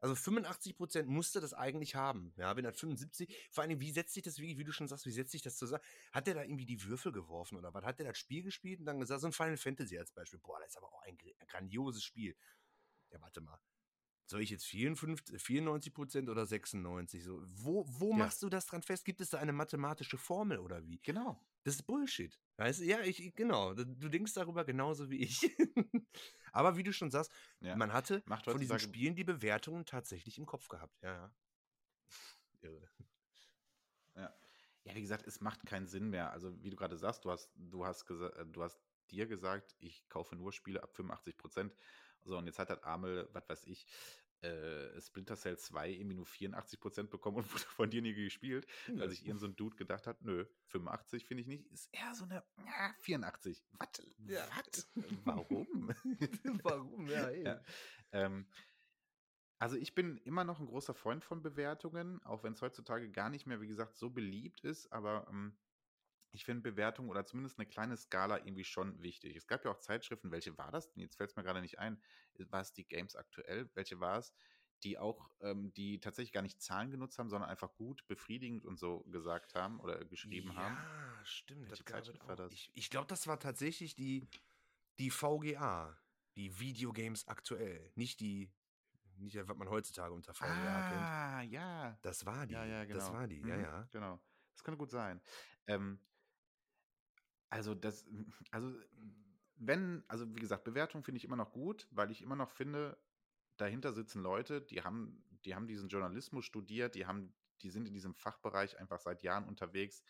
also 0.00 0.14
85% 0.14 1.08
musste 1.08 1.40
das 1.40 1.54
eigentlich 1.54 1.94
haben. 1.94 2.32
Ja, 2.36 2.56
wenn 2.56 2.64
dann 2.64 2.74
75, 2.74 3.34
vor 3.50 3.62
allem, 3.64 3.80
wie 3.80 3.90
setzt 3.92 4.14
sich 4.14 4.22
das, 4.22 4.38
wie, 4.38 4.58
wie 4.58 4.64
du 4.64 4.72
schon 4.72 4.88
sagst, 4.88 5.06
wie 5.06 5.10
setzt 5.12 5.32
sich 5.32 5.42
das 5.42 5.56
zusammen? 5.56 5.82
Hat 6.12 6.26
der 6.26 6.34
da 6.34 6.42
irgendwie 6.42 6.66
die 6.66 6.82
Würfel 6.84 7.12
geworfen 7.12 7.56
oder 7.58 7.72
was? 7.74 7.84
Hat 7.84 7.98
der 7.98 8.06
das 8.08 8.18
Spiel 8.18 8.42
gespielt 8.42 8.80
und 8.80 8.86
dann 8.86 9.00
gesagt, 9.00 9.20
so 9.20 9.26
ein 9.28 9.32
Final 9.32 9.56
Fantasy 9.56 9.98
als 9.98 10.12
Beispiel, 10.12 10.38
boah, 10.40 10.58
das 10.60 10.70
ist 10.70 10.76
aber 10.76 10.92
auch 10.92 11.02
ein 11.02 11.16
gr- 11.16 11.32
grandioses 11.46 12.02
Spiel. 12.04 12.36
Ja, 13.10 13.20
warte 13.20 13.40
mal. 13.40 13.58
Soll 14.28 14.42
ich 14.42 14.50
jetzt 14.50 14.64
54, 14.66 15.40
94% 15.40 16.28
oder 16.30 16.44
96? 16.46 17.22
So, 17.22 17.42
wo 17.46 17.84
wo 17.86 18.10
Ja. 18.10 18.16
machst 18.16 18.42
du 18.42 18.48
das 18.48 18.66
dran 18.66 18.82
fest? 18.82 19.04
Gibt 19.04 19.20
es 19.20 19.30
da 19.30 19.38
eine 19.38 19.52
mathematische 19.52 20.18
Formel 20.18 20.58
oder 20.58 20.84
wie? 20.84 20.98
Genau. 21.00 21.40
Das 21.62 21.74
ist 21.76 21.82
Bullshit. 21.84 22.40
Weißt 22.56 22.80
du? 22.80 22.84
Ja, 22.84 23.00
ich, 23.02 23.34
genau. 23.36 23.74
Du 23.74 24.08
denkst 24.08 24.34
darüber 24.34 24.64
genauso 24.64 25.10
wie 25.10 25.18
ich. 25.18 25.38
Aber 26.52 26.76
wie 26.76 26.82
du 26.82 26.92
schon 26.92 27.10
sagst, 27.10 27.30
Ja. 27.60 27.76
man 27.76 27.92
hatte 27.92 28.22
Macht 28.26 28.44
von 28.44 28.58
diesen 28.58 28.78
Spielen 28.80 29.14
die 29.14 29.24
Bewertungen 29.24 29.84
tatsächlich 29.84 30.38
im 30.38 30.46
Kopf 30.46 30.68
gehabt. 30.68 31.00
Ja, 31.02 31.12
ja. 31.14 31.34
Irre. 32.62 32.88
Ja. 34.16 34.34
ja, 34.84 34.94
wie 34.94 35.02
gesagt, 35.02 35.26
es 35.26 35.40
macht 35.40 35.66
keinen 35.66 35.86
Sinn 35.86 36.08
mehr. 36.10 36.32
Also, 36.32 36.60
wie 36.62 36.70
du 36.70 36.76
gerade 36.76 36.96
sagst, 36.96 37.24
du 37.24 37.30
hast, 37.30 37.50
du 37.54 37.84
hast, 37.84 38.08
äh, 38.10 38.46
du 38.46 38.62
hast 38.62 38.80
dir 39.10 39.26
gesagt, 39.26 39.74
ich 39.78 40.08
kaufe 40.08 40.34
nur 40.34 40.52
Spiele 40.52 40.82
ab 40.82 40.96
85 40.96 41.36
Prozent. 41.36 41.76
So, 42.26 42.36
und 42.38 42.46
jetzt 42.46 42.58
hat 42.58 42.70
das 42.70 42.82
Amel, 42.82 43.28
was 43.32 43.48
weiß 43.48 43.64
ich, 43.66 43.86
äh, 44.42 45.00
Splinter 45.00 45.36
Cell 45.36 45.58
2 45.58 45.90
irgendwie 45.90 46.16
nur 46.16 46.26
84 46.26 46.78
Prozent 46.78 47.10
bekommen 47.10 47.38
und 47.38 47.44
wurde 47.52 47.64
von 47.64 47.90
dir 47.90 48.02
nie 48.02 48.14
gespielt, 48.14 48.66
weil 48.88 49.08
sich 49.08 49.26
irgend 49.26 49.40
so 49.40 49.46
ein 49.46 49.56
Dude 49.56 49.76
gedacht 49.76 50.06
hat, 50.06 50.22
nö, 50.22 50.44
85 50.66 51.24
finde 51.24 51.42
ich 51.42 51.46
nicht, 51.46 51.66
ist 51.72 51.88
eher 51.92 52.14
so 52.14 52.24
eine 52.24 52.44
ja, 52.58 52.94
84. 53.00 53.64
Was? 53.72 53.88
Ja. 54.26 54.46
Was? 54.56 54.88
Warum? 55.24 55.94
Warum? 56.62 57.08
Ja, 57.08 57.30
eben. 57.30 57.46
Ja. 57.46 57.62
Ähm, 58.12 58.46
also 59.58 59.76
ich 59.76 59.94
bin 59.94 60.18
immer 60.18 60.44
noch 60.44 60.60
ein 60.60 60.66
großer 60.66 60.92
Freund 60.92 61.24
von 61.24 61.42
Bewertungen, 61.42 62.22
auch 62.24 62.42
wenn 62.42 62.52
es 62.52 62.60
heutzutage 62.60 63.10
gar 63.10 63.30
nicht 63.30 63.46
mehr, 63.46 63.60
wie 63.62 63.68
gesagt, 63.68 63.96
so 63.96 64.10
beliebt 64.10 64.60
ist, 64.64 64.92
aber 64.92 65.26
ähm, 65.30 65.56
ich 66.32 66.44
finde 66.44 66.62
Bewertungen 66.62 67.08
oder 67.08 67.24
zumindest 67.24 67.58
eine 67.58 67.66
kleine 67.66 67.96
Skala 67.96 68.38
irgendwie 68.38 68.64
schon 68.64 69.00
wichtig. 69.02 69.36
Es 69.36 69.46
gab 69.46 69.64
ja 69.64 69.70
auch 69.70 69.78
Zeitschriften, 69.80 70.30
welche 70.30 70.56
war 70.58 70.70
das? 70.70 70.90
denn? 70.92 71.02
Jetzt 71.02 71.16
fällt 71.16 71.30
es 71.30 71.36
mir 71.36 71.42
gerade 71.42 71.60
nicht 71.62 71.78
ein. 71.78 72.00
War 72.50 72.60
es 72.60 72.72
die 72.72 72.86
Games 72.86 73.16
aktuell? 73.16 73.70
Welche 73.74 74.00
war 74.00 74.18
es? 74.18 74.34
Die 74.82 74.98
auch, 74.98 75.30
ähm, 75.40 75.72
die 75.74 76.00
tatsächlich 76.00 76.32
gar 76.32 76.42
nicht 76.42 76.60
Zahlen 76.60 76.90
genutzt 76.90 77.18
haben, 77.18 77.30
sondern 77.30 77.48
einfach 77.48 77.74
gut, 77.76 78.06
befriedigend 78.08 78.66
und 78.66 78.78
so 78.78 79.00
gesagt 79.04 79.54
haben 79.54 79.80
oder 79.80 80.04
geschrieben 80.04 80.54
haben. 80.54 80.76
Ja, 80.76 81.24
stimmt. 81.24 81.62
Welche 81.62 81.84
das 81.84 81.84
gab 81.86 82.00
es 82.00 82.06
Zeitschrift 82.06 82.28
war 82.28 82.34
auch. 82.34 82.40
das? 82.40 82.52
Ich, 82.52 82.70
ich 82.74 82.90
glaube, 82.90 83.06
das 83.06 83.26
war 83.26 83.40
tatsächlich 83.40 83.94
die, 83.94 84.28
die 84.98 85.10
VGA. 85.10 85.96
Die 86.36 86.60
Videogames 86.60 87.26
aktuell. 87.28 87.90
Nicht 87.94 88.20
die, 88.20 88.52
nicht 89.16 89.36
was 89.48 89.56
man 89.56 89.70
heutzutage 89.70 90.12
unter 90.12 90.34
VGA 90.34 90.82
kennt. 90.82 91.08
Ah, 91.08 91.40
ja. 91.42 91.98
Das 92.02 92.26
war 92.26 92.46
die. 92.46 92.52
Ja, 92.52 92.64
ja, 92.66 92.84
genau. 92.84 92.98
Das 92.98 93.12
war 93.12 93.26
die, 93.26 93.40
ja, 93.40 93.56
Mhm, 93.56 93.62
ja. 93.62 93.88
Genau. 93.92 94.20
Das 94.52 94.62
könnte 94.64 94.78
gut 94.78 94.90
sein. 94.90 95.20
Ähm, 95.66 95.98
also 97.50 97.74
das, 97.74 98.06
also 98.50 98.74
wenn, 99.56 100.04
also 100.08 100.34
wie 100.34 100.40
gesagt, 100.40 100.64
Bewertung 100.64 101.02
finde 101.04 101.18
ich 101.18 101.24
immer 101.24 101.36
noch 101.36 101.52
gut, 101.52 101.88
weil 101.90 102.10
ich 102.10 102.22
immer 102.22 102.36
noch 102.36 102.50
finde, 102.50 102.98
dahinter 103.56 103.92
sitzen 103.92 104.22
Leute, 104.22 104.60
die 104.60 104.82
haben, 104.82 105.24
die 105.44 105.54
haben 105.54 105.66
diesen 105.66 105.88
Journalismus 105.88 106.44
studiert, 106.44 106.94
die 106.94 107.06
haben, 107.06 107.34
die 107.62 107.70
sind 107.70 107.86
in 107.86 107.94
diesem 107.94 108.14
Fachbereich 108.14 108.78
einfach 108.78 109.00
seit 109.00 109.22
Jahren 109.22 109.44
unterwegs, 109.44 110.02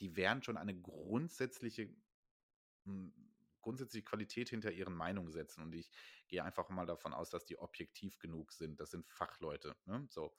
die 0.00 0.16
werden 0.16 0.42
schon 0.42 0.56
eine 0.56 0.78
grundsätzliche, 0.78 1.96
m, 2.84 3.32
grundsätzliche 3.60 4.04
Qualität 4.04 4.48
hinter 4.48 4.70
ihren 4.70 4.94
Meinungen 4.94 5.32
setzen. 5.32 5.62
Und 5.62 5.74
ich 5.74 5.90
gehe 6.28 6.44
einfach 6.44 6.68
mal 6.68 6.86
davon 6.86 7.12
aus, 7.12 7.30
dass 7.30 7.44
die 7.44 7.58
objektiv 7.58 8.18
genug 8.18 8.52
sind. 8.52 8.78
Das 8.78 8.90
sind 8.90 9.08
Fachleute. 9.08 9.76
Ne? 9.86 10.06
So. 10.10 10.36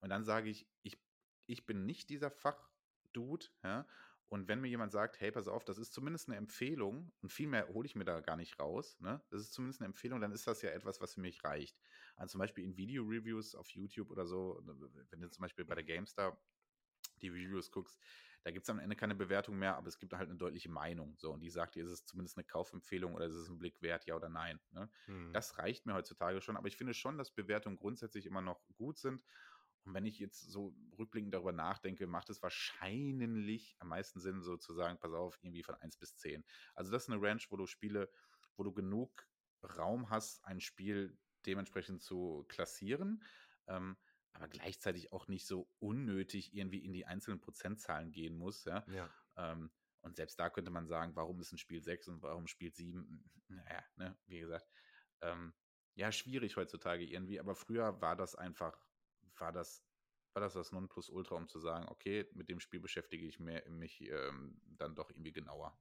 Und 0.00 0.10
dann 0.10 0.24
sage 0.24 0.50
ich, 0.50 0.68
ich, 0.82 1.02
ich 1.46 1.64
bin 1.64 1.86
nicht 1.86 2.10
dieser 2.10 2.30
Fachdude, 2.30 3.46
ja. 3.62 3.86
Und 4.28 4.48
wenn 4.48 4.60
mir 4.60 4.68
jemand 4.68 4.92
sagt, 4.92 5.20
hey, 5.20 5.30
pass 5.30 5.46
auf, 5.48 5.64
das 5.64 5.78
ist 5.78 5.92
zumindest 5.92 6.28
eine 6.28 6.36
Empfehlung 6.36 7.12
und 7.22 7.32
viel 7.32 7.46
mehr 7.48 7.68
hole 7.68 7.86
ich 7.86 7.94
mir 7.94 8.04
da 8.04 8.20
gar 8.20 8.36
nicht 8.36 8.58
raus, 8.58 8.98
ne? 9.00 9.22
Das 9.30 9.40
ist 9.40 9.52
zumindest 9.52 9.80
eine 9.80 9.86
Empfehlung, 9.86 10.20
dann 10.20 10.32
ist 10.32 10.46
das 10.46 10.62
ja 10.62 10.70
etwas, 10.70 11.00
was 11.00 11.14
für 11.14 11.20
mich 11.20 11.44
reicht. 11.44 11.78
Also 12.16 12.32
zum 12.32 12.40
Beispiel 12.40 12.64
in 12.64 12.76
Video-Reviews 12.76 13.54
auf 13.54 13.70
YouTube 13.70 14.10
oder 14.10 14.26
so, 14.26 14.60
wenn 15.10 15.20
du 15.20 15.30
zum 15.30 15.42
Beispiel 15.42 15.64
bei 15.64 15.74
der 15.76 15.84
GameStar 15.84 16.40
die 17.22 17.28
Reviews 17.28 17.70
guckst, 17.70 17.98
da 18.42 18.50
gibt 18.50 18.64
es 18.64 18.70
am 18.70 18.78
Ende 18.78 18.94
keine 18.96 19.14
Bewertung 19.14 19.58
mehr, 19.58 19.76
aber 19.76 19.88
es 19.88 19.98
gibt 19.98 20.12
halt 20.12 20.28
eine 20.28 20.38
deutliche 20.38 20.70
Meinung. 20.70 21.16
So, 21.18 21.32
und 21.32 21.40
die 21.40 21.50
sagt 21.50 21.74
dir, 21.74 21.84
ist 21.84 21.90
es 21.90 22.04
zumindest 22.04 22.36
eine 22.36 22.44
Kaufempfehlung 22.44 23.14
oder 23.14 23.26
ist 23.26 23.34
es 23.34 23.48
ein 23.48 23.58
Blick 23.58 23.82
wert, 23.82 24.06
ja 24.06 24.14
oder 24.14 24.28
nein. 24.28 24.60
Ne? 24.70 24.90
Hm. 25.08 25.32
Das 25.32 25.58
reicht 25.58 25.86
mir 25.86 25.94
heutzutage 25.94 26.40
schon, 26.40 26.56
aber 26.56 26.68
ich 26.68 26.76
finde 26.76 26.94
schon, 26.94 27.18
dass 27.18 27.34
Bewertungen 27.34 27.76
grundsätzlich 27.76 28.26
immer 28.26 28.42
noch 28.42 28.64
gut 28.76 28.98
sind. 28.98 29.24
Und 29.86 29.94
wenn 29.94 30.04
ich 30.04 30.18
jetzt 30.18 30.40
so 30.50 30.76
rückblickend 30.98 31.32
darüber 31.32 31.52
nachdenke, 31.52 32.06
macht 32.06 32.28
es 32.28 32.42
wahrscheinlich 32.42 33.76
am 33.78 33.88
meisten 33.88 34.20
Sinn, 34.20 34.42
so 34.42 34.56
zu 34.56 34.74
sagen, 34.74 34.98
pass 34.98 35.12
auf, 35.12 35.38
irgendwie 35.42 35.62
von 35.62 35.76
1 35.76 35.96
bis 35.96 36.16
10. 36.16 36.44
Also 36.74 36.90
das 36.90 37.04
ist 37.04 37.10
eine 37.10 37.22
Range, 37.22 37.40
wo 37.50 37.56
du 37.56 37.66
Spiele, 37.66 38.10
wo 38.56 38.64
du 38.64 38.72
genug 38.72 39.28
Raum 39.62 40.10
hast, 40.10 40.44
ein 40.44 40.60
Spiel 40.60 41.18
dementsprechend 41.46 42.02
zu 42.02 42.44
klassieren, 42.48 43.22
ähm, 43.68 43.96
aber 44.32 44.48
gleichzeitig 44.48 45.12
auch 45.12 45.28
nicht 45.28 45.46
so 45.46 45.72
unnötig 45.78 46.52
irgendwie 46.54 46.84
in 46.84 46.92
die 46.92 47.06
einzelnen 47.06 47.40
Prozentzahlen 47.40 48.12
gehen 48.12 48.36
muss, 48.36 48.64
ja. 48.64 48.84
Ja. 48.88 49.10
Ähm, 49.36 49.70
und 50.02 50.16
selbst 50.16 50.38
da 50.38 50.50
könnte 50.50 50.70
man 50.70 50.86
sagen, 50.86 51.16
warum 51.16 51.40
ist 51.40 51.52
ein 51.52 51.58
Spiel 51.58 51.82
6 51.82 52.08
und 52.08 52.22
warum 52.22 52.46
Spiel 52.46 52.72
7? 52.72 53.24
Naja, 53.48 53.84
ne, 53.96 54.18
wie 54.26 54.40
gesagt, 54.40 54.68
ähm, 55.20 55.54
ja, 55.94 56.12
schwierig 56.12 56.56
heutzutage 56.56 57.04
irgendwie, 57.04 57.40
aber 57.40 57.54
früher 57.54 58.00
war 58.00 58.16
das 58.16 58.34
einfach, 58.34 58.85
war 59.40 59.52
das, 59.52 59.82
war 60.34 60.40
das 60.40 60.54
das 60.54 60.72
Nonplusultra, 60.72 61.34
um 61.34 61.48
zu 61.48 61.58
sagen, 61.58 61.86
okay, 61.88 62.26
mit 62.32 62.48
dem 62.48 62.60
Spiel 62.60 62.80
beschäftige 62.80 63.26
ich 63.26 63.40
mehr, 63.40 63.68
mich 63.68 64.00
ähm, 64.02 64.60
dann 64.66 64.94
doch 64.94 65.10
irgendwie 65.10 65.32
genauer. 65.32 65.78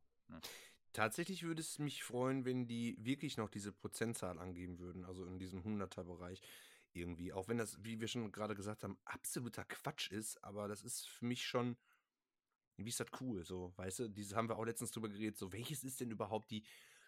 Tatsächlich 0.93 1.43
würde 1.43 1.61
es 1.61 1.77
mich 1.77 2.03
freuen, 2.03 2.45
wenn 2.45 2.67
die 2.67 2.95
wirklich 2.99 3.35
noch 3.35 3.49
diese 3.49 3.73
Prozentzahl 3.73 4.39
angeben 4.39 4.79
würden, 4.79 5.03
also 5.03 5.25
in 5.25 5.39
diesem 5.39 5.61
100er-Bereich 5.61 6.41
irgendwie. 6.93 7.33
Auch 7.33 7.49
wenn 7.49 7.57
das, 7.57 7.83
wie 7.83 7.99
wir 7.99 8.07
schon 8.07 8.31
gerade 8.31 8.55
gesagt 8.55 8.83
haben, 8.83 8.97
absoluter 9.03 9.65
Quatsch 9.65 10.09
ist, 10.11 10.41
aber 10.43 10.69
das 10.69 10.83
ist 10.83 11.05
für 11.07 11.25
mich 11.25 11.45
schon, 11.45 11.75
wie 12.77 12.89
ist 12.89 12.99
das 13.01 13.07
cool, 13.19 13.43
so, 13.43 13.73
weißt 13.75 13.99
du, 13.99 14.07
dieses 14.09 14.35
haben 14.35 14.47
wir 14.47 14.57
auch 14.57 14.65
letztens 14.65 14.91
drüber 14.91 15.09
geredet, 15.09 15.37
so, 15.37 15.51
welches 15.51 15.83
ist 15.83 15.99
denn 15.99 16.11
überhaupt 16.11 16.49
die 16.51 16.63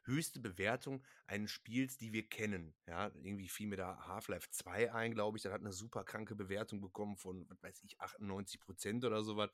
höchste 0.08 0.40
Bewertung 0.40 1.04
eines 1.28 1.52
Spiels, 1.52 1.98
die 1.98 2.14
wir 2.14 2.28
kennen? 2.28 2.74
Ja, 2.88 3.12
irgendwie 3.22 3.48
fiel 3.48 3.68
mir 3.68 3.78
da 3.78 4.08
Half-Life 4.08 4.50
2 4.52 4.92
ein, 4.94 5.14
glaube 5.14 5.38
ich, 5.38 5.44
das 5.44 5.54
hat 5.54 5.62
eine 5.62 5.74
super 5.74 6.04
kranke 6.04 6.36
Bewertung 6.36 6.82
bekommen 6.82 7.18
von, 7.18 7.48
was 7.50 7.62
weiß 7.62 7.84
ich, 7.84 8.00
98 8.00 8.60
Prozent 8.60 9.06
oder 9.06 9.24
sowas. 9.24 9.52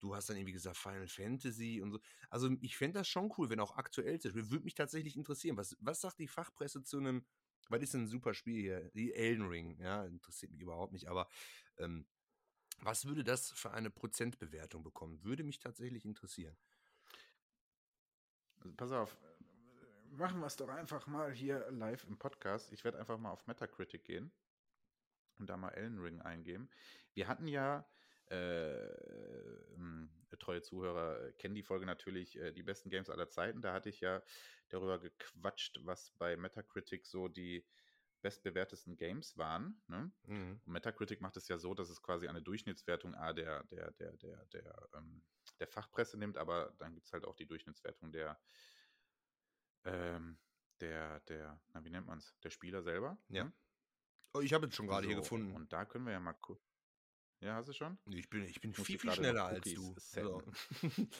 Du 0.00 0.14
hast 0.14 0.30
dann 0.30 0.36
irgendwie 0.36 0.52
gesagt 0.52 0.78
Final 0.78 1.08
Fantasy 1.08 1.80
und 1.82 1.92
so. 1.92 2.00
Also 2.30 2.50
ich 2.60 2.76
fände 2.76 3.00
das 3.00 3.08
schon 3.08 3.32
cool, 3.36 3.50
wenn 3.50 3.60
auch 3.60 3.76
aktuell 3.76 4.16
ist. 4.16 4.34
Würde 4.34 4.64
mich 4.64 4.74
tatsächlich 4.74 5.16
interessieren. 5.16 5.56
Was, 5.56 5.76
was 5.80 6.00
sagt 6.00 6.18
die 6.18 6.28
Fachpresse 6.28 6.82
zu 6.82 6.98
einem, 6.98 7.26
was 7.68 7.82
ist 7.82 7.94
denn 7.94 8.02
ein 8.02 8.08
super 8.08 8.32
Spiel 8.32 8.62
hier? 8.62 8.90
Die 8.94 9.12
Elden 9.12 9.46
Ring, 9.46 9.78
ja, 9.78 10.04
interessiert 10.04 10.52
mich 10.52 10.62
überhaupt 10.62 10.92
nicht, 10.92 11.08
aber 11.08 11.28
ähm, 11.76 12.06
was 12.82 13.04
würde 13.04 13.24
das 13.24 13.50
für 13.50 13.72
eine 13.72 13.90
Prozentbewertung 13.90 14.82
bekommen? 14.82 15.22
Würde 15.22 15.44
mich 15.44 15.58
tatsächlich 15.58 16.06
interessieren. 16.06 16.56
Also 18.60 18.74
pass 18.74 18.92
auf, 18.92 19.16
machen 20.10 20.40
wir 20.40 20.46
es 20.46 20.56
doch 20.56 20.68
einfach 20.68 21.06
mal 21.06 21.32
hier 21.32 21.70
live 21.70 22.04
im 22.04 22.18
Podcast. 22.18 22.72
Ich 22.72 22.84
werde 22.84 22.98
einfach 22.98 23.18
mal 23.18 23.30
auf 23.30 23.46
Metacritic 23.46 24.04
gehen 24.04 24.32
und 25.38 25.48
da 25.48 25.56
mal 25.56 25.70
Elden 25.70 26.00
Ring 26.00 26.20
eingeben. 26.20 26.68
Wir 27.14 27.28
hatten 27.28 27.46
ja, 27.46 27.88
äh, 28.30 28.86
ähm, 29.74 30.10
treue 30.38 30.62
Zuhörer 30.62 31.20
äh, 31.22 31.32
kennen 31.32 31.54
die 31.54 31.62
Folge 31.62 31.86
natürlich, 31.86 32.38
äh, 32.38 32.52
die 32.52 32.62
besten 32.62 32.90
Games 32.90 33.10
aller 33.10 33.28
Zeiten. 33.28 33.62
Da 33.62 33.72
hatte 33.72 33.88
ich 33.88 34.00
ja 34.00 34.22
darüber 34.68 34.98
gequatscht, 34.98 35.80
was 35.84 36.12
bei 36.18 36.36
Metacritic 36.36 37.06
so 37.06 37.28
die 37.28 37.66
bestbewertesten 38.22 38.96
Games 38.96 39.36
waren. 39.36 39.82
Ne? 39.86 40.12
Mhm. 40.24 40.60
Und 40.64 40.72
Metacritic 40.72 41.20
macht 41.20 41.36
es 41.36 41.48
ja 41.48 41.58
so, 41.58 41.74
dass 41.74 41.88
es 41.88 42.02
quasi 42.02 42.28
eine 42.28 42.42
Durchschnittswertung 42.42 43.14
A 43.14 43.32
der, 43.32 43.64
der, 43.64 43.90
der, 43.92 44.16
der, 44.16 44.44
der, 44.46 44.88
ähm, 44.94 45.22
der 45.58 45.66
Fachpresse 45.66 46.18
nimmt, 46.18 46.36
aber 46.36 46.74
dann 46.78 46.94
gibt 46.94 47.06
es 47.06 47.12
halt 47.12 47.24
auch 47.24 47.34
die 47.34 47.46
Durchschnittswertung 47.46 48.12
der, 48.12 48.38
ähm, 49.84 50.38
der, 50.80 51.20
der, 51.20 51.60
na, 51.72 51.84
wie 51.84 51.90
nennt 51.90 52.06
man 52.06 52.18
es? 52.18 52.34
Der 52.42 52.50
Spieler 52.50 52.82
selber. 52.82 53.18
Ja. 53.28 53.44
ne? 53.44 53.52
Oh, 54.32 54.40
ich 54.40 54.52
habe 54.52 54.66
es 54.66 54.74
schon 54.74 54.86
gerade 54.86 55.06
hier 55.06 55.16
So, 55.16 55.22
gefunden. 55.22 55.52
Und 55.52 55.72
da 55.72 55.84
können 55.84 56.04
wir 56.06 56.12
ja 56.12 56.20
mal 56.20 56.32
gucken. 56.34 56.64
Ja, 57.40 57.54
hast 57.56 57.68
du 57.68 57.72
schon? 57.72 57.98
Ich 58.06 58.28
bin, 58.28 58.44
ich 58.44 58.60
bin 58.60 58.70
muss 58.70 58.86
viel, 58.86 58.86
hier 58.86 59.00
viel 59.00 59.12
schneller 59.12 59.44
als 59.46 59.72
du. 59.72 59.94
So. 59.98 60.42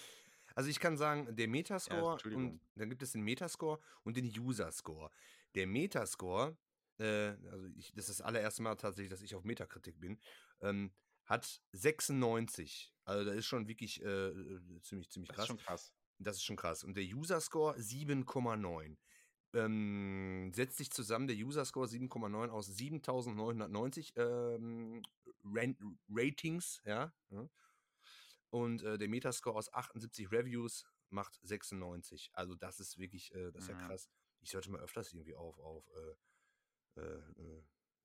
Also 0.56 0.68
ich 0.68 0.80
kann 0.80 0.96
sagen, 0.96 1.34
der 1.36 1.46
Metascore 1.46 2.12
Entschuldigung. 2.14 2.50
und 2.54 2.61
dann 2.74 2.90
gibt 2.90 3.02
es 3.02 3.12
den 3.12 3.22
Metascore 3.22 3.80
und 4.02 4.16
den 4.16 4.26
User-Score. 4.26 5.08
Der 5.54 5.66
Metascore, 5.68 6.56
äh, 6.98 7.36
also 7.50 7.66
ich, 7.76 7.92
das 7.92 8.08
ist 8.08 8.18
das 8.18 8.26
allererste 8.26 8.61
Mal 8.62 8.74
tatsächlich, 8.74 9.11
dass 9.11 9.22
ich 9.22 9.36
auf 9.36 9.44
Metakritik 9.44 10.00
bin, 10.00 10.20
ähm, 10.61 10.92
hat 11.26 11.62
96. 11.72 12.92
Also 13.04 13.24
da 13.24 13.32
ist 13.32 13.46
schon 13.46 13.68
wirklich 13.68 14.02
äh, 14.02 14.28
äh, 14.28 14.80
ziemlich, 14.82 15.08
ziemlich 15.11 15.28
Das 15.28 15.36
ist 15.36 15.36
krass. 15.36 15.46
schon 15.46 15.56
krass. 15.58 15.94
Das 16.22 16.36
ist 16.36 16.44
schon 16.44 16.56
krass. 16.56 16.84
Und 16.84 16.96
der 16.96 17.04
User-Score 17.04 17.76
7,9. 17.78 18.96
Ähm, 19.52 20.52
setzt 20.54 20.76
sich 20.76 20.90
zusammen, 20.92 21.26
der 21.26 21.36
User-Score 21.36 21.88
7,9 21.88 22.50
aus 22.50 22.66
7990 22.66 24.12
ähm, 24.16 25.02
Ratings, 26.08 26.80
ja. 26.84 27.12
Und 28.50 28.82
äh, 28.82 28.98
der 28.98 29.08
Metascore 29.08 29.56
aus 29.56 29.72
78 29.72 30.30
Reviews 30.30 30.84
macht 31.08 31.38
96. 31.42 32.30
Also 32.34 32.54
das 32.54 32.78
ist 32.80 32.98
wirklich, 32.98 33.34
äh, 33.34 33.50
das 33.50 33.64
ist 33.64 33.68
ja 33.68 33.74
Mhm. 33.74 33.88
krass. 33.88 34.10
Ich 34.40 34.50
sollte 34.50 34.70
mal 34.70 34.80
öfters 34.80 35.12
irgendwie 35.12 35.34
auf, 35.34 35.58
auf 35.58 35.88
äh, 36.96 37.00
äh, 37.00 37.18
äh, 37.40 37.62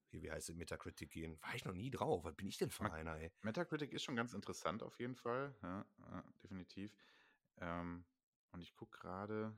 hier, 0.07 0.22
wie 0.22 0.32
heißt 0.32 0.49
es, 0.49 0.55
Metacritic 0.55 1.09
gehen. 1.11 1.39
War 1.41 1.55
ich 1.55 1.66
noch 1.66 1.74
nie 1.74 1.89
drauf. 1.89 2.24
Was 2.24 2.36
bin 2.36 2.47
ich 2.47 2.57
denn 2.57 2.70
für 2.70 2.91
einer, 2.91 3.18
ey? 3.18 3.32
Metacritic 3.41 3.91
ist 3.93 4.03
schon 4.03 4.16
ganz 4.16 4.34
interessant 4.34 4.84
auf 4.84 4.99
jeden 4.99 5.16
Fall. 5.16 5.55
Ja, 5.61 5.86
ja, 6.11 6.24
definitiv. 6.43 6.91
Ähm, 7.60 8.06
und 8.51 8.62
ich 8.62 8.74
gucke 8.74 8.97
gerade. 8.99 9.58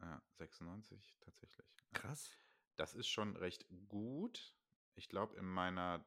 Ja, 0.00 0.22
96 0.32 1.18
tatsächlich. 1.20 1.66
Krass. 1.92 2.30
Das 2.76 2.94
ist 2.94 3.08
schon 3.08 3.36
recht 3.36 3.66
gut. 3.88 4.54
Ich 4.96 5.08
glaube, 5.08 5.36
in 5.36 5.46
meiner, 5.46 6.04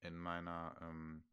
in 0.00 0.16
meiner, 0.16 0.76
ähm, 0.80 1.24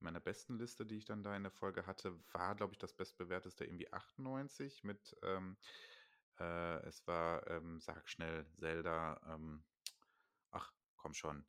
in 0.00 0.04
meiner 0.04 0.20
besten 0.20 0.56
Liste, 0.58 0.86
die 0.86 0.96
ich 0.96 1.04
dann 1.04 1.22
da 1.22 1.36
in 1.36 1.42
der 1.42 1.52
Folge 1.52 1.86
hatte, 1.86 2.18
war, 2.32 2.54
glaube 2.54 2.72
ich, 2.72 2.78
das 2.78 2.92
bestbewerteste 2.92 3.64
irgendwie 3.64 3.92
98 3.92 4.84
mit, 4.84 5.16
ähm, 5.22 5.56
äh, 6.38 6.76
es 6.86 7.06
war, 7.06 7.46
ähm, 7.48 7.80
sag 7.80 8.08
schnell, 8.08 8.46
Zelda, 8.58 9.20
ähm, 9.26 9.64
ach, 10.50 10.72
komm 10.96 11.14
schon. 11.14 11.44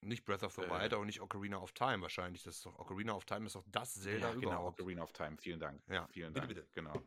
Nicht 0.00 0.24
Breath 0.24 0.42
of 0.44 0.54
the 0.54 0.62
Äh. 0.62 0.70
Wild, 0.70 0.94
auch 0.94 1.04
nicht 1.04 1.20
Ocarina 1.20 1.58
of 1.58 1.72
Time 1.72 2.00
wahrscheinlich. 2.02 2.42
Das 2.44 2.56
ist 2.56 2.66
doch, 2.66 2.78
Ocarina 2.78 3.14
of 3.14 3.24
Time 3.24 3.46
ist 3.46 3.54
doch 3.56 3.64
das 3.66 3.94
Zelda 3.94 4.28
ja, 4.28 4.34
genau, 4.34 4.46
überhaupt. 4.48 4.80
Ocarina 4.80 5.02
of 5.02 5.12
Time, 5.12 5.36
vielen 5.38 5.58
Dank. 5.60 5.82
Ja, 5.88 6.06
vielen 6.08 6.32
bitte, 6.32 6.46
Dank. 6.46 6.54
bitte. 6.54 6.68
Genau. 6.74 7.02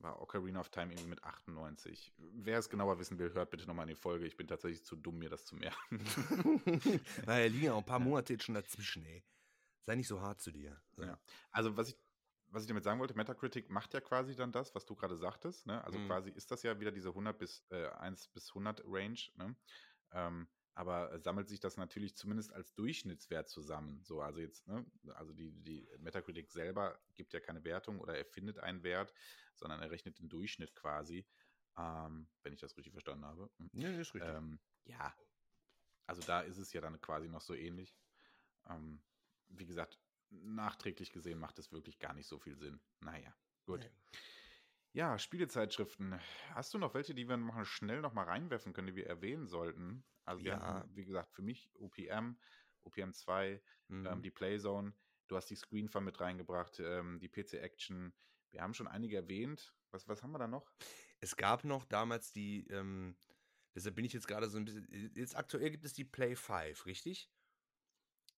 War 0.00 0.20
Ocarina 0.20 0.60
of 0.60 0.70
Time 0.70 0.92
irgendwie 0.92 1.10
mit 1.10 1.22
98. 1.22 2.12
Wer 2.16 2.58
es 2.58 2.68
genauer 2.70 2.98
wissen 2.98 3.18
will, 3.18 3.32
hört 3.34 3.50
bitte 3.50 3.66
nochmal 3.66 3.84
in 3.84 3.94
die 3.94 4.00
Folge. 4.00 4.26
Ich 4.26 4.36
bin 4.36 4.48
tatsächlich 4.48 4.82
zu 4.84 4.96
dumm, 4.96 5.18
mir 5.18 5.28
das 5.28 5.44
zu 5.44 5.54
merken. 5.56 6.00
naja, 7.26 7.46
liegen 7.48 7.66
ja 7.66 7.72
auch 7.74 7.78
ein 7.78 7.84
paar. 7.86 7.98
Monate 8.00 8.32
jetzt 8.32 8.44
schon 8.44 8.54
dazwischen, 8.54 9.04
ey. 9.04 9.22
Sei 9.82 9.94
nicht 9.94 10.08
so 10.08 10.20
hart 10.20 10.40
zu 10.40 10.50
dir. 10.52 10.80
So. 10.96 11.02
Ja. 11.04 11.18
Also, 11.50 11.76
was 11.76 11.90
ich, 11.90 11.96
was 12.48 12.62
ich 12.62 12.68
damit 12.68 12.82
sagen 12.84 12.98
wollte, 12.98 13.14
Metacritic 13.14 13.70
macht 13.70 13.92
ja 13.94 14.00
quasi 14.00 14.34
dann 14.34 14.52
das, 14.52 14.74
was 14.74 14.84
du 14.86 14.94
gerade 14.96 15.16
sagtest. 15.16 15.66
Ne? 15.66 15.82
Also 15.84 15.98
Mhm. 15.98 16.06
quasi 16.06 16.30
ist 16.30 16.50
das 16.50 16.62
ja 16.62 16.80
wieder 16.80 16.90
diese 16.92 17.10
100 17.10 17.38
bis 17.38 17.64
äh, 17.70 17.86
1 17.90 18.28
bis 18.28 18.48
100 18.48 18.82
Range. 18.86 19.18
Ne? 19.36 19.54
Ähm, 20.12 20.48
aber 20.80 21.18
sammelt 21.20 21.46
sich 21.46 21.60
das 21.60 21.76
natürlich 21.76 22.16
zumindest 22.16 22.54
als 22.54 22.72
Durchschnittswert 22.72 23.50
zusammen. 23.50 24.02
So, 24.02 24.22
also 24.22 24.40
jetzt, 24.40 24.66
ne? 24.66 24.86
also 25.12 25.34
die, 25.34 25.52
die 25.52 25.86
Metacritic 25.98 26.50
selber 26.50 26.98
gibt 27.16 27.34
ja 27.34 27.40
keine 27.40 27.64
Wertung 27.64 28.00
oder 28.00 28.16
erfindet 28.16 28.58
einen 28.58 28.82
Wert, 28.82 29.12
sondern 29.54 29.82
er 29.82 29.90
rechnet 29.90 30.18
den 30.20 30.30
Durchschnitt 30.30 30.74
quasi, 30.74 31.26
ähm, 31.76 32.30
wenn 32.42 32.54
ich 32.54 32.60
das 32.60 32.78
richtig 32.78 32.94
verstanden 32.94 33.26
habe. 33.26 33.50
Hm. 33.58 33.68
Nee, 33.74 34.00
ist 34.00 34.14
richtig. 34.14 34.32
Ähm, 34.34 34.58
ja, 34.84 35.14
also 36.06 36.22
da 36.22 36.40
ist 36.40 36.56
es 36.56 36.72
ja 36.72 36.80
dann 36.80 36.98
quasi 37.02 37.28
noch 37.28 37.42
so 37.42 37.54
ähnlich. 37.54 37.94
Ähm, 38.66 39.02
wie 39.48 39.66
gesagt, 39.66 40.00
nachträglich 40.30 41.12
gesehen 41.12 41.38
macht 41.38 41.58
es 41.58 41.72
wirklich 41.72 41.98
gar 41.98 42.14
nicht 42.14 42.26
so 42.26 42.38
viel 42.38 42.56
Sinn. 42.56 42.80
Naja, 43.00 43.36
gut. 43.66 43.80
Nee. 43.80 43.90
Ja, 44.92 45.18
Spielezeitschriften. 45.18 46.18
Hast 46.54 46.72
du 46.72 46.78
noch 46.78 46.94
welche, 46.94 47.14
die 47.14 47.28
wir 47.28 47.36
noch 47.36 47.66
schnell 47.66 48.00
noch 48.00 48.14
mal 48.14 48.24
reinwerfen 48.24 48.72
können, 48.72 48.86
die 48.86 48.96
wir 48.96 49.06
erwähnen 49.06 49.46
sollten? 49.46 50.04
Also 50.30 50.44
Ja. 50.44 50.60
hatten, 50.60 50.96
wie 50.96 51.04
gesagt, 51.04 51.32
für 51.32 51.42
mich 51.42 51.68
OPM, 51.74 52.38
OPM 52.84 53.12
2, 53.12 53.60
Mhm. 53.88 54.06
ähm, 54.06 54.22
die 54.22 54.30
Playzone. 54.30 54.94
Du 55.26 55.36
hast 55.36 55.50
die 55.50 55.56
Screenfun 55.56 56.04
mit 56.04 56.20
reingebracht, 56.20 56.78
ähm, 56.80 57.18
die 57.18 57.28
PC 57.28 57.54
Action. 57.54 58.12
Wir 58.50 58.62
haben 58.62 58.74
schon 58.74 58.86
einige 58.88 59.16
erwähnt. 59.16 59.74
Was, 59.90 60.06
was 60.08 60.22
haben 60.22 60.30
wir 60.32 60.38
da 60.38 60.46
noch? 60.46 60.72
Es 61.20 61.36
gab 61.36 61.64
noch 61.64 61.84
damals 61.84 62.32
die, 62.32 62.64
ähm, 62.68 63.16
deshalb 63.74 63.96
bin 63.96 64.04
ich 64.04 64.12
jetzt 64.12 64.28
gerade 64.28 64.48
so 64.48 64.56
ein 64.56 64.64
bisschen, 64.64 64.86
jetzt 65.16 65.36
aktuell 65.36 65.70
gibt 65.70 65.84
es 65.84 65.92
die 65.94 66.04
Play 66.04 66.36
5, 66.36 66.86
richtig? 66.86 67.28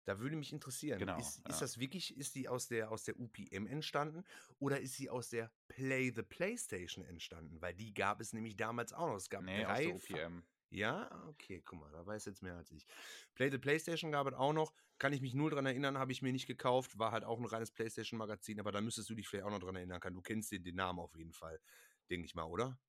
Da 0.04 0.18
würde 0.18 0.34
mich 0.36 0.52
interessieren, 0.52 0.98
Genau, 0.98 1.16
ist, 1.18 1.38
ist 1.40 1.44
ja. 1.56 1.60
das 1.60 1.78
wirklich, 1.78 2.16
ist 2.16 2.34
die 2.34 2.48
aus 2.48 2.66
der, 2.68 2.90
aus 2.90 3.04
der 3.04 3.20
UPM 3.20 3.66
entstanden 3.66 4.24
oder 4.58 4.80
ist 4.80 4.94
sie 4.96 5.08
aus 5.10 5.28
der 5.28 5.52
Play 5.68 6.10
the 6.10 6.22
Playstation 6.22 7.04
entstanden? 7.04 7.60
Weil 7.60 7.74
die 7.74 7.94
gab 7.94 8.20
es 8.20 8.32
nämlich 8.32 8.56
damals 8.56 8.92
auch 8.92 9.06
noch. 9.06 9.16
Es 9.16 9.30
gab 9.30 9.42
Nee, 9.44 9.64
aus 9.64 9.68
drei 9.68 9.84
der 9.86 9.98
Fa- 10.00 10.14
OPM. 10.14 10.42
Ja, 10.72 11.10
okay, 11.28 11.60
guck 11.62 11.78
mal, 11.80 11.90
da 11.92 12.06
weiß 12.06 12.24
jetzt 12.24 12.42
mehr 12.42 12.56
als 12.56 12.70
ich. 12.70 12.86
Play 13.34 13.50
the 13.50 13.58
PlayStation 13.58 14.10
gab 14.10 14.26
es 14.26 14.32
auch 14.32 14.54
noch. 14.54 14.72
Kann 14.98 15.12
ich 15.12 15.20
mich 15.20 15.34
null 15.34 15.50
dran 15.50 15.66
erinnern, 15.66 15.98
habe 15.98 16.12
ich 16.12 16.22
mir 16.22 16.32
nicht 16.32 16.46
gekauft. 16.46 16.98
War 16.98 17.12
halt 17.12 17.24
auch 17.24 17.38
ein 17.38 17.44
reines 17.44 17.70
PlayStation-Magazin, 17.72 18.58
aber 18.58 18.72
da 18.72 18.80
müsstest 18.80 19.10
du 19.10 19.14
dich 19.14 19.28
vielleicht 19.28 19.44
auch 19.46 19.50
noch 19.50 19.58
dran 19.60 19.76
erinnern 19.76 20.00
können. 20.00 20.16
Du 20.16 20.22
kennst 20.22 20.50
den, 20.50 20.64
den 20.64 20.76
Namen 20.76 20.98
auf 20.98 21.14
jeden 21.14 21.32
Fall, 21.34 21.60
denke 22.08 22.24
ich 22.24 22.34
mal, 22.34 22.44
oder? 22.44 22.80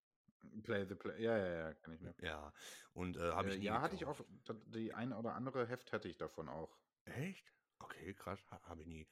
Play 0.63 0.85
the 0.85 0.95
Play. 0.95 1.21
Ja, 1.23 1.37
ja, 1.37 1.53
ja, 1.53 1.73
kann 1.73 1.93
ich 1.95 2.01
mir. 2.01 2.15
Ja. 2.21 2.53
Und 2.93 3.17
äh, 3.17 3.31
habe 3.31 3.49
ich 3.49 3.55
Äh, 3.55 3.59
nie 3.59 3.65
ja, 3.65 3.81
hatte 3.81 3.95
ich 3.95 4.01
gekauft. 4.01 4.21
auch, 4.21 4.25
die 4.67 4.93
eine 4.93 5.17
oder 5.17 5.35
andere 5.35 5.67
Heft 5.67 5.91
hatte 5.93 6.07
ich 6.07 6.17
davon 6.17 6.49
auch. 6.49 6.77
Echt? 7.05 7.53
Okay, 7.79 8.13
krass, 8.13 8.39
ha, 8.49 8.61
habe 8.63 8.81
ich 8.81 8.87
nie. 8.87 9.09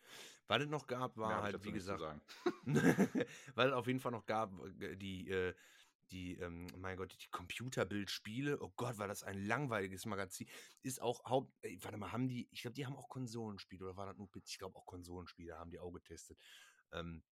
Was 0.48 0.64
es 0.64 0.70
noch 0.70 0.88
gab, 0.88 1.18
war 1.18 1.36
ich 1.36 1.42
halt, 1.42 1.64
wie 1.66 1.74
gesagt, 1.74 2.02
weil 3.56 3.68
es 3.70 3.74
auf 3.74 3.88
jeden 3.88 4.00
Fall 4.00 4.12
noch 4.14 4.26
gab, 4.26 4.54
äh, 4.80 4.96
die, 4.96 5.30
äh, 5.30 5.54
die, 6.12 6.38
ähm, 6.38 6.68
mein 6.78 6.98
Gott, 6.98 7.16
die 7.20 7.30
Computerbildspiele. 7.30 8.62
Oh 8.62 8.72
Gott, 8.76 8.98
war 8.98 9.08
das 9.08 9.24
ein 9.24 9.46
langweiliges 9.46 10.06
Magazin. 10.06 10.48
Ist 10.84 11.02
auch 11.02 11.24
Haupt, 11.26 11.54
ey, 11.62 11.80
warte 11.82 11.98
mal, 11.98 12.12
haben 12.12 12.28
die, 12.28 12.48
ich 12.52 12.62
glaube, 12.62 12.76
die 12.76 12.86
haben 12.86 12.96
auch 12.96 13.10
Konsolenspiele 13.10 13.86
oder 13.86 13.98
war 13.98 14.06
das 14.06 14.18
nur? 14.18 14.30
Ich 14.46 14.58
glaube 14.58 14.78
auch 14.78 14.86
Konsolenspiele 14.86 15.58
haben 15.58 15.72
die 15.72 15.80
auch 15.80 15.92
getestet. 15.92 16.38
Ähm, 16.92 17.24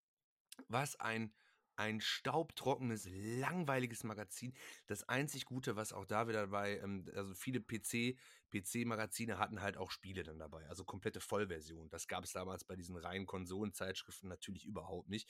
was 0.68 0.96
ein, 1.00 1.34
ein 1.80 2.02
staubtrockenes, 2.02 3.08
langweiliges 3.10 4.04
Magazin. 4.04 4.54
Das 4.88 5.08
einzig 5.08 5.46
Gute, 5.46 5.78
was 5.78 5.94
auch 5.94 6.06
da 6.06 6.28
wieder 6.28 6.42
dabei, 6.42 6.78
ähm, 6.80 7.06
also 7.16 7.34
viele 7.34 7.62
PC, 7.62 8.18
PC-Magazine 8.52 9.38
hatten 9.38 9.62
halt 9.62 9.78
auch 9.78 9.90
Spiele 9.92 10.24
dann 10.24 10.40
dabei, 10.40 10.68
also 10.68 10.84
komplette 10.84 11.22
Vollversion. 11.22 11.90
Das 11.90 12.08
gab 12.08 12.26
es 12.26 12.34
damals 12.34 12.66
bei 12.66 12.76
diesen 12.76 12.98
reinen 12.98 13.26
Konsolenzeitschriften 13.26 14.28
natürlich 14.28 14.66
überhaupt 14.66 15.08
nicht. 15.08 15.30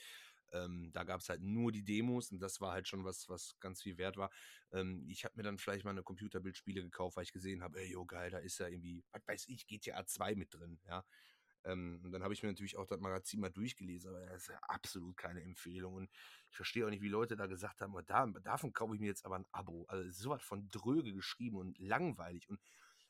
Ähm, 0.51 0.91
da 0.93 1.03
gab 1.03 1.21
es 1.21 1.29
halt 1.29 1.41
nur 1.41 1.71
die 1.71 1.83
Demos 1.83 2.31
und 2.31 2.39
das 2.39 2.61
war 2.61 2.71
halt 2.73 2.87
schon 2.87 3.03
was, 3.03 3.29
was 3.29 3.55
ganz 3.59 3.81
viel 3.83 3.97
wert 3.97 4.17
war. 4.17 4.31
Ähm, 4.71 5.05
ich 5.09 5.25
habe 5.25 5.35
mir 5.37 5.43
dann 5.43 5.57
vielleicht 5.57 5.85
mal 5.85 5.91
eine 5.91 6.03
Computerbildspiele 6.03 6.81
gekauft, 6.81 7.17
weil 7.17 7.23
ich 7.23 7.31
gesehen 7.33 7.63
habe, 7.63 7.79
ey, 7.79 7.91
jo, 7.91 8.05
geil, 8.05 8.31
da 8.31 8.39
ist 8.39 8.59
ja 8.59 8.67
irgendwie, 8.67 9.03
was 9.11 9.21
weiß 9.27 9.47
ich, 9.47 9.67
GTA 9.67 10.05
2 10.05 10.35
mit 10.35 10.53
drin, 10.53 10.79
ja. 10.85 11.03
Ähm, 11.65 12.01
und 12.05 12.11
dann 12.13 12.23
habe 12.23 12.33
ich 12.33 12.41
mir 12.41 12.49
natürlich 12.49 12.77
auch 12.77 12.85
das 12.87 12.99
Magazin 12.99 13.41
mal 13.41 13.49
durchgelesen, 13.51 14.09
aber 14.09 14.25
das 14.25 14.43
ist 14.43 14.47
ja 14.49 14.59
absolut 14.67 15.17
keine 15.17 15.41
Empfehlung. 15.43 15.93
Und 15.95 16.09
ich 16.49 16.55
verstehe 16.55 16.85
auch 16.85 16.89
nicht, 16.89 17.01
wie 17.01 17.09
Leute 17.09 17.35
da 17.35 17.47
gesagt 17.47 17.81
haben, 17.81 17.93
"Oh, 17.95 18.01
da, 18.01 18.25
davon 18.27 18.71
kaufe 18.73 18.95
ich 18.95 19.01
mir 19.01 19.07
jetzt 19.07 19.25
aber 19.25 19.35
ein 19.37 19.45
Abo. 19.51 19.85
Also 19.89 20.09
sowas 20.11 20.41
von 20.41 20.69
dröge 20.71 21.13
geschrieben 21.13 21.57
und 21.57 21.77
langweilig 21.77 22.49
und 22.49 22.61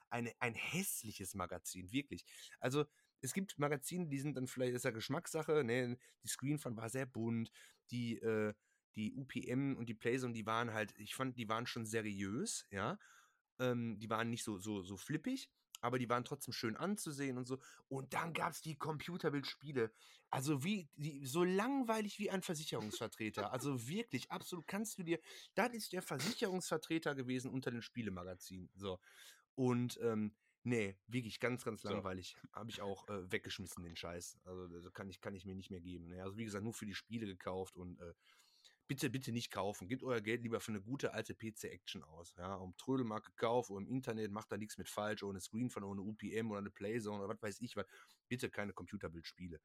eine, 0.09 0.33
ein 0.39 0.55
hässliches 0.55 1.35
Magazin, 1.35 1.91
wirklich. 1.91 2.25
Also 2.59 2.85
es 3.21 3.33
gibt 3.33 3.59
Magazine, 3.59 4.07
die 4.07 4.19
sind 4.19 4.37
dann 4.37 4.47
vielleicht, 4.47 4.73
ist 4.73 4.85
ja 4.85 4.91
Geschmackssache, 4.91 5.63
ne? 5.63 5.97
Die 6.23 6.27
Screenfun 6.27 6.77
war 6.77 6.89
sehr 6.89 7.05
bunt, 7.05 7.51
die, 7.91 8.17
äh, 8.19 8.53
die 8.95 9.13
UPM 9.13 9.75
und 9.77 9.87
die 9.87 9.93
Playzone, 9.93 10.33
die 10.33 10.45
waren 10.45 10.73
halt, 10.73 10.93
ich 10.97 11.15
fand, 11.15 11.37
die 11.37 11.49
waren 11.49 11.67
schon 11.67 11.85
seriös, 11.85 12.65
ja. 12.71 12.97
Ähm, 13.59 13.99
die 13.99 14.09
waren 14.09 14.29
nicht 14.29 14.43
so, 14.43 14.57
so, 14.57 14.83
so 14.83 14.97
flippig, 14.97 15.49
aber 15.81 15.99
die 15.99 16.09
waren 16.09 16.25
trotzdem 16.25 16.53
schön 16.53 16.75
anzusehen 16.75 17.37
und 17.37 17.45
so. 17.45 17.59
Und 17.87 18.13
dann 18.13 18.33
gab 18.33 18.51
es 18.51 18.61
die 18.61 18.77
Computerbildspiele. 18.77 19.91
Also 20.29 20.63
wie, 20.63 20.89
die, 20.95 21.25
so 21.25 21.43
langweilig 21.43 22.19
wie 22.19 22.29
ein 22.29 22.41
Versicherungsvertreter. 22.41 23.51
Also 23.51 23.87
wirklich, 23.87 24.31
absolut 24.31 24.67
kannst 24.67 24.97
du 24.97 25.03
dir, 25.03 25.19
das 25.55 25.73
ist 25.73 25.93
der 25.93 26.01
Versicherungsvertreter 26.01 27.15
gewesen 27.15 27.51
unter 27.51 27.71
den 27.71 27.81
Spielemagazinen. 27.81 28.69
So. 28.75 28.99
Und 29.55 29.99
ähm, 30.01 30.33
nee, 30.63 30.97
wirklich 31.07 31.39
ganz, 31.39 31.63
ganz 31.63 31.81
So. 31.81 31.89
langweilig. 31.89 32.37
Habe 32.53 32.69
ich 32.69 32.81
auch 32.81 33.07
äh, 33.09 33.31
weggeschmissen, 33.31 33.83
den 33.83 33.95
Scheiß. 33.95 34.39
Also 34.45 34.67
das 34.67 34.91
kann 34.93 35.09
ich, 35.09 35.21
kann 35.21 35.35
ich 35.35 35.45
mir 35.45 35.55
nicht 35.55 35.71
mehr 35.71 35.81
geben. 35.81 36.07
Ne? 36.07 36.21
Also 36.23 36.37
wie 36.37 36.45
gesagt, 36.45 36.63
nur 36.63 36.73
für 36.73 36.85
die 36.85 36.95
Spiele 36.95 37.25
gekauft 37.25 37.75
und 37.75 37.99
äh, 37.99 38.13
bitte, 38.87 39.09
bitte 39.09 39.31
nicht 39.31 39.51
kaufen. 39.51 39.87
Gebt 39.87 40.03
euer 40.03 40.19
Geld 40.19 40.41
lieber 40.41 40.59
für 40.59 40.71
eine 40.71 40.81
gute 40.81 41.13
alte 41.13 41.35
PC-Action 41.35 42.03
aus. 42.03 42.33
Ja, 42.37 42.55
um 42.55 42.75
Trödelmarkt 42.75 43.27
gekauft 43.27 43.69
oder 43.69 43.81
im 43.81 43.87
Internet, 43.87 44.31
macht 44.31 44.51
da 44.51 44.57
nichts 44.57 44.77
mit 44.77 44.89
falsch, 44.89 45.23
ohne 45.23 45.39
Screen 45.39 45.69
von 45.69 45.83
ohne 45.83 46.01
UPM 46.01 46.49
oder 46.51 46.59
eine 46.59 46.71
Playzone 46.71 47.19
oder 47.23 47.29
was 47.29 47.41
weiß 47.41 47.61
ich 47.61 47.75
was. 47.75 47.85
Bitte 48.27 48.49
keine 48.49 48.73
Computerbildspiele. 48.73 49.59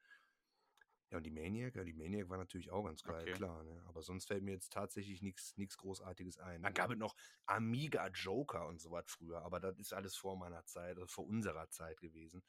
Ja, 1.10 1.18
und 1.18 1.24
die 1.24 1.30
Maniac, 1.30 1.76
ja, 1.76 1.84
die 1.84 1.92
Maniac 1.92 2.28
war 2.28 2.38
natürlich 2.38 2.70
auch 2.70 2.84
ganz 2.84 3.04
geil, 3.04 3.28
Okay. 3.28 3.30
klar. 3.30 3.62
Ne? 3.64 3.82
Aber 3.86 4.02
sonst 4.02 4.26
fällt 4.26 4.42
mir 4.42 4.52
jetzt 4.52 4.72
tatsächlich 4.72 5.22
nichts 5.22 5.56
nichts 5.56 5.76
Großartiges 5.76 6.38
ein. 6.38 6.62
Dann 6.62 6.74
gab 6.74 6.90
es 6.90 6.96
noch 6.98 7.14
Amiga 7.46 8.08
Joker 8.08 8.66
und 8.66 8.80
sowas 8.80 9.04
früher, 9.08 9.42
aber 9.42 9.60
das 9.60 9.78
ist 9.78 9.92
alles 9.92 10.16
vor 10.16 10.36
meiner 10.36 10.64
Zeit, 10.64 10.96
also 10.96 11.06
vor 11.06 11.26
unserer 11.26 11.68
Zeit 11.70 12.00
gewesen. 12.00 12.42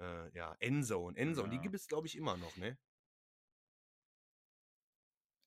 Äh, 0.00 0.30
ja, 0.36 0.56
Endzone. 0.60 1.16
Endzone, 1.16 1.50
die 1.50 1.60
Ja. 1.60 1.62
gibt 1.62 1.74
es, 1.76 1.86
glaube 1.88 2.06
ich, 2.08 2.16
immer 2.16 2.36
noch, 2.36 2.56
ne? 2.56 2.78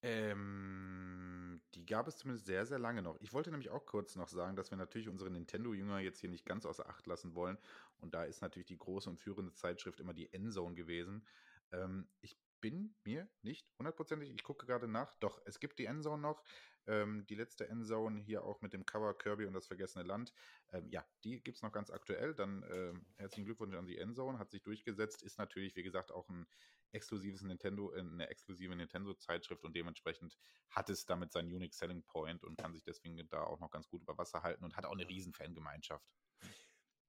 Ähm, 0.01 1.61
die 1.73 1.85
gab 1.85 2.07
es 2.07 2.17
zumindest 2.17 2.45
sehr, 2.45 2.65
sehr 2.65 2.79
lange 2.79 3.01
noch. 3.01 3.17
Ich 3.19 3.33
wollte 3.33 3.51
nämlich 3.51 3.69
auch 3.69 3.85
kurz 3.85 4.15
noch 4.15 4.29
sagen, 4.29 4.55
dass 4.55 4.71
wir 4.71 4.77
natürlich 4.77 5.09
unsere 5.09 5.29
Nintendo-Jünger 5.29 5.99
jetzt 5.99 6.19
hier 6.19 6.29
nicht 6.29 6.45
ganz 6.45 6.65
außer 6.65 6.87
Acht 6.87 7.05
lassen 7.05 7.35
wollen. 7.35 7.57
Und 7.97 8.13
da 8.13 8.23
ist 8.23 8.41
natürlich 8.41 8.67
die 8.67 8.77
große 8.77 9.09
und 9.09 9.17
führende 9.19 9.51
Zeitschrift 9.53 9.99
immer 9.99 10.13
die 10.13 10.31
Endzone 10.31 10.75
gewesen. 10.75 11.27
Ähm, 11.71 12.09
ich 12.21 12.37
bin 12.61 12.95
mir 13.05 13.29
nicht 13.41 13.67
hundertprozentig, 13.77 14.29
ich 14.29 14.43
gucke 14.43 14.65
gerade 14.65 14.87
nach. 14.87 15.15
Doch, 15.15 15.41
es 15.45 15.59
gibt 15.59 15.79
die 15.79 15.85
Endzone 15.85 16.21
noch. 16.21 16.43
Ähm, 16.87 17.25
die 17.27 17.35
letzte 17.35 17.67
Endzone 17.67 18.19
hier 18.19 18.43
auch 18.43 18.61
mit 18.61 18.73
dem 18.73 18.85
Cover 18.85 19.13
Kirby 19.17 19.45
und 19.45 19.53
das 19.53 19.67
vergessene 19.67 20.03
Land. 20.03 20.33
Ähm, 20.71 20.89
ja, 20.89 21.05
die 21.23 21.41
gibt 21.41 21.57
es 21.57 21.61
noch 21.61 21.71
ganz 21.71 21.89
aktuell. 21.89 22.33
Dann 22.33 22.65
ähm, 22.71 23.05
herzlichen 23.17 23.45
Glückwunsch 23.45 23.75
an 23.75 23.85
die 23.85 23.97
Endzone, 23.97 24.39
hat 24.39 24.49
sich 24.49 24.63
durchgesetzt, 24.63 25.21
ist 25.23 25.37
natürlich, 25.37 25.75
wie 25.75 25.83
gesagt, 25.83 26.11
auch 26.11 26.27
ein 26.29 26.47
exklusives 26.91 27.41
Nintendo, 27.43 27.93
äh, 27.93 27.99
eine 27.99 28.29
exklusive 28.29 28.75
Nintendo-Zeitschrift 28.75 29.63
und 29.63 29.75
dementsprechend 29.75 30.37
hat 30.71 30.89
es 30.89 31.05
damit 31.05 31.31
seinen 31.31 31.53
Unique 31.53 31.73
Selling 31.73 32.03
Point 32.03 32.43
und 32.43 32.57
kann 32.57 32.73
sich 32.73 32.83
deswegen 32.83 33.17
da 33.29 33.43
auch 33.43 33.59
noch 33.59 33.69
ganz 33.69 33.87
gut 33.87 34.01
über 34.01 34.17
Wasser 34.17 34.41
halten 34.41 34.63
und 34.63 34.75
hat 34.75 34.85
auch 34.85 34.93
eine 34.93 35.07
riesen 35.07 35.33
Fangemeinschaft. 35.33 36.09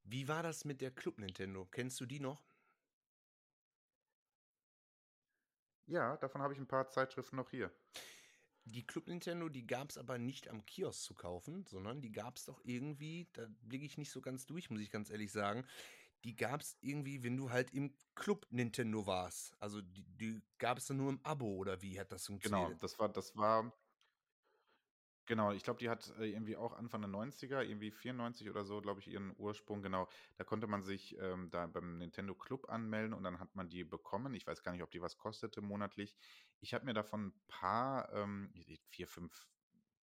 Wie 0.02 0.28
war 0.28 0.42
das 0.42 0.64
mit 0.64 0.80
der 0.80 0.90
Club 0.90 1.18
Nintendo? 1.18 1.66
Kennst 1.66 2.00
du 2.00 2.06
die 2.06 2.20
noch? 2.20 2.44
Ja, 5.90 6.16
davon 6.16 6.40
habe 6.40 6.54
ich 6.54 6.58
ein 6.58 6.66
paar 6.68 6.88
Zeitschriften 6.88 7.36
noch 7.36 7.50
hier. 7.50 7.70
Die 8.64 8.86
Club 8.86 9.06
Nintendo, 9.08 9.48
die 9.48 9.66
gab 9.66 9.90
es 9.90 9.98
aber 9.98 10.18
nicht 10.18 10.48
am 10.48 10.64
Kiosk 10.64 11.02
zu 11.02 11.14
kaufen, 11.14 11.66
sondern 11.66 12.00
die 12.00 12.12
gab 12.12 12.36
es 12.36 12.44
doch 12.44 12.60
irgendwie, 12.64 13.28
da 13.32 13.46
blicke 13.62 13.84
ich 13.86 13.98
nicht 13.98 14.10
so 14.10 14.20
ganz 14.20 14.46
durch, 14.46 14.70
muss 14.70 14.80
ich 14.80 14.90
ganz 14.90 15.10
ehrlich 15.10 15.32
sagen. 15.32 15.66
Die 16.24 16.36
gab 16.36 16.60
es 16.62 16.76
irgendwie, 16.80 17.22
wenn 17.24 17.36
du 17.36 17.50
halt 17.50 17.72
im 17.72 17.96
Club 18.14 18.46
Nintendo 18.50 19.06
warst. 19.06 19.54
Also 19.60 19.82
die, 19.82 20.04
die 20.04 20.42
gab 20.58 20.78
es 20.78 20.86
dann 20.86 20.98
nur 20.98 21.10
im 21.10 21.20
Abo 21.24 21.56
oder 21.56 21.82
wie 21.82 21.98
hat 22.00 22.12
das 22.12 22.26
Genau, 22.42 22.74
funktioniert? 22.74 22.80
das 22.80 22.98
war, 22.98 23.08
das 23.10 23.36
war, 23.36 23.72
genau, 25.30 25.52
ich 25.52 25.62
glaube, 25.62 25.78
die 25.78 25.88
hat 25.88 26.12
äh, 26.18 26.26
irgendwie 26.26 26.56
auch 26.56 26.72
Anfang 26.74 27.00
der 27.02 27.08
90er, 27.08 27.62
irgendwie 27.62 27.92
94 27.92 28.50
oder 28.50 28.64
so, 28.64 28.80
glaube 28.80 28.98
ich, 28.98 29.06
ihren 29.06 29.32
Ursprung, 29.38 29.80
genau. 29.80 30.08
Da 30.36 30.42
konnte 30.42 30.66
man 30.66 30.82
sich 30.82 31.16
ähm, 31.18 31.50
da 31.50 31.68
beim 31.68 31.98
Nintendo 31.98 32.34
Club 32.34 32.68
anmelden 32.68 33.14
und 33.14 33.22
dann 33.22 33.38
hat 33.38 33.54
man 33.54 33.68
die 33.70 33.84
bekommen. 33.84 34.34
Ich 34.34 34.44
weiß 34.48 34.64
gar 34.64 34.72
nicht, 34.72 34.82
ob 34.82 34.90
die 34.90 35.00
was 35.00 35.18
kostete 35.18 35.60
monatlich. 35.62 36.16
Ich 36.58 36.74
habe 36.74 36.84
mir 36.84 36.94
davon 36.94 37.28
ein 37.28 37.42
paar, 37.46 38.12
ähm, 38.12 38.52
vier, 38.88 39.06
fünf 39.06 39.46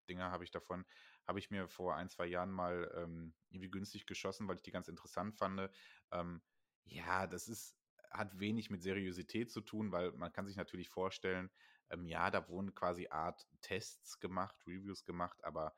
Dinger 0.09 0.31
habe 0.31 0.43
ich 0.43 0.51
davon, 0.51 0.83
habe 1.27 1.37
ich 1.37 1.51
mir 1.51 1.67
vor 1.67 1.95
ein, 1.95 2.09
zwei 2.09 2.25
Jahren 2.25 2.51
mal 2.51 2.91
ähm, 2.95 3.35
irgendwie 3.51 3.69
günstig 3.69 4.07
geschossen, 4.07 4.47
weil 4.47 4.55
ich 4.55 4.63
die 4.63 4.71
ganz 4.71 4.87
interessant 4.87 5.35
fand. 5.35 5.69
Ähm, 6.11 6.41
ja, 6.85 7.27
das 7.27 7.47
ist, 7.47 7.77
hat 8.09 8.39
wenig 8.39 8.71
mit 8.71 8.81
Seriosität 8.81 9.51
zu 9.51 9.61
tun, 9.61 9.91
weil 9.91 10.11
man 10.13 10.33
kann 10.33 10.47
sich 10.47 10.57
natürlich 10.57 10.89
vorstellen, 10.89 11.51
ähm, 11.93 12.07
ja, 12.07 12.31
da 12.31 12.49
wurden 12.49 12.75
quasi 12.75 13.07
Art 13.09 13.47
Tests 13.61 14.19
gemacht, 14.19 14.57
Reviews 14.67 15.05
gemacht, 15.05 15.43
aber 15.45 15.75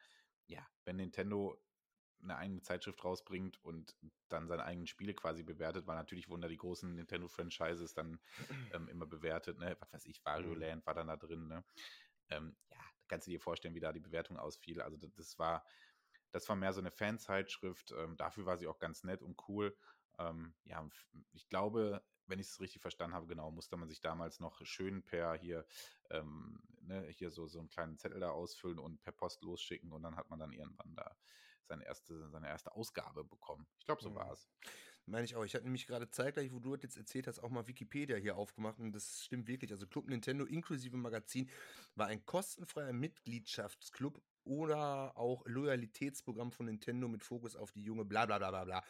ja, 0.47 0.67
wenn 0.85 0.97
Nintendo 0.97 1.61
eine 2.21 2.37
eigene 2.37 2.61
Zeitschrift 2.61 3.03
rausbringt 3.03 3.63
und 3.63 3.97
dann 4.29 4.47
seine 4.47 4.63
eigenen 4.63 4.87
Spiele 4.87 5.13
quasi 5.13 5.43
bewertet, 5.43 5.85
weil 5.87 5.97
natürlich 5.97 6.29
wurden 6.29 6.41
da 6.41 6.47
die 6.47 6.57
großen 6.57 6.95
Nintendo-Franchises 6.95 7.93
dann 7.93 8.21
ähm, 8.71 8.87
immer 8.89 9.05
bewertet, 9.05 9.59
ne? 9.59 9.75
Was 9.79 9.93
weiß 9.93 10.05
ich, 10.05 10.23
Wario 10.25 10.53
Mhm. 10.53 10.55
Land 10.55 10.85
war 10.87 10.93
dann 10.95 11.07
da 11.07 11.17
drin, 11.17 11.47
ne? 11.47 11.65
Ähm, 12.29 12.57
ja, 12.69 12.77
da 12.79 13.05
kannst 13.07 13.27
du 13.27 13.31
dir 13.31 13.39
vorstellen, 13.41 13.75
wie 13.75 13.79
da 13.79 13.93
die 13.93 13.99
Bewertung 13.99 14.37
ausfiel. 14.37 14.81
Also 14.81 14.97
das, 14.97 15.11
das 15.13 15.39
war, 15.39 15.65
das 16.31 16.47
war 16.49 16.55
mehr 16.55 16.73
so 16.73 16.81
eine 16.81 16.91
Fanzeitschrift. 16.91 17.91
Ähm, 17.91 18.17
dafür 18.17 18.45
war 18.45 18.57
sie 18.57 18.67
auch 18.67 18.79
ganz 18.79 19.03
nett 19.03 19.21
und 19.21 19.39
cool. 19.47 19.77
Ähm, 20.17 20.55
ja, 20.63 20.87
ich 21.33 21.49
glaube, 21.49 22.05
wenn 22.27 22.39
ich 22.39 22.47
es 22.47 22.59
richtig 22.59 22.81
verstanden 22.81 23.15
habe, 23.15 23.27
genau, 23.27 23.51
musste 23.51 23.77
man 23.77 23.87
sich 23.89 24.01
damals 24.01 24.39
noch 24.39 24.65
schön 24.65 25.03
per 25.03 25.35
hier, 25.35 25.65
ähm, 26.09 26.59
ne, 26.81 27.07
hier 27.09 27.31
so, 27.31 27.47
so 27.47 27.59
einen 27.59 27.69
kleinen 27.69 27.97
Zettel 27.97 28.19
da 28.19 28.29
ausfüllen 28.31 28.79
und 28.79 29.01
per 29.01 29.13
Post 29.13 29.43
losschicken 29.43 29.91
und 29.91 30.03
dann 30.03 30.15
hat 30.15 30.29
man 30.29 30.39
dann 30.39 30.53
irgendwann 30.53 30.95
da 30.95 31.15
seine 31.63 31.85
erste, 31.85 32.29
seine 32.29 32.47
erste 32.47 32.73
Ausgabe 32.73 33.23
bekommen. 33.23 33.67
Ich 33.79 33.85
glaube, 33.85 34.01
so 34.01 34.13
Mhm. 34.13 34.15
war 34.15 34.31
es. 34.31 34.49
Meine 35.05 35.25
ich 35.25 35.35
auch. 35.35 35.43
Ich 35.45 35.53
hatte 35.55 35.65
nämlich 35.65 35.87
gerade 35.87 36.09
zeitgleich, 36.09 36.51
wo 36.51 36.59
du 36.59 36.75
das 36.75 36.83
jetzt 36.83 36.97
erzählt 36.97 37.27
hast, 37.27 37.39
auch 37.39 37.49
mal 37.49 37.67
Wikipedia 37.67 38.17
hier 38.17 38.37
aufgemacht 38.37 38.79
und 38.79 38.91
das 38.93 39.23
stimmt 39.23 39.47
wirklich. 39.47 39.71
Also 39.71 39.87
Club 39.87 40.07
Nintendo 40.07 40.45
inklusive 40.45 40.97
Magazin 40.97 41.49
war 41.95 42.07
ein 42.07 42.25
kostenfreier 42.25 42.93
Mitgliedschaftsclub 42.93 44.21
oder 44.43 45.17
auch 45.17 45.43
Loyalitätsprogramm 45.45 46.51
von 46.51 46.67
Nintendo 46.67 47.07
mit 47.07 47.23
Fokus 47.23 47.55
auf 47.55 47.71
die 47.71 47.83
junge 47.83 48.05
bla 48.05 48.25
bla 48.25 48.37
bla 48.39 48.49
bla 48.51 48.65
bla. 48.65 48.83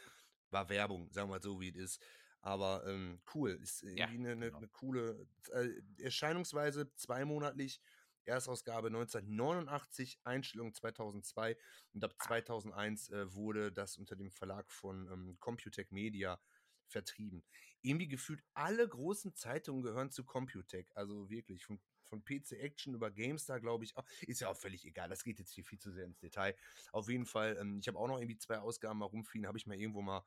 War 0.51 0.69
Werbung, 0.69 1.11
sagen 1.11 1.29
wir 1.29 1.35
mal 1.35 1.41
so, 1.41 1.59
wie 1.59 1.69
es 1.69 1.75
ist. 1.75 2.03
Aber 2.45 2.85
ähm, 2.85 3.21
cool, 3.33 3.51
ist 3.61 3.81
irgendwie 3.81 4.01
Ja, 4.01 4.09
eine, 4.15 4.31
eine, 4.33 4.45
genau. 4.45 4.57
eine 4.57 4.67
coole 4.67 5.27
äh, 5.51 5.69
Erscheinungsweise, 6.03 6.93
zweimonatlich. 6.95 7.81
Erstausgabe 8.27 8.89
1989, 8.89 10.19
Einstellung 10.23 10.73
2002 10.73 11.57
und 11.93 12.03
ab 12.03 12.15
2001 12.19 13.09
äh, 13.09 13.33
wurde 13.35 13.71
das 13.71 13.97
unter 13.97 14.15
dem 14.15 14.31
Verlag 14.31 14.71
von 14.71 15.07
ähm, 15.11 15.37
Computec 15.39 15.91
Media 15.91 16.39
vertrieben. 16.87 17.43
Irgendwie 17.81 18.07
gefühlt 18.07 18.43
alle 18.53 18.87
großen 18.87 19.35
Zeitungen 19.35 19.83
gehören 19.83 20.11
zu 20.11 20.23
Computec, 20.23 20.91
also 20.95 21.29
wirklich 21.29 21.65
von, 21.65 21.79
von 22.03 22.23
PC 22.23 22.55
Action 22.59 22.95
über 22.95 23.11
GameStar, 23.11 23.59
glaube 23.59 23.83
ich, 23.85 23.95
auch. 23.97 24.05
ist 24.21 24.41
ja 24.41 24.49
auch 24.49 24.57
völlig 24.57 24.85
egal, 24.85 25.09
das 25.09 25.23
geht 25.23 25.39
jetzt 25.39 25.51
hier 25.53 25.65
viel 25.65 25.79
zu 25.79 25.91
sehr 25.91 26.05
ins 26.05 26.19
Detail. 26.19 26.55
Auf 26.91 27.09
jeden 27.09 27.25
Fall, 27.25 27.57
ähm, 27.59 27.79
ich 27.79 27.87
habe 27.87 27.97
auch 27.99 28.07
noch 28.07 28.17
irgendwie 28.19 28.37
zwei 28.37 28.59
Ausgaben 28.59 28.99
mal 28.99 29.05
rumfliegen, 29.05 29.47
habe 29.47 29.57
ich 29.57 29.67
mal 29.67 29.77
irgendwo 29.77 30.01
mal 30.01 30.23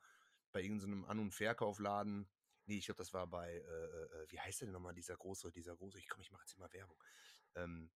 bei 0.51 0.61
irgendeinem 0.61 1.05
An- 1.05 1.19
und 1.19 1.31
Verkaufladen 1.31 2.29
Nee, 2.69 2.77
ich 2.77 2.85
glaube, 2.85 2.99
das 2.99 3.15
war 3.15 3.25
bei, 3.25 3.51
äh, 3.51 3.61
äh, 3.61 4.25
wie 4.29 4.39
heißt 4.39 4.61
der 4.61 4.67
denn 4.67 4.73
nochmal, 4.73 4.93
dieser 4.93 5.17
große, 5.17 5.51
dieser 5.51 5.75
große, 5.75 5.97
ich 5.97 6.07
komm, 6.07 6.21
ich 6.21 6.29
mache 6.29 6.43
jetzt 6.43 6.53
immer 6.53 6.71
Werbung. 6.71 7.03
Ähm, 7.55 7.89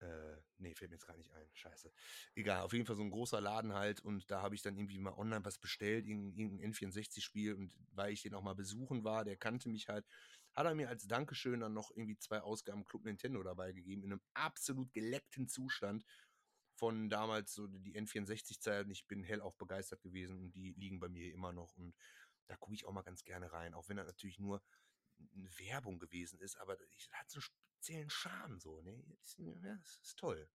äh, 0.00 0.36
nee, 0.56 0.74
fällt 0.74 0.90
mir 0.90 0.96
jetzt 0.96 1.06
gar 1.06 1.16
nicht 1.18 1.30
ein. 1.32 1.46
Scheiße. 1.52 1.92
Egal, 2.34 2.62
auf 2.62 2.72
jeden 2.72 2.86
Fall 2.86 2.96
so 2.96 3.02
ein 3.02 3.10
großer 3.10 3.42
Laden 3.42 3.74
halt 3.74 4.00
und 4.00 4.30
da 4.30 4.40
habe 4.40 4.54
ich 4.54 4.62
dann 4.62 4.78
irgendwie 4.78 4.98
mal 4.98 5.12
online 5.12 5.44
was 5.44 5.58
bestellt, 5.58 6.06
irgendein 6.06 6.72
N64-Spiel 6.72 7.52
und 7.52 7.76
weil 7.90 8.14
ich 8.14 8.22
den 8.22 8.32
auch 8.32 8.40
mal 8.40 8.54
besuchen 8.54 9.04
war, 9.04 9.26
der 9.26 9.36
kannte 9.36 9.68
mich 9.68 9.88
halt, 9.88 10.06
hat 10.54 10.64
er 10.64 10.74
mir 10.74 10.88
als 10.88 11.06
Dankeschön 11.06 11.60
dann 11.60 11.74
noch 11.74 11.90
irgendwie 11.90 12.16
zwei 12.16 12.40
Ausgaben 12.40 12.86
Club 12.86 13.04
Nintendo 13.04 13.42
dabei 13.42 13.72
gegeben, 13.72 14.04
in 14.04 14.12
einem 14.12 14.22
absolut 14.32 14.90
geleckten 14.94 15.48
Zustand 15.48 16.02
von 16.78 17.10
damals 17.10 17.54
so 17.54 17.66
die 17.66 17.98
N64-Zeit 18.00 18.86
und 18.86 18.92
ich 18.92 19.06
bin 19.06 19.24
hellauf 19.24 19.56
begeistert 19.58 20.00
gewesen 20.00 20.38
und 20.38 20.52
die 20.52 20.74
liegen 20.74 21.00
bei 21.00 21.08
mir 21.08 21.32
immer 21.32 21.52
noch 21.52 21.76
und 21.76 21.94
da 22.46 22.56
gucke 22.56 22.74
ich 22.74 22.86
auch 22.86 22.92
mal 22.92 23.02
ganz 23.02 23.24
gerne 23.24 23.52
rein, 23.52 23.74
auch 23.74 23.88
wenn 23.88 23.96
das 23.96 24.06
natürlich 24.06 24.38
nur 24.38 24.62
eine 25.34 25.50
Werbung 25.58 25.98
gewesen 25.98 26.38
ist, 26.38 26.56
aber 26.56 26.76
das 26.76 26.88
hat 27.12 27.28
so 27.28 27.38
einen 27.38 27.42
speziellen 27.42 28.10
Charme 28.10 28.60
so, 28.60 28.80
ne? 28.80 29.04
Ist, 29.24 29.38
ja, 29.38 29.74
ist 29.74 30.18
toll. 30.18 30.48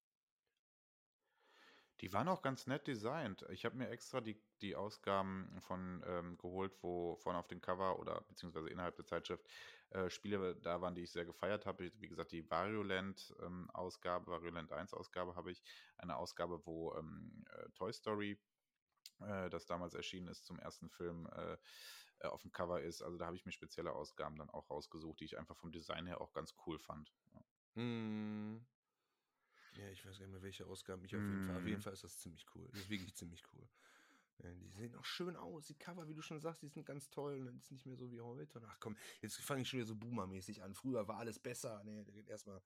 Die 2.00 2.12
waren 2.12 2.28
auch 2.28 2.42
ganz 2.42 2.68
nett 2.68 2.88
designt. 2.88 3.46
Ich 3.50 3.66
habe 3.66 3.78
mir 3.78 3.90
extra 3.90 4.20
die, 4.20 4.42
die 4.62 4.76
Ausgaben 4.76 5.62
von 5.62 6.04
ähm, 6.08 6.38
geholt, 6.38 6.74
wo 6.82 7.16
vorne 7.18 7.40
auf 7.40 7.48
dem 7.48 7.62
Cover 7.62 8.00
oder 8.00 8.22
beziehungsweise 8.22 8.70
innerhalb 8.70 8.96
der 8.96 9.06
Zeitschrift 9.06 9.46
äh, 9.94 10.10
Spiele 10.10 10.56
da 10.56 10.82
waren, 10.82 10.96
die 10.96 11.04
ich 11.04 11.12
sehr 11.12 11.26
gefeiert 11.26 11.66
habe. 11.66 11.92
Wie 11.96 12.08
gesagt, 12.08 12.32
die 12.32 12.50
Variolent-Ausgabe, 12.50 14.32
Variolent 14.32 14.72
1-Ausgabe 14.72 15.36
habe 15.36 15.52
ich. 15.52 15.64
Eine 15.98 16.18
Ausgabe, 16.18 16.66
wo 16.66 16.94
ähm, 16.96 17.46
äh, 17.50 17.70
Toy 17.76 17.94
Story, 17.94 18.42
äh, 19.20 19.50
das 19.50 19.66
damals 19.66 19.94
erschienen 19.94 20.28
ist, 20.28 20.46
zum 20.46 20.60
ersten 20.60 20.90
Film 20.90 21.28
äh, 21.28 21.58
äh, 22.20 22.28
auf 22.28 22.42
dem 22.42 22.52
Cover 22.52 22.82
ist. 22.82 23.02
Also 23.02 23.18
da 23.18 23.26
habe 23.28 23.36
ich 23.36 23.46
mir 23.46 23.52
spezielle 23.52 23.94
Ausgaben 23.94 24.38
dann 24.38 24.50
auch 24.50 24.70
rausgesucht, 24.70 25.20
die 25.20 25.26
ich 25.26 25.38
einfach 25.38 25.58
vom 25.58 25.72
Design 25.72 26.08
her 26.08 26.22
auch 26.22 26.34
ganz 26.34 26.56
cool 26.66 26.80
fand. 26.80 27.14
Ja. 27.34 27.42
Hm. 27.76 28.66
Ja, 29.74 29.90
ich 29.90 30.06
weiß 30.06 30.20
gar 30.20 30.26
nicht 30.26 30.34
mehr, 30.34 30.42
welche 30.44 30.66
Ausgaben 30.68 31.04
ich 31.04 31.16
auf 31.16 31.28
jeden 31.28 31.42
Fall. 31.42 31.56
Auf 31.58 31.66
jeden 31.66 31.80
Mhm. 31.80 31.82
Fall 31.82 31.94
ist 31.94 32.04
das 32.04 32.20
ziemlich 32.20 32.46
cool. 32.56 32.68
Das 32.70 32.82
ist 32.82 32.90
wirklich 32.90 33.16
ziemlich 33.16 33.44
cool. 33.54 33.68
Ja, 34.40 34.54
die 34.54 34.70
sehen 34.70 34.96
auch 34.96 35.06
schön 35.06 35.36
aus. 35.36 35.68
Die 35.68 35.76
Cover, 35.76 36.08
wie 36.08 36.16
du 36.16 36.22
schon 36.22 36.40
sagst, 36.40 36.62
die 36.62 36.68
sind 36.68 36.86
ganz 36.86 37.10
toll. 37.10 37.48
Und 37.48 37.56
das 37.56 37.66
ist 37.66 37.72
nicht 37.72 37.86
mehr 37.86 37.96
so 37.96 38.12
wie 38.12 38.22
heute. 38.22 38.62
Ach 38.68 38.78
komm, 38.80 38.98
jetzt 39.22 39.38
fange 39.38 39.62
ich 39.62 39.70
schon 39.70 39.80
wieder 39.80 39.88
so 39.88 39.96
boomermäßig 39.96 40.64
an. 40.64 40.74
Früher 40.74 41.08
war 41.08 41.18
alles 41.18 41.40
besser. 41.40 41.82
Nee, 41.84 42.06
erstmal 42.28 42.62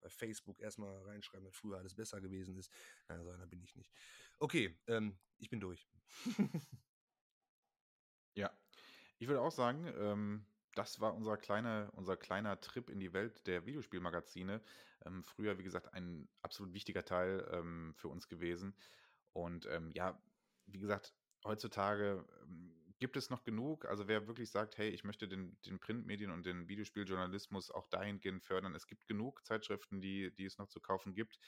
bei 0.00 0.08
Facebook 0.08 0.60
erstmal 0.60 0.96
reinschreiben, 1.02 1.44
dass 1.44 1.54
früher 1.54 1.78
alles 1.78 1.94
besser 1.94 2.20
gewesen 2.20 2.56
ist. 2.56 2.72
So 3.08 3.30
einer 3.30 3.46
bin 3.46 3.62
ich 3.62 3.76
nicht. 3.76 3.92
Okay, 4.38 4.78
ähm, 4.86 5.18
ich 5.38 5.50
bin 5.50 5.60
durch. 5.60 5.88
Ja, 8.36 8.50
ich 9.18 9.28
würde 9.28 9.40
auch 9.40 9.50
sagen, 9.50 9.92
ähm, 9.98 10.46
das 10.74 11.00
war 11.00 11.14
unser 11.14 11.36
kleiner, 11.36 11.90
unser 11.94 12.16
kleiner 12.16 12.60
Trip 12.60 12.88
in 12.88 13.00
die 13.00 13.12
Welt 13.12 13.46
der 13.46 13.66
Videospielmagazine. 13.66 14.62
Ähm, 15.04 15.24
früher, 15.24 15.58
wie 15.58 15.64
gesagt, 15.64 15.92
ein 15.94 16.28
absolut 16.42 16.72
wichtiger 16.72 17.04
Teil 17.04 17.46
ähm, 17.52 17.92
für 17.96 18.08
uns 18.08 18.28
gewesen. 18.28 18.74
Und 19.32 19.66
ähm, 19.66 19.90
ja, 19.94 20.20
wie 20.72 20.78
gesagt, 20.78 21.14
heutzutage 21.44 22.24
ähm, 22.42 22.74
gibt 22.98 23.16
es 23.16 23.30
noch 23.30 23.42
genug. 23.42 23.86
Also 23.86 24.08
wer 24.08 24.26
wirklich 24.26 24.50
sagt, 24.50 24.78
hey, 24.78 24.90
ich 24.90 25.04
möchte 25.04 25.26
den, 25.26 25.58
den 25.62 25.80
Printmedien 25.80 26.30
und 26.30 26.44
den 26.44 26.68
Videospieljournalismus 26.68 27.70
auch 27.70 27.88
dahingehend 27.88 28.44
fördern, 28.44 28.74
es 28.74 28.86
gibt 28.86 29.06
genug 29.06 29.44
Zeitschriften, 29.44 30.00
die, 30.00 30.34
die 30.34 30.44
es 30.44 30.58
noch 30.58 30.68
zu 30.68 30.80
kaufen 30.80 31.14
gibt. 31.14 31.38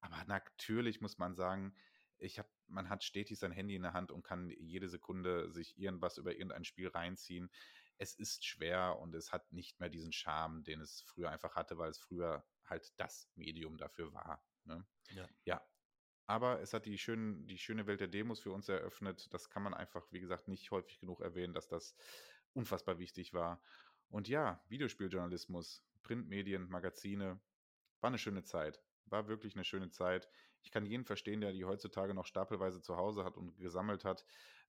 Aber 0.00 0.24
natürlich 0.26 1.00
muss 1.00 1.18
man 1.18 1.34
sagen, 1.34 1.74
ich 2.18 2.38
habe, 2.38 2.48
man 2.66 2.88
hat 2.88 3.04
stetig 3.04 3.38
sein 3.38 3.52
Handy 3.52 3.74
in 3.76 3.82
der 3.82 3.92
Hand 3.92 4.10
und 4.10 4.22
kann 4.22 4.50
jede 4.50 4.88
Sekunde 4.88 5.50
sich 5.50 5.78
irgendwas 5.78 6.18
über 6.18 6.32
irgendein 6.32 6.64
Spiel 6.64 6.88
reinziehen. 6.88 7.50
Es 7.96 8.14
ist 8.14 8.44
schwer 8.44 8.98
und 8.98 9.14
es 9.14 9.32
hat 9.32 9.52
nicht 9.52 9.78
mehr 9.80 9.90
diesen 9.90 10.12
Charme, 10.12 10.64
den 10.64 10.80
es 10.80 11.02
früher 11.02 11.30
einfach 11.30 11.54
hatte, 11.54 11.78
weil 11.78 11.90
es 11.90 11.98
früher 11.98 12.44
halt 12.64 12.92
das 12.96 13.28
Medium 13.34 13.76
dafür 13.76 14.12
war. 14.12 14.44
Ne? 14.64 14.86
Ja. 15.14 15.28
ja. 15.44 15.66
Aber 16.30 16.60
es 16.60 16.72
hat 16.72 16.86
die, 16.86 16.96
schön, 16.96 17.44
die 17.48 17.58
schöne 17.58 17.88
Welt 17.88 17.98
der 17.98 18.06
Demos 18.06 18.38
für 18.38 18.52
uns 18.52 18.68
eröffnet. 18.68 19.34
Das 19.34 19.50
kann 19.50 19.64
man 19.64 19.74
einfach, 19.74 20.06
wie 20.12 20.20
gesagt, 20.20 20.46
nicht 20.46 20.70
häufig 20.70 21.00
genug 21.00 21.20
erwähnen, 21.20 21.54
dass 21.54 21.66
das 21.66 21.96
unfassbar 22.52 23.00
wichtig 23.00 23.34
war. 23.34 23.60
Und 24.10 24.28
ja, 24.28 24.62
Videospieljournalismus, 24.68 25.82
Printmedien, 26.04 26.68
Magazine, 26.68 27.40
war 28.00 28.08
eine 28.08 28.18
schöne 28.18 28.44
Zeit. 28.44 28.80
War 29.06 29.26
wirklich 29.26 29.56
eine 29.56 29.64
schöne 29.64 29.90
Zeit. 29.90 30.28
Ich 30.62 30.70
kann 30.70 30.86
jeden 30.86 31.04
verstehen, 31.04 31.40
der 31.40 31.50
die 31.50 31.64
heutzutage 31.64 32.14
noch 32.14 32.26
stapelweise 32.26 32.80
zu 32.80 32.96
Hause 32.96 33.24
hat 33.24 33.36
und 33.36 33.58
gesammelt 33.58 34.04
hat. 34.04 34.24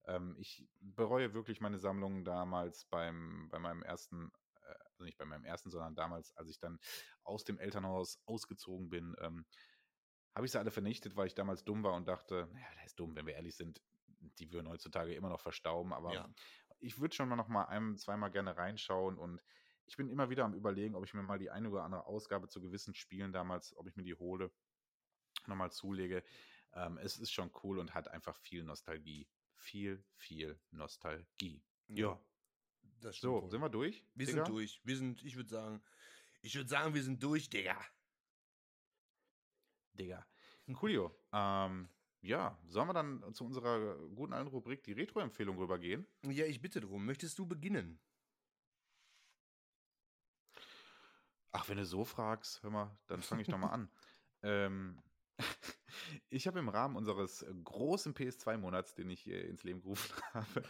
Ähm, 0.06 0.34
ich 0.40 0.66
bereue 0.80 1.32
wirklich 1.32 1.60
meine 1.60 1.78
Sammlungen 1.78 2.24
damals 2.24 2.86
beim, 2.86 3.48
bei 3.50 3.60
meinem 3.60 3.84
ersten, 3.84 4.32
äh, 4.64 4.74
also 4.86 5.04
nicht 5.04 5.16
bei 5.16 5.26
meinem 5.26 5.44
ersten, 5.44 5.70
sondern 5.70 5.94
damals, 5.94 6.36
als 6.36 6.50
ich 6.50 6.58
dann 6.58 6.80
aus 7.22 7.44
dem 7.44 7.60
Elternhaus 7.60 8.20
ausgezogen 8.26 8.90
bin, 8.90 9.14
ähm, 9.20 9.46
habe 10.34 10.46
ich 10.46 10.52
sie 10.52 10.58
alle 10.58 10.70
vernichtet, 10.70 11.16
weil 11.16 11.26
ich 11.26 11.34
damals 11.34 11.64
dumm 11.64 11.82
war 11.82 11.94
und 11.94 12.08
dachte, 12.08 12.48
naja, 12.52 12.66
der 12.76 12.84
ist 12.84 12.98
dumm, 12.98 13.14
wenn 13.14 13.26
wir 13.26 13.34
ehrlich 13.34 13.56
sind, 13.56 13.82
die 14.38 14.52
würden 14.52 14.68
heutzutage 14.68 15.14
immer 15.14 15.28
noch 15.28 15.40
verstauben, 15.40 15.92
aber 15.92 16.14
ja. 16.14 16.28
ich 16.78 16.98
würde 16.98 17.14
schon 17.14 17.28
mal 17.28 17.36
noch 17.36 17.48
mal 17.48 17.64
ein, 17.64 17.96
zweimal 17.96 18.30
gerne 18.30 18.56
reinschauen 18.56 19.18
und 19.18 19.40
ich 19.86 19.96
bin 19.96 20.08
immer 20.08 20.30
wieder 20.30 20.44
am 20.44 20.54
überlegen, 20.54 20.94
ob 20.94 21.04
ich 21.04 21.12
mir 21.12 21.22
mal 21.22 21.38
die 21.38 21.50
eine 21.50 21.68
oder 21.68 21.84
andere 21.84 22.06
Ausgabe 22.06 22.48
zu 22.48 22.60
gewissen 22.60 22.94
Spielen 22.94 23.32
damals, 23.32 23.76
ob 23.76 23.88
ich 23.88 23.96
mir 23.96 24.04
die 24.04 24.14
hole, 24.14 24.50
nochmal 25.46 25.72
zulege. 25.72 26.22
Ähm, 26.74 26.98
es 26.98 27.18
ist 27.18 27.32
schon 27.32 27.50
cool 27.62 27.78
und 27.78 27.94
hat 27.94 28.08
einfach 28.08 28.36
viel 28.36 28.64
Nostalgie. 28.64 29.28
Viel, 29.56 30.04
viel 30.16 30.58
Nostalgie. 30.70 31.62
Ja. 31.88 32.18
Das 33.00 33.18
so, 33.18 33.42
wohl. 33.42 33.50
sind 33.50 33.60
wir 33.60 33.68
durch? 33.68 34.04
Wir 34.14 34.26
Digga? 34.26 34.44
sind 34.44 34.54
durch. 34.54 34.80
Wir 34.84 34.96
sind, 34.96 35.22
ich 35.24 35.36
würde 35.36 35.50
sagen, 35.50 35.82
ich 36.40 36.54
würde 36.54 36.68
sagen, 36.68 36.94
wir 36.94 37.02
sind 37.02 37.22
durch, 37.22 37.50
Digga. 37.50 37.78
Digga. 39.94 40.26
Coolio. 40.74 41.14
ähm, 41.32 41.88
ja, 42.22 42.56
sollen 42.68 42.88
wir 42.88 42.94
dann 42.94 43.34
zu 43.34 43.44
unserer 43.44 43.96
guten 44.14 44.32
alten 44.32 44.48
Rubrik 44.48 44.84
die 44.84 44.92
Retro-Empfehlung 44.92 45.58
rübergehen? 45.58 46.06
Ja, 46.22 46.46
ich 46.46 46.62
bitte 46.62 46.80
drum. 46.80 47.04
Möchtest 47.04 47.38
du 47.38 47.46
beginnen? 47.46 48.00
Ach, 51.50 51.68
wenn 51.68 51.76
du 51.76 51.84
so 51.84 52.04
fragst, 52.04 52.62
hör 52.62 52.70
mal, 52.70 52.98
dann 53.08 53.22
fange 53.22 53.42
ich 53.42 53.48
doch 53.48 53.58
mal 53.58 53.70
an. 53.70 53.90
ähm, 54.42 55.02
ich 56.30 56.46
habe 56.46 56.58
im 56.58 56.68
Rahmen 56.68 56.96
unseres 56.96 57.44
großen 57.64 58.14
PS2-Monats, 58.14 58.94
den 58.94 59.10
ich 59.10 59.20
hier 59.20 59.44
ins 59.44 59.62
Leben 59.64 59.80
gerufen 59.80 60.14
habe, 60.32 60.62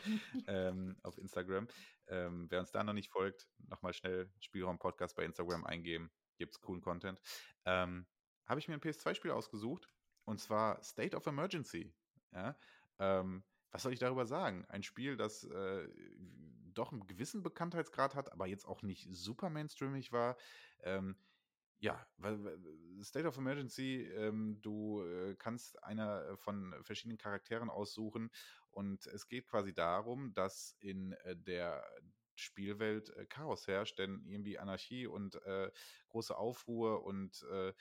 ähm, 0.46 0.96
auf 1.02 1.18
Instagram, 1.18 1.68
ähm, 2.08 2.46
wer 2.50 2.60
uns 2.60 2.72
da 2.72 2.82
noch 2.82 2.94
nicht 2.94 3.10
folgt, 3.10 3.48
nochmal 3.68 3.92
schnell 3.92 4.32
Spielraum-Podcast 4.40 5.14
bei 5.16 5.24
Instagram 5.24 5.64
eingeben, 5.64 6.10
gibt 6.38 6.54
es 6.54 6.60
coolen 6.60 6.80
Content, 6.80 7.20
ähm, 7.64 8.06
habe 8.46 8.60
ich 8.60 8.68
mir 8.68 8.74
ein 8.74 8.80
PS2-Spiel 8.80 9.30
ausgesucht 9.30 9.88
und 10.24 10.40
zwar 10.40 10.82
State 10.82 11.16
of 11.16 11.26
Emergency. 11.26 11.92
Ja? 12.32 12.56
Ähm, 12.98 13.44
was 13.70 13.82
soll 13.82 13.92
ich 13.92 13.98
darüber 13.98 14.26
sagen? 14.26 14.64
Ein 14.68 14.82
Spiel, 14.82 15.16
das 15.16 15.44
äh, 15.44 15.88
doch 16.74 16.92
einen 16.92 17.06
gewissen 17.06 17.42
Bekanntheitsgrad 17.42 18.14
hat, 18.14 18.32
aber 18.32 18.46
jetzt 18.46 18.66
auch 18.66 18.82
nicht 18.82 19.08
super 19.10 19.50
mainstreamig 19.50 20.12
war. 20.12 20.36
Ähm, 20.82 21.16
ja, 21.78 22.06
State 23.02 23.26
of 23.26 23.36
Emergency, 23.36 24.02
ähm, 24.02 24.60
du 24.62 25.02
äh, 25.02 25.34
kannst 25.34 25.82
einer 25.82 26.36
von 26.36 26.74
verschiedenen 26.82 27.18
Charakteren 27.18 27.70
aussuchen 27.70 28.30
und 28.70 29.06
es 29.06 29.26
geht 29.26 29.48
quasi 29.48 29.74
darum, 29.74 30.32
dass 30.32 30.76
in 30.78 31.12
äh, 31.24 31.36
der 31.36 31.84
Spielwelt 32.36 33.10
äh, 33.16 33.26
Chaos 33.26 33.66
herrscht, 33.66 33.98
denn 33.98 34.24
irgendwie 34.26 34.58
Anarchie 34.58 35.06
und 35.06 35.34
äh, 35.44 35.70
große 36.08 36.36
Aufruhr 36.36 37.04
und 37.04 37.44
äh, 37.50 37.72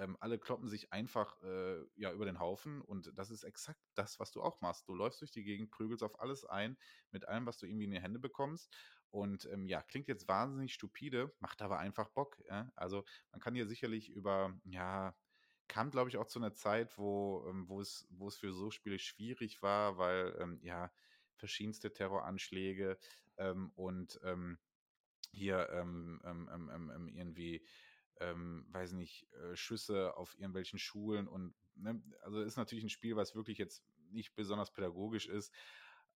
ähm, 0.00 0.16
alle 0.20 0.38
kloppen 0.38 0.68
sich 0.68 0.92
einfach 0.92 1.40
äh, 1.42 1.84
ja 1.96 2.12
über 2.12 2.24
den 2.24 2.40
Haufen 2.40 2.80
und 2.80 3.12
das 3.16 3.30
ist 3.30 3.44
exakt 3.44 3.80
das, 3.94 4.18
was 4.18 4.32
du 4.32 4.42
auch 4.42 4.60
machst. 4.60 4.88
Du 4.88 4.94
läufst 4.94 5.20
durch 5.20 5.30
die 5.30 5.44
Gegend, 5.44 5.70
prügelst 5.70 6.02
auf 6.02 6.18
alles 6.20 6.44
ein, 6.44 6.78
mit 7.10 7.28
allem, 7.28 7.46
was 7.46 7.58
du 7.58 7.66
irgendwie 7.66 7.84
in 7.84 7.90
die 7.90 8.00
Hände 8.00 8.18
bekommst. 8.18 8.74
Und 9.10 9.44
ähm, 9.46 9.66
ja, 9.66 9.82
klingt 9.82 10.08
jetzt 10.08 10.28
wahnsinnig 10.28 10.72
stupide, 10.72 11.34
macht 11.40 11.62
aber 11.62 11.78
einfach 11.78 12.08
Bock. 12.10 12.42
Ja? 12.48 12.72
Also 12.76 13.04
man 13.32 13.40
kann 13.40 13.54
hier 13.54 13.66
sicherlich 13.66 14.08
über, 14.08 14.58
ja, 14.64 15.14
kam, 15.68 15.90
glaube 15.90 16.08
ich, 16.08 16.16
auch 16.16 16.26
zu 16.26 16.38
einer 16.38 16.54
Zeit, 16.54 16.96
wo, 16.96 17.44
ähm, 17.48 17.68
wo, 17.68 17.80
es, 17.80 18.06
wo 18.10 18.28
es 18.28 18.36
für 18.36 18.52
so 18.52 18.70
Spiele 18.70 18.98
schwierig 18.98 19.62
war, 19.62 19.98
weil 19.98 20.36
ähm, 20.38 20.60
ja, 20.62 20.92
verschiedenste 21.34 21.92
Terroranschläge 21.92 22.98
ähm, 23.36 23.70
und 23.74 24.20
ähm, 24.24 24.58
hier 25.32 25.68
ähm, 25.70 26.20
irgendwie 27.14 27.64
ähm, 28.20 28.66
weiß 28.70 28.92
nicht, 28.92 29.26
äh, 29.32 29.56
Schüsse 29.56 30.16
auf 30.16 30.34
irgendwelchen 30.38 30.78
Schulen 30.78 31.26
und 31.26 31.54
ne, 31.74 32.02
also 32.22 32.40
ist 32.40 32.56
natürlich 32.56 32.84
ein 32.84 32.90
Spiel, 32.90 33.16
was 33.16 33.34
wirklich 33.34 33.58
jetzt 33.58 33.82
nicht 34.10 34.34
besonders 34.34 34.72
pädagogisch 34.72 35.26
ist. 35.26 35.52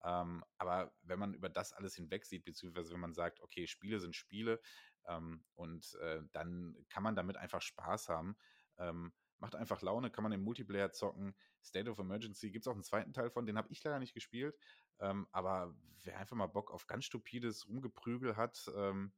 Ähm, 0.03 0.45
aber 0.59 0.93
wenn 1.03 1.19
man 1.19 1.35
über 1.35 1.49
das 1.49 1.73
alles 1.73 1.95
hinweg 1.95 2.27
sieht, 2.27 2.45
beziehungsweise 2.45 2.93
wenn 2.93 3.01
man 3.01 3.15
sagt, 3.15 3.41
okay, 3.41 3.67
Spiele 3.67 4.01
sind 4.01 4.15
Spiele 4.15 4.61
ähm, 5.07 5.45
und 5.55 5.95
äh, 5.97 6.21
dann 6.33 6.77
kann 6.91 7.03
man 7.03 7.17
damit 7.17 7.37
einfach 7.37 7.63
Spaß 7.63 8.09
haben. 8.09 8.37
Ähm, 8.77 9.13
macht 9.39 9.55
einfach 9.55 9.83
Laune, 9.83 10.11
kann 10.11 10.23
man 10.23 10.33
im 10.33 10.43
Multiplayer 10.43 10.93
zocken. 10.93 11.35
State 11.63 11.91
of 11.91 11.99
Emergency 11.99 12.51
gibt 12.51 12.65
es 12.65 12.69
auch 12.69 12.75
einen 12.75 12.85
zweiten 12.85 13.13
Teil 13.13 13.31
von, 13.31 13.47
den 13.47 13.57
habe 13.57 13.71
ich 13.71 13.83
leider 13.83 13.99
nicht 13.99 14.15
gespielt. 14.15 14.57
Ähm, 15.01 15.27
aber 15.33 15.75
wer 16.03 16.19
einfach 16.19 16.37
mal 16.37 16.47
Bock 16.47 16.71
auf 16.71 16.87
ganz 16.87 17.07
stupides 17.07 17.67
Rumgeprügel 17.69 18.37
hat, 18.37 18.71
ähm, 18.77 19.13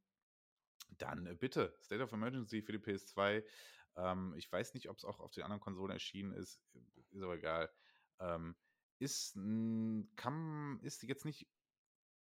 dann 0.89 1.25
äh, 1.25 1.35
bitte, 1.35 1.75
State 1.81 2.03
of 2.03 2.11
Emergency 2.11 2.61
für 2.61 2.71
die 2.71 2.79
PS2. 2.79 3.43
Ähm, 3.95 4.33
ich 4.37 4.51
weiß 4.51 4.73
nicht, 4.73 4.89
ob 4.89 4.97
es 4.97 5.05
auch 5.05 5.19
auf 5.19 5.31
den 5.31 5.43
anderen 5.43 5.61
Konsolen 5.61 5.91
erschienen 5.91 6.33
ist. 6.33 6.61
Ist 7.11 7.23
aber 7.23 7.35
egal. 7.35 7.69
Ähm, 8.19 8.55
ist, 8.99 9.35
kann, 10.15 10.79
ist 10.81 11.03
jetzt 11.03 11.25
nicht 11.25 11.47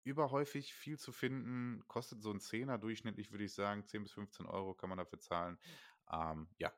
überhäufig 0.04 0.74
viel 0.74 0.98
zu 0.98 1.12
finden. 1.12 1.82
Kostet 1.86 2.20
so 2.20 2.30
ein 2.30 2.40
Zehner 2.40 2.78
durchschnittlich, 2.78 3.30
würde 3.30 3.44
ich 3.44 3.54
sagen. 3.54 3.86
10 3.86 4.02
bis 4.02 4.12
15 4.12 4.46
Euro 4.46 4.74
kann 4.74 4.88
man 4.88 4.98
dafür 4.98 5.18
zahlen. 5.18 5.58
Ähm, 6.10 6.48
ja, 6.58 6.72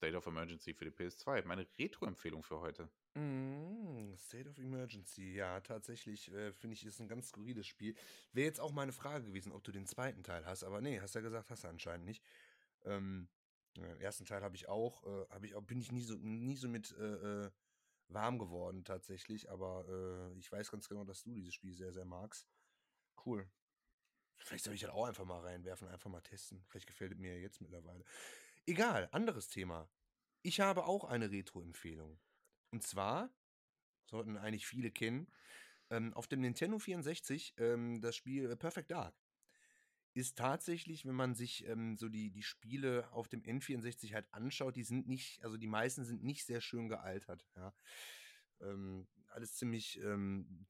State 0.00 0.16
of 0.16 0.26
Emergency 0.26 0.72
für 0.72 0.86
die 0.86 0.90
PS2. 0.90 1.44
Meine 1.44 1.66
Retro-Empfehlung 1.78 2.42
für 2.42 2.58
heute. 2.58 2.88
Mm, 3.12 4.16
State 4.16 4.48
of 4.48 4.56
Emergency, 4.56 5.34
ja, 5.34 5.60
tatsächlich 5.60 6.32
äh, 6.32 6.54
finde 6.54 6.72
ich, 6.72 6.86
ist 6.86 7.02
ein 7.02 7.08
ganz 7.08 7.28
skurriles 7.28 7.66
Spiel. 7.66 7.94
Wäre 8.32 8.46
jetzt 8.46 8.60
auch 8.60 8.72
meine 8.72 8.92
Frage 8.92 9.26
gewesen, 9.26 9.52
ob 9.52 9.62
du 9.62 9.72
den 9.72 9.84
zweiten 9.84 10.22
Teil 10.22 10.46
hast, 10.46 10.64
aber 10.64 10.80
nee, 10.80 10.98
hast 11.00 11.16
ja 11.16 11.20
gesagt, 11.20 11.50
hast 11.50 11.64
du 11.64 11.68
anscheinend 11.68 12.06
nicht. 12.06 12.24
Ähm, 12.84 13.28
den 13.76 14.00
ersten 14.00 14.24
Teil 14.24 14.42
habe 14.42 14.56
ich 14.56 14.70
auch, 14.70 15.04
äh, 15.04 15.28
habe 15.28 15.46
ich 15.46 15.54
bin 15.66 15.82
ich 15.82 15.92
nie 15.92 16.02
so, 16.02 16.14
nie 16.16 16.56
so 16.56 16.68
mit 16.68 16.96
äh, 16.98 17.44
äh 17.44 17.50
warm 18.08 18.38
geworden 18.38 18.84
tatsächlich, 18.84 19.50
aber 19.50 19.86
äh, 19.86 20.38
ich 20.38 20.50
weiß 20.50 20.70
ganz 20.70 20.88
genau, 20.88 21.04
dass 21.04 21.22
du 21.22 21.32
dieses 21.32 21.54
Spiel 21.54 21.74
sehr, 21.74 21.92
sehr 21.92 22.06
magst. 22.06 22.48
Cool. 23.24 23.48
Vielleicht 24.38 24.64
soll 24.64 24.74
ich 24.74 24.80
das 24.80 24.90
auch 24.90 25.04
einfach 25.04 25.26
mal 25.26 25.40
reinwerfen, 25.40 25.86
einfach 25.86 26.10
mal 26.10 26.22
testen. 26.22 26.64
Vielleicht 26.66 26.88
gefällt 26.88 27.12
es 27.12 27.18
mir 27.18 27.38
jetzt 27.38 27.60
mittlerweile. 27.60 28.02
Egal, 28.66 29.08
anderes 29.12 29.48
Thema. 29.48 29.90
Ich 30.42 30.60
habe 30.60 30.84
auch 30.84 31.04
eine 31.04 31.30
Retro-Empfehlung. 31.30 32.18
Und 32.70 32.82
zwar, 32.82 33.34
sollten 34.06 34.36
eigentlich 34.36 34.66
viele 34.66 34.90
kennen, 34.90 35.32
ähm, 35.90 36.14
auf 36.14 36.26
dem 36.26 36.40
Nintendo 36.40 36.78
64 36.78 37.54
ähm, 37.58 38.00
das 38.00 38.16
Spiel 38.16 38.54
Perfect 38.56 38.90
Dark. 38.90 39.14
Ist 40.12 40.36
tatsächlich, 40.36 41.04
wenn 41.06 41.14
man 41.14 41.34
sich 41.34 41.66
ähm, 41.66 41.96
so 41.96 42.08
die, 42.08 42.30
die 42.30 42.42
Spiele 42.42 43.10
auf 43.12 43.28
dem 43.28 43.42
N64 43.42 44.12
halt 44.12 44.32
anschaut, 44.32 44.76
die 44.76 44.82
sind 44.82 45.06
nicht, 45.06 45.42
also 45.44 45.56
die 45.56 45.68
meisten 45.68 46.04
sind 46.04 46.24
nicht 46.24 46.44
sehr 46.46 46.60
schön 46.60 46.88
gealtert. 46.88 47.46
Ja. 47.56 47.74
Ähm, 48.60 49.06
alles 49.28 49.54
ziemlich 49.54 50.00
ähm, 50.00 50.66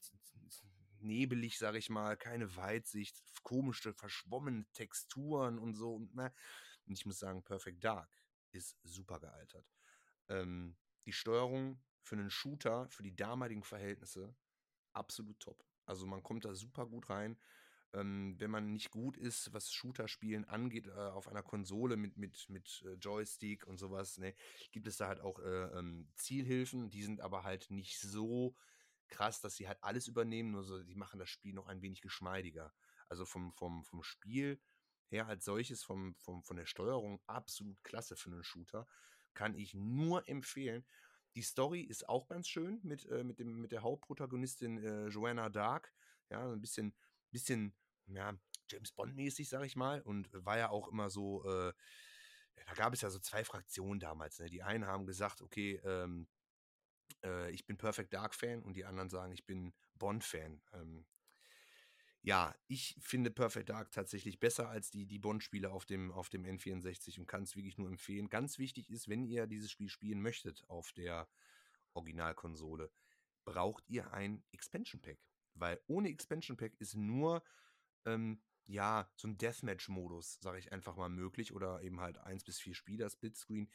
nebelig, 0.99 1.57
sag 1.57 1.75
ich 1.75 1.89
mal, 1.89 2.15
keine 2.17 2.55
Weitsicht, 2.55 3.23
komische, 3.43 3.93
verschwommene 3.93 4.65
Texturen 4.73 5.57
und 5.57 5.73
so. 5.73 5.95
Und, 5.95 6.13
na, 6.13 6.31
und 6.85 6.93
ich 6.93 7.05
muss 7.05 7.19
sagen, 7.19 7.43
Perfect 7.43 7.83
Dark 7.83 8.09
ist 8.51 8.77
super 8.83 9.19
gealtert. 9.19 9.71
Ähm, 10.27 10.75
die 11.05 11.13
Steuerung 11.13 11.81
für 12.01 12.15
einen 12.15 12.29
Shooter, 12.29 12.89
für 12.89 13.03
die 13.03 13.15
damaligen 13.15 13.63
Verhältnisse, 13.63 14.35
absolut 14.93 15.39
top. 15.39 15.65
Also 15.85 16.05
man 16.05 16.23
kommt 16.23 16.45
da 16.45 16.53
super 16.53 16.85
gut 16.85 17.09
rein. 17.09 17.37
Ähm, 17.93 18.35
wenn 18.39 18.51
man 18.51 18.71
nicht 18.71 18.89
gut 18.91 19.17
ist, 19.17 19.51
was 19.53 19.73
Shooter-Spielen 19.73 20.45
angeht, 20.45 20.87
äh, 20.87 20.91
auf 20.91 21.27
einer 21.27 21.43
Konsole 21.43 21.97
mit, 21.97 22.15
mit, 22.15 22.47
mit 22.49 22.83
äh, 22.85 22.93
Joystick 22.93 23.67
und 23.67 23.77
sowas, 23.79 24.17
ne, 24.17 24.33
gibt 24.71 24.87
es 24.87 24.95
da 24.95 25.07
halt 25.07 25.19
auch 25.19 25.39
äh, 25.39 25.77
ähm, 25.77 26.07
Zielhilfen, 26.15 26.89
die 26.89 27.03
sind 27.03 27.19
aber 27.19 27.43
halt 27.43 27.69
nicht 27.69 27.99
so 27.99 28.55
krass, 29.09 29.41
dass 29.41 29.57
sie 29.57 29.67
halt 29.67 29.83
alles 29.83 30.07
übernehmen, 30.07 30.51
nur 30.51 30.63
so, 30.63 30.81
die 30.81 30.95
machen 30.95 31.19
das 31.19 31.29
Spiel 31.29 31.53
noch 31.53 31.67
ein 31.67 31.81
wenig 31.81 32.01
geschmeidiger. 32.01 32.73
Also 33.09 33.25
vom, 33.25 33.51
vom, 33.51 33.83
vom 33.83 34.03
Spiel 34.03 34.61
her 35.11 35.27
als 35.27 35.45
solches, 35.45 35.83
vom, 35.83 36.15
vom, 36.15 36.43
von 36.43 36.57
der 36.57 36.65
Steuerung 36.65 37.21
absolut 37.27 37.83
klasse 37.83 38.15
für 38.15 38.31
einen 38.31 38.43
Shooter. 38.43 38.87
Kann 39.33 39.55
ich 39.55 39.73
nur 39.73 40.27
empfehlen. 40.27 40.85
Die 41.35 41.41
Story 41.41 41.81
ist 41.81 42.09
auch 42.09 42.27
ganz 42.27 42.47
schön 42.47 42.79
mit, 42.83 43.05
äh, 43.05 43.23
mit, 43.23 43.39
dem, 43.39 43.61
mit 43.61 43.71
der 43.71 43.83
Hauptprotagonistin 43.83 44.83
äh, 44.83 45.07
Joanna 45.07 45.49
Dark. 45.49 45.93
Ja, 46.29 46.51
ein 46.51 46.61
bisschen, 46.61 46.93
bisschen, 47.29 47.73
ja, 48.07 48.37
James 48.69 48.91
Bond-mäßig, 48.91 49.49
sag 49.49 49.65
ich 49.65 49.75
mal. 49.75 50.01
Und 50.01 50.29
war 50.33 50.57
ja 50.57 50.69
auch 50.69 50.87
immer 50.89 51.09
so, 51.09 51.45
äh, 51.45 51.73
da 52.65 52.73
gab 52.73 52.93
es 52.93 53.01
ja 53.01 53.09
so 53.09 53.19
zwei 53.19 53.43
Fraktionen 53.43 53.99
damals. 53.99 54.39
Ne? 54.39 54.49
Die 54.49 54.63
einen 54.63 54.85
haben 54.85 55.05
gesagt, 55.05 55.41
okay, 55.41 55.81
ähm, 55.83 56.27
äh, 57.23 57.51
ich 57.51 57.65
bin 57.65 57.77
Perfect 57.77 58.13
Dark 58.13 58.35
Fan 58.35 58.61
und 58.61 58.75
die 58.75 58.85
anderen 58.85 59.09
sagen, 59.09 59.31
ich 59.31 59.45
bin 59.45 59.73
Bond 59.95 60.23
Fan. 60.23 60.61
Ähm, 60.73 61.05
ja, 62.23 62.55
ich 62.67 62.95
finde 62.99 63.31
Perfect 63.31 63.69
Dark 63.69 63.91
tatsächlich 63.91 64.39
besser 64.39 64.69
als 64.69 64.91
die, 64.91 65.07
die 65.07 65.17
Bond-Spiele 65.17 65.71
auf 65.71 65.85
dem, 65.85 66.11
auf 66.11 66.29
dem 66.29 66.45
N64 66.45 67.19
und 67.19 67.25
kann 67.25 67.43
es 67.43 67.55
wirklich 67.55 67.77
nur 67.79 67.89
empfehlen. 67.89 68.29
Ganz 68.29 68.59
wichtig 68.59 68.91
ist, 68.91 69.09
wenn 69.09 69.25
ihr 69.25 69.47
dieses 69.47 69.71
Spiel 69.71 69.89
spielen 69.89 70.21
möchtet 70.21 70.63
auf 70.67 70.91
der 70.91 71.27
Originalkonsole, 71.93 72.91
braucht 73.43 73.89
ihr 73.89 74.13
ein 74.13 74.43
Expansion 74.51 75.01
Pack. 75.01 75.17
Weil 75.55 75.81
ohne 75.87 76.09
Expansion 76.09 76.57
Pack 76.57 76.79
ist 76.79 76.95
nur, 76.95 77.43
ähm, 78.05 78.39
ja, 78.67 79.11
so 79.15 79.27
ein 79.27 79.37
Deathmatch-Modus, 79.39 80.39
sage 80.41 80.59
ich 80.59 80.71
einfach 80.71 80.95
mal, 80.95 81.09
möglich 81.09 81.53
oder 81.53 81.81
eben 81.81 82.01
halt 82.01 82.19
1 82.19 82.43
bis 82.43 82.59
4 82.59 82.75
Spieler, 82.75 83.09
Splitscreen. 83.09 83.67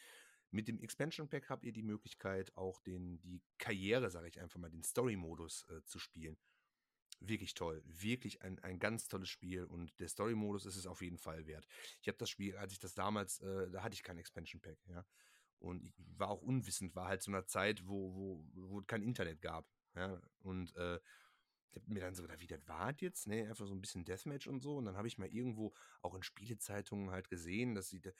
Mit 0.52 0.68
dem 0.68 0.78
Expansion 0.78 1.28
Pack 1.28 1.50
habt 1.50 1.64
ihr 1.64 1.72
die 1.72 1.82
Möglichkeit, 1.82 2.56
auch 2.56 2.80
den, 2.80 3.20
die 3.22 3.42
Karriere, 3.58 4.08
sage 4.08 4.28
ich 4.28 4.40
einfach 4.40 4.60
mal, 4.60 4.70
den 4.70 4.84
Story-Modus 4.84 5.66
äh, 5.68 5.82
zu 5.84 5.98
spielen 5.98 6.38
wirklich 7.20 7.54
toll. 7.54 7.82
Wirklich 7.86 8.42
ein, 8.42 8.58
ein 8.60 8.78
ganz 8.78 9.08
tolles 9.08 9.28
Spiel 9.28 9.64
und 9.64 9.98
der 10.00 10.08
Story-Modus 10.08 10.66
ist 10.66 10.76
es 10.76 10.86
auf 10.86 11.02
jeden 11.02 11.18
Fall 11.18 11.46
wert. 11.46 11.66
Ich 12.00 12.08
habe 12.08 12.18
das 12.18 12.30
Spiel, 12.30 12.56
als 12.56 12.72
ich 12.72 12.78
das 12.78 12.94
damals, 12.94 13.40
äh, 13.40 13.70
da 13.70 13.82
hatte 13.82 13.94
ich 13.94 14.02
kein 14.02 14.18
Expansion 14.18 14.60
Pack, 14.60 14.78
ja. 14.86 15.04
Und 15.58 15.82
ich 15.82 15.94
war 15.96 16.28
auch 16.28 16.42
unwissend, 16.42 16.94
war 16.94 17.08
halt 17.08 17.22
zu 17.22 17.30
einer 17.30 17.46
Zeit, 17.46 17.86
wo, 17.86 18.14
wo, 18.14 18.44
wo 18.52 18.82
kein 18.82 19.02
Internet 19.02 19.40
gab. 19.40 19.66
Ja. 19.94 20.20
Und 20.40 20.74
äh, 20.76 21.00
ich 21.70 21.76
habe 21.76 21.92
mir 21.92 22.00
dann 22.00 22.14
so 22.14 22.22
gedacht, 22.22 22.40
wie 22.40 22.46
das 22.46 22.66
war 22.66 22.94
jetzt, 22.98 23.26
ne? 23.26 23.48
Einfach 23.48 23.66
so 23.66 23.74
ein 23.74 23.80
bisschen 23.80 24.04
Deathmatch 24.04 24.46
und 24.46 24.60
so. 24.60 24.76
Und 24.76 24.86
dann 24.86 24.96
habe 24.96 25.08
ich 25.08 25.18
mal 25.18 25.28
irgendwo 25.28 25.72
auch 26.02 26.14
in 26.14 26.22
Spielezeitungen 26.22 27.10
halt 27.10 27.28
gesehen, 27.28 27.74
dass 27.74 27.88
sie 27.88 28.00
da, 28.00 28.10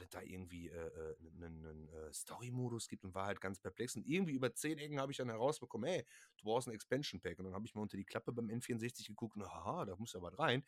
es 0.00 0.08
da 0.10 0.20
irgendwie 0.22 0.68
äh, 0.68 1.16
einen, 1.40 1.64
äh, 1.64 1.68
einen 1.68 1.88
äh, 1.88 2.12
Story-Modus 2.12 2.88
gibt 2.88 3.04
und 3.04 3.14
war 3.14 3.26
halt 3.26 3.40
ganz 3.40 3.60
perplex. 3.60 3.96
Und 3.96 4.06
irgendwie 4.06 4.32
über 4.34 4.52
zehn 4.54 4.78
Ecken 4.78 5.00
habe 5.00 5.12
ich 5.12 5.18
dann 5.18 5.28
herausbekommen, 5.28 5.88
hey, 5.88 6.04
du 6.38 6.44
brauchst 6.44 6.66
ein 6.68 6.74
Expansion 6.74 7.20
Pack. 7.20 7.38
Und 7.38 7.44
dann 7.46 7.54
habe 7.54 7.66
ich 7.66 7.74
mal 7.74 7.82
unter 7.82 7.96
die 7.96 8.04
Klappe 8.04 8.32
beim 8.32 8.48
N64 8.50 9.06
geguckt 9.06 9.36
und 9.36 9.44
haha, 9.44 9.84
da 9.84 9.96
muss 9.96 10.12
ja 10.12 10.22
was 10.22 10.38
rein. 10.38 10.64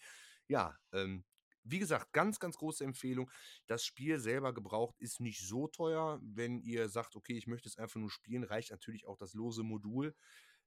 Ja, 0.48 0.78
ähm, 0.92 1.24
wie 1.68 1.78
gesagt, 1.78 2.12
ganz, 2.12 2.38
ganz 2.38 2.56
große 2.56 2.84
Empfehlung. 2.84 3.30
Das 3.66 3.84
Spiel 3.84 4.18
selber 4.20 4.54
gebraucht 4.54 4.96
ist 5.00 5.20
nicht 5.20 5.40
so 5.40 5.66
teuer. 5.66 6.20
Wenn 6.22 6.60
ihr 6.60 6.88
sagt, 6.88 7.16
okay, 7.16 7.36
ich 7.36 7.46
möchte 7.46 7.68
es 7.68 7.76
einfach 7.76 7.98
nur 7.98 8.10
spielen, 8.10 8.44
reicht 8.44 8.70
natürlich 8.70 9.06
auch 9.06 9.16
das 9.16 9.34
lose 9.34 9.64
Modul. 9.64 10.14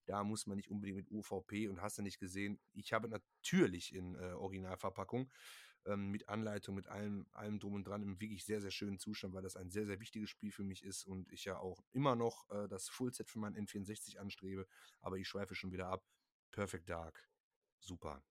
Da 0.10 0.24
muss 0.24 0.48
man 0.48 0.58
nicht 0.58 0.72
unbedingt 0.72 0.98
mit 0.98 1.12
UVP 1.12 1.68
und 1.68 1.84
hast 1.84 2.00
du 2.00 2.02
nicht 2.02 2.18
gesehen. 2.18 2.60
Ich 2.74 2.94
habe 2.94 3.08
natürlich 3.08 3.94
in 3.94 4.16
äh, 4.16 4.34
Originalverpackung 4.34 5.30
ähm, 5.86 6.10
mit 6.10 6.28
Anleitung, 6.30 6.74
mit 6.74 6.88
allem, 6.88 7.28
allem 7.32 7.60
drum 7.60 7.76
und 7.76 7.84
dran 7.88 8.02
im 8.02 8.20
wirklich 8.20 8.44
sehr, 8.44 8.60
sehr 8.60 8.72
schönen 8.72 8.98
Zustand, 8.98 9.36
weil 9.36 9.44
das 9.44 9.56
ein 9.56 9.70
sehr, 9.70 9.86
sehr 9.86 10.00
wichtiges 10.00 10.32
Spiel 10.32 10.52
für 10.52 10.64
mich 10.64 10.84
ist 10.84 11.06
und 11.06 11.32
ich 11.32 11.46
ja 11.46 11.60
auch 11.60 11.84
immer 11.92 12.16
noch 12.16 12.50
äh, 12.50 12.68
das 12.68 12.90
Fullset 12.90 13.30
für 13.30 13.38
meinen 13.38 13.56
N64 13.68 14.18
anstrebe. 14.18 14.66
Aber 15.00 15.18
ich 15.18 15.28
schweife 15.28 15.54
schon 15.54 15.72
wieder 15.72 15.90
ab. 15.90 16.04
Perfect 16.50 16.90
Dark. 16.90 17.30
Super. 17.78 18.24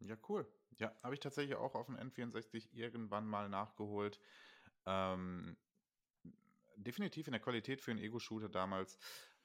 Ja, 0.00 0.16
cool. 0.28 0.44
Ja, 0.78 0.92
habe 1.04 1.14
ich 1.14 1.20
tatsächlich 1.20 1.54
auch 1.54 1.76
auf 1.76 1.86
dem 1.86 1.96
N64 1.96 2.72
irgendwann 2.72 3.28
mal 3.28 3.48
nachgeholt. 3.48 4.18
Ähm, 4.86 5.56
definitiv 6.82 7.26
in 7.26 7.32
der 7.32 7.40
Qualität 7.40 7.80
für 7.80 7.90
einen 7.90 8.00
Ego-Shooter 8.00 8.48
damals 8.48 8.98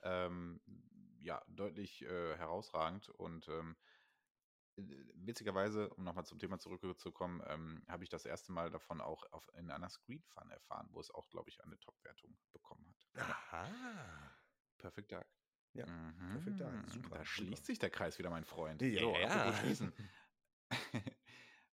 ähm, 0.04 0.62
ja, 1.22 1.42
deutlich 1.48 2.04
äh, 2.04 2.38
herausragend 2.38 3.10
und 3.10 3.48
ähm, 3.48 3.76
äh, 4.78 4.84
witzigerweise, 5.16 5.90
um 5.90 6.04
nochmal 6.04 6.26
zum 6.26 6.40
Thema 6.40 6.60
zurückzukommen, 6.60 7.42
ähm, 7.48 7.84
habe 7.88 8.04
ich 8.04 8.10
das 8.10 8.26
erste 8.26 8.52
Mal 8.52 8.70
davon 8.70 9.02
auch 9.02 9.24
auf, 9.32 9.50
in 9.56 9.72
einer 9.72 9.90
Screen 9.90 10.22
Fun 10.22 10.50
erfahren, 10.52 10.88
wo 10.92 11.00
es 11.00 11.12
auch, 11.12 11.28
glaube 11.30 11.50
ich, 11.50 11.64
eine 11.64 11.80
Top-Wertung 11.80 12.38
bekommen 12.52 12.88
hat. 12.88 13.30
Aha. 13.30 14.36
Perfect 14.78 15.12
Dark. 15.12 15.28
Ja, 15.74 15.88
mhm. 15.88 16.32
Perfect 16.32 16.60
Dark. 16.60 16.90
Super. 16.90 17.18
Da 17.18 17.26
schließt 17.26 17.58
super. 17.58 17.66
sich 17.66 17.80
der 17.80 17.90
Kreis 17.90 18.20
wieder, 18.20 18.30
mein 18.30 18.46
Freund. 18.46 18.82
Ja, 18.82 19.00
so, 19.00 19.16
ja. 19.16 19.54
schließen. 19.54 19.94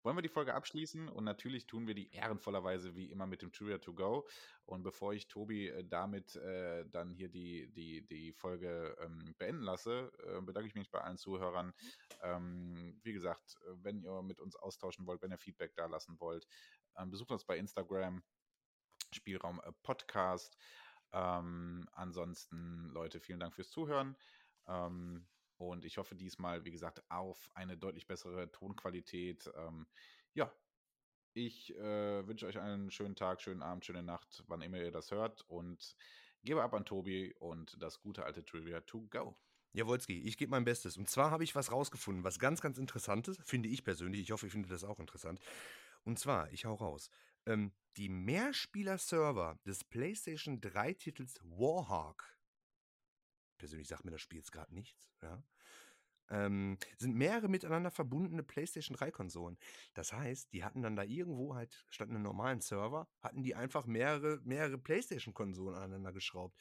Wollen 0.03 0.17
wir 0.17 0.23
die 0.23 0.29
Folge 0.29 0.55
abschließen? 0.55 1.09
Und 1.09 1.25
natürlich 1.25 1.67
tun 1.67 1.87
wir 1.87 1.95
die 1.95 2.11
ehrenvollerweise 2.13 2.97
wie 2.97 3.11
immer 3.11 3.27
mit 3.27 3.43
dem 3.43 3.53
Trivia 3.53 3.79
to 3.79 3.95
Go. 3.95 4.27
Und 4.65 4.83
bevor 4.83 5.13
ich 5.15 5.29
Tobi 5.29 5.69
äh, 5.69 5.85
damit 5.85 6.35
äh, 6.37 6.85
dann 6.91 7.11
hier 7.11 7.29
die, 7.29 7.71
die, 7.73 8.07
die 8.07 8.33
Folge 8.33 8.97
ähm, 9.01 9.35
beenden 9.39 9.63
lasse, 9.63 10.13
äh, 10.27 10.41
bedanke 10.41 10.69
ich 10.69 10.75
mich 10.75 10.91
bei 10.91 11.01
allen 11.01 11.19
Zuhörern. 11.19 11.73
Ähm, 12.23 12.99
wie 13.03 13.13
gesagt, 13.13 13.57
wenn 13.83 14.03
ihr 14.03 14.23
mit 14.23 14.41
uns 14.41 14.57
austauschen 14.57 15.07
wollt, 15.07 15.23
wenn 15.23 15.31
ihr 15.31 15.39
Feedback 15.39 15.75
da 15.77 15.87
lassen 15.87 16.19
wollt, 16.19 16.47
ähm, 16.97 17.11
besucht 17.11 17.31
uns 17.31 17.45
bei 17.45 17.57
Instagram, 17.57 18.23
Spielraum 19.13 19.61
äh, 19.65 19.73
Podcast. 19.83 20.57
Ähm, 21.13 21.89
ansonsten, 21.93 22.91
Leute, 22.93 23.21
vielen 23.21 23.41
Dank 23.41 23.55
fürs 23.55 23.71
Zuhören. 23.71 24.17
Ähm, 24.67 25.27
und 25.69 25.85
ich 25.85 25.99
hoffe 25.99 26.15
diesmal, 26.15 26.65
wie 26.65 26.71
gesagt, 26.71 27.03
auf 27.09 27.51
eine 27.55 27.77
deutlich 27.77 28.07
bessere 28.07 28.51
Tonqualität. 28.51 29.51
Ähm, 29.57 29.87
ja, 30.35 30.53
ich 31.35 31.75
äh, 31.77 32.27
wünsche 32.27 32.47
euch 32.47 32.59
einen 32.59 32.91
schönen 32.91 33.17
Tag, 33.17 33.41
schönen 33.41 33.63
Abend, 33.63 33.85
schöne 33.85 34.03
Nacht, 34.03 34.45
wann 34.49 34.63
immer 34.63 34.79
ihr 34.79 34.93
das 34.93 35.11
hört. 35.11 35.43
Und 35.49 35.97
gebe 36.43 36.63
ab 36.63 36.75
an 36.75 36.85
Tobi 36.85 37.35
und 37.39 37.81
das 37.81 38.01
gute 38.01 38.25
alte 38.25 38.45
Trivia 38.45 38.81
to 38.81 39.07
go. 39.11 39.37
Jawolski, 39.75 40.21
ich 40.21 40.37
gebe 40.37 40.51
mein 40.51 40.65
Bestes. 40.65 40.97
Und 40.97 41.09
zwar 41.09 41.31
habe 41.31 41.45
ich 41.45 41.55
was 41.55 41.73
rausgefunden, 41.73 42.25
was 42.25 42.39
ganz, 42.39 42.61
ganz 42.61 42.77
interessantes, 42.77 43.39
finde 43.43 43.71
ich 43.71 43.85
persönlich. 43.85 44.21
Ich 44.21 44.31
hoffe, 44.33 44.47
ihr 44.47 44.53
findet 44.53 44.71
das 44.71 44.85
auch 44.85 44.99
interessant. 44.99 45.41
Und 46.05 46.19
zwar, 46.19 46.53
ich 46.53 46.67
hau 46.67 46.75
raus. 46.75 47.09
Ähm, 47.47 47.73
die 47.97 48.09
Mehrspieler-Server 48.09 49.59
des 49.67 49.85
PlayStation 49.85 50.61
3-Titels 50.61 51.41
Warhawk 51.43 52.25
persönlich 53.63 53.87
sagt 53.87 54.05
mir 54.05 54.11
das 54.11 54.21
Spiel 54.21 54.39
jetzt 54.39 54.51
gerade 54.51 54.75
nichts, 54.75 55.15
ja, 55.23 55.41
ähm, 56.31 56.79
sind 56.99 57.15
mehrere 57.15 57.49
miteinander 57.49 57.93
verbundene 57.93 58.43
PlayStation 58.43 58.97
3 58.97 59.13
Konsolen. 59.13 59.57
Das 59.95 60.13
heißt, 60.13 60.53
die 60.53 60.65
hatten 60.65 60.83
dann 60.83 60.97
da 60.97 61.05
irgendwo 61.05 61.55
halt 61.55 61.87
statt 61.91 62.09
einem 62.09 62.23
normalen 62.23 62.61
Server, 62.61 63.09
hatten 63.21 63.45
die 63.45 63.55
einfach 63.55 63.87
mehrere, 63.87 64.41
mehrere 64.43 64.79
PlayStation 64.79 65.33
Konsolen 65.33 65.77
aneinander 65.77 66.13
geschraubt. 66.13 66.59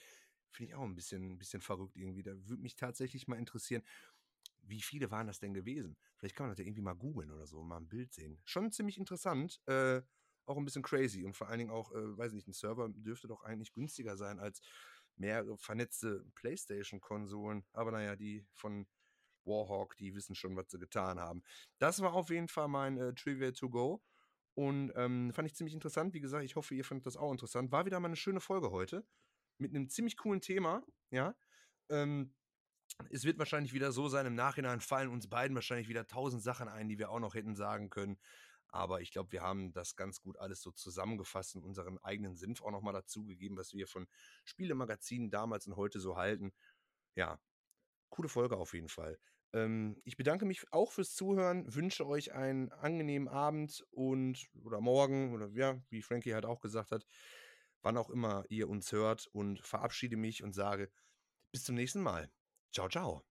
Finde 0.52 0.70
ich 0.70 0.76
auch 0.76 0.84
ein 0.84 0.94
bisschen, 0.94 1.32
ein 1.32 1.38
bisschen 1.40 1.62
verrückt 1.62 1.98
irgendwie. 1.98 2.22
Da 2.22 2.34
würde 2.48 2.62
mich 2.62 2.76
tatsächlich 2.76 3.28
mal 3.28 3.40
interessieren, 3.40 3.82
wie 4.62 4.82
viele 4.84 5.10
waren 5.10 5.26
das 5.26 5.40
denn 5.40 5.56
gewesen? 5.56 5.98
Vielleicht 6.18 6.36
kann 6.36 6.46
man 6.46 6.52
das 6.52 6.60
ja 6.60 6.66
irgendwie 6.66 6.84
mal 6.84 6.94
googeln 6.94 7.32
oder 7.32 7.48
so, 7.48 7.64
mal 7.64 7.78
ein 7.78 7.90
Bild 7.90 8.14
sehen. 8.14 8.40
Schon 8.46 8.72
ziemlich 8.72 9.00
interessant, 9.00 9.60
äh, 9.66 10.04
auch 10.46 10.58
ein 10.58 10.66
bisschen 10.66 10.84
crazy 10.84 11.24
und 11.24 11.36
vor 11.36 11.48
allen 11.48 11.60
Dingen 11.60 11.72
auch, 11.72 11.92
äh, 11.94 12.18
weiß 12.18 12.34
nicht, 12.34 12.48
ein 12.48 12.54
Server 12.54 12.90
dürfte 12.90 13.28
doch 13.28 13.44
eigentlich 13.44 13.74
günstiger 13.74 14.18
sein 14.18 14.40
als 14.40 14.62
mehrere 15.16 15.58
vernetzte 15.58 16.26
PlayStation-Konsolen. 16.36 17.66
Aber 17.74 17.92
naja, 17.92 18.16
die 18.16 18.46
von 18.54 18.88
Warhawk, 19.46 19.98
die 19.98 20.16
wissen 20.16 20.36
schon, 20.36 20.56
was 20.56 20.70
sie 20.70 20.80
getan 20.80 21.20
haben. 21.20 21.44
Das 21.80 22.02
war 22.02 22.14
auf 22.14 22.30
jeden 22.30 22.48
Fall 22.48 22.68
mein 22.68 22.98
äh, 22.98 23.14
Trivia 23.14 23.52
to 23.52 23.70
go. 23.70 24.02
Und 24.54 24.92
ähm, 24.96 25.32
fand 25.34 25.48
ich 25.48 25.56
ziemlich 25.56 25.74
interessant. 25.74 26.14
Wie 26.14 26.20
gesagt, 26.20 26.44
ich 26.44 26.56
hoffe, 26.56 26.76
ihr 26.76 26.84
fandet 26.84 27.06
das 27.06 27.18
auch 27.18 27.32
interessant. 27.32 27.72
War 27.72 27.86
wieder 27.86 28.00
mal 28.00 28.08
eine 28.08 28.16
schöne 28.16 28.42
Folge 28.42 28.72
heute. 28.72 29.06
Mit 29.58 29.74
einem 29.74 29.90
ziemlich 29.90 30.18
coolen 30.18 30.42
Thema. 30.42 30.84
Ja. 31.10 31.36
Ähm, 31.90 32.34
es 33.10 33.24
wird 33.24 33.40
wahrscheinlich 33.40 33.74
wieder 33.74 33.92
so 33.92 34.10
sein, 34.10 34.26
im 34.26 34.36
Nachhinein 34.36 34.82
fallen 34.82 35.10
uns 35.10 35.30
beiden 35.30 35.56
wahrscheinlich 35.56 35.88
wieder 35.88 36.08
tausend 36.08 36.44
Sachen 36.44 36.68
ein, 36.68 36.90
die 36.90 37.00
wir 37.00 37.10
auch 37.10 37.20
noch 37.20 37.36
hätten 37.36 37.56
sagen 37.56 37.90
können. 37.90 38.20
Aber 38.72 39.02
ich 39.02 39.12
glaube, 39.12 39.32
wir 39.32 39.42
haben 39.42 39.74
das 39.74 39.96
ganz 39.96 40.22
gut 40.22 40.38
alles 40.38 40.62
so 40.62 40.72
zusammengefasst 40.72 41.56
und 41.56 41.64
unseren 41.64 41.98
eigenen 42.00 42.36
Senf 42.36 42.62
auch 42.62 42.72
nochmal 42.72 42.94
dazugegeben, 42.94 43.58
was 43.58 43.74
wir 43.74 43.88
von 43.88 44.08
Spielemagazinen 44.46 45.30
damals 45.30 45.68
und 45.68 45.76
heute 45.76 46.00
so 46.00 46.18
halten. 46.18 46.54
Ja, 47.16 47.40
coole 48.10 48.30
Folge 48.30 48.58
auf 48.58 48.74
jeden 48.74 48.90
Fall. 48.90 49.20
Ähm, 49.54 49.98
ich 50.06 50.18
bedanke 50.18 50.46
mich 50.46 50.72
auch 50.72 50.92
fürs 50.92 51.14
Zuhören, 51.16 51.74
wünsche 51.74 52.08
euch 52.08 52.34
einen 52.34 52.72
angenehmen 52.72 53.28
Abend 53.28 53.86
und 53.92 54.48
oder 54.64 54.80
morgen 54.82 55.34
oder 55.34 55.50
ja, 55.54 55.82
wie 55.90 56.02
Frankie 56.02 56.34
halt 56.34 56.46
auch 56.46 56.62
gesagt 56.62 56.92
hat, 56.92 57.06
wann 57.82 57.98
auch 57.98 58.10
immer 58.10 58.46
ihr 58.50 58.70
uns 58.70 58.92
hört 58.92 59.28
und 59.28 59.60
verabschiede 59.66 60.18
mich 60.18 60.44
und 60.44 60.54
sage 60.54 60.92
bis 61.52 61.64
zum 61.66 61.76
nächsten 61.76 62.02
Mal. 62.02 62.32
Ciao, 62.72 62.88
ciao. 62.90 63.31